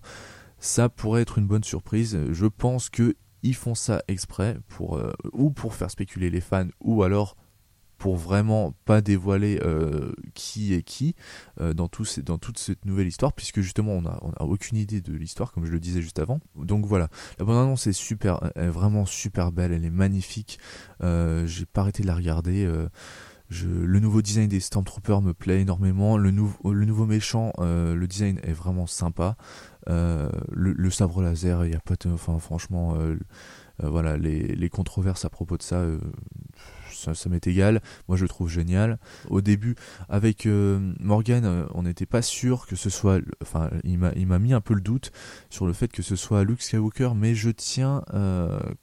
ça 0.62 0.90
pourrait 0.90 1.24
être 1.24 1.40
une 1.40 1.48
bonne 1.48 1.64
surprise. 1.64 2.18
Je 2.32 2.45
pense 2.45 2.90
que 2.90 3.16
ils 3.44 3.56
font 3.56 3.76
ça 3.76 4.03
exprès 4.08 4.58
pour 4.70 4.98
euh, 4.98 5.12
ou 5.34 5.49
pour 5.49 5.74
faire 5.74 5.90
spéculer 5.90 6.30
les 6.30 6.41
fans 6.41 6.68
ou 6.80 7.02
alors 7.03 7.36
pour 7.98 8.16
vraiment 8.16 8.74
pas 8.86 9.02
dévoiler 9.02 9.60
euh, 9.64 10.12
qui 10.34 10.74
est 10.74 10.82
qui 10.84 11.16
euh, 11.60 11.74
dans, 11.74 11.88
tout 11.88 12.06
dans 12.24 12.38
toute 12.38 12.58
cette 12.58 12.86
nouvelle 12.86 13.08
histoire, 13.08 13.34
puisque 13.34 13.62
justement 13.62 13.94
on 13.94 14.06
a, 14.06 14.20
on 14.22 14.32
a 14.32 14.44
aucune 14.44 14.78
idée 14.78 15.02
de 15.02 15.14
l'histoire, 15.14 15.52
comme 15.52 15.66
je 15.66 15.72
le 15.72 15.80
disais 15.80 16.02
juste 16.02 16.20
avant. 16.20 16.40
Donc 16.56 16.86
voilà, 16.86 17.10
la 17.38 17.45
bande 17.45 17.58
annonce 17.58 17.86
est 17.86 17.94
super, 17.94 18.52
vraiment 18.56 19.06
super 19.06 19.52
belle, 19.52 19.72
elle 19.72 19.86
est 19.86 19.91
magnifique. 19.91 20.60
J'ai 21.02 21.66
pas 21.72 21.82
arrêté 21.82 22.02
de 22.02 22.08
la 22.08 22.16
regarder. 22.16 22.68
Le 23.52 23.99
nouveau 23.99 24.22
design 24.22 24.48
des 24.48 24.61
Stormtroopers 24.61 25.22
me 25.22 25.34
plaît 25.34 25.61
énormément. 25.61 26.18
Le, 26.18 26.32
le 26.32 26.86
nouveau 26.86 27.06
méchant, 27.06 27.52
le 27.60 28.06
design 28.06 28.40
est 28.44 28.53
vraiment 28.53 28.88
sympa. 28.88 29.36
Euh, 29.90 30.30
le, 30.52 30.90
sabre 30.90 31.22
laser, 31.22 31.65
il 31.65 31.72
y 31.72 31.76
a 31.76 31.80
pas, 31.80 31.95
enfin 32.07 32.38
franchement, 32.40 32.95
euh, 32.95 33.18
euh, 33.84 33.90
voilà, 33.90 34.18
les, 34.18 34.69
controverses 34.69 35.26
à 35.26 35.30
propos 35.30 35.57
de 35.57 35.64
ça 35.64 35.84
ça, 36.91 37.30
m'est 37.30 37.48
égal. 37.48 37.82
Moi, 38.07 38.15
je 38.15 38.23
le 38.23 38.30
trouve 38.30 38.48
génial. 38.48 38.99
Au 39.30 39.41
début, 39.41 39.76
avec 40.07 40.45
Morgan, 40.45 41.65
on 41.73 41.84
n'était 41.84 42.06
pas 42.06 42.22
sûr 42.22 42.68
que 42.68 42.76
ce 42.76 42.90
soit. 42.90 43.19
Enfin, 43.41 43.72
il 43.84 43.98
m'a 43.98 44.40
mis 44.40 44.53
un 44.53 44.61
peu 44.61 44.76
le 44.76 44.82
doute 44.82 45.11
sur 45.49 45.65
le 45.65 45.73
fait 45.73 45.88
que 45.88 46.03
ce 46.03 46.15
soit 46.15 46.44
Luke 46.44 46.61
Skywalker, 46.61 47.11
mais 47.15 47.34
je 47.34 47.49
tiens 47.49 48.03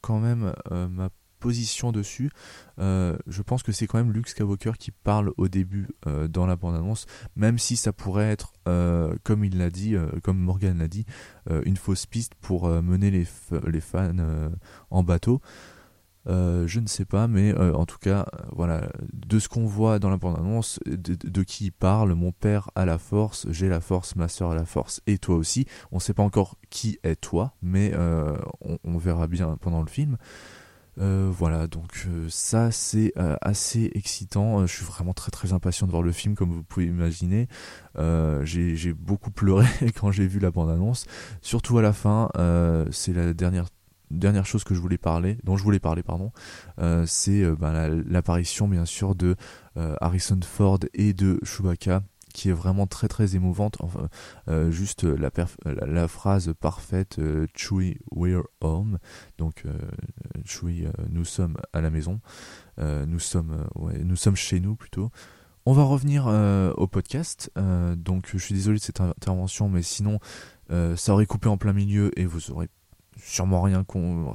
quand 0.00 0.18
même 0.18 0.52
ma 0.90 1.10
position 1.38 1.92
dessus. 1.92 2.30
Euh, 2.78 3.16
je 3.26 3.42
pense 3.42 3.62
que 3.62 3.72
c'est 3.72 3.86
quand 3.86 3.98
même 3.98 4.12
Luke 4.12 4.28
Skywalker 4.28 4.72
qui 4.78 4.90
parle 4.90 5.32
au 5.36 5.48
début 5.48 5.88
euh, 6.06 6.28
dans 6.28 6.46
la 6.46 6.56
bande-annonce, 6.56 7.06
même 7.36 7.58
si 7.58 7.76
ça 7.76 7.92
pourrait 7.92 8.30
être, 8.30 8.52
euh, 8.68 9.14
comme 9.24 9.44
il 9.44 9.58
l'a 9.58 9.70
dit, 9.70 9.96
comme 10.22 10.38
Morgan 10.38 10.78
l'a 10.78 10.88
dit, 10.88 11.06
une 11.64 11.76
fausse 11.76 12.06
piste 12.06 12.34
pour 12.34 12.68
mener 12.68 13.10
les, 13.10 13.26
les 13.66 13.80
fans 13.80 14.14
en 14.90 15.02
bateau. 15.02 15.40
je 16.26 16.80
ne 16.80 16.86
sais 16.86 17.04
pas, 17.04 17.26
mais 17.26 17.54
en 17.56 17.86
tout 17.86 17.98
cas, 17.98 18.26
voilà, 18.52 18.88
de 19.12 19.38
ce 19.38 19.48
qu'on 19.48 19.66
voit 19.66 19.98
dans 19.98 20.10
la 20.10 20.18
bande-annonce, 20.18 20.78
de, 20.86 21.42
qui 21.42 21.66
il 21.66 21.72
parle, 21.72 22.12
mon 22.14 22.32
père 22.32 22.70
a 22.74 22.84
la 22.84 22.98
force, 22.98 23.46
j'ai 23.50 23.68
la 23.68 23.80
force, 23.80 24.16
ma 24.16 24.28
soeur 24.28 24.50
a 24.50 24.54
la 24.54 24.66
force, 24.66 25.00
et 25.06 25.18
toi 25.18 25.36
aussi. 25.36 25.66
On 25.90 25.96
ne 25.96 26.00
sait 26.00 26.14
pas 26.14 26.22
encore 26.22 26.56
qui 26.70 26.98
est 27.02 27.16
toi, 27.16 27.54
mais 27.62 27.94
on, 28.84 28.98
verra 28.98 29.26
bien 29.26 29.56
pendant 29.60 29.80
le 29.80 29.88
film. 29.88 30.18
Euh, 31.00 31.30
voilà, 31.32 31.66
donc 31.66 32.06
euh, 32.08 32.26
ça 32.28 32.70
c'est 32.70 33.12
euh, 33.18 33.36
assez 33.40 33.90
excitant. 33.94 34.66
je 34.66 34.74
suis 34.74 34.84
vraiment 34.84 35.12
très 35.12 35.30
très 35.30 35.52
impatient 35.52 35.86
de 35.86 35.92
voir 35.92 36.02
le 36.02 36.12
film, 36.12 36.34
comme 36.34 36.52
vous 36.52 36.64
pouvez 36.64 36.86
imaginer. 36.86 37.48
j'ai 38.42 38.92
beaucoup 38.92 39.30
pleuré 39.30 39.66
quand 39.96 40.10
j'ai 40.10 40.26
vu 40.26 40.40
la 40.40 40.50
bande-annonce, 40.50 41.06
surtout 41.42 41.78
à 41.78 41.82
la 41.82 41.92
fin. 41.92 42.30
c'est 42.90 43.12
la 43.12 43.32
dernière 43.34 44.46
chose 44.46 44.64
que 44.64 44.74
je 44.74 44.80
voulais 44.80 44.98
parler, 44.98 45.38
dont 45.44 45.56
je 45.56 45.62
voulais 45.62 45.80
parler, 45.80 46.02
pardon, 46.02 46.32
c'est 47.06 47.44
ben, 47.56 48.02
l'apparition 48.06 48.68
bien 48.68 48.84
sûr 48.84 49.14
de 49.14 49.36
Harrison 50.00 50.40
Ford 50.42 50.80
et 50.94 51.12
de 51.12 51.38
Chewbacca 51.44 52.02
qui 52.32 52.50
est 52.50 52.52
vraiment 52.52 52.86
très 52.86 53.08
très 53.08 53.36
émouvante. 53.36 53.76
Enfin, 53.80 54.08
euh, 54.48 54.70
juste 54.70 55.04
la, 55.04 56.08
phrase 56.08 56.52
parfaite 56.60 57.18
euh, 57.18 57.46
Chewie, 57.54 57.98
we're 58.10 58.44
home. 58.60 58.98
Donc, 59.38 59.62
euh, 59.66 59.72
Chewie, 60.44 60.86
nous 61.10 61.24
sommes 61.24 61.56
à 61.72 61.80
la 61.80 61.90
maison. 61.90 62.20
nous, 62.78 63.18
sommes, 63.18 63.64
nous 64.04 64.16
sommes 64.16 64.36
chez 64.36 64.60
nous 64.60 64.76
plutôt. 64.76 65.10
On 65.66 65.72
va 65.72 65.82
revenir 65.82 66.26
au 66.76 66.86
podcast. 66.86 67.50
donc, 67.96 68.30
je 68.32 68.38
suis 68.38 68.54
désolé 68.54 68.78
de 68.78 68.82
cette 68.82 69.00
intervention, 69.00 69.68
mais 69.68 69.82
sinon, 69.82 70.18
ça 70.70 71.12
aurait 71.12 71.26
coupé 71.26 71.48
en 71.48 71.56
plein 71.56 71.72
milieu 71.72 72.18
et 72.18 72.24
vous 72.24 72.50
aurez 72.50 72.68
sûrement 73.20 73.62
rien, 73.62 73.84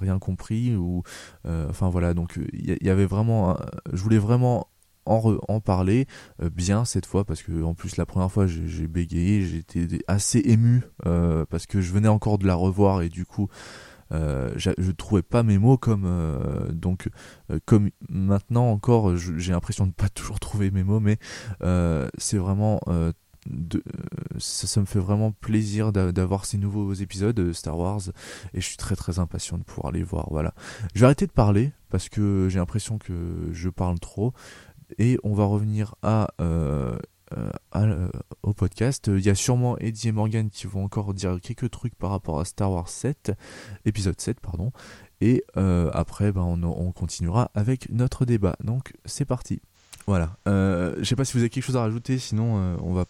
rien 0.02 0.20
compris 0.20 0.76
ou 0.76 1.04
enfin 1.46 1.90
voilà 1.90 2.14
donc 2.14 2.38
il 2.52 2.78
y, 2.82 2.90
avait 2.90 3.06
vraiment 3.06 3.58
je 3.94 4.04
voulais 4.04 4.18
vraiment 4.18 4.68
en, 5.06 5.60
parler 5.60 6.08
euh, 6.42 6.50
bien 6.50 6.86
cette 6.86 7.06
fois 7.06 7.26
parce 7.26 7.44
que 7.44 7.64
en 7.64 7.74
plus 7.74 7.98
la 7.98 8.06
première 8.06 8.32
fois 8.32 8.48
j'ai 8.48 8.88
bégayé, 8.88 9.42
j'étais 9.42 10.04
assez 10.08 10.40
ému 10.40 10.84
euh, 11.06 11.46
parce 11.50 11.66
que 11.66 11.82
je 11.82 11.92
venais 11.92 12.08
encore 12.08 12.38
de 12.38 12.48
la 12.48 12.56
revoir 12.56 13.02
et 13.02 13.10
du 13.10 13.26
coup 13.26 13.48
euh, 14.12 14.52
je 14.58 14.92
trouvais 14.92 15.24
pas 15.24 15.44
mes 15.44 15.58
mots 15.58 15.78
comme 15.78 16.08
donc 16.72 17.10
comme 17.66 17.90
maintenant 18.10 18.70
encore 18.70 19.16
j'ai 19.18 19.54
l'impression 19.54 19.88
de 19.88 19.92
pas 19.92 20.10
toujours 20.14 20.40
trouver 20.40 20.72
mes 20.72 20.84
mots 20.84 21.00
mais 21.00 21.18
c'est 22.18 22.38
vraiment 22.38 22.80
ça, 24.38 24.68
ça, 24.68 24.80
me 24.80 24.86
fait 24.86 25.00
vraiment 25.00 25.32
plaisir 25.32 25.92
d'avoir 25.92 26.46
ces 26.46 26.58
nouveaux 26.58 26.94
épisodes 26.94 27.36
de 27.36 27.52
Star 27.52 27.78
Wars 27.78 28.02
et 28.54 28.62
je 28.62 28.66
suis 28.66 28.78
très 28.78 28.96
très 28.96 29.20
impatient 29.20 29.58
de 29.58 29.64
pouvoir 29.64 29.92
les 29.92 30.04
voir. 30.04 30.28
Voilà. 30.32 30.54
Je 30.96 31.02
vais 31.02 31.06
arrêter 31.06 31.28
de 31.28 31.32
parler 31.32 31.72
parce 31.90 32.10
que 32.10 32.48
j'ai 32.50 32.60
l'impression 32.60 32.98
que 32.98 33.50
je 33.52 33.70
parle 33.70 34.00
trop. 34.00 34.34
Et 35.00 35.18
on 35.24 35.34
va 35.34 35.46
revenir 35.46 35.96
à, 36.02 36.30
euh, 36.42 36.98
euh, 37.38 37.50
euh, 37.76 38.10
au 38.44 38.54
podcast. 38.54 39.08
Il 39.08 39.22
y 39.22 39.30
a 39.30 39.36
sûrement 39.36 39.78
Eddie 39.80 40.10
et 40.10 40.12
Morgan 40.12 40.50
qui 40.50 40.68
vont 40.68 40.84
encore 40.84 41.14
dire 41.14 41.38
quelques 41.42 41.70
trucs 41.72 41.96
par 41.96 42.12
rapport 42.12 42.40
à 42.40 42.46
Star 42.46 42.72
Wars 42.72 42.90
7, 42.90 43.32
épisode 43.86 44.20
7, 44.20 44.40
pardon. 44.40 44.72
Et 45.22 45.44
après, 45.56 46.32
ben, 46.32 46.42
on, 46.42 46.92
continuera 46.92 47.50
avec 47.56 47.90
notre 47.90 48.26
débat. 48.26 48.56
Donc, 48.64 48.94
c'est 49.06 49.26
parti. 49.26 49.62
Voilà. 50.06 50.36
je 50.46 51.04
sais 51.04 51.16
pas 51.16 51.24
si 51.24 51.34
vous 51.34 51.40
avez 51.40 51.50
quelque 51.50 51.64
chose 51.64 51.78
à 51.78 51.82
rajouter, 51.82 52.20
sinon 52.20 52.78
on 52.82 52.94
va 52.94 53.06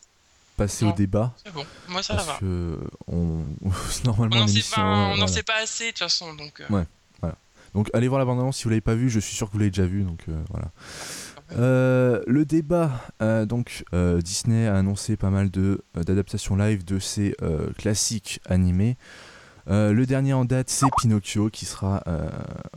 passer 0.56 0.86
au 0.86 0.92
débat. 0.92 1.34
C'est 1.44 1.52
bon, 1.52 1.66
moi 1.90 2.04
ça 2.04 2.16
va. 2.16 2.38
Que 2.40 2.80
on... 3.08 3.44
Normalement, 4.06 4.36
on 4.36 5.18
n'en 5.18 5.28
sait, 5.28 5.42
pas 5.42 5.56
assez 5.64 5.86
de 5.86 5.90
toute 5.90 6.00
façon. 6.00 6.36
Donc, 6.36 6.62
Ouais, 6.70 6.86
voilà. 7.20 7.36
Donc 7.74 7.90
allez 7.94 8.08
voir 8.08 8.20
la 8.20 8.26
bande-annonce 8.26 8.58
si 8.58 8.66
vous 8.66 8.70
l'avez 8.70 8.82
pas 8.82 8.94
vu, 8.94 9.10
je 9.10 9.20
suis 9.20 9.36
sûr 9.36 9.48
que 9.48 9.54
vous 9.54 9.60
l'avez 9.60 9.72
déjà 9.72 9.88
vu. 9.88 10.04
Donc 10.04 10.26
voilà. 10.52 10.70
Euh, 11.58 12.22
le 12.26 12.46
débat, 12.46 12.92
euh, 13.22 13.46
donc 13.46 13.86
euh, 13.94 14.22
Disney 14.22 14.68
a 14.68 14.76
annoncé 14.76 15.18
pas 15.18 15.30
mal 15.30 15.52
de 15.52 15.84
d'adaptations 15.96 16.56
live 16.56 16.84
de 16.86 17.00
ses 17.00 17.36
classiques 17.78 18.40
animés. 18.46 18.98
le 19.68 20.04
dernier 20.06 20.34
en 20.34 20.46
date, 20.46 20.70
c'est 20.70 20.88
Pinocchio, 20.98 21.50
qui 21.50 21.66
sera 21.66 22.04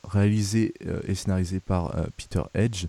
réalisé 0.04 0.74
et 1.06 1.14
scénarisé 1.14 1.60
par 1.60 1.94
Peter 2.16 2.42
Edge. 2.54 2.86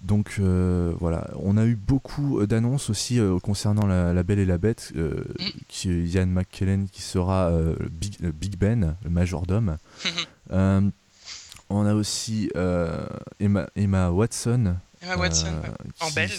Donc 0.00 0.38
voilà, 0.38 1.30
on 1.40 1.56
a 1.56 1.64
eu 1.64 1.76
beaucoup 1.76 2.44
d'annonces 2.46 2.90
aussi 2.90 3.18
concernant 3.42 3.86
la, 3.86 4.22
Belle 4.22 4.38
et 4.38 4.46
la 4.46 4.58
Bête, 4.58 4.92
mm. 4.94 5.44
qui 5.68 5.88
Ian 5.88 6.26
McKellen 6.26 6.88
qui 6.88 7.02
sera 7.02 7.50
Big, 7.90 8.18
Big, 8.20 8.56
Ben, 8.58 8.96
le 9.02 9.10
majordome. 9.10 9.78
on 10.50 10.92
a 11.70 11.94
aussi 11.94 12.50
Emma, 13.40 13.68
Emma 13.74 14.10
Watson 14.10 14.76
Emma 15.04 15.16
Watson, 15.16 15.52
en 16.00 16.10
belle. 16.10 16.30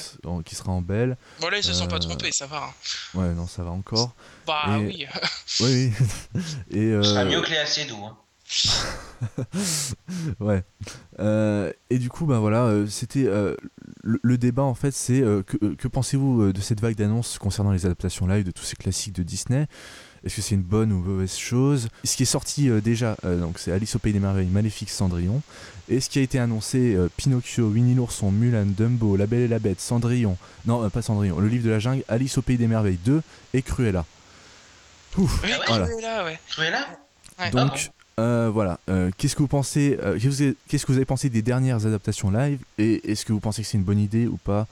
Qui 0.43 0.55
sera 0.55 0.71
en 0.71 0.81
belle. 0.81 1.17
Bon, 1.39 1.49
là, 1.49 1.57
ils 1.57 1.63
se 1.63 1.73
sont 1.73 1.87
pas 1.87 1.97
euh, 1.97 1.99
trompés, 1.99 2.31
ça 2.31 2.47
va. 2.47 2.63
Hein. 2.63 3.19
Ouais, 3.19 3.33
non, 3.33 3.47
ça 3.47 3.63
va 3.63 3.71
encore. 3.71 4.15
Bah 4.47 4.63
oui. 4.79 5.05
oui, 5.59 5.91
oui. 6.33 6.41
Et, 6.71 6.91
euh... 6.91 7.03
sera 7.03 7.25
mieux 7.25 7.41
que 7.41 7.49
les 7.49 7.57
assez 7.57 7.85
doux. 7.85 8.03
Hein. 8.03 8.17
ouais. 10.39 10.63
Euh, 11.19 11.71
et 11.89 11.97
du 11.97 12.09
coup, 12.09 12.25
ben 12.25 12.39
voilà, 12.39 12.65
euh, 12.65 12.85
c'était 12.87 13.27
le, 14.03 14.37
débat 14.37 14.63
en 14.63 14.75
fait, 14.75 14.91
c'est 14.91 15.21
que, 15.21 15.73
que 15.73 15.87
pensez-vous 15.87 16.53
de 16.53 16.61
cette 16.61 16.79
vague 16.79 16.95
d'annonces 16.95 17.37
concernant 17.39 17.71
les 17.71 17.85
adaptations 17.85 18.27
live 18.27 18.43
de 18.43 18.51
tous 18.51 18.63
ces 18.63 18.75
classiques 18.75 19.13
de 19.13 19.23
Disney? 19.23 19.67
Est-ce 20.25 20.37
que 20.37 20.41
c'est 20.41 20.55
une 20.55 20.63
bonne 20.63 20.91
ou 20.91 21.03
mauvaise 21.03 21.37
chose? 21.37 21.87
Ce 22.03 22.15
qui 22.15 22.23
est 22.23 22.25
sorti 22.25 22.69
euh, 22.69 22.81
déjà, 22.81 23.15
euh, 23.25 23.39
donc 23.39 23.59
c'est 23.59 23.71
Alice 23.71 23.95
au 23.95 23.99
Pays 23.99 24.11
des 24.11 24.19
Merveilles, 24.19 24.47
Maléfique, 24.47 24.89
Cendrillon. 24.89 25.41
Et 25.89 25.99
ce 26.01 26.09
qui 26.09 26.19
a 26.19 26.21
été 26.23 26.39
annoncé, 26.39 26.95
euh, 26.95 27.09
Pinocchio, 27.15 27.67
Winnie 27.67 27.93
l'ourson, 27.93 28.31
Mulan, 28.31 28.65
Dumbo, 28.65 29.15
La 29.17 29.27
Belle 29.27 29.41
et 29.41 29.47
la 29.47 29.59
Bête, 29.59 29.79
Cendrillon, 29.79 30.37
non 30.65 30.83
euh, 30.83 30.89
pas 30.89 31.01
Cendrillon, 31.01 31.39
Le 31.39 31.47
Livre 31.47 31.65
de 31.65 31.69
la 31.69 31.79
Jungle, 31.79 32.03
Alice 32.07 32.37
au 32.37 32.41
Pays 32.41 32.57
des 32.57 32.67
Merveilles 32.67 32.99
2 33.05 33.21
et 33.53 33.61
Cruella. 33.61 34.03
Ouf, 35.17 35.41
Oui, 35.43 35.49
Ah 35.53 35.63
voilà. 35.67 35.85
Cruella, 35.87 36.25
ouais. 36.25 36.39
Ouais. 37.39 37.51
Donc 37.51 37.91
euh, 38.19 38.49
voilà, 38.51 38.79
Euh, 38.89 39.11
qu'est-ce 39.17 39.35
que 39.35 39.41
vous 39.41 39.47
pensez 39.47 39.97
euh, 40.01 40.17
qu'est-ce 40.67 40.85
que 40.85 40.91
vous 40.91 40.97
avez- 40.97 41.05
pensé 41.05 41.29
des 41.29 41.41
dernières 41.41 41.85
adaptations 41.85 42.31
live 42.31 42.59
Et 42.77 43.11
est-ce 43.11 43.25
que 43.25 43.33
vous 43.33 43.39
pensez 43.41 43.61
que 43.61 43.67
c'est 43.67 43.77
une 43.77 43.83
bonne 43.83 43.99
idée 43.99 44.25
ou 44.25 44.37
pas 44.37 44.67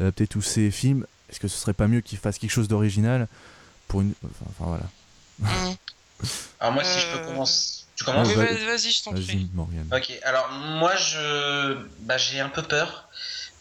Euh, 0.00 0.10
Peut-être 0.12 0.30
tous 0.30 0.42
ces 0.42 0.70
films, 0.70 1.06
est-ce 1.30 1.40
que 1.40 1.48
ce 1.48 1.56
serait 1.58 1.72
pas 1.72 1.88
mieux 1.88 2.00
qu'ils 2.02 2.18
fassent 2.18 2.38
quelque 2.38 2.50
chose 2.50 2.68
d'original 2.68 3.28
pour 3.88 4.00
une... 4.02 4.12
Enfin, 4.24 4.46
enfin, 4.50 4.64
voilà. 4.68 4.84
Mhm. 5.68 5.74
Alors 6.60 6.72
moi, 6.74 6.84
si 6.84 6.98
je 7.00 7.16
peux 7.18 7.26
commencer... 7.26 7.84
Tu 7.96 8.04
Ah, 8.04 8.06
commences 8.06 8.28
Oui, 8.28 8.34
va- 8.34 8.44
vas- 8.44 8.64
Vas-y, 8.66 8.90
je 8.92 9.02
t'en 9.04 9.12
prie. 9.12 9.50
Ok, 9.92 10.12
alors 10.24 10.48
moi 10.50 10.94
je 10.96 11.74
bah, 12.00 12.16
j'ai 12.18 12.40
un 12.40 12.48
peu 12.48 12.62
peur 12.62 13.08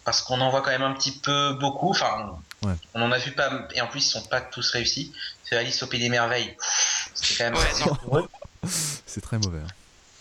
parce 0.03 0.21
qu'on 0.21 0.39
en 0.41 0.49
voit 0.49 0.61
quand 0.61 0.71
même 0.71 0.83
un 0.83 0.93
petit 0.93 1.11
peu 1.19 1.53
beaucoup. 1.53 1.91
Enfin, 1.91 2.39
Ouais. 2.63 2.73
on 2.93 3.01
en 3.01 3.11
a 3.11 3.17
vu 3.17 3.31
pas 3.31 3.67
et 3.73 3.81
en 3.81 3.87
plus 3.87 4.05
ils 4.05 4.09
sont 4.09 4.23
pas 4.23 4.39
tous 4.41 4.69
réussis. 4.71 5.13
C'est 5.43 5.57
Alice 5.57 5.81
au 5.83 5.87
pays 5.87 5.99
des 5.99 6.09
merveilles. 6.09 6.55
C'est 7.13 7.35
quand 7.37 7.43
même 7.45 7.55
Ouais, 7.55 7.67
assez 7.69 7.85
non. 7.85 7.93
douloureux. 8.03 8.27
C'est 8.67 9.21
très 9.21 9.37
mauvais. 9.37 9.59
hein. 9.59 9.67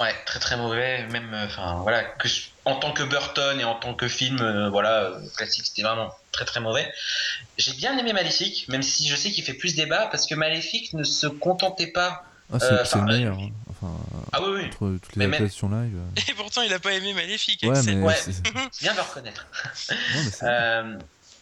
Ouais, 0.00 0.14
très 0.24 0.40
très 0.40 0.56
mauvais. 0.56 1.06
Même 1.08 1.32
euh, 1.34 1.44
enfin 1.46 1.80
voilà 1.82 2.02
que 2.04 2.26
en 2.64 2.76
tant 2.76 2.92
que 2.92 3.02
Burton 3.02 3.60
et 3.60 3.64
en 3.64 3.74
tant 3.74 3.94
que 3.94 4.08
film 4.08 4.40
euh, 4.40 4.70
voilà 4.70 5.02
euh, 5.04 5.20
classique 5.36 5.66
c'était 5.66 5.82
vraiment 5.82 6.10
très 6.32 6.46
très 6.46 6.60
mauvais. 6.60 6.90
J'ai 7.58 7.74
bien 7.74 7.96
aimé 7.98 8.12
Maléfique, 8.14 8.66
même 8.68 8.82
si 8.82 9.06
je 9.08 9.14
sais 9.14 9.30
qu'il 9.30 9.44
fait 9.44 9.52
plus 9.54 9.76
débat 9.76 10.06
parce 10.06 10.26
que 10.26 10.34
Maléfique 10.34 10.94
ne 10.94 11.04
se 11.04 11.26
contentait 11.26 11.88
pas. 11.92 12.24
Ah, 12.52 12.58
c'est 12.58 12.96
Euh, 12.96 13.02
meilleur. 13.02 13.38
hein. 13.38 13.50
Enfin, 13.82 13.98
Ah 14.32 14.42
oui 14.42 14.48
oui, 14.54 14.64
entre 14.66 14.98
toutes 15.02 15.16
les 15.16 15.18
Mais 15.20 15.26
même- 15.26 15.34
adaptations 15.42 15.68
live. 15.68 15.98
Et 16.28 16.34
pourtant, 16.34 16.62
il 16.62 16.72
a 16.72 16.78
pas 16.78 16.92
aimé 16.92 17.12
Maléfique. 17.14 17.60
Ouais, 17.62 17.80
mais 17.84 17.94
Ouais. 17.96 18.14
bien 18.80 18.92
de 18.92 18.96
le 18.96 19.02
reconnaître. 19.02 19.46
non, 19.90 19.96
mais 20.24 20.30
c'est- 20.30 20.44
Euh, 20.46 20.98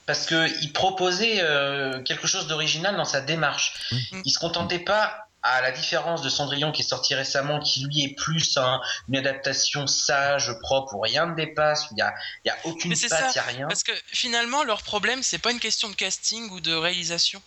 parce 0.06 0.24
qu'il 0.26 0.72
proposait 0.72 1.40
euh, 1.42 2.02
quelque 2.02 2.26
chose 2.26 2.46
d'original 2.46 2.96
dans 2.96 3.04
sa 3.04 3.20
démarche. 3.20 3.74
Mm. 4.12 4.22
Il 4.24 4.30
se 4.30 4.38
contentait 4.38 4.78
pas, 4.78 5.24
à 5.42 5.60
la 5.60 5.70
différence 5.70 6.20
de 6.22 6.28
Cendrillon 6.28 6.72
qui 6.72 6.82
est 6.82 6.88
sorti 6.88 7.14
récemment, 7.14 7.60
qui 7.60 7.84
lui 7.84 8.02
est 8.04 8.14
plus 8.16 8.56
un- 8.56 8.80
une 9.08 9.16
adaptation 9.18 9.86
sage, 9.86 10.52
propre, 10.62 10.94
où 10.94 11.00
rien 11.00 11.26
ne 11.26 11.34
dépasse, 11.36 11.84
où 11.84 11.88
il 11.92 11.96
n'y 11.96 12.02
a, 12.02 12.12
y 12.44 12.48
a 12.50 12.56
aucune 12.64 12.90
patte, 12.92 13.10
il 13.10 13.32
n'y 13.34 13.38
a 13.38 13.42
rien. 13.42 13.68
Parce 13.68 13.84
que 13.84 13.92
finalement, 14.08 14.64
leur 14.64 14.82
problème, 14.82 15.22
c'est 15.22 15.38
pas 15.38 15.52
une 15.52 15.60
question 15.60 15.88
de 15.90 15.94
casting 15.94 16.50
ou 16.50 16.60
de 16.60 16.74
réalisation. 16.74 17.40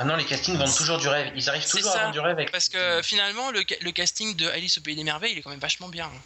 Ah 0.00 0.04
non, 0.04 0.14
les 0.16 0.24
castings 0.24 0.56
vendent 0.56 0.74
toujours 0.76 0.98
du 0.98 1.08
rêve. 1.08 1.32
Ils 1.34 1.48
arrivent 1.48 1.68
toujours 1.68 1.92
ça, 1.92 1.98
à 1.98 2.02
vendre 2.02 2.12
du 2.12 2.20
rêve 2.20 2.32
avec 2.36 2.52
Parce 2.52 2.68
que 2.68 3.02
finalement, 3.02 3.50
le, 3.50 3.64
ca- 3.68 3.76
le 3.80 3.90
casting 3.90 4.36
de 4.36 4.48
Alice 4.48 4.78
au 4.78 4.80
Pays 4.80 4.94
des 4.94 5.02
Merveilles, 5.02 5.32
il 5.32 5.38
est 5.38 5.42
quand 5.42 5.50
même 5.50 5.58
vachement 5.58 5.88
bien. 5.88 6.06
hein. 6.06 6.20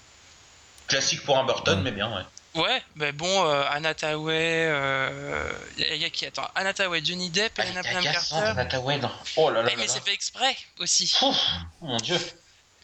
classique 0.89 1.23
pour 1.25 1.39
un 1.39 1.45
Burton, 1.45 1.81
mais 1.83 1.91
bien, 1.93 2.15
ouais. 2.15 2.23
Ouais, 2.55 2.83
mais 2.97 3.13
bon, 3.13 3.47
euh, 3.49 3.65
Anna 3.71 3.95
Tawai, 3.95 4.35
euh, 4.67 5.51
y, 5.79 5.85
a- 5.85 5.95
y 5.95 6.05
a 6.05 6.11
qui 6.11 6.27
Attends, 6.27 6.51
Anna 6.55 6.75
Tawai, 6.75 7.03
Johnny 7.03 7.31
Depp, 7.31 7.55
Ah, 7.57 7.65
il 7.65 7.71
est 7.79 7.83
Bonham 7.83 8.05
Carter. 8.05 8.35
Anna 8.35 8.65
Tawai, 8.67 8.99
non. 8.99 9.11
Oh 9.37 9.49
là 9.51 9.63
là 9.63 9.71
mais 9.79 9.89
c'est 9.89 10.05
fait 10.05 10.13
exprès 10.13 10.55
aussi. 10.79 11.17
Ouf, 11.23 11.39
mon 11.81 11.97
dieu. 11.97 12.21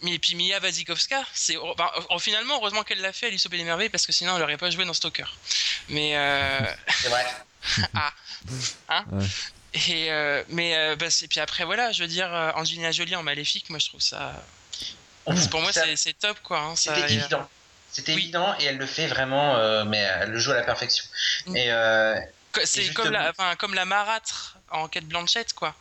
Mais 0.00 0.12
et 0.12 0.18
puis 0.18 0.36
Mia 0.36 0.58
Wasikowska, 0.60 1.22
c'est 1.34 1.56
oh, 1.58 1.74
bah, 1.76 1.92
oh, 2.08 2.18
finalement 2.18 2.54
heureusement 2.56 2.82
qu'elle 2.82 3.00
l'a 3.02 3.12
fait 3.12 3.26
Alice 3.26 3.44
au 3.44 3.50
Pays 3.50 3.58
des 3.58 3.64
Merveilles 3.66 3.90
parce 3.90 4.06
que 4.06 4.12
sinon 4.12 4.36
elle 4.36 4.42
aurait 4.42 4.56
pas 4.56 4.70
joué 4.70 4.86
dans 4.86 4.94
Stalker. 4.94 5.24
Mais 5.88 6.16
euh, 6.16 6.64
C'est 6.88 7.08
vrai. 7.08 7.26
Ouais. 8.88 9.26
Et 9.74 10.10
euh, 10.10 10.42
mais 10.48 10.76
euh, 10.76 10.96
bah, 10.96 11.06
puis 11.28 11.40
après 11.40 11.64
voilà, 11.64 11.92
je 11.92 12.02
veux 12.02 12.08
dire 12.08 12.32
euh, 12.34 12.50
Angelina 12.54 12.90
Jolie 12.92 13.16
en 13.16 13.22
Maléfique, 13.22 13.68
moi 13.70 13.78
je 13.78 13.88
trouve 13.88 14.00
ça. 14.00 14.32
Pour 15.50 15.60
moi 15.60 15.70
c'est 15.72 16.18
top 16.18 16.38
quoi. 16.42 16.60
hein, 16.60 16.76
C'était 16.76 17.00
évident. 17.12 17.48
C'était 17.90 18.14
Oui. 18.14 18.22
évident 18.22 18.54
et 18.60 18.64
elle 18.64 18.76
le 18.76 18.86
fait 18.86 19.06
vraiment, 19.06 19.56
euh, 19.56 19.84
mais 19.84 19.98
elle 19.98 20.30
le 20.30 20.38
joue 20.38 20.52
à 20.52 20.54
la 20.56 20.62
perfection. 20.62 21.04
Mm. 21.46 21.56
Et 21.56 21.72
euh, 21.72 22.14
C'est 22.64 22.82
justement- 22.82 23.04
comme 23.04 23.12
la, 23.12 23.30
enfin, 23.30 23.56
comme 23.56 23.74
la 23.74 23.84
marâtre 23.84 24.58
en 24.70 24.88
quête 24.88 25.06
Blanchette 25.06 25.52
quoi. 25.54 25.74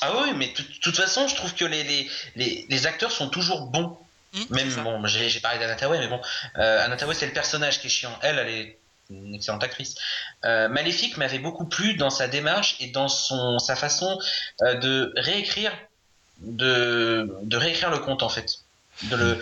Ah 0.00 0.12
oui, 0.22 0.32
mais 0.34 0.48
de 0.48 0.62
toute 0.82 0.96
façon, 0.96 1.28
je 1.28 1.34
trouve 1.36 1.54
que 1.54 1.64
les, 1.64 1.84
les, 1.84 2.10
les, 2.36 2.66
les 2.68 2.86
acteurs 2.86 3.12
sont 3.12 3.28
toujours 3.28 3.66
bons. 3.66 3.96
Hmm, 4.32 4.42
Même, 4.50 4.74
bon, 4.82 5.06
j'ai 5.06 5.28
j'ai 5.30 5.38
parlé 5.40 5.58
d'Anataway, 5.60 5.98
mais 6.00 6.08
bon, 6.08 6.20
euh, 6.58 6.84
Anataway, 6.84 7.14
c'est 7.14 7.26
le 7.26 7.32
personnage 7.32 7.80
qui 7.80 7.86
est 7.86 7.90
chiant. 7.90 8.18
Elle, 8.22 8.38
elle 8.40 8.48
est 8.48 8.78
une 9.10 9.34
excellente 9.34 9.62
actrice. 9.62 9.94
Euh, 10.44 10.68
Maléfique 10.68 11.16
m'avait 11.16 11.38
beaucoup 11.38 11.66
plu 11.66 11.94
dans 11.94 12.10
sa 12.10 12.28
démarche 12.28 12.76
et 12.80 12.88
dans 12.88 13.08
son, 13.08 13.58
sa 13.58 13.76
façon 13.76 14.18
euh, 14.62 14.74
de 14.74 15.12
réécrire, 15.16 15.72
de, 16.38 17.28
de 17.42 17.56
réécrire 17.56 17.90
le 17.90 17.98
conte, 17.98 18.22
en 18.22 18.28
fait. 18.28 18.60
De 19.02 19.16
le, 19.16 19.34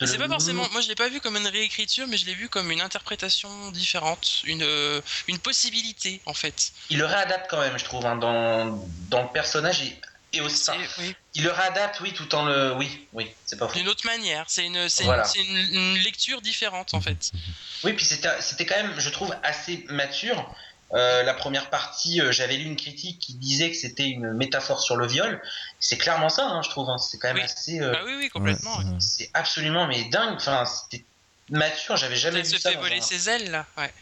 de 0.00 0.06
C'est 0.06 0.14
le- 0.16 0.18
pas 0.24 0.28
forcément. 0.28 0.66
Moi, 0.72 0.80
je 0.80 0.88
l'ai 0.88 0.94
pas 0.94 1.10
vu 1.10 1.20
comme 1.20 1.36
une 1.36 1.46
réécriture, 1.46 2.06
mais 2.08 2.16
je 2.16 2.24
l'ai 2.24 2.34
vu 2.34 2.48
comme 2.48 2.70
une 2.70 2.80
interprétation 2.80 3.70
différente, 3.70 4.40
une 4.44 4.66
une 5.28 5.38
possibilité 5.38 6.22
en 6.24 6.32
fait. 6.32 6.72
Il 6.88 6.98
le 6.98 7.04
réadapte 7.04 7.50
quand 7.50 7.60
même, 7.60 7.78
je 7.78 7.84
trouve, 7.84 8.06
hein, 8.06 8.16
dans, 8.16 8.82
dans 9.10 9.22
le 9.22 9.28
personnage 9.28 9.82
et, 9.82 10.00
et 10.36 10.40
aussi. 10.40 10.70
Oui, 10.98 11.14
il 11.34 11.44
le 11.44 11.50
réadapte, 11.50 12.00
oui, 12.00 12.12
tout 12.12 12.34
en 12.34 12.44
le. 12.44 12.74
Oui, 12.74 13.06
oui, 13.12 13.30
c'est 13.46 13.58
pas 13.58 13.68
faux. 13.68 13.74
d'une 13.78 13.88
autre 13.88 14.06
manière. 14.06 14.44
C'est 14.48 14.64
une 14.66 14.88
c'est 14.88 15.04
Voilà. 15.04 15.24
c'est 15.24 15.40
une, 15.42 15.56
une 15.56 15.94
lecture 15.98 16.40
différente 16.40 16.94
en 16.94 17.00
fait. 17.00 17.30
Oui, 17.84 17.92
puis 17.92 18.04
c'était 18.04 18.40
c'était 18.40 18.66
quand 18.66 18.76
même, 18.76 18.94
je 18.98 19.10
trouve, 19.10 19.34
assez 19.42 19.84
mature. 19.88 20.54
Euh, 20.92 21.22
la 21.24 21.34
première 21.34 21.70
partie, 21.70 22.20
euh, 22.20 22.30
j'avais 22.30 22.56
lu 22.56 22.64
une 22.66 22.76
critique 22.76 23.18
qui 23.18 23.34
disait 23.34 23.70
que 23.70 23.76
c'était 23.76 24.04
une 24.06 24.32
métaphore 24.32 24.80
sur 24.80 24.96
le 24.96 25.06
viol. 25.08 25.42
C'est 25.80 25.96
clairement 25.98 26.28
ça, 26.28 26.44
hein, 26.46 26.62
je 26.62 26.68
trouve. 26.70 26.88
hein. 26.88 26.98
C'est 26.98 27.18
quand 27.18 27.28
même 27.28 27.38
Oui. 27.38 27.42
assez. 27.42 27.80
euh, 27.80 27.94
Ah 27.96 28.02
oui 28.04 28.12
oui 28.16 28.28
complètement. 28.28 28.76
Ouais, 28.78 28.84
ouais. 28.84 28.90
ouais. 28.90 28.96
c'est 29.00 29.28
absolument 29.34 29.86
mais 29.88 30.04
dingue. 30.04 30.36
Enfin, 30.36 30.64
c'était 30.66 31.04
mature. 31.50 31.96
J'avais 31.96 32.16
jamais 32.16 32.40
Elle 32.40 32.44
vu 32.46 32.52
se 32.52 32.58
ça. 32.60 32.68
fait 32.70 32.76
dans 32.76 32.82
voler 32.82 32.98
un- 32.98 33.02
ses 33.02 33.28
ailes 33.28 33.50
là. 33.50 33.66
Ouais. 33.76 33.92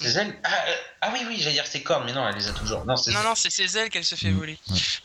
Ses 0.00 0.18
ailes. 0.18 0.38
Ah, 0.44 0.48
euh, 0.68 0.74
ah 1.02 1.10
oui, 1.12 1.20
oui, 1.28 1.36
j'allais 1.38 1.52
dire 1.54 1.66
ses 1.66 1.82
cornes, 1.82 2.04
mais 2.06 2.12
non, 2.12 2.26
elle 2.28 2.34
les 2.34 2.48
a 2.48 2.52
toujours. 2.52 2.84
Non. 2.86 2.94
Non 3.08 3.22
non 3.22 3.34
c'est 3.34 3.50
ses 3.50 3.76
ailes 3.76 3.90
qu'elle 3.90 4.04
se 4.04 4.14
fait 4.14 4.30
voler. 4.30 4.58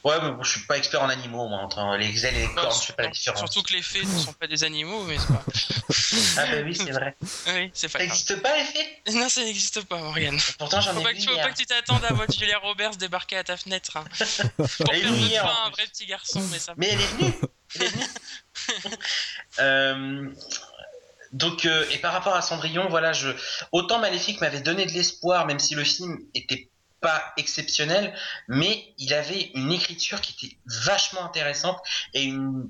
Ouais, 0.03 0.15
mais 0.21 0.31
bon, 0.31 0.41
je 0.43 0.51
suis 0.51 0.65
pas 0.67 0.77
expert 0.77 1.01
en 1.01 1.09
animaux, 1.09 1.47
moi, 1.47 1.59
entre 1.59 1.97
les 1.97 2.25
ailes 2.25 2.35
et 2.37 2.47
les 2.47 2.53
cornes, 2.53 2.71
je 2.81 2.87
sais 2.87 2.93
pas 2.93 3.03
la 3.03 3.09
différence. 3.09 3.39
Surtout 3.39 3.63
que 3.63 3.73
les 3.73 3.81
fées 3.81 4.03
ne 4.03 4.19
sont 4.19 4.33
pas 4.33 4.47
des 4.47 4.63
animaux, 4.63 5.03
mais 5.03 5.17
c'est 5.17 5.27
pas. 5.27 5.43
Ah 6.37 6.45
bah 6.45 6.57
oui, 6.63 6.75
c'est 6.75 6.91
vrai. 6.91 7.15
Oui 7.47 7.71
c'est 7.73 7.89
Ça 7.89 7.97
pas 7.97 8.05
grave. 8.05 8.07
n'existe 8.07 8.41
pas 8.41 8.55
les 8.57 8.63
fées? 8.63 9.01
Non 9.13 9.27
ça 9.27 9.43
n'existe 9.43 9.81
pas 9.85 9.97
Morgane. 9.97 10.39
Pourtant, 10.57 10.79
j'en 10.79 10.97
ai 10.97 11.03
pas, 11.03 11.11
vu 11.11 11.21
faut 11.21 11.35
pas 11.35 11.49
que 11.51 11.57
tu 11.57 11.65
t'attendes 11.65 12.05
à 12.05 12.13
voir 12.13 12.27
Julia 12.31 12.57
Roberts 12.59 12.95
débarquer 12.95 13.37
à 13.37 13.43
ta 13.43 13.57
fenêtre. 13.57 13.97
hein. 13.97 14.05
Pour 14.57 14.67
Elle 14.93 15.01
faire 15.01 15.11
de 15.11 15.27
toi 15.27 15.57
un 15.65 15.69
vrai 15.71 15.85
petit 15.87 16.05
garçon, 16.05 16.41
mais 16.51 16.59
ça. 16.59 16.73
Mais 16.77 16.89
elle 16.89 17.01
est 17.01 17.07
venue. 17.07 17.33
Elle 17.75 17.83
est 17.83 17.87
venue. 17.89 18.05
Euh, 19.59 20.29
donc, 21.35 21.65
euh, 21.65 21.85
et 21.91 21.97
par 21.99 22.13
rapport 22.13 22.35
à 22.35 22.41
Cendrillon, 22.41 22.87
voilà, 22.89 23.11
je 23.13 23.29
autant 23.71 23.99
Maléfique 23.99 24.39
m'avait 24.41 24.61
donné 24.61 24.85
de 24.85 24.91
l'espoir, 24.91 25.45
même 25.45 25.59
si 25.59 25.75
le 25.75 25.83
film 25.83 26.17
était 26.33 26.69
pas 27.01 27.33
exceptionnel, 27.37 28.17
mais 28.47 28.93
il 28.97 29.13
avait 29.13 29.51
une 29.53 29.71
écriture 29.71 30.21
qui 30.21 30.31
était 30.47 30.57
vachement 30.65 31.23
intéressante 31.25 31.77
et 32.13 32.23
une 32.23 32.69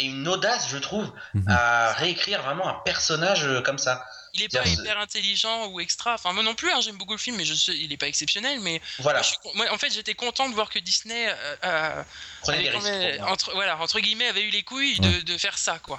et 0.00 0.04
une 0.04 0.28
audace, 0.28 0.68
je 0.70 0.78
trouve, 0.78 1.10
Mhm. 1.34 1.46
à 1.48 1.92
réécrire 1.94 2.40
vraiment 2.42 2.68
un 2.68 2.74
personnage 2.84 3.44
euh, 3.44 3.62
comme 3.62 3.78
ça. 3.78 4.04
Il 4.34 4.42
est 4.42 4.48
pas 4.48 4.64
hyper 4.64 4.96
intelligent 4.98 5.66
ou 5.70 5.80
extra. 5.80 6.14
Enfin, 6.14 6.32
moi 6.32 6.44
non 6.44 6.54
plus, 6.54 6.70
hein, 6.70 6.80
j'aime 6.80 6.96
beaucoup 6.98 7.14
le 7.14 7.18
film, 7.18 7.36
mais 7.36 7.44
je 7.44 7.54
sais, 7.54 7.72
il 7.76 7.92
est 7.92 7.96
pas 7.96 8.06
exceptionnel. 8.06 8.60
Mais 8.60 8.80
Voilà, 9.00 9.18
moi, 9.18 9.22
je 9.24 9.28
suis 9.30 9.38
con- 9.42 9.50
moi, 9.56 9.66
en 9.72 9.78
fait, 9.78 9.90
j'étais 9.92 10.14
content 10.14 10.48
de 10.48 10.54
voir 10.54 10.70
que 10.70 10.78
Disney, 10.78 11.26
euh, 11.28 11.56
euh, 11.64 12.04
avait 12.46 12.68
risques. 12.70 13.22
entre, 13.26 13.52
voilà, 13.54 13.76
entre 13.80 13.98
guillemets, 13.98 14.28
avait 14.28 14.42
eu 14.44 14.50
les 14.50 14.62
couilles 14.62 15.00
de, 15.00 15.22
de 15.22 15.36
faire 15.36 15.58
ça, 15.58 15.80
quoi. 15.80 15.98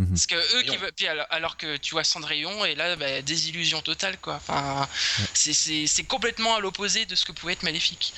Mhm. 0.00 0.08
Parce 0.08 0.26
que 0.26 0.34
eux, 0.34 0.60
Et 0.62 0.64
qui 0.64 0.70
on- 0.70 0.80
veulent- 0.80 0.92
puis 0.96 1.06
alors, 1.08 1.26
alors 1.28 1.56
que 1.58 1.76
tu 1.76 1.92
vois 1.94 2.04
Cendrillon, 2.04 2.64
et 2.64 2.74
là, 2.74 2.96
bah, 2.96 3.20
désillusion 3.20 3.82
totale, 3.82 4.16
quoi. 4.18 4.36
Enfin, 4.36 4.88
c'est- 5.34 5.52
c'est 5.52 5.86
c'est 5.86 6.04
complètement 6.04 6.54
à 6.56 6.60
l'opposé 6.60 7.04
de 7.04 7.14
ce 7.14 7.26
que 7.26 7.32
pouvait 7.32 7.52
être 7.52 7.62
Maléfique. 7.64 8.14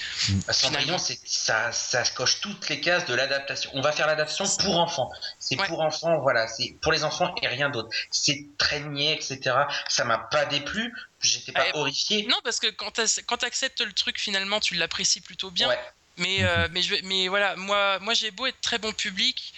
Bah, 0.47 0.53
Cendrillon, 0.53 0.97
ça, 1.25 1.73
ça 1.73 2.05
coche 2.15 2.41
toutes 2.41 2.69
les 2.69 2.81
cases 2.81 3.05
de 3.07 3.15
l'adaptation. 3.15 3.69
On 3.75 3.81
va 3.81 3.91
faire 3.91 4.07
l'adaptation 4.07 4.45
pour 4.61 4.79
enfants. 4.79 5.11
C'est 5.41 5.59
Ouais. 5.59 5.67
pour 5.67 5.81
enfants, 5.81 6.19
voilà. 6.21 6.47
C'est 6.47 6.77
pour 6.81 6.93
les 6.93 7.03
enfants 7.03 7.35
et 7.43 7.49
rien 7.49 7.69
d'autre. 7.69 7.89
C'est 8.13 8.47
très 8.59 8.79
niais, 8.81 9.15
etc. 9.15 9.57
Ça 9.89 10.05
m'a 10.05 10.19
pas 10.19 10.45
déplu. 10.47 10.95
J'étais 11.21 11.51
pas 11.53 11.63
Ouais. 11.65 11.71
horrifié. 11.75 12.27
Non, 12.29 12.39
parce 12.45 12.61
que 12.61 12.69
quand 12.69 13.01
quand 13.27 13.37
t'acceptes 13.39 13.81
le 13.81 13.93
truc, 13.93 14.21
finalement, 14.21 14.61
tu 14.61 14.77
l'apprécies 14.77 15.21
plutôt 15.21 15.51
bien. 15.51 15.69
Ouais. 15.69 15.79
Mais, 16.19 16.45
euh, 16.45 16.69
mais, 16.71 16.83
je, 16.83 16.95
mais 17.05 17.27
voilà, 17.29 17.57
moi, 17.57 17.99
moi 18.01 18.13
j'ai 18.13 18.31
beau 18.31 18.45
être 18.47 18.61
très 18.61 18.79
bon 18.79 18.93
public, 18.93 19.55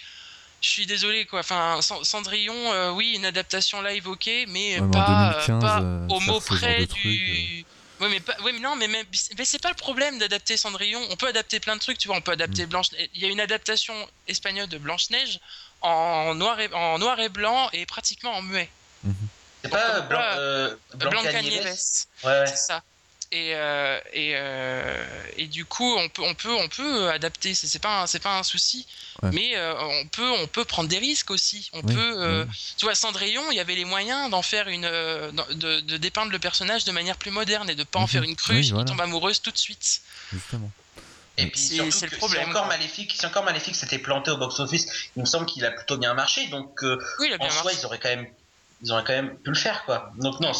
je 0.65 0.69
suis 0.71 0.85
désolé 0.87 1.25
quoi. 1.25 1.41
Enfin, 1.41 1.79
Cend- 1.81 2.03
Cendrillon, 2.03 2.55
euh, 2.73 2.91
oui, 2.91 3.13
une 3.15 3.25
adaptation 3.25 3.81
live, 3.81 4.07
ok, 4.07 4.25
mais 4.47 4.79
Ouais, 4.79 4.81
mais 4.81 4.91
pas, 4.91 5.33
2015, 5.47 5.61
pas 5.61 5.79
euh, 5.81 6.07
au 6.09 6.19
mot 6.21 6.39
près 6.39 6.85
du. 6.87 7.65
Oui, 8.01 8.07
mais, 8.09 8.19
pas, 8.19 8.35
ouais, 8.41 8.51
mais 8.51 8.59
non, 8.59 8.75
mais, 8.75 8.87
même- 8.87 9.05
mais 9.37 9.45
c'est 9.45 9.61
pas 9.61 9.69
le 9.69 9.75
problème 9.75 10.17
d'adapter 10.17 10.57
Cendrillon. 10.57 11.01
On 11.11 11.15
peut 11.15 11.27
adapter 11.27 11.59
plein 11.59 11.75
de 11.75 11.79
trucs, 11.81 11.97
tu 11.97 12.07
vois. 12.07 12.17
On 12.17 12.21
peut 12.21 12.31
Mm. 12.31 12.41
adapter 12.41 12.65
Blanche. 12.65 12.87
Il 13.13 13.21
y 13.21 13.25
a 13.25 13.29
une 13.29 13.39
adaptation 13.39 13.93
espagnole 14.27 14.67
de 14.67 14.77
Blanche 14.79 15.09
Neige 15.11 15.39
en 15.81 16.33
noir 16.35 16.59
et 16.59 16.69
en 16.73 16.97
noir 16.99 17.19
et 17.19 17.29
blanc 17.29 17.69
et 17.71 17.85
pratiquement 17.85 18.33
en 18.33 18.41
muet. 18.41 18.69
C'est 19.63 19.69
pas 19.69 20.01
Blanc- 20.01 20.07
Blanc, 20.09 20.19
euh, 20.37 20.75
Blanca 20.95 21.21
Blancanieves? 21.21 21.63
Nieves, 21.63 22.05
Ouais, 22.23 22.29
ouais. 22.39 22.47
c'est 22.47 22.57
ça. 22.57 22.81
Et, 23.31 23.55
euh, 23.55 23.99
et, 24.13 24.33
euh, 24.35 25.03
et, 25.37 25.47
du 25.47 25.65
coup, 25.65 25.95
on 25.97 26.09
peut, 26.09 26.21
on 26.23 26.35
peut, 26.35 26.53
on 26.53 26.67
peut 26.67 27.09
adapter. 27.09 27.53
C'est 27.53 27.79
pas, 27.79 28.05
c'est 28.07 28.19
pas 28.19 28.37
un 28.37 28.43
souci. 28.43 28.85
Mais 29.33 29.55
euh, 29.55 29.73
on 29.79 30.07
peut, 30.07 30.29
on 30.41 30.47
peut 30.47 30.65
prendre 30.65 30.87
des 30.87 30.99
risques 30.99 31.31
aussi. 31.31 31.69
On 31.73 31.81
peut, 31.81 32.45
tu 32.77 32.85
vois, 32.85 32.95
Cendrillon, 32.95 33.43
il 33.51 33.57
y 33.57 33.59
avait 33.59 33.75
les 33.75 33.85
moyens 33.85 34.29
d'en 34.29 34.41
faire 34.41 34.67
une, 34.67 34.83
de, 34.83 35.79
de, 35.81 35.97
dépeindre 35.97 36.31
le 36.31 36.39
personnage 36.39 36.85
de 36.85 36.91
manière 36.91 37.17
plus 37.17 37.31
moderne 37.31 37.69
et 37.69 37.75
de 37.75 37.83
pas 37.83 37.99
en 37.99 38.03
mhm. 38.03 38.07
faire 38.07 38.23
une 38.23 38.35
cruche 38.35 38.73
qui 38.73 38.85
tombe 38.85 39.01
amoureuse 39.01 39.41
tout 39.41 39.51
de 39.51 39.57
suite. 39.57 40.01
Justement. 40.31 40.71
Et 41.37 41.47
puis 41.47 41.59
c'est 41.59 42.09
le 42.09 42.17
problème. 42.17 42.43
Si 42.43 42.49
encore 42.49 42.67
Maléfique, 42.67 43.13
si 43.17 43.25
encore 43.25 43.43
Maléfique 43.43 43.75
s'était 43.75 43.99
planté 43.99 44.31
au 44.31 44.37
box-office, 44.37 44.87
il 45.15 45.21
me 45.21 45.25
semble 45.25 45.45
qu'il 45.45 45.65
a 45.65 45.71
plutôt 45.71 45.97
bien 45.97 46.13
marché. 46.13 46.47
Donc 46.47 46.83
en 46.83 47.49
soi, 47.49 47.71
ils 47.73 47.85
auraient 47.85 47.99
quand 47.99 48.09
même 48.09 48.27
ils 48.85 48.91
auraient 48.91 49.03
quand 49.03 49.13
même 49.13 49.37
pu 49.39 49.49
le 49.49 49.55
faire 49.55 49.83
quoi. 49.85 50.11
Donc 50.17 50.39
non, 50.39 50.51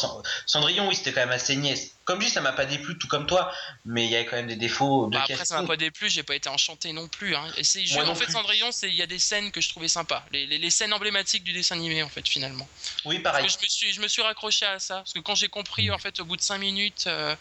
Cendrillon 0.45 0.87
oui 0.87 0.95
c'était 0.95 1.13
quand 1.13 1.21
même 1.21 1.31
assez 1.31 1.55
niais. 1.55 1.75
Comme 2.05 2.21
je 2.21 2.27
dis 2.27 2.31
ça 2.31 2.41
m'a 2.41 2.53
pas 2.53 2.65
déplu 2.65 2.97
tout 2.97 3.07
comme 3.07 3.27
toi, 3.27 3.51
mais 3.85 4.05
il 4.05 4.11
y 4.11 4.15
avait 4.15 4.25
quand 4.25 4.35
même 4.35 4.47
des 4.47 4.55
défauts 4.55 5.07
de 5.07 5.13
bah 5.13 5.23
Après 5.23 5.45
ça 5.45 5.61
m'a 5.61 5.67
pas 5.67 5.77
déplu, 5.77 6.09
j'ai 6.09 6.23
pas 6.23 6.35
été 6.35 6.49
enchanté 6.49 6.91
non 6.91 7.07
plus. 7.07 7.35
Hein. 7.35 7.45
Et 7.57 7.99
en 7.99 8.15
fait 8.15 8.31
Cendrillon 8.31 8.69
il 8.83 8.95
y 8.95 9.01
a 9.01 9.07
des 9.07 9.19
scènes 9.19 9.51
que 9.51 9.61
je 9.61 9.69
trouvais 9.69 9.87
sympas, 9.87 10.25
les, 10.31 10.45
les, 10.45 10.69
scènes 10.69 10.93
emblématiques 10.93 11.43
du 11.43 11.53
dessin 11.53 11.75
animé 11.75 12.01
en 12.01 12.09
fait 12.09 12.27
finalement. 12.27 12.67
Oui 13.05 13.19
pareil. 13.19 13.47
je 13.47 13.63
me 13.63 13.69
suis 13.69 13.93
je 13.93 14.01
me 14.01 14.07
suis 14.07 14.21
raccroché 14.21 14.65
à 14.65 14.79
ça 14.79 14.95
parce 14.97 15.13
que 15.13 15.19
quand 15.19 15.35
j'ai 15.35 15.49
compris 15.49 15.91
en 15.91 15.99
fait 15.99 16.19
au 16.19 16.25
bout 16.25 16.35
de 16.35 16.41
5 16.41 16.57
minutes 16.57 17.05
euh, 17.07 17.35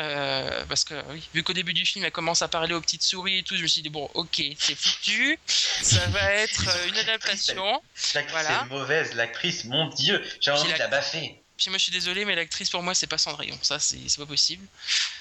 euh, 0.00 0.64
parce 0.68 0.84
que 0.84 0.94
oui, 1.10 1.28
vu 1.34 1.42
qu'au 1.42 1.52
début 1.52 1.72
du 1.72 1.84
film 1.84 2.04
elle 2.04 2.12
commence 2.12 2.42
à 2.42 2.48
parler 2.48 2.74
aux 2.74 2.80
petites 2.80 3.02
souris 3.02 3.38
et 3.38 3.42
tout, 3.42 3.56
je 3.56 3.62
me 3.62 3.66
suis 3.66 3.82
dit 3.82 3.88
bon 3.88 4.08
ok 4.14 4.42
c'est 4.58 4.76
foutu, 4.76 5.38
ça 5.46 6.06
va 6.06 6.32
être 6.32 6.68
euh, 6.68 6.88
une 6.88 6.96
adaptation. 6.98 7.82
L'actrice 8.14 8.30
voilà. 8.30 8.62
est 8.62 8.68
mauvaise, 8.68 9.14
l'actrice, 9.14 9.64
mon 9.64 9.88
dieu, 9.88 10.24
j'ai 10.40 10.50
envie 10.50 10.72
de 10.72 10.78
la 10.78 10.88
baffer. 10.88 11.42
Puis 11.56 11.70
moi 11.70 11.78
je 11.78 11.82
suis 11.82 11.92
désolé 11.92 12.24
mais 12.24 12.36
l'actrice 12.36 12.70
pour 12.70 12.82
moi 12.82 12.94
c'est 12.94 13.08
pas 13.08 13.18
Cendrillon, 13.18 13.58
ça 13.62 13.78
c'est 13.80 13.98
pas 14.16 14.26
possible, 14.26 14.64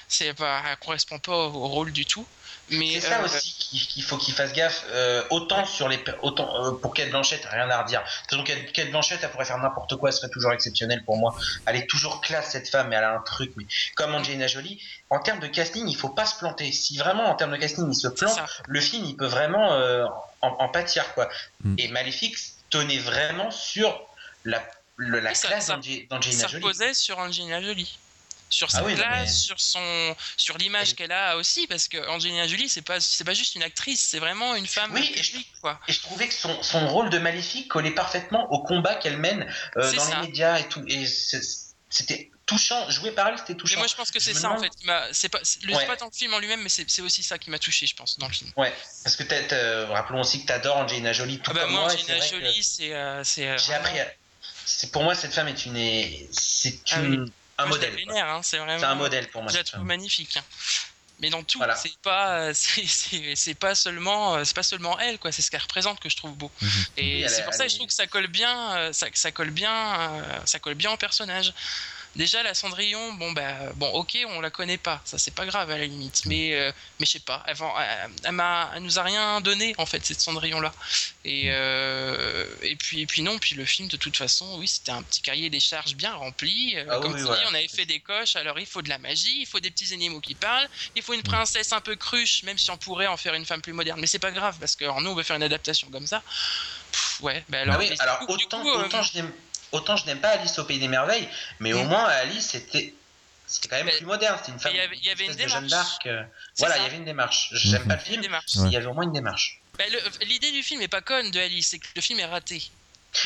c'est 0.08 0.34
pas, 0.34 0.64
elle 0.70 0.78
correspond 0.78 1.18
pas 1.18 1.36
au 1.36 1.68
rôle 1.68 1.92
du 1.92 2.06
tout 2.06 2.28
c'est 2.70 3.00
ça 3.02 3.20
euh, 3.20 3.26
aussi 3.26 3.54
qu'il 3.54 4.04
faut 4.04 4.18
qu'il 4.18 4.34
fasse 4.34 4.54
gaffe. 4.54 4.86
Euh, 4.92 5.24
autant 5.30 5.66
sur 5.66 5.88
les, 5.88 6.04
autant 6.22 6.66
euh, 6.66 6.72
pour 6.72 6.94
Kate 6.94 7.10
Blanchett, 7.10 7.44
rien 7.46 7.70
à 7.70 7.84
redire. 7.84 8.04
Donc 8.32 8.52
Kate 8.74 8.90
Blanchett, 8.90 9.20
elle 9.22 9.30
pourrait 9.30 9.46
faire 9.46 9.58
n'importe 9.58 9.96
quoi, 9.96 10.10
elle 10.10 10.16
serait 10.16 10.30
toujours 10.30 10.52
exceptionnelle 10.52 11.04
pour 11.06 11.18
moi. 11.18 11.36
Elle 11.66 11.78
est 11.78 11.90
toujours 11.90 12.22
classe 12.22 12.52
cette 12.52 12.70
femme, 12.70 12.90
mais 12.90 12.96
elle 12.96 13.04
a 13.04 13.14
un 13.14 13.22
truc. 13.22 13.54
Mais 13.56 13.66
comme 13.96 14.14
Angelina 14.14 14.48
Jolie, 14.48 14.82
en 15.10 15.20
termes 15.20 15.40
de 15.40 15.48
casting, 15.48 15.88
il 15.88 15.96
faut 15.96 16.10
pas 16.10 16.26
se 16.26 16.38
planter. 16.38 16.72
Si 16.72 16.98
vraiment 16.98 17.30
en 17.30 17.36
termes 17.36 17.52
de 17.52 17.58
casting 17.58 17.86
il 17.90 17.96
se 17.96 18.08
plante, 18.08 18.40
le 18.68 18.82
film 18.82 19.06
il 19.06 19.16
peut 19.16 19.28
vraiment 19.28 19.78
en, 20.42 20.70
pâtir 20.70 21.14
quoi. 21.14 21.30
Mm. 21.64 21.76
Et 21.78 21.88
Maléfique 21.90 22.38
tenait 22.70 23.00
vraiment 23.00 23.50
sur 23.52 24.06
la, 24.44 24.62
la 24.98 25.34
classe 25.34 25.68
d'Angelina 25.68 26.20
Jolie. 26.20 26.34
Ça 26.34 26.48
reposait 26.48 26.94
sur 26.94 27.18
Angelina 27.20 27.62
Jolie 27.62 27.98
sur 28.50 28.72
sa 28.72 28.84
ah 29.06 29.28
sur 29.28 29.60
son, 29.60 30.16
sur 30.38 30.58
l'image 30.58 30.96
qu'elle 30.96 31.12
a 31.12 31.38
aussi, 31.38 31.68
parce 31.68 31.88
que 31.88 31.98
Angelina 32.10 32.48
Jolie, 32.48 32.70
c'est 32.70 32.82
pas, 32.82 33.00
c'est 33.00 33.24
pas 33.24 33.34
juste 33.34 33.56
une 33.56 33.64
actrice, 33.64 34.02
c'est 34.02 34.20
vraiment 34.20 34.56
une 34.56 34.68
femme. 34.68 34.92
Oui, 34.94 35.12
et 35.16 35.24
je, 35.24 35.38
quoi. 35.62 35.80
et 35.88 35.94
je 35.94 36.02
trouvais 36.02 36.28
que 36.28 36.34
son, 36.34 36.62
son, 36.64 36.88
rôle 36.88 37.10
de 37.10 37.20
maléfique 37.20 37.68
collait 37.68 37.92
parfaitement 37.92 38.52
au 38.52 38.60
combat 38.60 38.96
qu'elle 38.96 39.18
mène 39.18 39.52
euh, 39.78 39.92
dans 39.94 40.06
les 40.06 40.28
médias 40.28 40.60
et 40.60 40.68
tout, 40.68 40.84
et 40.88 41.06
c'était 41.90 42.32
touchant, 42.46 42.90
joué 42.90 43.12
par 43.12 43.28
elle, 43.28 43.38
c'était 43.38 43.56
touchant. 43.56 43.76
Mais 43.76 43.82
moi, 43.82 43.88
je 43.88 43.96
pense 43.96 44.12
que 44.12 44.20
c'est 44.20 44.34
ça 44.34 44.52
en 44.52 44.60
fait. 44.60 44.72
C'est 45.12 45.30
pas, 45.30 45.40
le, 45.64 45.86
pas 45.86 45.98
tant 45.98 46.06
le 46.06 46.18
film 46.18 46.34
en 46.34 46.40
lui-même, 46.40 46.62
mais 46.62 46.70
c'est 46.70 47.02
aussi 47.02 47.24
ça 47.24 47.38
qui 47.38 47.50
m'a 47.50 47.60
touché, 47.60 47.86
je 47.86 47.96
pense, 47.96 48.18
dans 48.18 48.28
le 48.28 48.34
film. 48.34 48.52
Ouais, 48.56 48.74
parce 49.04 49.16
que 49.16 49.24
euh, 49.54 49.88
rappelons 49.88 50.22
aussi 50.22 50.42
que 50.42 50.48
t'adores 50.48 50.78
Angelina 50.78 51.14
Jolie 51.14 51.40
tout 51.40 51.52
ah 51.52 51.54
bah 51.54 51.62
comme 51.62 51.72
moi. 51.72 51.82
moi 51.82 51.94
Angelina 51.94 52.20
Jolie, 52.20 52.64
c'est, 52.64 52.94
euh, 52.94 53.24
j'ai 53.24 53.48
appris. 53.48 53.98
C'est 54.66 54.92
pour 54.92 55.04
moi 55.04 55.16
cette 55.16 55.34
femme 55.34 55.48
est 55.48 55.66
une, 55.66 56.28
c'est 56.32 56.78
ah 56.92 57.00
une 57.00 57.32
un 57.58 57.66
modèle. 57.66 57.96
Hein, 58.10 58.42
c'est 58.44 58.58
un 58.60 58.96
modèle 58.96 59.30
pour 59.30 59.44
moi. 59.44 59.52
Je 59.52 59.58
la 59.58 59.64
trouve 59.64 59.84
magnifique. 59.84 60.38
Hein. 60.38 60.44
Mais 61.20 61.32
dans 61.32 61.42
tout, 61.42 61.60
c'est 61.76 61.98
pas, 61.98 62.54
c'est 62.54 63.56
pas 63.56 63.74
seulement, 63.74 64.44
c'est 64.46 64.56
pas 64.56 64.64
seulement 64.64 65.00
elle, 65.00 65.18
quoi. 65.18 65.32
C'est 65.32 65.42
ce 65.42 65.50
qu'elle 65.50 65.62
représente 65.62 66.00
que 66.00 66.10
je 66.10 66.16
trouve 66.16 66.36
beau. 66.36 66.52
Mhm. 66.62 66.86
Et 66.98 67.28
c'est 67.28 67.44
pour 67.44 67.54
ça 67.54 67.66
que 67.66 67.72
je 67.72 67.76
trouve 67.76 67.88
que 67.88 67.94
ça 67.94 68.06
colle 68.06 68.28
bien, 68.28 68.78
euh, 68.78 68.94
ça, 68.94 69.08
ça 69.14 69.32
colle 69.32 69.50
bien, 69.50 70.00
euh, 70.00 70.40
ça 70.46 70.60
colle 70.60 70.76
bien 70.76 70.92
au 70.92 70.98
personnage. 70.98 71.54
Déjà, 72.18 72.42
la 72.42 72.56
Cendrillon, 72.56 73.14
bon, 73.14 73.32
bah, 73.32 73.72
bon, 73.76 73.90
ok, 73.92 74.18
on 74.30 74.42
la 74.42 74.50
connaît 74.50 74.80
pas, 74.80 75.00
ça 75.06 75.20
c'est 75.20 75.36
pas 75.36 75.46
grave 75.46 75.70
à 75.70 75.78
la 75.78 75.86
limite, 75.86 76.26
mais, 76.26 76.56
euh, 76.56 76.72
mais 77.00 77.06
je 77.06 77.12
sais 77.12 77.20
pas, 77.20 77.44
elle, 77.46 77.56
elle, 78.24 78.44
elle, 78.74 78.82
nous 78.82 78.98
a 78.98 79.04
rien 79.04 79.40
donné 79.40 79.76
en 79.78 79.86
fait, 79.86 80.04
cette 80.04 80.20
Cendrillon-là. 80.20 80.74
Et, 81.26 81.52
euh, 81.52 82.48
et, 82.64 82.76
puis, 82.76 83.02
et 83.02 83.06
puis 83.06 83.22
non, 83.22 83.38
puis 83.38 83.54
le 83.54 83.66
film, 83.66 83.88
de 83.88 83.98
toute 83.98 84.18
façon, 84.18 84.58
oui, 84.58 84.68
c'était 84.68 84.92
un 84.92 85.04
petit 85.04 85.22
cahier 85.22 85.52
des 85.52 85.60
charges 85.60 85.96
bien 85.96 86.16
rempli. 86.16 86.74
Euh, 86.76 86.86
ah 86.90 87.00
comme 87.02 87.16
tu 87.16 87.22
dis, 87.22 87.46
on 87.52 87.54
avait 87.54 87.68
fait 87.68 87.86
des 87.86 88.00
coches, 88.00 88.36
alors 88.36 88.58
il 88.58 88.66
faut 88.66 88.82
de 88.82 88.90
la 88.90 88.98
magie, 88.98 89.42
il 89.42 89.46
faut 89.46 89.60
des 89.60 89.70
petits 89.70 89.94
animaux 89.94 90.20
qui 90.20 90.34
parlent, 90.34 90.68
il 90.96 91.04
faut 91.04 91.14
une 91.14 91.22
princesse 91.22 91.72
un 91.72 91.82
peu 91.82 91.96
cruche, 91.96 92.42
même 92.42 92.58
si 92.58 92.72
on 92.72 92.78
pourrait 92.78 93.08
en 93.08 93.18
faire 93.18 93.36
une 93.36 93.46
femme 93.46 93.62
plus 93.62 93.74
moderne, 93.74 94.00
mais 94.02 94.08
c'est 94.08 94.18
pas 94.18 94.32
grave, 94.32 94.58
parce 94.60 94.76
que 94.76 94.86
nous, 94.86 95.12
on 95.12 95.14
veut 95.14 95.22
faire 95.22 95.36
une 95.36 95.44
adaptation 95.44 95.88
comme 95.92 96.08
ça. 96.08 96.24
ouais, 97.22 97.46
bah 97.50 97.60
alors, 97.60 97.76
ah 97.76 97.80
oui, 97.80 97.96
alors 98.00 98.26
autant, 98.28 98.64
autant 98.66 99.04
je 99.04 99.22
autant 99.72 99.98
je 99.98 100.06
n'aime 100.06 100.20
pas 100.20 100.30
Alice 100.30 100.58
au 100.60 100.64
Pays 100.64 100.80
des 100.80 100.88
Merveilles, 100.88 101.28
mais 101.60 101.74
au 101.74 101.84
moins 101.84 102.06
Alice 102.06 102.48
c'était 102.48 102.94
c'était 103.48 103.70
quand 103.70 103.84
même 103.84 103.96
plus 103.96 104.06
moderne. 104.06 104.38
C'était 104.40 104.52
une 104.52 104.60
femme. 104.60 104.74
Il 104.74 105.06
y 105.06 105.10
avait, 105.10 105.26
une 105.26 105.34
démarche. 105.34 105.54
Jeanne 105.54 105.68
d'Arc. 105.68 106.06
Euh, 106.06 106.24
voilà, 106.58 106.78
il 106.78 106.84
y 106.84 106.86
avait 106.86 106.98
une 106.98 107.06
démarche. 107.06 107.50
J'aime 107.54 107.84
mm. 107.84 107.88
pas 107.88 107.96
le 107.96 108.02
film, 108.02 108.22
mais 108.22 108.68
il 108.68 108.72
y 108.74 108.76
avait 108.76 108.86
au 108.86 108.94
moins 108.94 109.06
une 109.06 109.14
démarche. 109.14 109.62
Bah, 109.78 109.86
l'idée 110.22 110.52
du 110.52 110.64
film 110.64 110.82
est 110.82 110.90
pas 110.90 111.02
conne 111.02 111.32
de 111.32 111.40
Alice, 111.40 111.70
c'est 111.70 111.80
que 111.80 111.88
le 111.96 112.02
film 112.02 112.20
est 112.20 112.26
raté. 112.26 112.70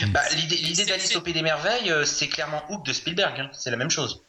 Bah, 0.07 0.21
l'idée 0.29 0.85
d'Alice 0.85 1.15
au 1.15 1.21
Pays 1.21 1.33
des 1.33 1.41
Merveilles, 1.41 1.91
euh, 1.91 2.05
c'est 2.05 2.27
clairement 2.27 2.63
Hook 2.69 2.85
de 2.85 2.93
Spielberg. 2.93 3.39
Hein. 3.39 3.49
C'est 3.51 3.71
la 3.71 3.77
même 3.77 3.89
chose. 3.89 4.21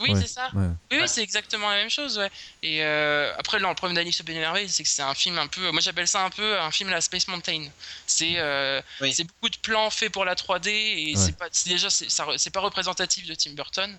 Oui, 0.00 0.10
c'est 0.20 0.28
ça. 0.28 0.50
Oui, 0.54 0.98
c'est 1.06 1.22
exactement 1.22 1.70
la 1.70 1.76
même 1.76 1.90
chose. 1.90 2.18
Ouais. 2.18 2.30
Et 2.62 2.82
euh, 2.82 3.32
après, 3.38 3.58
là, 3.60 3.68
le 3.68 3.74
problème 3.74 3.94
d'Alice 3.94 4.20
au 4.20 4.24
Pays 4.24 4.34
des 4.34 4.68
c'est 4.68 4.82
que 4.82 4.88
c'est 4.88 5.02
un 5.02 5.14
film 5.14 5.38
un 5.38 5.46
peu. 5.46 5.70
Moi, 5.70 5.80
j'appelle 5.80 6.08
ça 6.08 6.24
un 6.24 6.30
peu 6.30 6.58
un 6.58 6.70
film 6.70 6.88
à 6.88 6.92
la 6.92 7.00
Space 7.00 7.28
Mountain. 7.28 7.66
C'est 8.06 8.38
euh, 8.38 8.80
c'est 9.12 9.24
beaucoup 9.24 9.48
de 9.48 9.56
plans 9.58 9.90
faits 9.90 10.12
pour 10.12 10.24
la 10.24 10.34
3D 10.34 10.68
et 10.68 11.14
c'est 11.16 11.36
pas 11.36 11.48
déjà 11.66 11.88
c'est 11.90 12.50
pas 12.50 12.60
représentatif 12.60 13.26
de 13.26 13.34
Tim 13.34 13.52
Burton. 13.52 13.96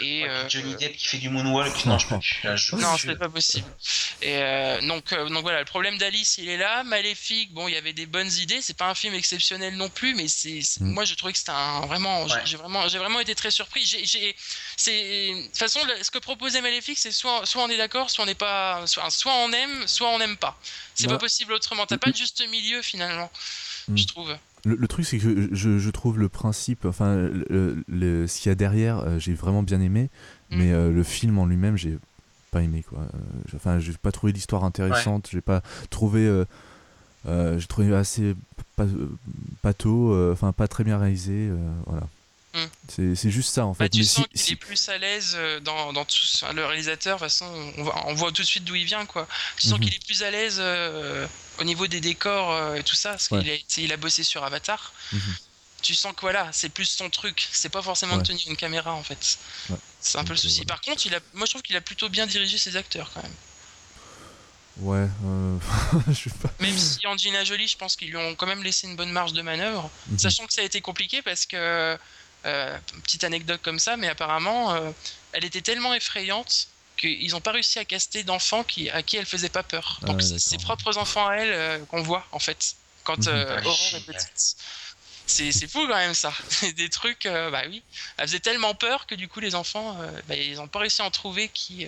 Et 0.00 0.24
euh, 0.24 0.48
Johnny 0.48 0.74
Depp 0.76 0.96
qui 0.96 1.06
fait 1.06 1.18
du 1.18 1.28
moonwalk, 1.28 1.84
non, 1.86 1.98
je 1.98 2.06
peux 2.08 2.76
Non, 2.76 2.96
c'est 2.96 3.16
pas 3.16 3.28
possible. 3.28 3.66
Et 4.22 4.36
euh, 4.36 4.80
donc, 4.86 5.12
euh, 5.12 5.28
donc 5.28 5.42
voilà, 5.42 5.60
le 5.60 5.64
problème 5.64 5.98
d'Alice, 5.98 6.38
il 6.38 6.48
est 6.48 6.56
là. 6.56 6.84
Maléfique, 6.84 7.52
bon, 7.52 7.68
il 7.68 7.74
y 7.74 7.76
avait 7.76 7.92
des 7.92 8.06
bonnes 8.06 8.30
idées. 8.40 8.60
C'est 8.60 8.76
pas 8.76 8.88
un 8.88 8.94
film 8.94 9.14
exceptionnel 9.14 9.76
non 9.76 9.88
plus, 9.88 10.14
mais 10.14 10.28
c'est, 10.28 10.60
mm. 10.80 10.92
moi, 10.92 11.04
je 11.04 11.14
trouvais 11.14 11.32
que 11.32 11.38
c'était 11.38 11.50
un 11.50 11.80
vraiment, 11.86 12.26
j'ai 12.44 12.56
vraiment, 12.56 12.88
j'ai 12.88 12.98
vraiment 12.98 13.20
été 13.20 13.34
très 13.34 13.50
surpris. 13.50 13.84
J'ai, 13.84 14.36
c'est, 14.76 15.32
de 15.32 15.46
toute 15.46 15.56
façon, 15.56 15.80
ce 16.02 16.10
que 16.10 16.18
proposait 16.18 16.60
Maléfique, 16.60 16.98
c'est 16.98 17.12
soit, 17.12 17.44
soit 17.46 17.62
on 17.62 17.68
est 17.68 17.78
d'accord, 17.78 18.10
soit 18.10 18.24
on 18.24 18.26
n'est 18.26 18.34
pas, 18.34 18.86
soit, 18.86 19.10
soit 19.10 19.34
on 19.34 19.52
aime, 19.52 19.86
soit 19.86 20.08
on 20.10 20.18
n'aime 20.18 20.36
pas. 20.36 20.58
C'est 20.94 21.08
pas 21.08 21.18
possible 21.18 21.52
autrement. 21.52 21.86
T'as 21.86 21.98
pas 21.98 22.10
de 22.10 22.16
juste 22.16 22.46
milieu 22.48 22.82
finalement, 22.82 23.30
mm. 23.88 23.96
je 23.96 24.06
trouve. 24.06 24.36
Le, 24.64 24.88
truc, 24.88 25.06
c'est 25.06 25.18
que 25.18 25.48
je, 25.52 25.90
trouve 25.90 26.18
le 26.18 26.28
principe, 26.28 26.84
enfin, 26.84 27.14
le, 27.48 28.26
ce 28.26 28.40
qu'il 28.40 28.50
y 28.50 28.52
a 28.52 28.54
derrière, 28.54 28.98
euh, 29.00 29.18
j'ai 29.18 29.34
vraiment 29.34 29.62
bien 29.62 29.80
aimé, 29.80 30.10
mm. 30.50 30.58
mais 30.58 30.72
euh, 30.72 30.90
le 30.90 31.02
film 31.02 31.38
en 31.38 31.46
lui-même, 31.46 31.76
j'ai 31.76 31.98
pas 32.50 32.62
aimé, 32.62 32.84
quoi. 32.88 33.00
Euh, 33.00 33.56
enfin, 33.56 33.78
j'ai 33.78 33.92
pas 33.92 34.12
trouvé 34.12 34.32
l'histoire 34.32 34.64
intéressante, 34.64 35.28
j'ai 35.30 35.40
pas 35.40 35.62
trouvé. 35.90 36.44
j'ai 37.26 37.66
trouvé 37.68 37.94
assez 37.94 38.34
pato, 39.62 40.32
enfin, 40.32 40.52
pas 40.52 40.68
très 40.68 40.84
bien 40.84 40.98
réalisé, 40.98 41.50
voilà. 41.86 42.06
C'est 42.88 43.30
juste 43.30 43.54
ça 43.54 43.66
en 43.66 43.72
bah, 43.72 43.84
fait. 43.84 43.90
tu 43.90 44.04
sens 44.04 44.26
qu'il 44.34 44.52
est 44.52 44.56
plus 44.56 44.88
à 44.88 44.98
l'aise 44.98 45.38
dans, 45.62 45.92
dans 45.92 46.04
tout 46.04 46.16
le 46.54 46.64
réalisateur. 46.64 47.18
De 47.18 47.24
toute 47.24 47.30
façon, 47.30 47.72
on, 48.06 48.14
voit 48.14 48.32
tout 48.32 48.42
de 48.42 48.46
suite 48.46 48.64
d'où 48.64 48.74
il 48.74 48.84
vient 48.84 49.06
quoi. 49.06 49.28
Tu 49.56 49.68
sens 49.68 49.78
mhm. 49.78 49.84
qu'il 49.84 49.94
est 49.94 50.04
plus 50.04 50.22
à 50.22 50.30
l'aise 50.30 50.60
au 51.60 51.64
niveau 51.64 51.86
des 51.86 52.00
décors 52.00 52.52
euh, 52.52 52.74
et 52.74 52.82
tout 52.82 52.94
ça, 52.94 53.10
parce 53.10 53.28
qu'il 53.28 53.50
a, 53.50 53.54
il 53.76 53.92
a 53.92 53.96
bossé 53.96 54.22
sur 54.22 54.44
Avatar. 54.44 54.92
Mhm. 55.12 55.20
Tu 55.82 55.94
sens 55.94 56.12
que 56.12 56.22
voilà, 56.22 56.48
c'est 56.52 56.70
plus 56.70 56.86
son 56.86 57.08
truc. 57.08 57.48
C'est 57.52 57.68
pas 57.68 57.82
forcément 57.82 58.16
de 58.16 58.22
tenir 58.22 58.42
une 58.48 58.56
caméra 58.56 58.94
en 58.94 59.02
fait. 59.02 59.38
C'est 60.00 60.18
un 60.18 60.24
peu 60.24 60.32
le 60.32 60.38
souci. 60.38 60.64
Par 60.64 60.80
contre, 60.80 61.06
il 61.06 61.14
a, 61.14 61.20
moi 61.34 61.46
je 61.46 61.52
trouve 61.52 61.62
qu'il 61.62 61.76
a 61.76 61.80
plutôt 61.80 62.08
bien 62.08 62.26
dirigé 62.26 62.58
ses 62.58 62.76
acteurs 62.76 63.10
quand 63.14 63.22
même. 63.22 63.34
Ouais, 64.78 65.08
euh... 65.24 65.58
je 66.08 66.28
sais 66.28 66.36
pas. 66.42 66.52
Même 66.60 66.76
si 66.76 67.04
Angelina 67.06 67.44
Jolie, 67.44 67.68
je 67.68 67.76
pense 67.76 67.96
qu'ils 67.96 68.08
lui 68.08 68.16
ont 68.16 68.34
quand 68.34 68.46
même 68.46 68.62
laissé 68.62 68.88
une 68.88 68.96
bonne 68.96 69.10
marge 69.10 69.32
de 69.32 69.42
manœuvre, 69.42 69.88
mhm. 70.08 70.18
sachant 70.18 70.46
que 70.46 70.52
ça 70.52 70.62
a 70.62 70.64
été 70.64 70.80
compliqué 70.80 71.22
parce 71.22 71.46
que 71.46 71.56
euh, 71.56 71.96
petite 72.42 73.24
anecdote 73.24 73.60
comme 73.62 73.78
ça, 73.78 73.96
mais 73.96 74.08
apparemment, 74.08 74.74
euh, 74.74 74.90
elle 75.32 75.44
était 75.44 75.60
tellement 75.60 75.94
effrayante 75.94 76.68
qu'ils 76.98 77.30
n'ont 77.30 77.40
pas 77.40 77.52
réussi 77.52 77.78
à 77.78 77.84
caster 77.84 78.24
d'enfants 78.24 78.64
qui, 78.64 78.90
à 78.90 79.02
qui 79.02 79.16
elle 79.16 79.26
faisait 79.26 79.48
pas 79.48 79.62
peur. 79.62 80.00
Donc 80.02 80.20
c'est 80.22 80.38
ses 80.38 80.58
propres 80.58 80.98
enfants 80.98 81.28
à 81.28 81.36
elle 81.36 81.52
euh, 81.52 81.78
qu'on 81.86 82.02
voit 82.02 82.26
en 82.32 82.38
fait 82.38 82.74
quand 83.04 83.26
mhm. 83.26 83.28
euh, 83.28 83.62
Aurore 83.62 83.94
est 83.94 84.04
petite. 84.04 84.56
C'est, 85.26 85.70
fou 85.70 85.86
quand 85.86 85.94
même 85.94 86.14
ça. 86.14 86.32
des 86.76 86.88
trucs, 86.88 87.26
euh, 87.26 87.50
bah 87.50 87.62
oui. 87.68 87.82
Elle 88.16 88.26
faisait 88.26 88.40
tellement 88.40 88.74
peur 88.74 89.06
que 89.06 89.14
du 89.14 89.28
coup 89.28 89.40
les 89.40 89.54
enfants, 89.54 89.98
bah, 90.26 90.34
ils 90.34 90.56
n'ont 90.56 90.68
pas 90.68 90.80
réussi 90.80 91.02
à 91.02 91.04
en 91.04 91.10
trouver 91.10 91.48
qui 91.48 91.86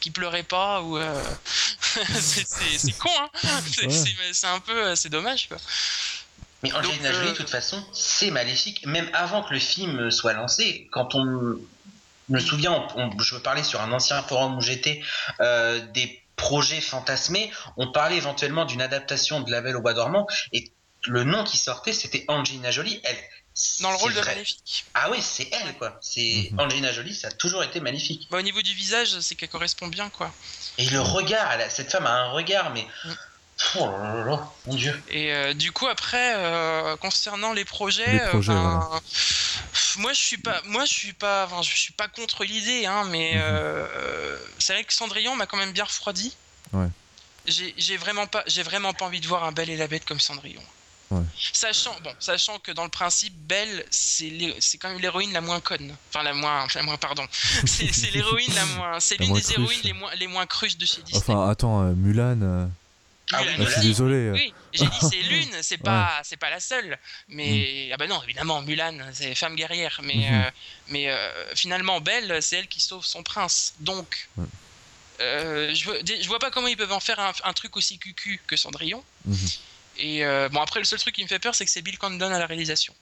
qui 0.00 0.10
pleuraient 0.10 0.42
pas 0.42 0.82
ou 0.82 0.98
c'est, 2.20 2.98
con 2.98 3.08
hein. 3.16 3.30
C'est, 4.32 4.46
un 4.46 4.58
peu, 4.58 4.96
c'est 4.96 5.10
dommage 5.10 5.48
quoi. 5.48 5.58
Mais 6.62 6.72
Angelina 6.72 7.12
Jolie, 7.12 7.30
de 7.30 7.36
toute 7.36 7.50
façon, 7.50 7.84
c'est 7.92 8.30
maléfique. 8.30 8.86
Même 8.86 9.08
avant 9.12 9.42
que 9.42 9.52
le 9.52 9.60
film 9.60 10.10
soit 10.10 10.32
lancé, 10.32 10.88
quand 10.92 11.14
on 11.14 11.58
me 12.28 12.40
souviens, 12.40 12.86
je 13.18 13.34
me 13.34 13.40
parlais 13.40 13.64
sur 13.64 13.80
un 13.80 13.90
ancien 13.92 14.22
forum 14.22 14.56
où 14.56 14.60
j'étais 14.60 15.02
des 15.40 16.22
projets 16.36 16.80
fantasmés. 16.80 17.50
On 17.76 17.90
parlait 17.90 18.16
éventuellement 18.16 18.64
d'une 18.64 18.82
adaptation 18.82 19.40
de 19.40 19.50
La 19.50 19.60
Belle 19.60 19.76
au 19.76 19.80
Bois 19.80 19.94
dormant 19.94 20.26
et 20.52 20.70
le 21.04 21.24
nom 21.24 21.44
qui 21.44 21.56
sortait, 21.56 21.92
c'était 21.92 22.24
Angelina 22.28 22.70
Jolie. 22.70 23.00
Elle, 23.04 23.16
dans 23.80 23.90
le 23.90 23.96
rôle 23.96 24.14
de 24.14 24.20
Maléfique. 24.20 24.86
Ah 24.94 25.10
oui, 25.10 25.18
c'est 25.20 25.48
elle, 25.52 25.74
quoi. 25.74 25.98
C'est 26.00 26.48
mhm. 26.52 26.60
Angelina 26.60 26.92
Jolie, 26.92 27.14
ça 27.14 27.28
a 27.28 27.30
toujours 27.32 27.62
été 27.62 27.80
magnifique. 27.80 28.28
Bah, 28.30 28.38
au 28.38 28.42
niveau 28.42 28.62
du 28.62 28.72
visage, 28.72 29.18
c'est 29.20 29.34
qu'elle 29.34 29.50
correspond 29.50 29.88
bien, 29.88 30.08
quoi. 30.08 30.32
Et 30.78 30.86
le 30.86 31.00
regard, 31.00 31.50
cette 31.68 31.90
femme 31.90 32.06
a 32.06 32.12
un 32.12 32.30
regard, 32.30 32.70
mais. 32.70 32.86
Mm. 33.04 33.10
Oh 33.76 33.86
là 33.86 34.24
là, 34.24 34.52
mon 34.66 34.74
dieu. 34.74 35.02
Et 35.08 35.32
euh, 35.32 35.54
du 35.54 35.72
coup 35.72 35.86
après 35.86 36.34
euh, 36.36 36.96
concernant 36.96 37.52
les 37.52 37.64
projets, 37.64 38.22
euh, 38.34 38.40
moi 39.98 40.12
je 40.12 40.20
suis 40.20 40.38
pas, 40.38 40.60
moi 40.66 40.84
je 40.84 40.92
suis 40.92 41.12
pas, 41.12 41.48
je 41.62 41.76
suis 41.76 41.92
pas 41.92 42.08
contre 42.08 42.44
l'idée, 42.44 42.86
hein, 42.86 43.04
mais 43.10 43.34
mhm. 43.34 44.38
c'est 44.58 44.74
vrai 44.74 44.84
que 44.84 44.92
Cendrillon 44.92 45.36
m'a 45.36 45.46
quand 45.46 45.56
même 45.56 45.72
bien 45.72 45.84
refroidi. 45.84 46.36
Ouais. 46.72 46.88
J'ai 47.46 47.96
vraiment 47.96 48.26
pas, 48.26 48.44
j'ai 48.46 48.62
vraiment 48.62 48.92
pas 48.92 49.06
envie 49.06 49.20
de 49.20 49.26
voir 49.26 49.44
un 49.44 49.52
Belle 49.52 49.70
et 49.70 49.76
la 49.76 49.88
Bête 49.88 50.04
comme 50.04 50.20
Cendrillon. 50.20 50.62
Sachant, 51.52 51.94
bon, 52.02 52.12
sachant 52.18 52.58
que 52.58 52.72
dans 52.72 52.84
le 52.84 52.90
principe, 52.90 53.34
Belle, 53.34 53.84
c'est 53.90 54.78
quand 54.80 54.88
même 54.88 55.00
l'héroïne 55.00 55.32
la 55.32 55.40
moins 55.40 55.60
conne. 55.60 55.94
Enfin, 56.08 56.22
la 56.22 56.32
moins, 56.32 56.66
la 56.74 56.82
moins 56.82 56.96
pardon. 56.96 57.26
C'est 57.66 58.10
l'héroïne 58.12 58.54
la 58.54 58.66
moins. 58.66 59.00
C'est 59.00 59.18
l'une 59.18 59.34
des 59.34 59.52
héroïnes 59.52 59.80
les 59.84 59.92
moins, 59.92 60.14
les 60.14 60.26
moins 60.26 60.46
cruches 60.46 60.76
de 60.76 60.86
chez 60.86 61.02
Disney. 61.02 61.22
Enfin, 61.22 61.48
attends, 61.48 61.82
euh, 61.82 61.92
Mulan. 61.92 62.40
Euh, 62.42 62.66
ah, 63.32 63.42
je 63.58 63.64
suis 63.70 63.80
désolé. 63.80 64.14
Euh. 64.14 64.32
Oui, 64.32 64.54
j'ai 64.72 64.86
dit 64.86 64.98
c'est 65.00 65.22
l'une, 65.22 65.62
c'est 65.62 65.78
pas, 65.78 66.20
c'est 66.24 66.36
pas 66.36 66.50
la 66.50 66.60
seule. 66.60 66.98
Mais 67.28 67.88
mm. 67.88 67.92
ah 67.94 67.96
bah 67.96 68.06
non, 68.06 68.22
évidemment, 68.22 68.62
Mulan, 68.62 68.98
c'est 69.12 69.34
femme 69.34 69.56
guerrière. 69.56 70.00
Mais, 70.02 70.14
mm-hmm. 70.14 70.50
mais 70.88 71.08
finalement, 71.54 72.00
Belle, 72.00 72.42
c'est 72.42 72.56
elle 72.56 72.68
qui 72.68 72.80
sauve 72.80 73.04
son 73.04 73.22
prince. 73.22 73.74
Donc, 73.80 74.28
je, 75.18 75.84
vois, 75.84 75.96
je 76.04 76.26
vois 76.28 76.38
pas 76.38 76.50
comment 76.50 76.68
ils 76.68 76.76
peuvent 76.76 76.92
en 76.92 77.00
faire 77.00 77.18
un, 77.44 77.52
truc 77.52 77.76
aussi 77.76 77.98
cucu 77.98 78.40
que 78.46 78.56
Cendrillon. 78.56 79.02
Mm-hmm. 79.28 79.58
Et 79.98 80.24
euh, 80.24 80.48
bon, 80.48 80.60
après, 80.60 80.80
le 80.80 80.84
seul 80.84 80.98
truc 80.98 81.14
qui 81.14 81.22
me 81.22 81.28
fait 81.28 81.38
peur, 81.38 81.54
c'est 81.54 81.64
que 81.64 81.70
c'est 81.70 81.82
Bill 81.82 81.98
Condon 81.98 82.32
à 82.32 82.38
la 82.38 82.46
réalisation. 82.46 82.94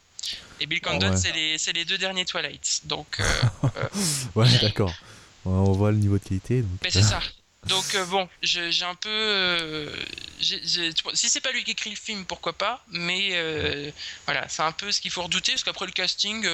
Et 0.60 0.66
Bill 0.66 0.80
ah 0.84 0.88
Condon, 0.90 1.16
c'est 1.16 1.32
les, 1.32 1.56
les, 1.74 1.84
deux 1.84 1.98
derniers 1.98 2.24
Twilight. 2.24 2.82
Donc. 2.84 3.18
Euh, 3.20 3.24
euh, 3.64 3.88
ouais, 4.34 4.58
d'accord. 4.60 4.92
On 5.44 5.72
voit 5.72 5.90
le 5.90 5.98
niveau 5.98 6.18
de 6.18 6.24
qualité. 6.24 6.64
Mais 6.82 6.90
c'est 6.90 7.02
ça. 7.02 7.20
Donc 7.68 7.96
bon, 8.08 8.28
j'ai 8.42 8.84
un 8.84 8.94
peu, 8.94 9.92
si 10.40 11.28
c'est 11.28 11.40
pas 11.40 11.52
lui 11.52 11.62
qui 11.62 11.72
écrit 11.72 11.90
le 11.90 11.96
film, 11.96 12.24
pourquoi 12.24 12.52
pas. 12.52 12.84
Mais 12.90 13.92
voilà, 14.26 14.48
c'est 14.48 14.62
un 14.62 14.72
peu 14.72 14.90
ce 14.92 15.00
qu'il 15.00 15.10
faut 15.10 15.22
redouter 15.22 15.52
parce 15.52 15.64
qu'après 15.64 15.86
le 15.86 15.92
casting, 15.92 16.46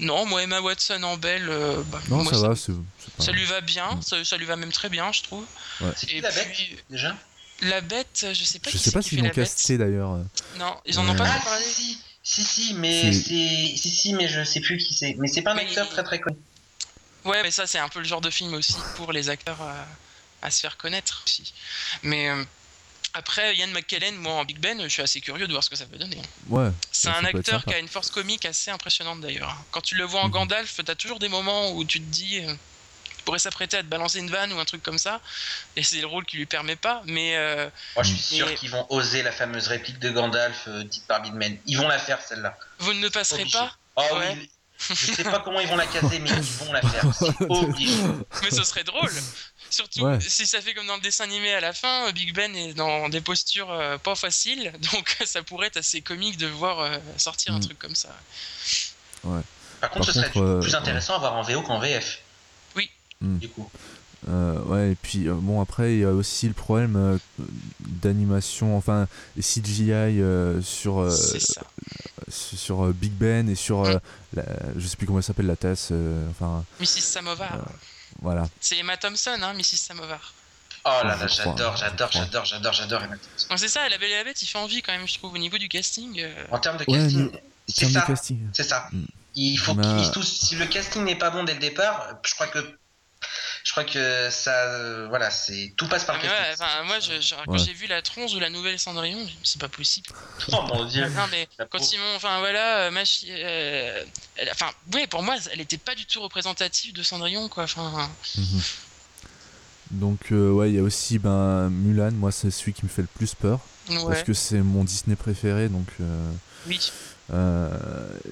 non, 0.00 0.26
moi 0.26 0.42
Emma 0.42 0.60
Watson 0.60 1.02
en 1.04 1.16
belle, 1.16 1.46
bah, 1.86 2.00
non, 2.08 2.24
ça, 2.24 2.48
va, 2.48 2.54
ça 2.56 3.32
lui 3.32 3.44
va 3.44 3.60
bien, 3.60 4.00
ça, 4.02 4.24
ça, 4.24 4.36
lui 4.36 4.46
va 4.46 4.56
même 4.56 4.72
très 4.72 4.88
bien, 4.88 5.12
je 5.12 5.22
trouve. 5.22 5.44
Ouais. 5.80 5.90
Et 6.08 6.20
la 6.20 6.30
puis, 6.30 6.76
déjà? 6.90 7.16
la 7.62 7.80
bête, 7.80 8.26
je 8.32 8.44
sais 8.44 8.58
pas. 8.58 8.70
Je 8.70 8.78
sais 8.78 8.90
pas 8.90 9.02
s'ils 9.02 9.22
l'ont 9.22 9.30
casté 9.30 9.78
d'ailleurs. 9.78 10.18
Non, 10.58 10.76
ils 10.84 10.98
en 10.98 11.08
ont 11.08 11.14
pas 11.14 11.24
parlé. 11.24 11.64
Si, 11.64 11.98
si, 12.22 12.44
si, 12.44 12.74
mais 12.74 13.12
c'est, 13.12 13.76
si, 13.76 13.90
si, 13.90 14.14
mais 14.14 14.28
je 14.28 14.44
sais 14.44 14.60
plus 14.60 14.78
qui 14.78 14.94
c'est. 14.94 15.16
Mais 15.18 15.28
c'est 15.28 15.42
pas 15.42 15.52
un 15.52 15.58
acteur 15.58 15.88
très 15.88 16.02
très 16.02 16.20
connu. 16.20 16.36
Ouais, 17.24 17.42
mais 17.42 17.50
ça 17.50 17.66
c'est 17.66 17.78
un 17.78 17.88
peu 17.88 18.00
le 18.00 18.04
genre 18.04 18.20
de 18.20 18.30
film 18.30 18.54
aussi 18.54 18.76
pour 18.96 19.12
les 19.12 19.28
acteurs 19.28 19.58
à, 20.42 20.50
se 20.50 20.60
faire 20.60 20.76
connaître 20.76 21.22
aussi. 21.24 21.52
Mais 22.02 22.28
euh, 22.28 22.44
après, 23.14 23.54
Ian 23.56 23.68
McKellen, 23.68 24.16
moi 24.16 24.32
en 24.34 24.44
Big 24.44 24.58
Ben, 24.58 24.82
je 24.82 24.88
suis 24.88 25.02
assez 25.02 25.20
curieux 25.20 25.46
de 25.46 25.52
voir 25.52 25.62
ce 25.62 25.70
que 25.70 25.76
ça 25.76 25.86
peut 25.86 25.98
donner. 25.98 26.20
Ouais. 26.48 26.70
C'est 26.90 27.08
un 27.08 27.24
acteur 27.24 27.64
qui 27.64 27.74
a 27.74 27.78
une 27.78 27.88
force 27.88 28.10
comique 28.10 28.44
assez 28.44 28.70
impressionnante 28.70 29.20
d'ailleurs. 29.20 29.56
Quand 29.70 29.82
tu 29.82 29.94
le 29.94 30.04
vois 30.04 30.22
en 30.22 30.26
mhm. 30.26 30.32
Gandalf, 30.32 30.80
t'as 30.84 30.94
toujours 30.94 31.18
des 31.18 31.28
moments 31.28 31.72
où 31.72 31.84
tu 31.84 32.00
te 32.00 32.10
dis. 32.10 32.40
Euh, 32.40 32.54
pourrait 33.24 33.38
s'apprêter 33.38 33.76
à 33.78 33.82
te 33.82 33.86
balancer 33.86 34.18
une 34.18 34.30
vanne 34.30 34.52
ou 34.52 34.58
un 34.58 34.64
truc 34.64 34.82
comme 34.82 34.98
ça. 34.98 35.20
Et 35.76 35.82
c'est 35.82 36.00
le 36.00 36.06
rôle 36.06 36.24
qui 36.24 36.36
lui 36.36 36.46
permet 36.46 36.76
pas. 36.76 37.02
Mais 37.06 37.36
euh, 37.36 37.68
moi, 37.94 38.02
je 38.02 38.14
suis 38.14 38.36
sûr 38.36 38.54
qu'ils 38.54 38.70
vont 38.70 38.86
oser 38.90 39.22
la 39.22 39.32
fameuse 39.32 39.68
réplique 39.68 39.98
de 39.98 40.10
Gandalf 40.10 40.64
euh, 40.68 40.84
dite 40.84 41.06
par 41.06 41.22
Bidman. 41.22 41.56
Ils 41.66 41.78
vont 41.78 41.88
la 41.88 41.98
faire 41.98 42.20
celle-là. 42.20 42.56
Vous 42.78 42.94
ne 42.94 43.08
passerez 43.08 43.46
pas. 43.46 43.76
Oh 43.96 44.02
oui. 44.18 44.50
Je 44.88 45.12
sais 45.12 45.24
pas 45.24 45.40
comment 45.40 45.60
ils 45.60 45.68
vont 45.68 45.76
la 45.76 45.86
caser, 45.86 46.18
mais 46.18 46.30
ils 46.30 46.64
vont 46.64 46.72
la 46.72 46.82
faire. 46.82 47.04
obligé. 47.50 48.02
Mais 48.42 48.50
ce 48.50 48.64
serait 48.64 48.84
drôle. 48.84 49.12
Surtout 49.70 50.06
si 50.20 50.46
ça 50.46 50.60
fait 50.60 50.74
comme 50.74 50.86
dans 50.86 50.96
le 50.96 51.02
dessin 51.02 51.24
animé 51.24 51.54
à 51.54 51.60
la 51.60 51.72
fin, 51.72 52.10
Big 52.12 52.34
Ben 52.34 52.54
est 52.54 52.74
dans 52.74 53.08
des 53.08 53.20
postures 53.20 53.70
euh, 53.70 53.96
pas 53.96 54.14
faciles, 54.14 54.72
donc 54.92 55.16
ça 55.24 55.42
pourrait 55.42 55.68
être 55.68 55.78
assez 55.78 56.02
comique 56.02 56.36
de 56.36 56.46
voir 56.46 56.98
sortir 57.16 57.54
un 57.54 57.58
mm. 57.58 57.64
truc 57.64 57.78
comme 57.78 57.94
ça. 57.94 58.10
Ouais. 59.24 59.40
Par 59.80 59.90
contre, 59.90 60.06
ce 60.06 60.12
serait 60.12 60.30
plus 60.30 60.74
intéressant 60.74 61.14
à 61.14 61.18
voir 61.18 61.34
en 61.34 61.42
VO 61.42 61.62
qu'en 61.62 61.78
VF. 61.78 62.20
Hmm. 63.22 63.38
Euh, 64.28 64.58
ouais, 64.62 64.92
et 64.92 64.94
puis 64.94 65.28
euh, 65.28 65.34
bon, 65.34 65.60
après, 65.60 65.94
il 65.94 66.00
y 66.00 66.04
a 66.04 66.12
aussi 66.12 66.46
le 66.46 66.54
problème 66.54 66.96
euh, 66.96 67.18
d'animation, 67.80 68.76
enfin, 68.76 69.08
CGI 69.40 70.22
sur, 70.62 71.10
sur 72.28 72.86
Big 72.92 73.12
Ben 73.12 73.48
et 73.48 73.54
sur, 73.54 73.82
hmm. 73.82 74.00
je 74.76 74.86
sais 74.86 74.96
plus 74.96 75.06
comment 75.06 75.18
elle 75.18 75.24
s'appelle, 75.24 75.46
la 75.46 75.56
tasse, 75.56 75.92
enfin. 76.30 76.64
Mrs. 76.80 77.00
Samovar. 77.00 77.58
voilà. 78.20 78.48
C'est 78.60 78.78
Emma 78.78 78.96
Thompson, 78.96 79.38
hein, 79.42 79.54
Mrs. 79.54 79.78
Samovar. 79.78 80.34
Oh 80.84 80.90
là 81.04 81.16
là, 81.16 81.26
j'adore, 81.28 81.76
j'adore, 81.76 82.10
j'adore, 82.10 82.44
j'adore, 82.44 82.72
j'adore 82.72 83.02
Emma 83.02 83.16
Thompson. 83.16 83.56
c'est 83.56 83.68
ça, 83.68 83.88
La 83.88 83.98
Belle 83.98 84.10
et 84.10 84.16
la 84.16 84.24
Bête, 84.24 84.40
il 84.42 84.46
fait 84.46 84.58
envie 84.58 84.82
quand 84.82 84.92
même, 84.92 85.06
je 85.06 85.14
trouve, 85.14 85.32
au 85.32 85.38
niveau 85.38 85.58
du 85.58 85.68
casting. 85.68 86.24
En 86.50 86.58
termes 86.58 86.76
de 86.76 86.84
casting, 86.84 87.30
c'est 87.68 87.90
ça. 87.90 88.06
C'est 88.52 88.64
ça. 88.64 88.88
Hmm. 88.92 89.04
Il 89.34 89.56
faut 89.56 89.74
qu'ils 89.74 90.24
si 90.24 90.56
le 90.56 90.66
casting 90.66 91.04
n'est 91.04 91.16
pas 91.16 91.30
bon 91.30 91.42
dès 91.42 91.54
le 91.54 91.60
départ, 91.60 92.06
je 92.24 92.34
crois 92.34 92.48
que 92.48 92.58
je 93.64 93.70
crois 93.70 93.84
que 93.84 94.28
ça, 94.30 95.06
voilà, 95.08 95.30
c'est 95.30 95.72
tout 95.76 95.88
passe 95.88 96.04
par 96.04 96.16
le 96.16 96.22
ouais, 96.22 96.84
moi, 96.84 96.98
je, 97.00 97.34
quand 97.46 97.58
j'ai 97.58 97.72
vu 97.72 97.86
la 97.86 98.02
tronche 98.02 98.32
de 98.32 98.40
la 98.40 98.50
nouvelle 98.50 98.78
Cendrillon, 98.78 99.24
c'est 99.44 99.60
pas 99.60 99.68
possible. 99.68 100.08
Oh 100.52 100.62
mon 100.62 100.84
dieu. 100.84 101.08
non 101.10 101.26
mais 101.30 101.48
quand 101.70 101.92
ils 101.92 101.98
m'ont, 101.98 102.16
enfin 102.16 102.40
voilà, 102.40 102.88
euh, 102.88 103.04
euh 103.28 104.04
enfin, 104.50 104.70
ouais, 104.94 105.06
pour 105.06 105.22
moi, 105.22 105.36
elle 105.52 105.60
était 105.60 105.78
pas 105.78 105.94
du 105.94 106.06
tout 106.06 106.20
représentative 106.20 106.92
de 106.92 107.02
Cendrillon, 107.02 107.48
quoi. 107.48 107.64
Enfin. 107.64 108.10
Mhm. 108.36 108.62
Donc 109.92 110.32
euh, 110.32 110.50
ouais, 110.50 110.70
il 110.70 110.76
y 110.76 110.78
a 110.78 110.82
aussi 110.82 111.18
ben 111.18 111.68
Mulan. 111.68 112.12
Moi, 112.12 112.32
c'est 112.32 112.50
celui 112.50 112.72
qui 112.72 112.84
me 112.84 112.90
fait 112.90 113.02
le 113.02 113.08
plus 113.08 113.34
peur 113.34 113.60
parce 114.06 114.22
que 114.22 114.32
c'est 114.32 114.60
mon 114.60 114.84
Disney 114.84 115.16
préféré, 115.16 115.68
donc. 115.68 115.86
Euh, 116.00 116.32
oui. 116.66 116.92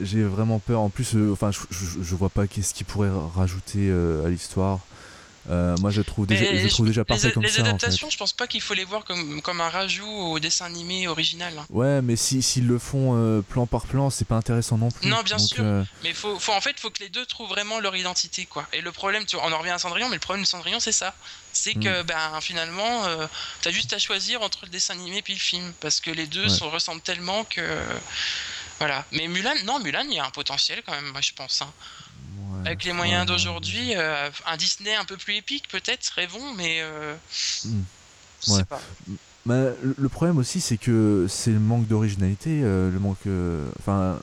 j'ai 0.03 0.25
vraiment 0.25 0.59
peur. 0.59 0.81
En 0.81 0.89
plus, 0.89 1.15
enfin, 1.31 1.51
je, 1.53 1.61
je, 1.71 2.03
je, 2.03 2.15
vois 2.15 2.31
pas 2.31 2.47
qu'est-ce 2.47 2.75
qu'il 2.75 2.87
pourrait 2.87 3.11
rajouter 3.35 3.93
à 4.25 4.29
l'histoire. 4.29 4.81
Euh, 5.49 5.77
moi, 5.79 5.91
je 5.91 6.03
trouve 6.03 6.27
déjà, 6.27 6.57
je 6.57 6.69
trouve 6.69 6.87
déjà 6.87 7.05
parfait 7.05 7.29
les, 7.29 7.33
comme 7.33 7.43
les 7.43 7.49
ça. 7.49 7.63
Les 7.63 7.69
adaptations, 7.69 8.11
je 8.11 8.17
pense 8.19 8.33
pas 8.33 8.47
qu'il 8.47 8.61
faut 8.61 8.75
les 8.75 8.85
voir 8.85 9.05
comme, 9.05 9.41
comme 9.41 9.61
un 9.61 9.71
rajout 9.71 10.07
au 10.07 10.39
dessin 10.39 10.67
animé 10.67 11.09
original. 11.09 11.55
Hein. 11.59 11.67
Ouais, 11.71 12.03
mais 12.03 12.17
s'ils 12.17 12.43
si, 12.43 12.61
le 12.61 12.79
font 12.79 13.17
euh, 13.17 13.41
plan 13.41 13.67
par 13.67 13.87
plan, 13.87 14.11
c'est 14.11 14.27
pas 14.27 14.37
intéressant 14.37 14.77
non 14.77 14.91
plus. 14.91 15.09
Non, 15.09 15.23
bien 15.23 15.39
sûr. 15.39 15.59
Euh, 15.61 15.83
mais 16.03 16.13
faut, 16.13 16.39
faut, 16.39 16.53
en 16.53 16.61
fait, 16.61 16.79
faut 16.79 16.91
que 16.91 17.03
les 17.03 17.09
deux 17.09 17.25
trouvent 17.25 17.49
vraiment 17.49 17.81
leur 17.81 17.97
identité, 17.97 18.45
quoi. 18.45 18.67
Et 18.73 18.81
le 18.81 18.93
problème, 18.93 19.25
tu 19.25 19.37
on 19.37 19.53
en 19.53 19.59
revient 19.59 19.71
à 19.71 19.79
Cendrillon, 19.79 20.09
mais 20.09 20.17
le 20.17 20.21
problème 20.21 20.45
de 20.45 20.49
Cendrillon, 20.49 20.81
c'est 20.81 20.93
ça. 20.93 21.15
C'est 21.53 21.75
que, 21.75 22.03
mm. 22.03 22.07
ben, 22.07 22.41
finalement, 22.41 23.03
t'as 23.63 23.71
juste 23.71 23.93
à 23.93 23.99
choisir 23.99 24.43
entre 24.43 24.61
le 24.65 24.71
dessin 24.71 24.95
animé 24.95 25.19
et 25.19 25.23
puis 25.23 25.35
le 25.35 25.41
film, 25.41 25.73
parce 25.81 26.01
que 26.01 26.11
les 26.11 26.27
deux 26.27 26.49
se 26.49 26.65
ressemblent 26.65 27.01
tellement 27.01 27.45
que, 27.45 27.63
voilà. 28.79 29.05
Mais 29.13 29.27
Mulan, 29.27 29.55
non, 29.65 29.81
Mulan, 29.81 30.05
il 30.05 30.15
y 30.15 30.19
a 30.19 30.25
un 30.25 30.31
potentiel 30.31 30.83
quand 30.85 30.93
même, 30.93 31.11
moi, 31.11 31.21
je 31.21 31.33
pense. 31.33 31.63
Hein. 31.63 31.73
Avec 32.65 32.85
les 32.85 32.93
moyens 32.93 33.27
d'aujourd'hui, 33.27 33.95
euh, 33.97 34.29
un 34.47 34.57
Disney 34.57 34.95
un 34.95 35.05
peu 35.05 35.17
plus 35.17 35.35
épique, 35.35 35.69
peut-être, 35.69 36.09
rêvons, 36.15 36.55
mais. 36.57 36.79
Euh, 36.81 37.15
hmm. 37.65 37.83
sais 38.41 38.65
pas. 38.65 38.81
Bah, 39.47 39.71
le 39.83 40.09
problème 40.09 40.39
aussi, 40.39 40.61
c'est 40.61 40.77
que 40.77 41.27
c'est 41.29 41.51
le 41.51 41.61
manque 41.61 41.87
d'originalité, 41.87 42.61
euh, 42.63 42.91
le 42.91 42.99
manque. 42.99 43.27
Enfin, 43.79 44.19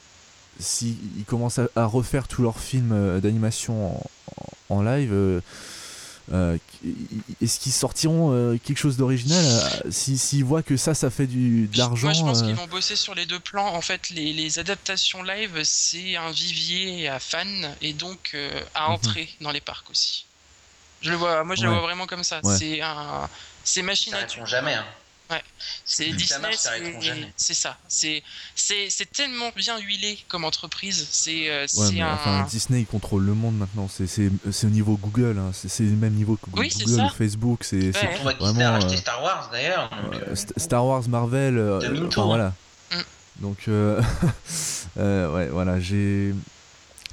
s'ils 0.59 1.26
commencent 1.26 1.59
à, 1.76 1.85
refaire 1.85 2.27
tous 2.27 2.43
leurs 2.43 2.59
films 2.59 3.19
d'animation 3.19 4.01
en, 4.69 4.81
live 4.81 5.41
euh, 6.33 6.57
est-ce 7.41 7.59
qu'ils 7.59 7.71
sortiront 7.71 8.33
euh, 8.33 8.57
quelque 8.57 8.77
chose 8.77 8.97
d'original 8.97 9.45
euh, 9.45 9.91
s'ils 9.91 10.43
voient 10.43 10.63
que 10.63 10.75
ça, 10.75 10.93
ça 10.93 11.09
fait 11.09 11.27
du, 11.27 11.67
de 11.67 11.77
l'argent 11.77 12.07
Moi, 12.07 12.13
je 12.13 12.21
pense 12.21 12.41
qu'ils 12.41 12.55
vont 12.55 12.67
bosser 12.67 12.95
sur 12.97 13.15
les 13.15 13.25
deux 13.25 13.39
plans. 13.39 13.67
En 13.67 13.81
fait, 13.81 14.09
les, 14.09 14.59
adaptations 14.59 15.23
live, 15.23 15.61
c'est 15.63 16.15
un 16.15 16.31
vivier 16.31 17.07
à 17.07 17.19
fans 17.19 17.45
et 17.81 17.93
donc 17.93 18.35
à 18.75 18.87
mhm. 18.87 18.93
entrer 18.93 19.29
dans 19.41 19.51
les 19.51 19.61
parcs 19.61 19.89
aussi. 19.89 20.25
Je 21.01 21.11
le 21.11 21.15
vois, 21.17 21.43
moi, 21.43 21.55
je 21.55 21.63
le 21.63 21.69
vois 21.69 21.81
vraiment 21.81 22.07
comme 22.07 22.23
ça. 22.23 22.41
C'est 22.57 22.81
un, 22.81 23.29
c'est 23.63 23.81
machine 23.81 24.13
à 24.13 24.23
tuer. 24.23 24.41
jamais. 24.45 24.73
Hein. 24.73 24.85
Ouais. 25.29 25.43
C'est 25.83 26.09
Disney, 26.11 26.51
c'est 27.35 27.53
ça. 27.53 27.77
C'est 27.87 28.23
c'est 28.55 29.11
tellement 29.11 29.49
bien 29.55 29.77
huilé 29.79 30.17
comme 30.27 30.45
entreprise. 30.45 31.07
C'est 31.11 31.49
euh, 31.49 31.65
un... 32.01 32.13
enfin, 32.13 32.47
Disney 32.49 32.81
il 32.81 32.85
contrôle 32.85 33.25
le 33.25 33.33
monde 33.33 33.57
maintenant. 33.57 33.89
C'est 33.89 34.29
au 34.63 34.69
niveau 34.69 34.97
Google. 34.97 35.37
Hein. 35.37 35.51
C'est 35.53 35.83
le 35.83 35.95
même 35.95 36.13
niveau 36.13 36.37
que 36.37 36.49
oui, 36.57 36.71
Google, 36.79 37.09
Facebook. 37.17 37.63
C'est 37.63 37.95
ouais. 37.95 38.35
vraiment. 38.39 38.59
a 38.61 38.75
acheté 38.75 38.95
euh, 38.95 38.97
Star 38.97 39.21
Wars 39.21 39.49
d'ailleurs. 39.51 39.89
Euh, 40.13 40.35
Star 40.35 40.85
Wars, 40.85 41.07
Marvel. 41.09 41.59
enfin, 42.07 42.25
voilà. 42.25 42.53
Mm. 42.91 43.41
Donc 43.41 43.57
ouais, 44.95 45.47
voilà, 45.47 45.79
j'ai 45.79 46.33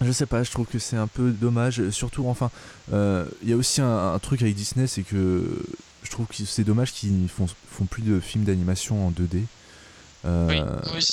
je 0.00 0.10
sais 0.10 0.26
pas, 0.26 0.42
je 0.42 0.50
trouve 0.50 0.66
que 0.66 0.78
c'est 0.78 0.96
un 0.96 1.06
peu 1.06 1.30
dommage. 1.30 1.90
Surtout, 1.90 2.28
enfin, 2.28 2.50
il 2.92 3.48
y 3.48 3.52
a 3.52 3.56
aussi 3.56 3.80
un, 3.80 4.18
truc 4.20 4.42
avec 4.42 4.54
Disney, 4.54 4.86
c'est 4.86 5.02
que 5.02 5.64
je 6.04 6.10
trouve 6.10 6.26
que 6.26 6.34
c'est 6.34 6.64
dommage 6.64 6.92
qu'ils 6.92 7.28
font, 7.28 7.46
font 7.70 7.84
plus 7.84 8.02
de 8.02 8.20
films 8.20 8.44
d'animation 8.44 9.06
en 9.06 9.10
2D. 9.10 9.42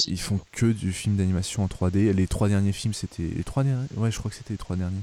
ils 0.08 0.20
font 0.20 0.40
que 0.52 0.68
du 0.68 0.94
film 0.94 1.16
d'animation 1.16 1.64
en 1.64 1.68
3D. 1.68 2.12
Les 2.14 2.28
trois 2.28 2.48
derniers 2.48 2.74
films, 2.74 2.94
c'était 2.94 3.24
les 3.24 3.44
trois 3.44 3.64
derniers. 3.64 3.88
Ouais, 3.96 4.12
je 4.12 4.20
crois 4.20 4.30
que 4.30 4.38
c'était 4.38 4.54
les 4.54 4.58
trois 4.58 4.76
derniers. 4.76 5.02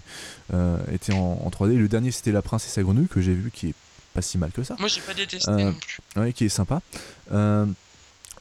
étaient 0.93 1.15
en, 1.15 1.51
3D. 1.51 1.77
Le 1.77 1.89
dernier, 1.89 2.11
c'était 2.11 2.33
La 2.33 2.43
Princesse 2.43 2.79
à 2.79 2.83
Grenouille 2.83 3.09
que 3.09 3.21
j'ai 3.21 3.35
vu, 3.35 3.51
qui 3.51 3.69
est 3.69 3.75
pas 4.15 4.23
si 4.23 4.39
mal 4.39 4.53
que 4.53 4.63
ça. 4.63 4.77
Moi, 4.79 4.89
j'ai 4.89 5.01
pas 5.01 5.15
détesté 5.15 5.51
non 5.51 5.75
plus. 5.75 5.99
Ouais, 6.17 6.33
qui 6.33 6.45
est 6.45 6.49
sympa. 6.49 6.81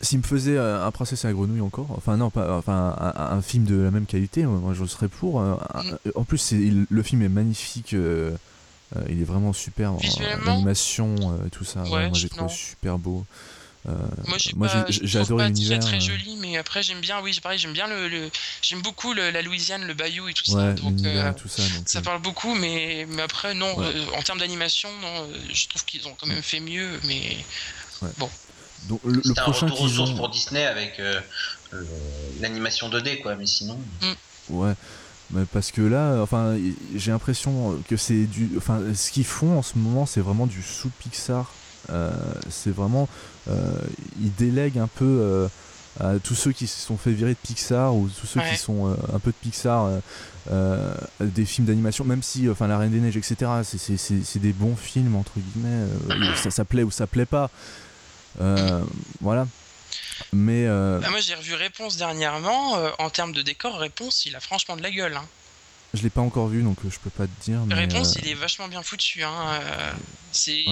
S'il 0.02 0.20
me 0.20 0.24
faisait 0.24 0.58
euh, 0.58 0.86
un 0.86 0.92
princesse 0.92 1.24
et 1.24 1.28
la 1.28 1.34
grenouille 1.34 1.62
encore, 1.62 1.88
enfin 1.90 2.18
non, 2.18 2.30
pas, 2.30 2.56
enfin 2.58 2.96
un, 3.16 3.42
film 3.42 3.66
de 3.66 3.76
la 3.76 3.90
même 3.90 4.06
qualité, 4.06 4.46
moi 4.46 4.74
je 4.74 4.86
serais 4.86 5.08
pour. 5.08 5.42
Euh, 5.42 5.56
mm. 6.06 6.10
en 6.16 6.24
plus, 6.24 6.54
le 6.54 7.04
film 7.04 7.24
est 7.24 7.30
magnifique, 7.30 7.96
euh, 8.96 9.02
il 9.10 9.22
est 9.22 9.26
vraiment 9.26 9.54
super. 9.54 9.94
L'animation, 10.46 11.16
tout 11.52 11.66
ça, 11.66 11.82
moi 11.82 12.10
j'ai 12.14 12.30
trouvé 12.30 12.54
super 12.54 12.98
beau. 12.98 13.26
moi 14.56 14.70
j'ai 14.90 15.20
adoré 15.20 15.48
l'univers. 15.48 15.82
C'est 15.82 15.90
très 15.90 16.00
joli, 16.00 16.38
mais 16.38 16.58
après 16.58 16.84
j'aime 16.84 17.02
bien, 17.02 17.22
oui, 17.22 17.38
pareil, 17.42 17.60
j'aime 17.60 17.74
bien 17.74 17.88
le, 17.88 18.30
j'aime 18.62 18.82
beaucoup 18.82 19.14
la 19.14 19.42
Louisiane, 19.42 19.86
le 19.86 19.94
bayou 19.94 20.28
et 20.28 20.34
tout 20.34 20.46
ça. 20.46 20.74
Donc, 20.74 20.98
tout 21.38 21.48
ça, 21.48 21.64
ça 21.86 22.02
parle 22.02 22.22
beaucoup, 22.22 22.56
mais, 22.56 23.06
mais 23.10 23.22
après 23.22 23.54
non, 23.54 23.76
en 24.16 24.22
termes 24.22 24.40
d'animation, 24.40 24.90
je 25.52 25.68
trouve 25.68 25.86
qu'ils 25.86 26.08
ont 26.08 26.16
quand 26.20 26.28
même 26.28 26.44
fait 26.44 26.60
mieux, 26.60 27.00
mais 27.06 27.38
bon. 28.18 28.30
Donc 28.88 29.02
le, 29.04 29.22
le 29.24 29.34
prochain 29.34 29.68
un 29.68 29.72
retour 29.72 30.16
pour 30.16 30.30
Disney 30.30 30.66
avec 30.66 31.00
euh, 31.00 31.20
euh, 31.74 31.84
l'animation 32.40 32.90
2D 32.90 33.22
quoi, 33.22 33.36
mais 33.36 33.46
sinon. 33.46 33.80
Mm. 34.02 34.14
Ouais. 34.50 34.74
Mais 35.32 35.44
parce 35.52 35.72
que 35.72 35.82
là, 35.82 36.22
enfin, 36.22 36.56
j'ai 36.96 37.12
l'impression 37.12 37.76
que 37.90 37.98
c'est 37.98 38.26
du, 38.26 38.50
enfin, 38.58 38.80
ce 38.94 39.12
qu'ils 39.12 39.26
font 39.26 39.58
en 39.58 39.62
ce 39.62 39.78
moment, 39.78 40.06
c'est 40.06 40.22
vraiment 40.22 40.48
du 40.48 40.62
sous 40.62 40.90
Pixar. 41.00 41.54
Euh, 41.90 42.12
c'est 42.50 42.74
vraiment, 42.74 43.08
ils 44.22 44.34
délèguent 44.38 44.80
un 44.80 44.88
peu 44.88 45.48
à 46.00 46.20
tous 46.20 46.36
ceux 46.36 46.52
qui 46.52 46.68
se 46.68 46.80
sont 46.80 46.98
fait 46.98 47.12
virer 47.12 47.32
de 47.32 47.40
Pixar 47.42 47.96
ou 47.96 48.08
tous 48.08 48.28
ceux 48.28 48.42
qui 48.42 48.58
sont 48.58 48.96
un 49.14 49.20
peu 49.20 49.32
de 49.32 49.36
Pixar, 49.42 49.90
des 51.20 51.46
films 51.46 51.68
d'animation, 51.68 52.06
même 52.06 52.24
si, 52.24 52.50
enfin, 52.50 52.68
La 52.68 52.78
Reine 52.78 52.92
des 52.92 53.00
Neiges, 53.00 53.18
etc. 53.18 53.52
C'est 53.64 54.40
des 54.40 54.54
bons 54.54 54.76
films 54.78 55.16
entre 55.16 55.34
guillemets. 55.38 55.88
ça, 56.36 56.52
ça 56.52 56.64
plaît 56.64 56.84
ou 56.84 56.92
ça 56.92 57.06
plaît 57.06 57.26
pas. 57.26 57.50
Euh, 58.42 58.82
voilà. 59.22 59.48
Mais 60.34 60.66
euh, 60.68 61.00
bah, 61.00 61.10
moi 61.10 61.20
j'ai 61.20 61.36
revu 61.36 61.54
Réponse 61.54 61.98
dernièrement. 61.98 62.78
Euh, 62.78 62.92
en 63.00 63.10
termes 63.10 63.32
de 63.32 63.42
décor, 63.42 63.78
Réponse, 63.78 64.26
il 64.26 64.36
a 64.36 64.40
franchement 64.40 64.76
de 64.76 64.84
la 64.84 64.92
gueule. 64.92 65.16
Hein. 65.16 65.28
Je 65.94 66.04
l'ai 66.04 66.10
pas 66.10 66.22
encore 66.22 66.48
vu 66.48 66.62
donc 66.62 66.78
je 66.84 67.00
peux 67.00 67.10
pas 67.10 67.26
te 67.28 67.44
dire. 67.44 67.60
Réponse, 67.72 68.16
il 68.16 68.28
est 68.28 68.34
vachement 68.34 68.68
bien 68.68 68.84
foutu. 68.84 69.24
Hein. 69.24 69.62
c'est, 70.34 70.66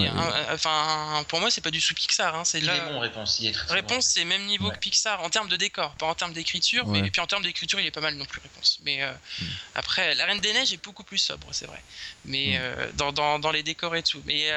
enfin, 0.52 1.24
pour 1.28 1.40
moi 1.40 1.50
c'est 1.50 1.62
pas 1.62 1.70
du 1.70 1.80
sous 1.80 1.94
Pixar. 1.94 2.34
Hein. 2.34 2.44
C'est 2.44 2.58
il 2.58 2.68
est 2.68 2.80
bon 2.80 3.00
Réponse. 3.00 3.38
Il 3.40 3.48
est 3.48 3.52
très, 3.52 3.74
réponse, 3.74 4.06
c'est 4.06 4.24
même 4.24 4.44
niveau 4.44 4.70
que 4.70 4.78
Pixar 4.78 5.22
en 5.22 5.30
termes 5.30 5.48
de 5.48 5.56
décor, 5.56 5.94
pas 5.94 6.06
en 6.06 6.14
termes 6.14 6.34
d'écriture. 6.34 6.86
Mais 6.86 7.10
puis 7.10 7.20
en 7.20 7.26
termes 7.26 7.42
d'écriture, 7.42 7.80
il 7.80 7.86
est 7.86 7.90
pas 7.90 8.02
mal 8.02 8.14
non 8.14 8.26
plus 8.26 8.40
Réponse. 8.42 8.78
Mais 8.84 9.02
hmm. 9.04 9.44
après, 9.74 10.14
La 10.14 10.26
Reine 10.26 10.40
des 10.40 10.52
Neiges 10.52 10.72
est 10.72 10.84
beaucoup 10.84 11.02
plus 11.02 11.18
sobre, 11.18 11.48
c'est 11.50 11.66
vrai. 11.66 11.82
Mais 12.26 12.58
hmm. 12.58 12.96
dans, 12.96 13.12
dans, 13.12 13.38
dans, 13.38 13.50
les 13.50 13.62
décors 13.62 13.96
et 13.96 14.02
tout. 14.02 14.22
Mais 14.26 14.52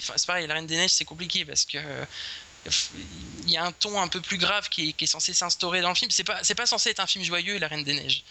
c'est 0.00 0.26
pareil, 0.26 0.46
la 0.48 0.54
Reine 0.54 0.66
des 0.66 0.76
Neiges, 0.76 0.90
c'est 0.90 1.04
compliqué 1.04 1.44
parce 1.44 1.64
que 1.64 1.78
il 3.46 3.52
y 3.52 3.56
a 3.56 3.64
un 3.64 3.72
ton 3.72 4.00
un 4.00 4.08
peu 4.08 4.20
plus 4.20 4.38
grave 4.38 4.68
qui 4.68 4.94
est, 4.98 5.06
censé 5.06 5.32
s'instaurer 5.32 5.80
dans 5.80 5.88
le 5.88 5.94
film. 5.94 6.10
C'est 6.10 6.24
pas, 6.24 6.42
c'est 6.42 6.54
pas 6.54 6.66
censé 6.66 6.90
être 6.90 7.00
un 7.00 7.06
film 7.06 7.24
joyeux, 7.24 7.58
La 7.58 7.68
Reine 7.68 7.84
des 7.84 7.94
Neiges, 7.94 8.24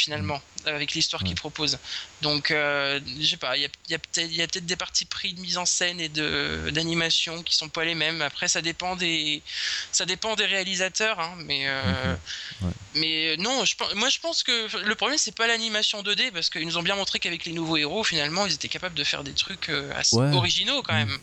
finalement, 0.00 0.40
mm. 0.64 0.68
avec 0.68 0.92
l'histoire 0.92 1.22
qu'il 1.22 1.34
propose. 1.34 1.78
Donc, 2.22 2.50
euh, 2.50 3.00
je 3.20 3.26
sais 3.26 3.36
pas, 3.36 3.56
il 3.56 3.62
y 3.62 3.66
a, 3.66 3.68
y 3.88 3.94
a 3.94 3.98
peut-être 4.46 4.66
des 4.66 4.76
parties 4.76 5.04
pris 5.04 5.34
de 5.34 5.40
mise 5.40 5.58
en 5.58 5.66
scène 5.66 6.00
et 6.00 6.08
de, 6.08 6.70
d'animation 6.70 7.42
qui 7.42 7.54
sont 7.54 7.68
pas 7.68 7.84
les 7.84 7.94
mêmes. 7.94 8.22
Après, 8.22 8.48
ça 8.48 8.62
dépend 8.62 8.96
des, 8.96 9.42
ça 9.92 10.04
dépend 10.04 10.36
des 10.36 10.46
réalisateurs, 10.46 11.20
hein, 11.20 11.34
mais, 11.38 11.64
euh, 11.66 12.16
mais 12.94 13.36
non, 13.38 13.64
je, 13.64 13.74
moi 13.94 14.08
je 14.08 14.18
pense 14.18 14.42
que 14.42 14.76
le 14.84 14.94
problème 14.94 15.18
c'est 15.18 15.34
pas 15.34 15.46
l'animation 15.46 16.02
2D 16.02 16.32
parce 16.32 16.50
qu'ils 16.50 16.66
nous 16.66 16.78
ont 16.78 16.82
bien 16.82 16.96
montré 16.96 17.18
qu'avec 17.18 17.44
les 17.44 17.52
nouveaux 17.52 17.76
héros, 17.76 18.04
finalement, 18.04 18.46
ils 18.46 18.54
étaient 18.54 18.68
capables 18.68 18.94
de 18.94 19.04
faire 19.04 19.24
des 19.24 19.34
trucs 19.34 19.68
euh, 19.68 19.92
assez 19.94 20.16
originaux 20.16 20.82
quand 20.82 20.94
mm. 20.94 20.98
même. 20.98 21.18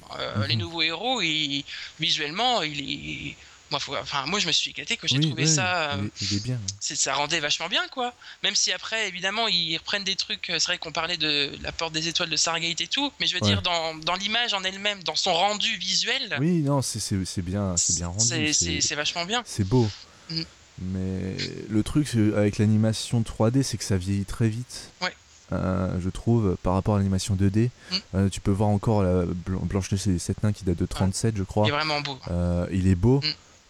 Les 0.48 0.56
mm-hmm. 0.56 0.58
nouveaux 0.58 0.82
héros, 0.82 1.22
ils, 1.22 1.64
visuellement, 2.00 2.62
il 2.62 2.80
est. 2.82 3.36
Moi, 3.72 3.80
enfin, 4.02 4.26
moi, 4.26 4.40
je 4.40 4.48
me 4.48 4.52
suis 4.52 4.72
éclaté 4.72 4.98
que 4.98 5.08
j'ai 5.08 5.20
trouvé 5.20 5.46
ça. 5.46 5.98
Il 6.22 6.38
est, 6.38 6.44
bien. 6.44 6.60
Ça 6.80 7.14
rendait 7.14 7.40
vachement 7.40 7.68
bien, 7.68 7.88
quoi. 7.90 8.14
Même 8.44 8.56
si 8.56 8.72
après, 8.72 9.08
évidemment, 9.08 9.48
ils 9.48 9.78
reprennent 9.78 10.04
des 10.04 10.16
trucs. 10.16 10.46
C'est 10.48 10.66
vrai 10.66 10.78
qu'on 10.78 10.92
parlait 10.92 11.18
de 11.18 11.52
la 11.62 11.72
porte 11.72 11.94
des 11.94 12.08
étoiles 12.08 12.30
de 12.30 12.38
Stargate 12.38 12.82
et 12.82 12.88
tout, 12.88 13.12
mais 13.20 13.28
je 13.28 13.34
veux 13.34 13.42
dire, 13.42 13.62
dans, 13.62 13.96
dans 13.96 14.16
l'image 14.16 14.54
en 14.54 14.64
elle-même, 14.64 15.04
dans 15.04 15.16
son 15.16 15.34
rendu 15.34 15.78
visuel. 15.78 16.36
Oui, 16.40 16.62
non, 16.62 16.82
c'est 16.82 17.14
bien, 17.42 17.76
bien 17.96 18.08
rendu. 18.08 18.54
C'est 18.54 18.96
vachement 18.96 19.26
bien. 19.26 19.44
C'est 19.46 19.68
beau. 19.68 19.88
Mm. 20.30 20.44
Mais 20.80 21.38
le 21.70 21.84
truc 21.84 22.08
avec 22.36 22.60
l'animation 22.60 23.22
3D, 23.22 23.64
c'est 23.64 23.78
que 23.78 23.84
ça 23.84 23.98
vieillit 23.98 24.26
très 24.26 24.48
vite. 24.48 24.92
Ouais. 25.02 25.14
Euh, 25.54 25.98
je 26.00 26.10
trouve, 26.10 26.58
par 26.62 26.74
rapport 26.74 26.96
à 26.96 26.98
l'animation 26.98 27.36
2D. 27.36 27.70
Mm. 27.70 27.96
Euh, 28.16 28.30
tu 28.30 28.42
peux 28.42 28.52
voir 28.52 28.70
encore 28.70 29.02
la 29.04 29.24
Blanche-Neige 29.46 30.08
et 30.08 30.12
les 30.12 30.20
7 30.20 30.44
nains 30.44 30.54
qui 30.54 30.66
date 30.66 30.78
de 30.78 30.86
37, 30.86 31.38
je 31.38 31.44
crois. 31.44 31.66
Il 31.66 31.70
est 31.70 31.76
vraiment 31.76 32.02
beau. 32.02 32.20
Euh, 32.30 32.68
il 32.72 32.88
est 32.88 32.96
beau. 32.96 33.22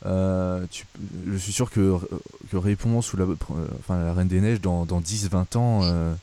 Mm. 0.05 0.65
je 1.27 1.37
suis 1.37 1.53
sûr 1.53 1.69
que, 1.69 1.97
que 2.51 2.57
Réponse 2.57 3.13
ou 3.13 3.17
la, 3.17 3.25
enfin, 3.79 4.03
la 4.03 4.13
Reine 4.13 4.27
des 4.27 4.41
Neiges, 4.41 4.61
dans, 4.61 4.85
dans 4.85 5.01
10-20 5.01 5.57
ans, 5.57 6.15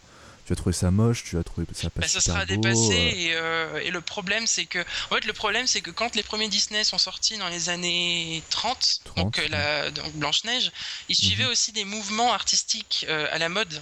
tu 0.46 0.52
as 0.52 0.56
trouvé 0.56 0.74
ça 0.74 0.90
moche, 0.90 1.24
tu 1.24 1.38
as 1.38 1.42
trouvé 1.42 1.66
ça 1.72 1.88
pas 1.88 2.02
bah, 2.02 2.08
Ça 2.08 2.20
sera 2.20 2.44
dépassé 2.44 2.92
et, 2.92 3.86
et, 3.86 3.90
le 3.90 4.00
problème 4.02 4.46
c'est 4.46 4.66
que 4.66 4.78
en 5.10 5.14
fait 5.14 5.24
le 5.24 5.32
problème 5.32 5.66
c'est 5.66 5.80
que 5.80 5.90
quand 5.90 6.14
les 6.16 6.22
premiers 6.22 6.48
Disney 6.48 6.84
sont 6.84 6.98
sortis 6.98 7.38
dans 7.38 7.48
les 7.48 7.70
années 7.70 8.42
30, 8.50 9.00
donc, 9.16 9.42
la, 9.48 9.90
donc 9.90 10.12
Blanche 10.14 10.44
Neige, 10.44 10.70
ils 11.08 11.16
suivaient 11.16 11.44
mhm. 11.44 11.50
aussi 11.50 11.72
des 11.72 11.84
mouvements 11.84 12.32
artistiques 12.32 13.06
à 13.08 13.38
la 13.38 13.48
mode 13.48 13.80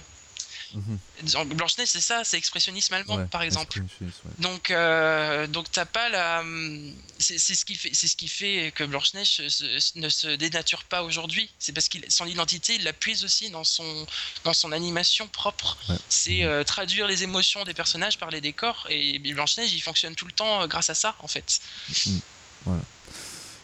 Mhm. 0.73 1.45
Blanche-Neige, 1.55 1.89
c'est 1.89 2.01
ça, 2.01 2.23
c'est 2.23 2.37
expressionnisme 2.37 2.93
allemand, 2.93 3.25
par 3.27 3.41
exemple. 3.41 3.81
Donc, 4.39 4.71
euh, 4.71 5.47
donc 5.47 5.71
t'as 5.71 5.85
pas 5.85 6.09
la. 6.09 6.43
C'est 7.19 7.37
ce 7.37 7.65
qui 7.65 7.75
fait, 7.75 7.91
c'est 7.93 8.07
ce 8.07 8.15
qui 8.15 8.27
fait 8.27 8.71
que 8.75 8.83
Blanche-Neige 8.83 9.41
ne 9.95 10.09
se 10.09 10.27
dénature 10.35 10.83
pas 10.83 11.03
aujourd'hui. 11.03 11.49
C'est 11.59 11.73
parce 11.73 11.87
qu'il 11.87 12.03
son 12.09 12.25
identité, 12.25 12.75
il 12.75 12.83
la 12.83 12.93
puise 12.93 13.23
aussi 13.23 13.49
dans 13.49 13.63
son 13.63 14.07
dans 14.43 14.53
son 14.53 14.71
animation 14.71 15.27
propre. 15.27 15.77
C'est 16.09 16.43
mhm. 16.43 16.47
euh, 16.47 16.63
traduire 16.63 17.07
les 17.07 17.23
émotions 17.23 17.63
des 17.63 17.73
personnages 17.73 18.17
par 18.17 18.29
les 18.29 18.41
décors. 18.41 18.87
Et 18.89 19.19
Blanche-Neige, 19.19 19.73
il 19.73 19.81
fonctionne 19.81 20.15
tout 20.15 20.25
le 20.25 20.31
temps 20.31 20.61
euh, 20.61 20.67
grâce 20.67 20.89
à 20.89 20.95
ça, 20.95 21.15
en 21.19 21.27
fait. 21.27 21.59
Mhm. 21.89 22.21
Voilà. 22.65 22.81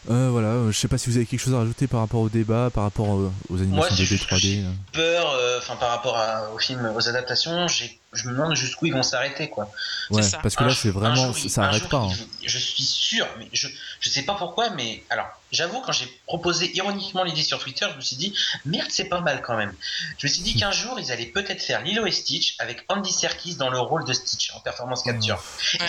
Euh, 0.08 0.28
voilà, 0.30 0.48
euh, 0.48 0.72
je 0.72 0.78
sais 0.78 0.88
pas 0.88 0.96
si 0.96 1.10
vous 1.10 1.16
avez 1.16 1.26
quelque 1.26 1.40
chose 1.40 1.54
à 1.54 1.58
rajouter 1.58 1.86
par 1.86 2.00
rapport 2.00 2.20
au 2.20 2.28
débat, 2.28 2.70
par 2.72 2.84
rapport 2.84 3.18
euh, 3.18 3.30
aux 3.50 3.60
animations 3.60 3.94
2D, 3.94 4.18
3D. 4.18 4.64
Peur, 4.92 5.34
enfin 5.58 5.76
par 5.76 5.90
rapport 5.90 6.18
aux 6.54 6.58
films, 6.58 6.90
aux 6.96 7.08
adaptations, 7.08 7.66
je 8.12 8.28
me 8.28 8.32
demande 8.32 8.54
jusqu'où 8.56 8.86
ils 8.86 8.92
vont 8.92 9.02
s'arrêter 9.02 9.48
quoi. 9.48 9.70
Ouais, 10.10 10.22
parce 10.42 10.56
que 10.56 10.64
là 10.64 10.74
c'est 10.74 10.90
vraiment, 10.90 11.32
ça 11.32 11.64
arrête 11.64 11.88
pas. 11.88 11.98
Hein. 11.98 12.12
Je 12.44 12.58
suis 12.58 12.82
sûr, 12.82 13.26
mais 13.38 13.48
je 13.52 13.68
je 14.00 14.08
sais 14.08 14.22
pas 14.22 14.34
pourquoi, 14.34 14.70
mais 14.70 15.04
alors 15.10 15.28
j'avoue 15.52 15.80
quand 15.80 15.92
j'ai 15.92 16.06
proposé 16.26 16.74
ironiquement 16.76 17.22
l'idée 17.22 17.42
sur 17.42 17.58
Twitter, 17.58 17.86
je 17.90 17.96
me 17.96 18.00
suis 18.00 18.16
dit 18.16 18.34
merde 18.64 18.88
c'est 18.90 19.08
pas 19.08 19.20
mal 19.20 19.42
quand 19.42 19.56
même. 19.56 19.72
Je 20.18 20.26
me 20.26 20.32
suis 20.32 20.42
dit 20.42 20.56
qu'un 20.56 20.72
jour 20.72 20.98
ils 20.98 21.12
allaient 21.12 21.26
peut-être 21.26 21.62
faire 21.62 21.82
Lilo 21.82 22.06
et 22.06 22.10
Stitch 22.10 22.56
avec 22.58 22.84
Andy 22.88 23.12
Serkis 23.12 23.56
dans 23.56 23.70
le 23.70 23.78
rôle 23.78 24.04
de 24.04 24.12
Stitch 24.12 24.52
en 24.54 24.60
performance 24.60 25.02
capture. 25.02 25.42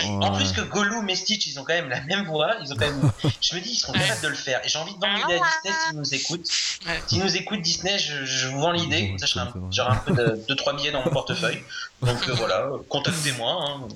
En 0.04 0.32
plus 0.32 0.52
que 0.52 0.60
Gollum 0.60 1.08
et 1.08 1.16
Stitch 1.16 1.46
ils 1.46 1.58
ont 1.58 1.64
quand 1.64 1.74
même 1.74 1.88
la 1.88 2.02
même 2.02 2.24
voix, 2.26 2.54
ils 2.62 2.72
ont 2.72 2.76
quand 2.76 2.86
même. 2.86 3.10
je 3.40 3.54
me 3.56 3.60
dis 3.60 3.70
ils 3.70 3.76
seront 3.76 3.92
de 3.92 4.28
le 4.28 4.34
faire. 4.34 4.64
Et 4.64 4.68
j'ai 4.68 4.78
envie 4.78 4.94
de 4.94 5.00
vendre 5.00 5.16
l'idée 5.16 5.40
à 5.40 5.70
Disney 5.70 5.74
s'ils 5.86 5.98
nous 5.98 6.14
écoutent. 6.14 6.46
S'ils 7.06 7.22
nous 7.22 7.36
écoutent, 7.36 7.62
Disney, 7.62 7.98
je, 7.98 8.48
vous 8.48 8.60
vends 8.60 8.72
l'idée. 8.72 9.14
J'aurai 9.70 9.90
un, 9.90 9.96
peu 9.96 10.12
de 10.12 10.44
2-3 10.48 10.76
billets 10.76 10.90
dans 10.90 11.04
mon 11.04 11.10
portefeuille. 11.10 11.62
Donc 12.02 12.28
euh, 12.28 12.34
voilà, 12.34 12.68
contactez-moi. 12.88 13.64
Hein. 13.68 13.88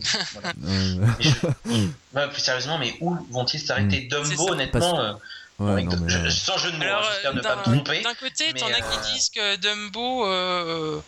plus 2.33 2.41
sérieusement, 2.41 2.79
mais 2.79 2.97
où 3.01 3.17
vont-ils 3.31 3.61
s'arrêter? 3.61 4.03
Mm. 4.03 4.09
Dumbo, 4.09 4.51
honnêtement. 4.51 5.19
Euh, 5.61 5.91
sans 6.31 6.59
jeu 6.59 6.71
de 6.71 6.77
mots, 6.77 6.85
hein, 6.85 7.03
j'espère 7.11 7.35
ne 7.35 7.41
pas 7.41 7.57
me 7.57 7.63
tromper. 7.63 8.03
D'un 8.03 8.15
côté, 8.15 8.53
t'en 8.53 8.67
as 8.67 8.81
qui 8.81 8.99
euh, 8.99 9.13
disent 9.13 9.31
que 9.31 9.57
Dumbo. 9.57 11.03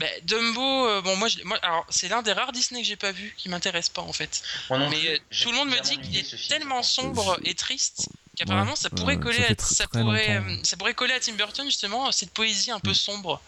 Bah, 0.00 0.06
Dumbo, 0.22 1.02
bon 1.02 1.16
moi, 1.16 1.26
moi 1.44 1.58
alors 1.60 1.84
c'est 1.88 2.06
l'un 2.06 2.22
des 2.22 2.32
rares 2.32 2.52
Disney 2.52 2.82
que 2.82 2.86
j'ai 2.86 2.94
pas 2.94 3.10
vu, 3.10 3.34
qui 3.36 3.48
m'intéresse 3.48 3.88
pas 3.88 4.02
en 4.02 4.12
fait. 4.12 4.42
mais 4.70 5.20
tout 5.42 5.50
le 5.50 5.56
monde 5.56 5.70
me 5.70 5.80
dit 5.80 5.98
qu'il 5.98 6.16
est 6.16 6.48
tellement 6.48 6.84
sombre 6.84 7.36
et 7.42 7.54
triste 7.54 8.08
Apparemment, 8.42 8.76
ça 8.76 8.90
pourrait 8.90 9.18
coller, 9.18 9.44
à, 9.44 9.54
ça, 9.58 9.86
pourrait, 9.88 10.36
euh, 10.36 10.56
ça 10.62 10.76
pourrait 10.76 10.94
coller 10.94 11.14
à 11.14 11.20
Tim 11.20 11.32
Burton 11.32 11.66
justement 11.66 12.12
cette 12.12 12.30
poésie 12.30 12.70
un 12.70 12.80
peu 12.80 12.90
mm. 12.90 12.94
sombre. 12.94 13.40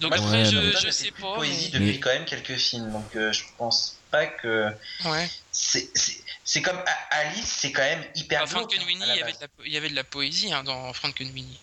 Donc 0.00 0.14
après, 0.14 0.44
je, 0.44 0.70
je 0.78 0.90
sais 0.90 1.10
pas. 1.10 1.34
Poésie 1.36 1.68
depuis 1.70 2.00
quand 2.00 2.10
même 2.10 2.24
quelques 2.24 2.56
films, 2.56 2.90
donc 2.92 3.14
euh, 3.16 3.32
je 3.32 3.42
pense 3.58 3.96
pas 4.10 4.26
que. 4.26 4.68
Ouais. 5.04 5.28
C'est 5.52 6.62
comme 6.62 6.82
Alice, 7.10 7.46
c'est 7.58 7.70
quand 7.72 7.82
même 7.82 8.04
hyper. 8.14 8.42
Enfin, 8.42 8.60
Frankenweenie, 8.60 9.04
il 9.64 9.72
y 9.72 9.76
avait 9.76 9.88
de 9.90 9.94
la 9.94 10.04
poésie 10.04 10.52
hein, 10.52 10.64
dans 10.64 10.92
Frankenweenie. 10.92 11.60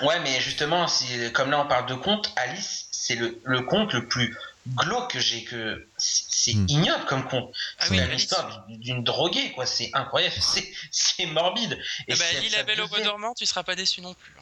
Ouais, 0.00 0.20
mais 0.20 0.40
justement, 0.40 0.88
si, 0.88 1.06
comme 1.32 1.50
là 1.50 1.60
on 1.60 1.66
parle 1.68 1.86
de 1.86 1.94
conte, 1.94 2.32
Alice, 2.36 2.86
c'est 2.90 3.14
le, 3.14 3.40
le 3.44 3.62
conte 3.62 3.92
le 3.92 4.08
plus 4.08 4.36
glauque 4.76 5.12
que 5.12 5.20
j'ai 5.20 5.44
que 5.44 5.88
c'est 5.98 6.54
Hmm. 6.54 6.66
ignoble 6.68 7.04
comme 7.06 7.24
conte. 7.28 7.54
Ah 7.78 7.86
c'est 7.86 8.00
oui, 8.00 8.08
l'histoire 8.10 8.64
d'une- 8.68 9.04
droguée 9.04 9.52
quoi, 9.52 9.64
c'est 9.66 9.90
incroyable, 9.92 10.34
c'est 10.40 10.72
c'est 10.90 11.26
morbide. 11.26 11.80
Ah 12.10 12.14
bah, 12.18 12.40
lis 12.40 12.48
la 12.50 12.62
Belle 12.64 12.80
au 12.80 12.88
bois 12.88 13.00
dormant, 13.00 13.32
tu 13.34 13.46
seras 13.46 13.62
pas 13.62 13.74
déçu 13.76 14.00
non 14.00 14.14
plus. 14.14 14.32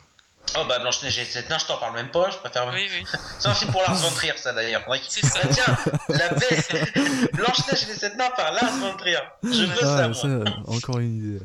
Oh 0.59 0.65
bah 0.69 0.81
Blanche 0.81 1.03
Neige 1.05 1.17
et 1.19 1.21
les 1.21 1.27
sept 1.31 1.49
nains, 1.49 1.59
je 1.59 1.67
t'en 1.67 1.77
parle 1.77 1.95
même 1.95 2.11
pas, 2.11 2.29
je 2.31 2.37
préfère. 2.39 2.67
Oui, 2.75 2.89
oui, 2.91 3.05
C'est 3.39 3.47
un 3.49 3.55
film 3.55 3.71
pour 3.71 3.83
Lars 3.83 3.95
von 3.95 4.11
Trier 4.11 4.33
ça 4.37 4.53
d'ailleurs. 4.53 4.83
C'est 5.09 5.25
ça. 5.25 5.39
Ah, 5.45 5.47
tiens, 5.49 5.77
la 6.09 6.29
belle 6.31 7.29
Blanche 7.35 7.59
Neige 7.71 7.83
et 7.85 7.87
les 7.87 7.95
sept 7.95 8.17
nains 8.17 8.31
par 8.37 8.51
Lars 8.53 8.73
von 8.81 8.97
Trier. 8.97 9.19
Je 9.45 9.63
veux 9.65 9.77
ça 9.77 9.99
Ah, 10.05 10.09
moi. 10.09 10.15
ça, 10.21 10.27
euh, 10.27 10.45
encore 10.67 10.99
une 10.99 11.17
idée. 11.37 11.45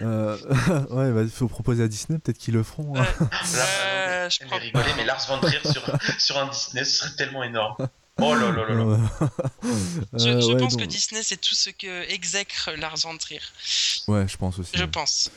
Euh, 0.00 0.36
ouais, 0.90 1.12
bah, 1.12 1.30
faut 1.32 1.46
proposer 1.46 1.84
à 1.84 1.88
Disney, 1.88 2.18
peut-être 2.18 2.38
qu'ils 2.38 2.54
le 2.54 2.64
feront. 2.64 2.94
hein. 2.96 3.06
Là, 3.54 3.64
Euh, 4.24 4.28
je 4.30 4.44
vais 4.44 4.56
rigoler, 4.56 4.90
mais 4.96 5.04
Lars 5.04 5.24
von 5.28 5.38
Trier 5.38 5.60
sur, 5.70 5.82
sur 6.18 6.36
un 6.38 6.46
Disney, 6.46 6.84
ce 6.84 6.96
serait 6.98 7.14
tellement 7.16 7.44
énorme. 7.44 7.76
Oh 8.20 8.34
là 8.34 8.50
là 8.50 8.64
là 8.68 8.74
là. 8.74 8.98
Je, 10.14 10.28
Euh, 10.28 10.40
je 10.40 10.46
ouais, 10.48 10.56
pense 10.56 10.72
donc- 10.72 10.80
que 10.80 10.84
Disney, 10.86 11.22
c'est 11.22 11.40
tout 11.40 11.54
ce 11.54 11.70
que 11.70 12.10
exècre 12.10 12.70
Lars 12.76 12.96
von 12.96 13.16
Trier. 13.16 13.40
Ouais, 14.08 14.26
je 14.28 14.36
pense 14.36 14.58
aussi. 14.58 14.72
Je 14.74 14.80
ouais. 14.82 14.86
pense. 14.88 15.30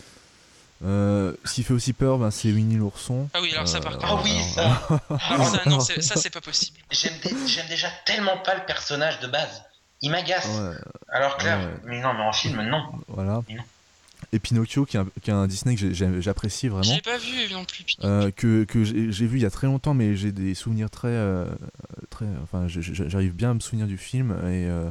Euh, 0.84 1.34
ce 1.46 1.54
qui 1.54 1.64
fait 1.64 1.74
aussi 1.74 1.94
peur, 1.94 2.18
ben, 2.18 2.32
c'est 2.32 2.52
Winnie 2.52 2.76
l'ourson. 2.76 3.30
Ah 3.34 3.40
oui, 3.42 3.52
alors 3.54 3.68
ça, 3.68 3.80
par 3.80 3.94
Euh, 3.94 3.96
contre. 3.98 4.08
Ah 4.18 4.22
oui, 4.24 4.32
alors, 4.58 4.78
ça. 4.78 5.02
Ah, 5.10 5.46
ça, 5.46 5.70
non, 5.70 5.80
c'est- 5.80 6.02
ça, 6.02 6.16
c'est 6.18 6.30
pas 6.30 6.42
possible. 6.42 6.78
J'aime 6.92 7.14
dé- 7.24 7.34
j'aime 7.48 7.68
déjà 7.70 7.88
tellement 8.06 8.38
pas 8.40 8.56
le 8.56 8.66
personnage 8.66 9.20
de 9.22 9.28
base. 9.28 9.64
Il 10.02 10.12
m'agace. 10.12 10.46
ouais, 10.48 10.76
Alors 11.10 11.38
Claire, 11.38 11.60
Ouais. 11.60 11.74
mais 11.86 12.02
non, 12.02 12.14
mais 12.14 12.24
en 12.24 12.34
film, 12.34 12.62
non. 12.70 12.84
voilà. 13.08 13.42
Mais 13.48 13.56
non. 13.56 13.64
Et 14.34 14.40
Pinocchio, 14.40 14.86
qui 14.86 14.98
est 14.98 15.00
un, 15.00 15.08
qui 15.22 15.30
est 15.30 15.34
un 15.34 15.48
Disney 15.48 15.76
que 15.76 15.94
j'apprécie 16.22 16.68
vraiment. 16.68 16.84
J'ai 16.84 17.02
pas 17.02 17.18
vu 17.18 17.54
non 17.54 17.64
plus. 17.64 17.84
Pinocchio. 17.86 18.10
Euh, 18.10 18.32
que, 18.32 18.64
que 18.66 18.84
j'ai 18.84 19.26
vu 19.28 19.38
il 19.38 19.44
y 19.44 19.46
a 19.46 19.50
très 19.52 19.68
longtemps, 19.68 19.94
mais 19.94 20.16
j'ai 20.16 20.32
des 20.34 20.56
souvenirs 20.56 20.90
très. 20.90 21.08
euh, 21.10 21.46
très 22.10 22.26
enfin, 22.44 22.66
j'arrive 22.68 23.34
bien 23.34 23.52
à 23.52 23.54
me 23.54 23.60
souvenir 23.62 23.88
du 23.88 23.98
film 23.98 24.32
et 24.44 24.68
euh, 24.68 24.90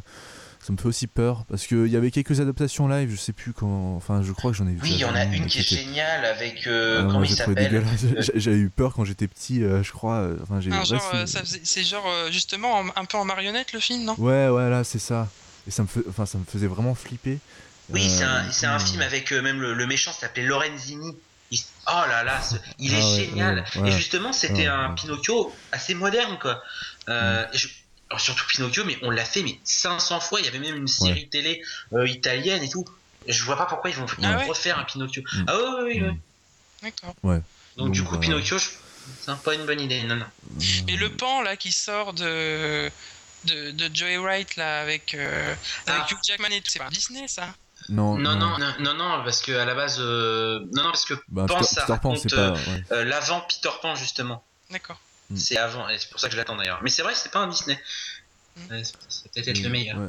ça 0.66 0.72
me 0.72 0.78
fait 0.78 0.86
aussi 0.86 1.06
peur 1.06 1.44
parce 1.48 1.66
qu'il 1.66 1.86
y 1.88 1.96
avait 1.96 2.10
quelques 2.10 2.40
adaptations 2.40 2.88
live, 2.88 3.10
je 3.10 3.16
sais 3.16 3.32
plus 3.34 3.52
quand. 3.52 3.94
Enfin, 3.96 4.22
je 4.22 4.32
crois 4.32 4.50
que 4.50 4.56
j'en 4.56 4.66
ai 4.66 4.72
vu. 4.72 4.80
Oui, 4.82 4.90
il 4.92 4.98
y 4.98 5.04
en 5.04 5.14
a 5.14 5.20
avant, 5.20 5.32
une 5.32 5.46
qui 5.46 5.58
est 5.58 5.62
géniale 5.62 6.24
avec. 6.24 6.66
euh, 6.66 6.98
Ah, 6.98 7.02
moi, 7.02 7.12
comment 7.12 7.24
il 7.24 7.28
j'ai 7.30 7.36
trouvé 7.36 7.62
s'appelle 7.62 7.82
dégueulasse. 7.82 8.00
J'ai- 8.34 8.40
J'avais 8.40 8.56
eu 8.56 8.70
peur 8.70 8.94
quand 8.94 9.04
j'étais 9.04 9.28
petit, 9.28 9.62
euh, 9.62 9.82
je 9.82 9.92
crois. 9.92 10.16
euh, 10.20 10.36
Enfin, 10.42 10.60
j'ai. 10.60 10.70
Ah, 10.72 10.82
c'est- 10.84 11.80
euh, 11.80 11.84
genre 11.84 12.06
euh, 12.08 12.30
justement 12.30 12.72
en- 12.80 12.86
un 12.96 13.04
peu 13.04 13.18
en 13.18 13.24
marionnette 13.24 13.72
le 13.74 13.80
film, 13.80 14.04
non? 14.04 14.14
Ouais, 14.18 14.48
ouais, 14.48 14.70
là, 14.70 14.84
c'est 14.84 14.98
ça. 14.98 15.28
Et 15.66 15.70
ça 15.70 15.82
me, 15.82 15.88
fait, 15.88 16.00
enfin, 16.08 16.24
ça 16.26 16.38
me 16.38 16.44
faisait 16.44 16.66
vraiment 16.66 16.94
flipper. 16.94 17.38
Oui, 17.90 18.08
c'est 18.08 18.24
un, 18.24 18.44
Euh, 18.44 18.48
c'est 18.50 18.66
un 18.66 18.76
euh, 18.76 18.78
film 18.78 19.02
avec 19.02 19.32
euh, 19.32 19.42
même 19.42 19.60
le, 19.60 19.74
le 19.74 19.86
méchant 19.86 20.12
s'appelait 20.12 20.44
Lorenzini. 20.44 21.14
Oh 21.86 22.02
là 22.08 22.24
là, 22.24 22.40
ce- 22.40 22.56
il 22.78 22.92
est 22.94 22.96
Ah 23.00 23.04
ouais, 23.10 23.16
génial. 23.26 23.64
ouais, 23.76 23.82
ouais. 23.82 23.88
Et 23.90 23.92
justement, 23.92 24.32
c'était 24.32 24.54
Ouais, 24.62 24.66
un 24.68 24.88
ouais. 24.88 24.94
Pinocchio 24.94 25.52
assez 25.72 25.92
moderne, 25.94 26.38
quoi. 26.40 26.62
Euh, 27.10 27.44
je- 27.52 27.68
alors, 28.14 28.20
surtout 28.20 28.44
Pinocchio, 28.46 28.84
mais 28.84 28.96
on 29.02 29.10
l'a 29.10 29.24
fait 29.24 29.42
mais 29.42 29.58
500 29.64 30.20
fois. 30.20 30.38
Il 30.40 30.46
y 30.46 30.48
avait 30.48 30.58
même 30.60 30.76
une 30.76 30.86
série 30.88 31.28
télé 31.28 31.62
euh, 31.92 32.06
italienne 32.08 32.62
et 32.62 32.68
tout. 32.68 32.84
Je 33.26 33.42
vois 33.42 33.56
pas 33.56 33.66
pourquoi 33.66 33.90
ils 33.90 33.96
vont 33.96 34.06
Ah 34.22 34.36
ouais 34.36 34.44
refaire 34.46 34.78
un 34.78 34.84
Pinocchio. 34.84 35.22
Mm. 35.22 35.44
Ah 35.48 35.56
oui, 35.58 35.82
oui, 35.84 36.00
oui. 36.02 36.12
Mm. 36.12 36.18
D'accord. 36.82 37.14
Donc, 37.24 37.42
Donc, 37.76 37.92
du 37.92 38.02
coup, 38.02 38.10
voilà. 38.10 38.20
Pinocchio, 38.22 38.58
je... 38.58 38.68
c'est 39.26 39.36
pas 39.42 39.54
une 39.54 39.66
bonne 39.66 39.80
idée. 39.80 40.02
Non, 40.04 40.16
non. 40.16 40.26
Mais 40.86 40.96
le 40.96 41.10
pan 41.10 41.42
là 41.42 41.56
qui 41.56 41.72
sort 41.72 42.12
de 42.12 42.90
de, 43.46 43.72
de 43.72 43.90
Joey 43.94 44.16
Wright 44.18 44.56
là 44.56 44.80
avec 44.80 45.14
euh, 45.14 45.54
avec 45.86 46.02
Ah. 46.02 46.06
Hugh 46.10 46.18
Jackman 46.22 46.48
et 46.50 46.60
tout, 46.60 46.70
c'est 46.70 46.78
pas 46.78 46.88
Disney 46.90 47.26
ça 47.28 47.54
Non, 47.88 48.16
Non, 48.16 48.36
non, 48.36 48.56
non, 48.58 48.74
non, 48.80 48.94
non, 48.94 49.24
parce 49.24 49.42
que 49.42 49.52
à 49.52 49.64
la 49.64 49.74
base, 49.74 49.96
euh, 50.00 50.60
non, 50.72 50.84
non, 50.84 50.90
parce 50.92 51.04
que 51.04 51.14
Bah, 51.28 51.44
Pan, 51.46 51.56
Peter, 51.58 51.66
ça 51.66 51.80
Peter 51.82 51.86
Pan, 52.00 52.10
raconte, 52.10 52.18
c'est 52.18 52.34
pas. 52.34 52.52
ouais. 52.52 52.84
euh, 52.92 53.04
l'avant 53.04 53.40
Peter 53.42 53.70
Pan 53.82 53.94
justement. 53.96 54.44
D'accord. 54.70 54.98
Mm. 55.30 55.36
C'est 55.36 55.56
avant, 55.56 55.88
et 55.88 55.98
c'est 55.98 56.10
pour 56.10 56.20
ça 56.20 56.28
que 56.28 56.32
je 56.32 56.36
l'attends 56.38 56.56
d'ailleurs. 56.56 56.80
Mais 56.82 56.90
c'est 56.90 57.02
vrai, 57.02 57.14
c'est 57.14 57.30
pas 57.32 57.40
un 57.40 57.48
Disney. 57.48 57.78
Mm. 58.56 58.70
Ouais, 58.70 58.82
c'est- 58.84 59.28
peut-être 59.32 59.48
être 59.48 59.62
le 59.62 59.68
meilleur. 59.70 59.98
Ouais. 59.98 60.08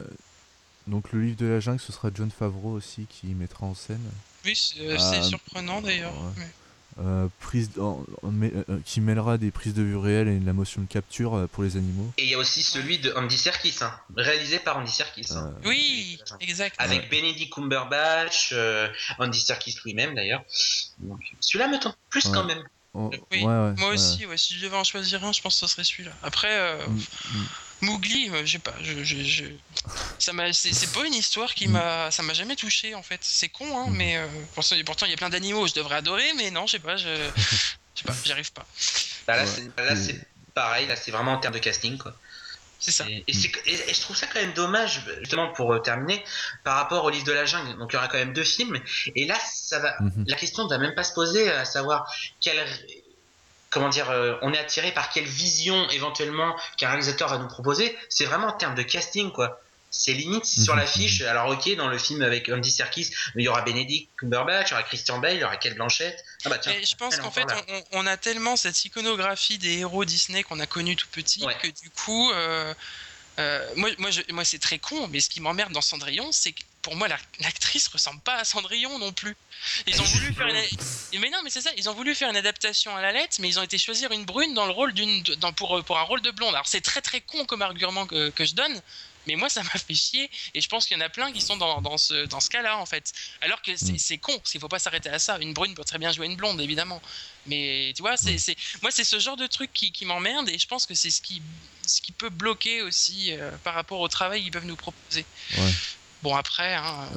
Donc, 0.87 1.11
le 1.13 1.21
livre 1.23 1.37
de 1.37 1.45
la 1.47 1.59
jungle, 1.59 1.79
ce 1.79 1.91
sera 1.91 2.09
John 2.13 2.29
Favreau 2.29 2.71
aussi 2.73 3.07
qui 3.09 3.27
mettra 3.27 3.65
en 3.65 3.73
scène. 3.73 4.03
Oui, 4.45 4.55
c'est 4.55 4.81
euh, 4.81 4.97
Ah, 4.99 5.23
surprenant 5.23 5.81
d'ailleurs. 5.81 6.13
ouais. 6.13 6.31
mais- 6.37 6.49
Euh, 6.97 7.27
prise 7.41 7.71
en- 7.77 8.05
en- 8.23 8.31
mais- 8.31 8.53
euh, 8.69 8.79
qui 8.85 9.01
mêlera 9.01 9.37
des 9.37 9.51
prises 9.51 9.73
de 9.73 9.81
vue 9.83 9.97
réelles 9.97 10.29
et 10.29 10.39
de 10.39 10.45
la 10.45 10.53
motion 10.53 10.81
de 10.81 10.87
capture 10.87 11.33
euh, 11.35 11.45
pour 11.45 11.63
les 11.63 11.75
animaux. 11.75 12.09
Et 12.17 12.23
il 12.23 12.29
y 12.29 12.35
a 12.35 12.37
aussi 12.37 12.63
celui 12.63 12.99
de 12.99 13.11
Andy 13.17 13.37
Serkis, 13.37 13.75
hein, 13.81 13.93
réalisé 14.15 14.59
par 14.59 14.77
Andy 14.77 14.89
Serkis. 14.93 15.25
hein. 15.31 15.53
Euh, 15.65 15.67
Oui, 15.67 16.17
exact. 16.39 16.73
Avec 16.79 17.09
Benedict 17.09 17.51
Cumberbatch, 17.53 18.51
euh, 18.53 18.87
Andy 19.19 19.41
Serkis 19.41 19.77
lui-même 19.83 20.15
d'ailleurs. 20.15 20.45
Donc, 20.99 21.19
Celui-là 21.41 21.67
me 21.67 21.77
tente 21.81 21.97
plus 22.09 22.23
Ouais. 22.27 22.31
quand 22.33 22.45
même. 22.45 22.63
Oh, 22.95 23.27
Oui, 23.31 23.47
ouais, 23.47 23.53
ouais, 23.53 23.75
Moi 23.77 23.89
ouais. 23.93 24.17
aussi, 24.17 24.25
ouais, 24.25 24.37
si 24.37 24.55
je 24.57 24.63
devais 24.65 24.77
en 24.77 24.83
choisir 24.83 25.23
un, 25.23 25.31
je 25.33 25.41
pense 25.41 25.55
que 25.59 25.67
ce 25.67 25.73
serait 25.73 25.83
celui-là. 25.83 26.17
Après, 26.21 26.51
euh, 26.57 26.87
Mm, 26.87 27.05
mm. 27.25 27.55
Mowgli, 27.81 28.29
euh, 28.31 28.45
je 28.45 28.53
sais 28.53 28.59
pas, 28.59 28.75
je, 28.81 29.03
je, 29.03 29.23
je- 29.23 29.45
ça 30.19 30.33
m'a, 30.33 30.53
c'est, 30.53 30.73
c'est 30.73 30.87
pas 30.87 31.05
une 31.05 31.13
histoire 31.15 31.53
qui 31.55 31.67
Mm. 31.67 31.73
m'a, 31.73 32.11
ça 32.11 32.23
m'a 32.23 32.33
jamais 32.33 32.55
touché 32.57 32.95
en 32.95 33.03
fait. 33.03 33.21
C'est 33.23 33.49
con, 33.49 33.77
hein, 33.79 33.89
Mhm. 33.89 33.97
mais 33.97 34.17
euh, 34.17 34.45
pourtant, 34.85 35.05
il 35.07 35.11
y 35.11 35.13
a 35.13 35.17
plein 35.17 35.29
d'animaux, 35.29 35.67
je 35.67 35.73
devrais 35.75 35.97
adorer, 35.97 36.33
mais 36.35 36.51
non, 36.51 36.67
je 36.67 36.73
sais 36.73 36.79
pas, 36.79 36.97
je, 36.97 37.31
je 37.35 38.01
sais 38.01 38.05
pas, 38.05 38.17
j'y 38.23 38.31
arrive 38.31 38.53
pas. 38.53 38.67
Bah, 39.27 39.35
là, 39.37 39.45
Ouais. 39.45 39.45
c'est, 39.45 39.73
là, 39.79 39.95
c'est 39.95 40.21
pareil, 40.53 40.87
là 40.87 40.95
c'est 40.95 41.11
vraiment 41.11 41.33
en 41.33 41.39
termes 41.39 41.53
de 41.55 41.59
casting 41.59 41.97
quoi. 41.97 42.21
C'est 42.79 42.91
ça. 42.91 43.05
Et, 43.09 43.23
et 43.27 43.33
c'est- 43.33 43.51
et- 43.65 43.89
et 43.89 43.93
je 43.93 44.01
trouve 44.01 44.15
ça 44.15 44.27
quand 44.27 44.39
même 44.39 44.53
dommage, 44.53 45.01
justement 45.19 45.51
pour 45.53 45.73
euh, 45.73 45.79
terminer, 45.79 46.23
par 46.63 46.75
rapport 46.75 47.03
au 47.05 47.09
livre 47.09 47.25
de 47.25 47.31
la 47.31 47.45
jungle. 47.45 47.77
Donc 47.77 47.91
il 47.91 47.95
y 47.95 47.97
aura 47.97 48.07
quand 48.07 48.17
même 48.17 48.33
deux 48.33 48.43
films, 48.43 48.79
et 49.15 49.25
là 49.25 49.35
ça 49.45 49.79
va, 49.79 49.95
Mhm. 50.01 50.25
la 50.27 50.35
question 50.35 50.63
ne 50.65 50.69
va 50.69 50.77
même 50.77 50.93
pas 50.95 51.03
se 51.03 51.13
poser 51.13 51.49
à 51.51 51.65
savoir 51.65 52.11
quel, 52.41 52.57
comment 53.69 53.89
dire, 53.89 54.09
euh, 54.09 54.35
on 54.41 54.53
est 54.53 54.57
attiré 54.59 54.91
par 54.91 55.09
quelle 55.09 55.25
vision 55.25 55.89
éventuellement 55.89 56.55
qu'un 56.77 56.89
réalisateur 56.89 57.29
va 57.29 57.37
nous 57.37 57.47
proposer. 57.47 57.97
C'est 58.09 58.25
vraiment 58.25 58.47
en 58.47 58.53
termes 58.53 58.75
de 58.75 58.83
casting 58.83 59.31
quoi. 59.31 59.59
C'est 59.97 60.11
limite 60.13 60.45
sur 60.45 60.73
Mhm. 60.73 60.79
l'affiche. 60.81 61.21
Alors 61.21 61.49
ok, 61.49 61.73
dans 61.75 61.87
le 61.87 61.97
film 61.97 62.21
avec 62.21 62.49
Andy 62.49 62.69
Serkis, 62.71 63.11
il 63.35 63.43
y 63.43 63.47
aura 63.47 63.61
Benedict 63.61 64.11
Cumberbatch, 64.17 64.67
il 64.67 64.71
y 64.71 64.73
aura 64.73 64.83
Christian 64.83 65.19
Bale, 65.19 65.35
il 65.35 65.39
y 65.39 65.43
aura 65.43 65.55
Kate 65.57 65.75
Blanchett. 65.75 66.17
Ah 66.43 66.49
bah 66.49 66.57
tiens. 66.57 66.73
Mais 66.77 66.85
je 66.85 66.95
pense 66.95 67.15
qu'en 67.17 67.31
fait, 67.31 67.45
on, 67.69 67.83
on 67.93 68.05
a 68.07 68.17
tellement 68.17 68.57
cette 68.57 68.83
iconographie 68.83 69.57
des 69.57 69.79
héros 69.79 70.03
Disney 70.05 70.43
qu'on 70.43 70.59
a 70.59 70.67
connus 70.67 70.95
tout 70.97 71.07
petit 71.11 71.43
Ouais. 71.45 71.57
que 71.61 71.67
du 71.67 71.89
coup, 71.91 72.29
euh, 72.31 72.73
euh, 73.39 73.69
moi, 73.75 73.89
moi, 73.97 74.09
moi 74.29 74.43
c'est 74.45 74.59
très 74.59 74.79
con, 74.79 75.07
mais 75.07 75.19
ce 75.21 75.29
qui 75.29 75.39
m'emmerde 75.41 75.71
dans 75.71 75.81
Cendrillon, 75.81 76.31
c'est 76.31 76.51
que 76.51 76.61
pour 76.81 76.95
moi, 76.95 77.07
la- 77.07 77.17
l'actrice 77.39 77.87
ressemble 77.87 78.21
pas 78.21 78.35
à 78.35 78.43
Cendrillon 78.43 78.99
non 78.99 79.11
plus. 79.11 79.35
Ils 79.87 79.99
ont 79.99 80.03
voulu 80.05 80.33
faire 80.33 80.45
une... 80.47 81.19
Mais 81.19 81.29
non, 81.31 81.39
mais 81.43 81.49
c'est 81.49 81.61
ça, 81.61 81.71
ils 81.77 81.89
ont 81.89 81.93
voulu 81.93 82.13
faire 82.13 82.29
une 82.29 82.37
adaptation 82.37 82.95
à 82.95 83.01
la 83.01 83.11
lettre, 83.11 83.37
mais 83.39 83.47
ils 83.49 83.57
ont 83.59 83.63
été 83.63 83.77
choisir 83.79 84.11
une 84.11 84.23
brune 84.25 84.53
dans 84.53 84.65
le 84.67 84.71
rôle 84.71 84.93
d'une, 84.93 85.23
dans, 85.23 85.51
pour, 85.51 85.83
pour 85.83 85.97
un 85.97 86.03
rôle 86.03 86.21
de 86.21 86.29
blonde. 86.31 86.53
Alors 86.53 86.67
c'est 86.67 86.81
très 86.81 87.01
très 87.01 87.21
con 87.21 87.45
comme 87.45 87.63
argument 87.63 88.05
que, 88.05 88.29
que 88.29 88.45
je 88.45 88.53
donne, 88.53 88.81
mais 89.27 89.35
moi 89.35 89.49
ça 89.49 89.63
m'a 89.63 89.69
fait 89.69 89.93
chier, 89.93 90.29
et 90.53 90.61
je 90.61 90.67
pense 90.69 90.85
qu'il 90.85 90.97
y 90.97 91.01
en 91.01 91.05
a 91.05 91.09
plein 91.09 91.31
qui 91.31 91.41
sont 91.41 91.57
dans, 91.57 91.81
dans 91.81 91.97
ce, 91.97 92.25
dans 92.27 92.39
ce 92.39 92.49
cas-là 92.49 92.77
en 92.77 92.85
fait. 92.85 93.11
Alors 93.41 93.61
que 93.61 93.71
c'est, 93.75 94.15
Mm. 94.17 94.19
con, 94.19 94.37
parce 94.37 94.51
qu'il 94.51 94.61
faut 94.61 94.67
pas 94.67 94.79
s'arrêter 94.79 95.09
à 95.09 95.19
ça. 95.19 95.37
Une 95.39 95.53
brune 95.53 95.73
peut 95.75 95.83
très 95.83 95.97
bien 95.97 96.11
jouer 96.11 96.27
une 96.27 96.35
blonde, 96.35 96.59
évidemment. 96.61 97.01
Mais 97.47 97.93
tu 97.95 98.01
vois, 98.01 98.17
c'est, 98.17 98.33
Mm. 98.35 98.39
c'est, 98.39 98.55
moi 98.81 98.91
c'est 98.91 99.03
ce 99.03 99.19
genre 99.19 99.37
de 99.37 99.47
truc 99.47 99.71
qui, 99.73 99.91
qui 99.91 100.05
m'emmerde, 100.05 100.49
et 100.49 100.57
je 100.57 100.67
pense 100.67 100.85
que 100.85 100.95
c'est 100.95 101.11
ce 101.11 101.21
qui, 101.21 101.41
ce 101.87 102.01
qui 102.01 102.11
peut 102.11 102.29
bloquer 102.29 102.81
aussi 102.81 103.31
euh, 103.33 103.51
par 103.63 103.73
rapport 103.75 103.99
au 103.99 104.07
travail 104.07 104.41
qu'ils 104.43 104.51
peuvent 104.51 104.65
nous 104.65 104.75
proposer. 104.75 105.25
Ouais. 105.57 105.71
Bon 106.23 106.35
après, 106.35 106.73
hein, 106.73 107.07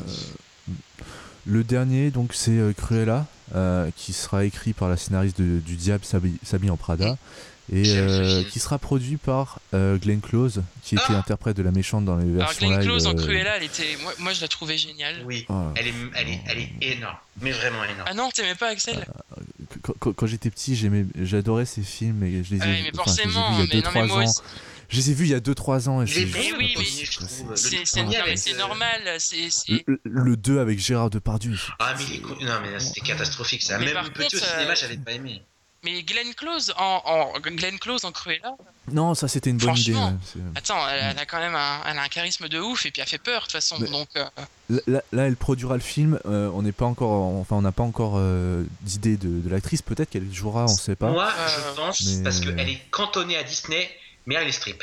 Le 1.47 1.65
dernier, 1.65 2.11
donc, 2.11 2.35
c'est 2.35 2.51
euh, 2.51 2.75
Cruella, 2.75 3.27
euh, 3.55 3.91
qui 3.97 4.13
sera 4.13 4.45
écrit 4.45 4.75
par 4.75 4.89
la 4.91 4.99
scénariste 4.99 5.41
de- 5.41 5.61
du 5.61 5.77
Diable 5.77 6.05
s'habille 6.05 6.71
en 6.71 6.77
Prada, 6.77 7.17
et 7.73 7.85
euh, 7.97 8.43
qui 8.45 8.61
sera 8.61 8.78
produit 8.78 9.16
par 9.19 9.61
euh, 9.74 9.99
Glenn 9.99 10.20
Close, 10.20 10.62
qui 10.82 10.95
était 10.95 11.05
Ah 11.09 11.19
interprète 11.19 11.57
de 11.57 11.62
la 11.62 11.70
méchante 11.70 12.05
dans 12.05 12.16
les 12.16 12.24
alors 12.24 12.36
versions 12.49 12.66
Glenn 12.66 12.81
live. 12.81 12.89
Close 12.89 13.07
en 13.07 13.11
euh, 13.11 13.23
Cruella, 13.23 13.57
elle 13.59 13.65
était, 13.65 13.97
moi, 14.03 14.12
moi 14.19 14.32
je 14.32 14.40
la 14.40 14.49
trouvais 14.49 14.78
géniale. 14.78 15.23
Oui, 15.24 15.45
oh, 15.49 15.55
elle 15.77 15.89
est, 15.89 15.95
elle 16.16 16.28
est, 16.28 16.40
elle 16.47 16.59
est 16.59 16.73
énorme, 16.97 17.16
mais 17.43 17.51
vraiment 17.53 17.85
énorme. 17.85 18.05
Ah 18.07 18.15
non, 18.15 18.31
t'aimais 18.31 18.55
pas 18.55 18.69
Axel? 18.69 19.07
Quand, 19.82 19.93
quand- 19.99 20.12
quand 20.12 20.27
j'étais 20.27 20.51
petit, 20.51 20.74
j'aimais, 20.77 21.05
j'adorais 21.20 21.66
ces 21.66 21.82
films 21.82 22.23
et 22.24 22.43
je 22.43 22.55
les 22.55 22.57
ai, 22.59 22.62
Ah 22.62 22.66
oui, 22.69 22.81
mais 22.85 22.99
enfin, 22.99 23.12
je 23.16 23.23
les 23.23 23.23
ai 23.23 23.27
vus 23.27 23.32
forcément, 23.35 23.51
il 23.51 23.59
y 23.59 23.62
a 23.62 23.66
mais 23.74 23.82
non, 23.82 23.90
mais 23.95 24.01
2-3 24.03 24.07
moi 24.09 24.16
ans. 24.19 24.24
aussi. 24.24 24.40
Je 24.90 24.97
les 24.97 25.11
ai 25.11 25.15
vus 25.15 25.24
il 25.27 25.31
y 25.31 25.35
a 25.35 25.40
2-3 25.40 25.89
ans 25.90 26.01
et 26.03 26.07
c'est 26.07 26.24
oui, 26.24 26.74
c'est- 27.57 28.55
euh, 28.55 28.57
normal, 28.57 29.19
Le, 29.69 29.99
le 30.05 30.36
2 30.39 30.59
avec 30.61 30.78
Gérard 30.78 31.11
Depardieu. 31.11 31.55
Ah 31.78 31.95
mais, 31.99 32.47
non, 32.47 32.78
c'était 32.78 33.01
catastrophique 33.03 33.62
ça. 33.62 33.78
Mais 33.78 33.93
Même 33.93 34.09
petit 34.15 34.36
au 34.36 34.39
cinéma, 34.39 34.70
euh, 34.70 34.74
j'avais 34.74 34.97
pas 34.97 35.12
aimé. 35.12 35.43
Mais 35.85 36.03
Glenn 36.03 36.35
Close 36.35 36.75
en, 36.77 37.03
en 37.05 37.39
Glenn 37.41 37.79
Close 37.79 38.05
en 38.05 38.11
Cruella, 38.11 38.57
Non, 38.91 39.15
ça 39.15 39.29
c'était 39.29 39.51
une 39.51 39.59
bonne 39.59 39.77
idée. 39.77 39.95
Ouais, 39.95 40.11
attends, 40.57 40.89
elle, 40.89 41.11
elle 41.13 41.19
a 41.19 41.25
quand 41.25 41.39
même 41.39 41.55
un, 41.55 41.81
elle 41.87 41.97
a 41.99 42.03
un 42.03 42.09
charisme 42.09 42.49
de 42.49 42.59
ouf 42.59 42.85
et 42.85 42.91
puis 42.91 43.01
elle 43.01 43.07
fait 43.09 43.19
peur 43.19 43.43
de 43.43 43.45
toute 43.45 43.53
façon. 43.53 43.77
Mais- 43.79 43.89
Donc 43.89 44.09
euh, 44.17 44.25
Là, 44.89 45.03
là- 45.13 45.27
elle 45.27 45.37
produira 45.37 45.75
le 45.75 45.81
film. 45.81 46.19
euh, 46.27 46.51
on 46.53 46.63
n'est 46.63 46.73
pas 46.73 46.85
encore, 46.87 47.13
enfin, 47.37 47.55
on 47.57 47.63
n'a 47.63 47.71
pas 47.71 47.85
encore 47.85 48.15
euh, 48.17 48.65
d'idée 48.81 49.17
de, 49.17 49.41
de 49.41 49.49
l'actrice. 49.49 49.81
Peut-être 49.83 50.11
qu'elle 50.11 50.33
jouera, 50.35 50.65
on 50.65 50.67
sait 50.69 50.97
pas. 50.97 51.11
Moi, 51.11 51.31
Euh, 51.39 51.49
je 51.71 51.77
pense 51.77 52.03
mais- 52.03 52.25
parce 52.25 52.41
qu'elle 52.41 52.59
est 52.69 52.83
cantonnée 52.91 53.37
à 53.37 53.45
Disney, 53.45 53.89
mais 54.27 54.35
elle 54.35 54.49
est 54.49 54.53
strip. 54.53 54.83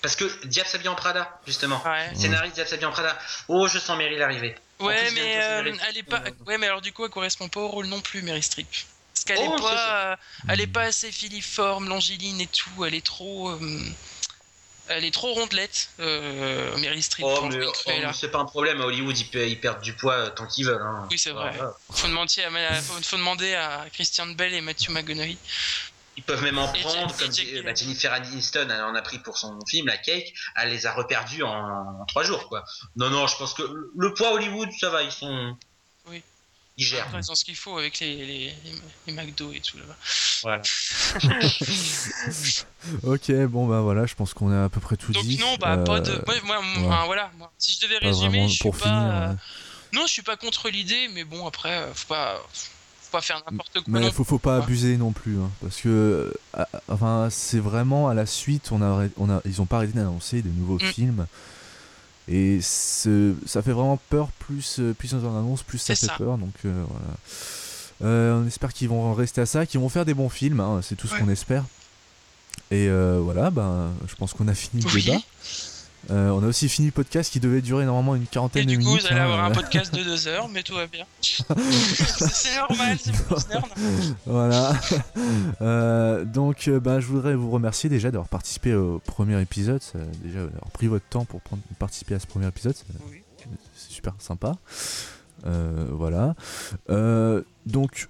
Parce 0.00 0.16
que 0.16 0.24
Diable 0.46 0.68
s'habille 0.68 0.88
en 0.88 0.96
Prada, 0.96 1.38
justement. 1.46 1.80
ouais. 1.84 2.12
Scénariste 2.16 2.54
Diable 2.56 2.68
s'habille 2.68 2.86
en 2.86 2.90
Prada. 2.90 3.16
Oh, 3.46 3.68
je 3.68 3.78
sens 3.78 3.96
Meryl 3.96 4.20
arriver. 4.20 4.56
Ouais, 4.80 5.00
plus, 5.06 5.14
mais 5.14 5.36
euh, 5.40 5.62
Meryl 5.62 5.80
elle 5.88 5.96
est 5.98 6.02
pas. 6.02 6.22
Ouais, 6.44 6.58
mais 6.58 6.66
alors 6.66 6.80
du 6.80 6.92
coup, 6.92 7.04
elle 7.04 7.10
correspond 7.12 7.48
pas 7.48 7.60
au 7.60 7.68
rôle 7.68 7.86
non 7.86 8.00
plus, 8.00 8.20
Mary 8.22 8.42
Streep. 8.42 8.66
Parce 9.24 9.38
qu'elle 9.38 9.48
Oh, 9.48 9.56
est 9.56 9.60
pas, 9.60 10.18
elle 10.48 10.60
est 10.60 10.66
pas 10.66 10.82
assez 10.82 11.12
filiforme, 11.12 11.88
longiligne 11.88 12.40
et 12.40 12.46
tout. 12.46 12.84
Elle 12.84 12.94
est 12.94 13.04
trop, 13.04 13.50
euh, 13.50 13.80
elle 14.88 15.04
est 15.04 15.14
trop 15.14 15.32
rondelette. 15.34 15.90
Euh, 16.00 16.76
Meryl 16.78 17.02
Streep. 17.02 17.24
Oh, 17.28 17.46
mais, 17.50 17.64
oh, 17.64 17.72
mais 17.86 18.12
c'est 18.12 18.30
pas 18.30 18.38
un 18.38 18.44
problème. 18.44 18.80
À 18.80 18.86
Hollywood, 18.86 19.16
ils, 19.16 19.38
ils 19.48 19.60
perdent 19.60 19.82
du 19.82 19.94
poids 19.94 20.14
euh, 20.14 20.30
tant 20.30 20.46
qu'ils 20.46 20.66
veulent. 20.66 20.82
hein. 20.82 21.06
Oui, 21.10 21.18
c'est 21.18 21.30
vrai. 21.30 21.52
Voilà. 21.56 21.74
Faut 21.90 22.08
demander, 22.08 22.42
à, 22.42 22.74
faut, 22.82 23.02
faut 23.02 23.16
demander 23.16 23.54
à 23.54 23.86
Christian 23.92 24.26
Bell 24.26 24.54
et 24.54 24.60
Matthew 24.60 24.90
McConaughey. 24.90 25.36
Ils 26.14 26.22
peuvent 26.22 26.42
même 26.42 26.58
en 26.58 26.68
prendre, 26.70 27.16
comme 27.16 27.30
et 27.30 27.32
Jack 27.32 27.46
euh, 27.54 27.62
bah. 27.62 27.74
Jennifer 27.74 28.12
Aniston 28.12 28.68
elle 28.68 28.82
en 28.82 28.94
a 28.94 29.00
pris 29.00 29.18
pour 29.20 29.38
son 29.38 29.58
film, 29.66 29.86
la 29.86 29.96
Cake, 29.96 30.34
elle 30.56 30.68
les 30.68 30.84
a 30.84 30.92
reperdus 30.92 31.42
en, 31.42 31.50
en 31.50 32.04
trois 32.06 32.22
jours, 32.22 32.48
quoi. 32.50 32.64
Non, 32.96 33.08
non, 33.08 33.26
je 33.26 33.36
pense 33.38 33.54
que 33.54 33.62
le 33.96 34.12
poids 34.12 34.34
Hollywood, 34.34 34.68
ça 34.78 34.90
va, 34.90 35.02
ils 35.02 35.10
sont. 35.10 35.56
Ils 36.78 36.84
gèrent. 36.84 37.06
Ils 37.14 37.30
ont 37.30 37.34
ce 37.34 37.44
qu'il 37.44 37.56
faut 37.56 37.76
avec 37.76 38.00
les, 38.00 38.16
les, 38.16 38.24
les, 38.26 38.54
les 39.06 39.12
McDo 39.12 39.52
et 39.52 39.60
tout 39.60 39.76
là-bas. 39.78 39.96
Voilà. 40.42 40.62
Ok, 43.04 43.30
bon 43.46 43.66
bah 43.68 43.80
voilà, 43.80 44.06
je 44.06 44.14
pense 44.14 44.34
qu'on 44.34 44.50
a 44.50 44.64
à 44.64 44.68
peu 44.68 44.80
près 44.80 44.96
tout 44.96 45.12
Donc 45.12 45.22
dit. 45.24 45.38
non, 45.38 45.56
bah 45.60 45.76
pas 45.78 46.00
de. 46.00 46.10
Euh, 46.10 46.22
Moi, 46.26 46.34
moi, 46.44 46.58
ouais. 46.60 46.86
enfin, 46.88 47.06
voilà. 47.06 47.30
Moi, 47.38 47.50
si 47.58 47.72
je 47.74 47.86
devais 47.86 48.00
pas 48.00 48.06
résumer, 48.06 48.28
vraiment 48.28 48.48
je 48.48 48.52
suis 48.54 48.62
pour 48.62 48.76
pas. 48.76 48.84
finir. 48.84 48.96
euh, 49.14 49.28
ouais. 49.30 49.36
Non, 49.92 50.02
je 50.06 50.12
suis 50.12 50.22
pas 50.22 50.36
contre 50.36 50.68
l'idée, 50.68 51.08
mais 51.12 51.22
bon, 51.24 51.46
après, 51.46 51.70
euh, 51.78 51.94
faut 51.94 52.08
pas, 52.08 52.40
faut 52.52 53.10
pas 53.12 53.20
faire 53.20 53.40
n'importe 53.48 53.72
quoi. 53.74 53.82
Mais 53.86 54.10
faut, 54.10 54.24
faut 54.24 54.38
pas 54.38 54.58
Ouais. 54.58 54.64
abuser 54.64 54.96
non 54.96 55.12
plus, 55.12 55.38
hein, 55.38 55.50
parce 55.60 55.80
que, 55.80 55.88
euh, 56.58 56.64
enfin, 56.88 57.28
c'est 57.30 57.58
vraiment 57.60 58.08
à 58.08 58.14
la 58.14 58.26
suite, 58.26 58.70
on 58.72 58.82
a, 58.82 59.06
on 59.16 59.30
a, 59.30 59.40
ils 59.44 59.60
ont 59.62 59.66
pas 59.66 59.76
arrêté 59.76 59.92
d'annoncer 59.92 60.42
de 60.42 60.48
nouveaux 60.48 60.78
Mm. 60.82 60.92
films, 60.92 61.26
et 62.32 62.58
ça 62.62 63.62
fait 63.62 63.72
vraiment 63.72 63.98
peur. 64.08 64.28
Plus, 64.38 64.78
euh, 64.80 64.92
plus 64.94 65.12
on 65.14 65.18
en 65.26 65.38
annonce, 65.38 65.62
plus 65.62 65.78
ça 65.78 65.94
fait 65.94 66.06
ça. 66.06 66.14
peur. 66.16 66.38
Donc 66.38 66.54
euh, 66.64 66.84
voilà. 66.88 68.10
Euh, 68.10 68.42
on 68.42 68.46
espère 68.46 68.72
qu'ils 68.72 68.88
vont 68.88 69.12
rester 69.14 69.40
à 69.40 69.46
ça, 69.46 69.66
qu'ils 69.66 69.78
vont 69.80 69.88
faire 69.88 70.04
des 70.04 70.14
bons 70.14 70.28
films. 70.28 70.60
hein, 70.60 70.80
c'est 70.82 70.96
tout 70.96 71.06
ce 71.06 71.14
Ouais. 71.14 71.20
qu'on 71.20 71.28
espère. 71.28 71.64
Et 72.70 72.88
euh, 72.88 73.20
voilà, 73.22 73.50
ben, 73.50 73.90
je 74.08 74.14
pense 74.14 74.32
qu'on 74.32 74.48
a 74.48 74.54
fini 74.54 74.82
le 74.82 74.90
débat. 75.00 75.18
Euh, 76.10 76.30
on 76.30 76.42
a 76.42 76.46
aussi 76.46 76.68
fini 76.68 76.88
le 76.88 76.92
podcast 76.92 77.32
qui 77.32 77.38
devait 77.38 77.60
durer 77.60 77.84
normalement 77.84 78.16
une 78.16 78.26
quarantaine 78.26 78.64
de 78.66 78.70
du 78.70 78.78
coup, 78.78 78.84
minutes. 78.84 79.02
vous 79.02 79.06
allez 79.06 79.20
hein, 79.20 79.24
avoir 79.24 79.44
un 79.44 79.50
euh, 79.50 79.54
podcast 79.54 79.94
de 79.94 80.02
deux 80.02 80.26
heures, 80.26 80.48
mais 80.48 80.62
tout 80.62 80.74
va 80.74 80.86
bien. 80.88 81.04
c'est 81.22 82.56
normal, 82.56 82.98
c'est 83.00 83.12
Voilà. 84.26 84.72
Euh, 85.60 86.24
donc, 86.24 86.68
ben, 86.68 86.98
je 86.98 87.06
voudrais 87.06 87.34
vous 87.34 87.50
remercier 87.50 87.88
déjà 87.88 88.10
d'avoir 88.10 88.28
participé 88.28 88.74
au 88.74 88.98
premier 88.98 89.40
épisode. 89.40 89.80
déjà, 90.22 90.40
d'avoir 90.40 90.70
pris 90.72 90.88
votre 90.88 91.04
temps 91.08 91.24
pour 91.24 91.40
prendre- 91.40 91.62
participer 91.78 92.14
à 92.14 92.18
ce 92.18 92.26
premier 92.26 92.48
épisode. 92.48 92.74
Oui. 93.08 93.22
C'est 93.76 93.92
super 93.92 94.14
sympa. 94.18 94.56
Voilà. 95.44 96.34
Donc, 97.66 98.08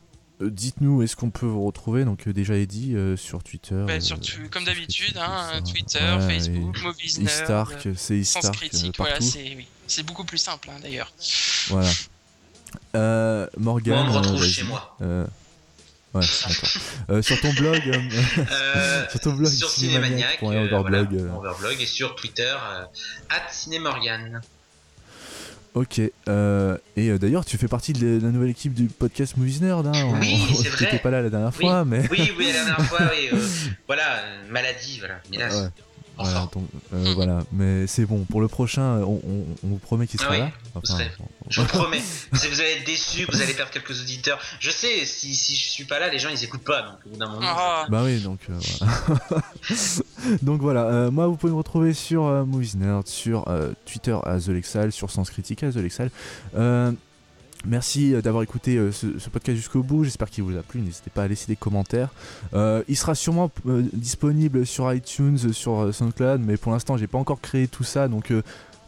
dites-nous, 0.50 1.02
est-ce 1.02 1.16
qu'on 1.16 1.30
peut 1.30 1.46
vous 1.46 1.64
retrouver 1.66 2.04
Donc, 2.04 2.26
euh, 2.28 2.32
déjà, 2.32 2.54
Eddy 2.56 2.94
euh, 2.96 3.16
sur 3.16 3.42
Twitter. 3.42 3.82
Bah, 3.86 3.94
euh, 3.94 4.00
sur 4.00 4.18
tu- 4.20 4.48
comme 4.48 4.64
d'habitude, 4.64 5.16
hein. 5.18 5.60
Twitter, 5.70 5.98
Ouais, 6.18 6.28
Facebook, 6.38 6.76
et- 6.78 6.82
Movies 6.82 7.18
Nerd, 7.18 7.30
Istark, 7.30 7.86
euh, 7.86 7.94
c'est 7.96 8.20
euh, 8.20 8.50
critique, 8.50 8.96
partout. 8.96 9.12
voilà, 9.12 9.20
c'est 9.20 9.54
oui. 9.56 9.66
C'est 9.86 10.02
beaucoup 10.04 10.24
plus 10.24 10.38
simple 10.38 10.70
hein, 10.70 10.78
d'ailleurs. 10.82 11.12
Voilà. 11.68 11.90
Euh, 12.96 13.46
Morgan. 13.58 13.94
Moi, 13.94 14.02
on 14.04 14.12
me 14.12 14.18
retrouve 14.18 14.44
chez 14.46 14.62
moi. 14.62 14.96
Euh, 15.02 15.26
ouais, 16.14 16.22
d'accord. 16.48 16.68
Euh, 17.10 17.22
sur 17.22 17.40
ton 17.40 17.52
blog. 17.52 17.82
euh, 17.86 18.44
Euh, 18.50 19.08
Sur 19.10 19.20
ton 19.20 19.32
blog, 19.34 19.52
sur 19.52 19.68
Cinémaniac, 19.68 20.38
Cinémaniac, 20.38 20.72
euh, 20.72 20.80
voilà, 20.80 20.98
euh. 21.68 21.76
Et 21.78 21.86
sur 21.86 22.14
Twitter, 22.16 22.54
euh, 22.72 22.84
at 23.28 23.50
Cinémorgan. 23.50 24.40
Ok. 25.74 26.00
euh, 26.28 26.76
et 26.96 27.08
euh, 27.10 27.18
d'ailleurs, 27.18 27.44
tu 27.46 27.56
fais 27.56 27.68
partie 27.68 27.92
de 27.94 28.18
la 28.22 28.28
nouvelle 28.30 28.50
équipe 28.50 28.74
du 28.74 28.84
podcast 28.88 29.36
Movies 29.38 29.62
Nerd. 29.62 29.86
Hein, 29.86 29.92
on- 30.04 30.18
Oui, 30.20 30.38
c'est 30.62 30.68
vrai. 30.68 30.98
pas 31.02 31.10
là 31.10 31.22
la 31.22 31.30
dernière 31.30 31.52
Oui. 31.58 31.64
fois, 31.66 31.84
mais. 31.84 32.06
Oui, 32.10 32.30
oui, 32.36 32.46
la 32.48 32.52
dernière 32.52 32.80
fois, 32.84 33.00
oui. 33.10 33.28
euh, 33.32 33.46
voilà, 33.86 34.04
maladie, 34.50 34.98
voilà. 34.98 35.20
Hélas. 35.32 35.54
Ouais, 35.54 35.60
Enfin. 35.60 35.70
Voilà, 36.22 36.48
donc, 36.52 36.68
euh, 36.94 37.12
voilà. 37.14 37.38
Mais 37.52 37.86
c'est 37.86 38.04
bon. 38.06 38.24
Pour 38.24 38.40
le 38.40 38.48
prochain, 38.48 38.98
on, 39.00 39.20
on- 39.26 39.46
on 39.64 39.68
vous 39.68 39.78
promet 39.78 40.06
qu'il 40.06 40.20
sera 40.20 40.30
Ah 40.32 40.34
oui, 40.34 40.40
là. 40.40 40.50
vous 40.74 40.80
serez. 40.86 41.10
on- 41.20 41.24
Je 41.50 41.60
vous 41.60 41.66
promets. 41.66 42.00
vous, 42.32 42.38
vous 42.50 42.60
allez 42.60 42.70
être 42.72 42.86
déçus, 42.86 43.26
vous 43.30 43.40
allez 43.42 43.54
perdre 43.54 43.70
quelques 43.72 44.00
auditeurs. 44.00 44.38
Je 44.60 44.70
sais, 44.70 45.04
si, 45.04 45.34
si 45.34 45.54
je 45.56 45.68
suis 45.70 45.84
pas 45.84 45.98
là, 45.98 46.08
les 46.08 46.18
gens 46.18 46.28
ils 46.30 46.42
écoutent 46.44 46.64
pas. 46.64 46.82
Donc 46.82 46.98
au 47.06 47.08
bout 47.10 47.16
d'un 47.16 47.28
moment. 47.28 47.40
Ah, 47.44 47.86
Bah 47.88 48.02
oui, 48.04 48.20
donc 48.20 48.40
euh, 48.50 48.54
voilà. 49.28 49.42
donc 50.42 50.60
voilà, 50.60 50.84
euh, 50.84 51.10
moi 51.10 51.26
vous 51.26 51.36
pouvez 51.36 51.52
me 51.52 51.58
retrouver 51.58 51.94
sur 51.94 52.24
euh, 52.26 52.44
Movies 52.44 52.76
Nerd, 52.76 53.06
sur 53.08 53.48
euh, 53.48 53.72
Twitter 53.86 54.16
à 54.24 54.38
The 54.38 54.48
Lexal, 54.48 54.92
sur 54.92 55.10
Sens 55.10 55.30
Critique 55.30 55.62
à 55.62 55.70
The 55.72 55.76
Lexal. 55.76 56.10
Merci 57.64 58.14
euh, 58.14 58.22
d'avoir 58.22 58.42
écouté 58.42 58.76
euh, 58.76 58.90
ce, 58.90 59.06
podcast 59.28 59.56
jusqu'au 59.56 59.82
bout, 59.82 60.04
j'espère 60.04 60.28
qu'il 60.30 60.44
vous 60.44 60.56
a 60.56 60.62
plu, 60.62 60.80
n'hésitez 60.80 61.10
pas 61.10 61.22
à 61.22 61.28
laisser 61.28 61.46
des 61.46 61.56
commentaires. 61.56 62.10
Euh, 62.54 62.82
il 62.88 62.96
sera 62.96 63.14
sûrement 63.14 63.50
disponible 63.92 64.66
sur 64.66 64.92
iTunes, 64.92 65.38
sur 65.52 65.94
SoundCloud, 65.94 66.40
mais 66.44 66.56
pour 66.56 66.72
l'instant 66.72 66.96
j'ai 66.96 67.06
pas 67.06 67.18
encore 67.18 67.40
créé 67.40 67.68
tout 67.68 67.84
ça, 67.84 68.08
donc 68.08 68.32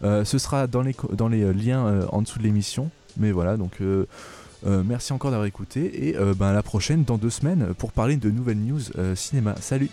ce 0.03 0.39
sera 0.39 0.67
dans 0.67 0.83
les, 0.83 1.53
liens 1.53 2.07
en 2.11 2.23
dessous 2.23 2.39
de 2.39 2.45
l'émission. 2.45 2.91
Mais 3.17 3.33
voilà, 3.33 3.57
donc 3.57 3.79
merci 4.67 5.13
encore 5.13 5.31
d'avoir 5.31 5.47
écouté 5.47 6.09
et 6.09 6.17
ben, 6.37 6.49
à 6.49 6.53
la 6.53 6.63
prochaine 6.63 7.05
dans 7.05 7.17
deux 7.17 7.31
semaines 7.31 7.75
pour 7.79 7.93
parler 7.93 8.17
de 8.17 8.31
nouvelles 8.31 8.59
news 8.59 8.81
cinéma. 9.15 9.55
Salut 9.61 9.91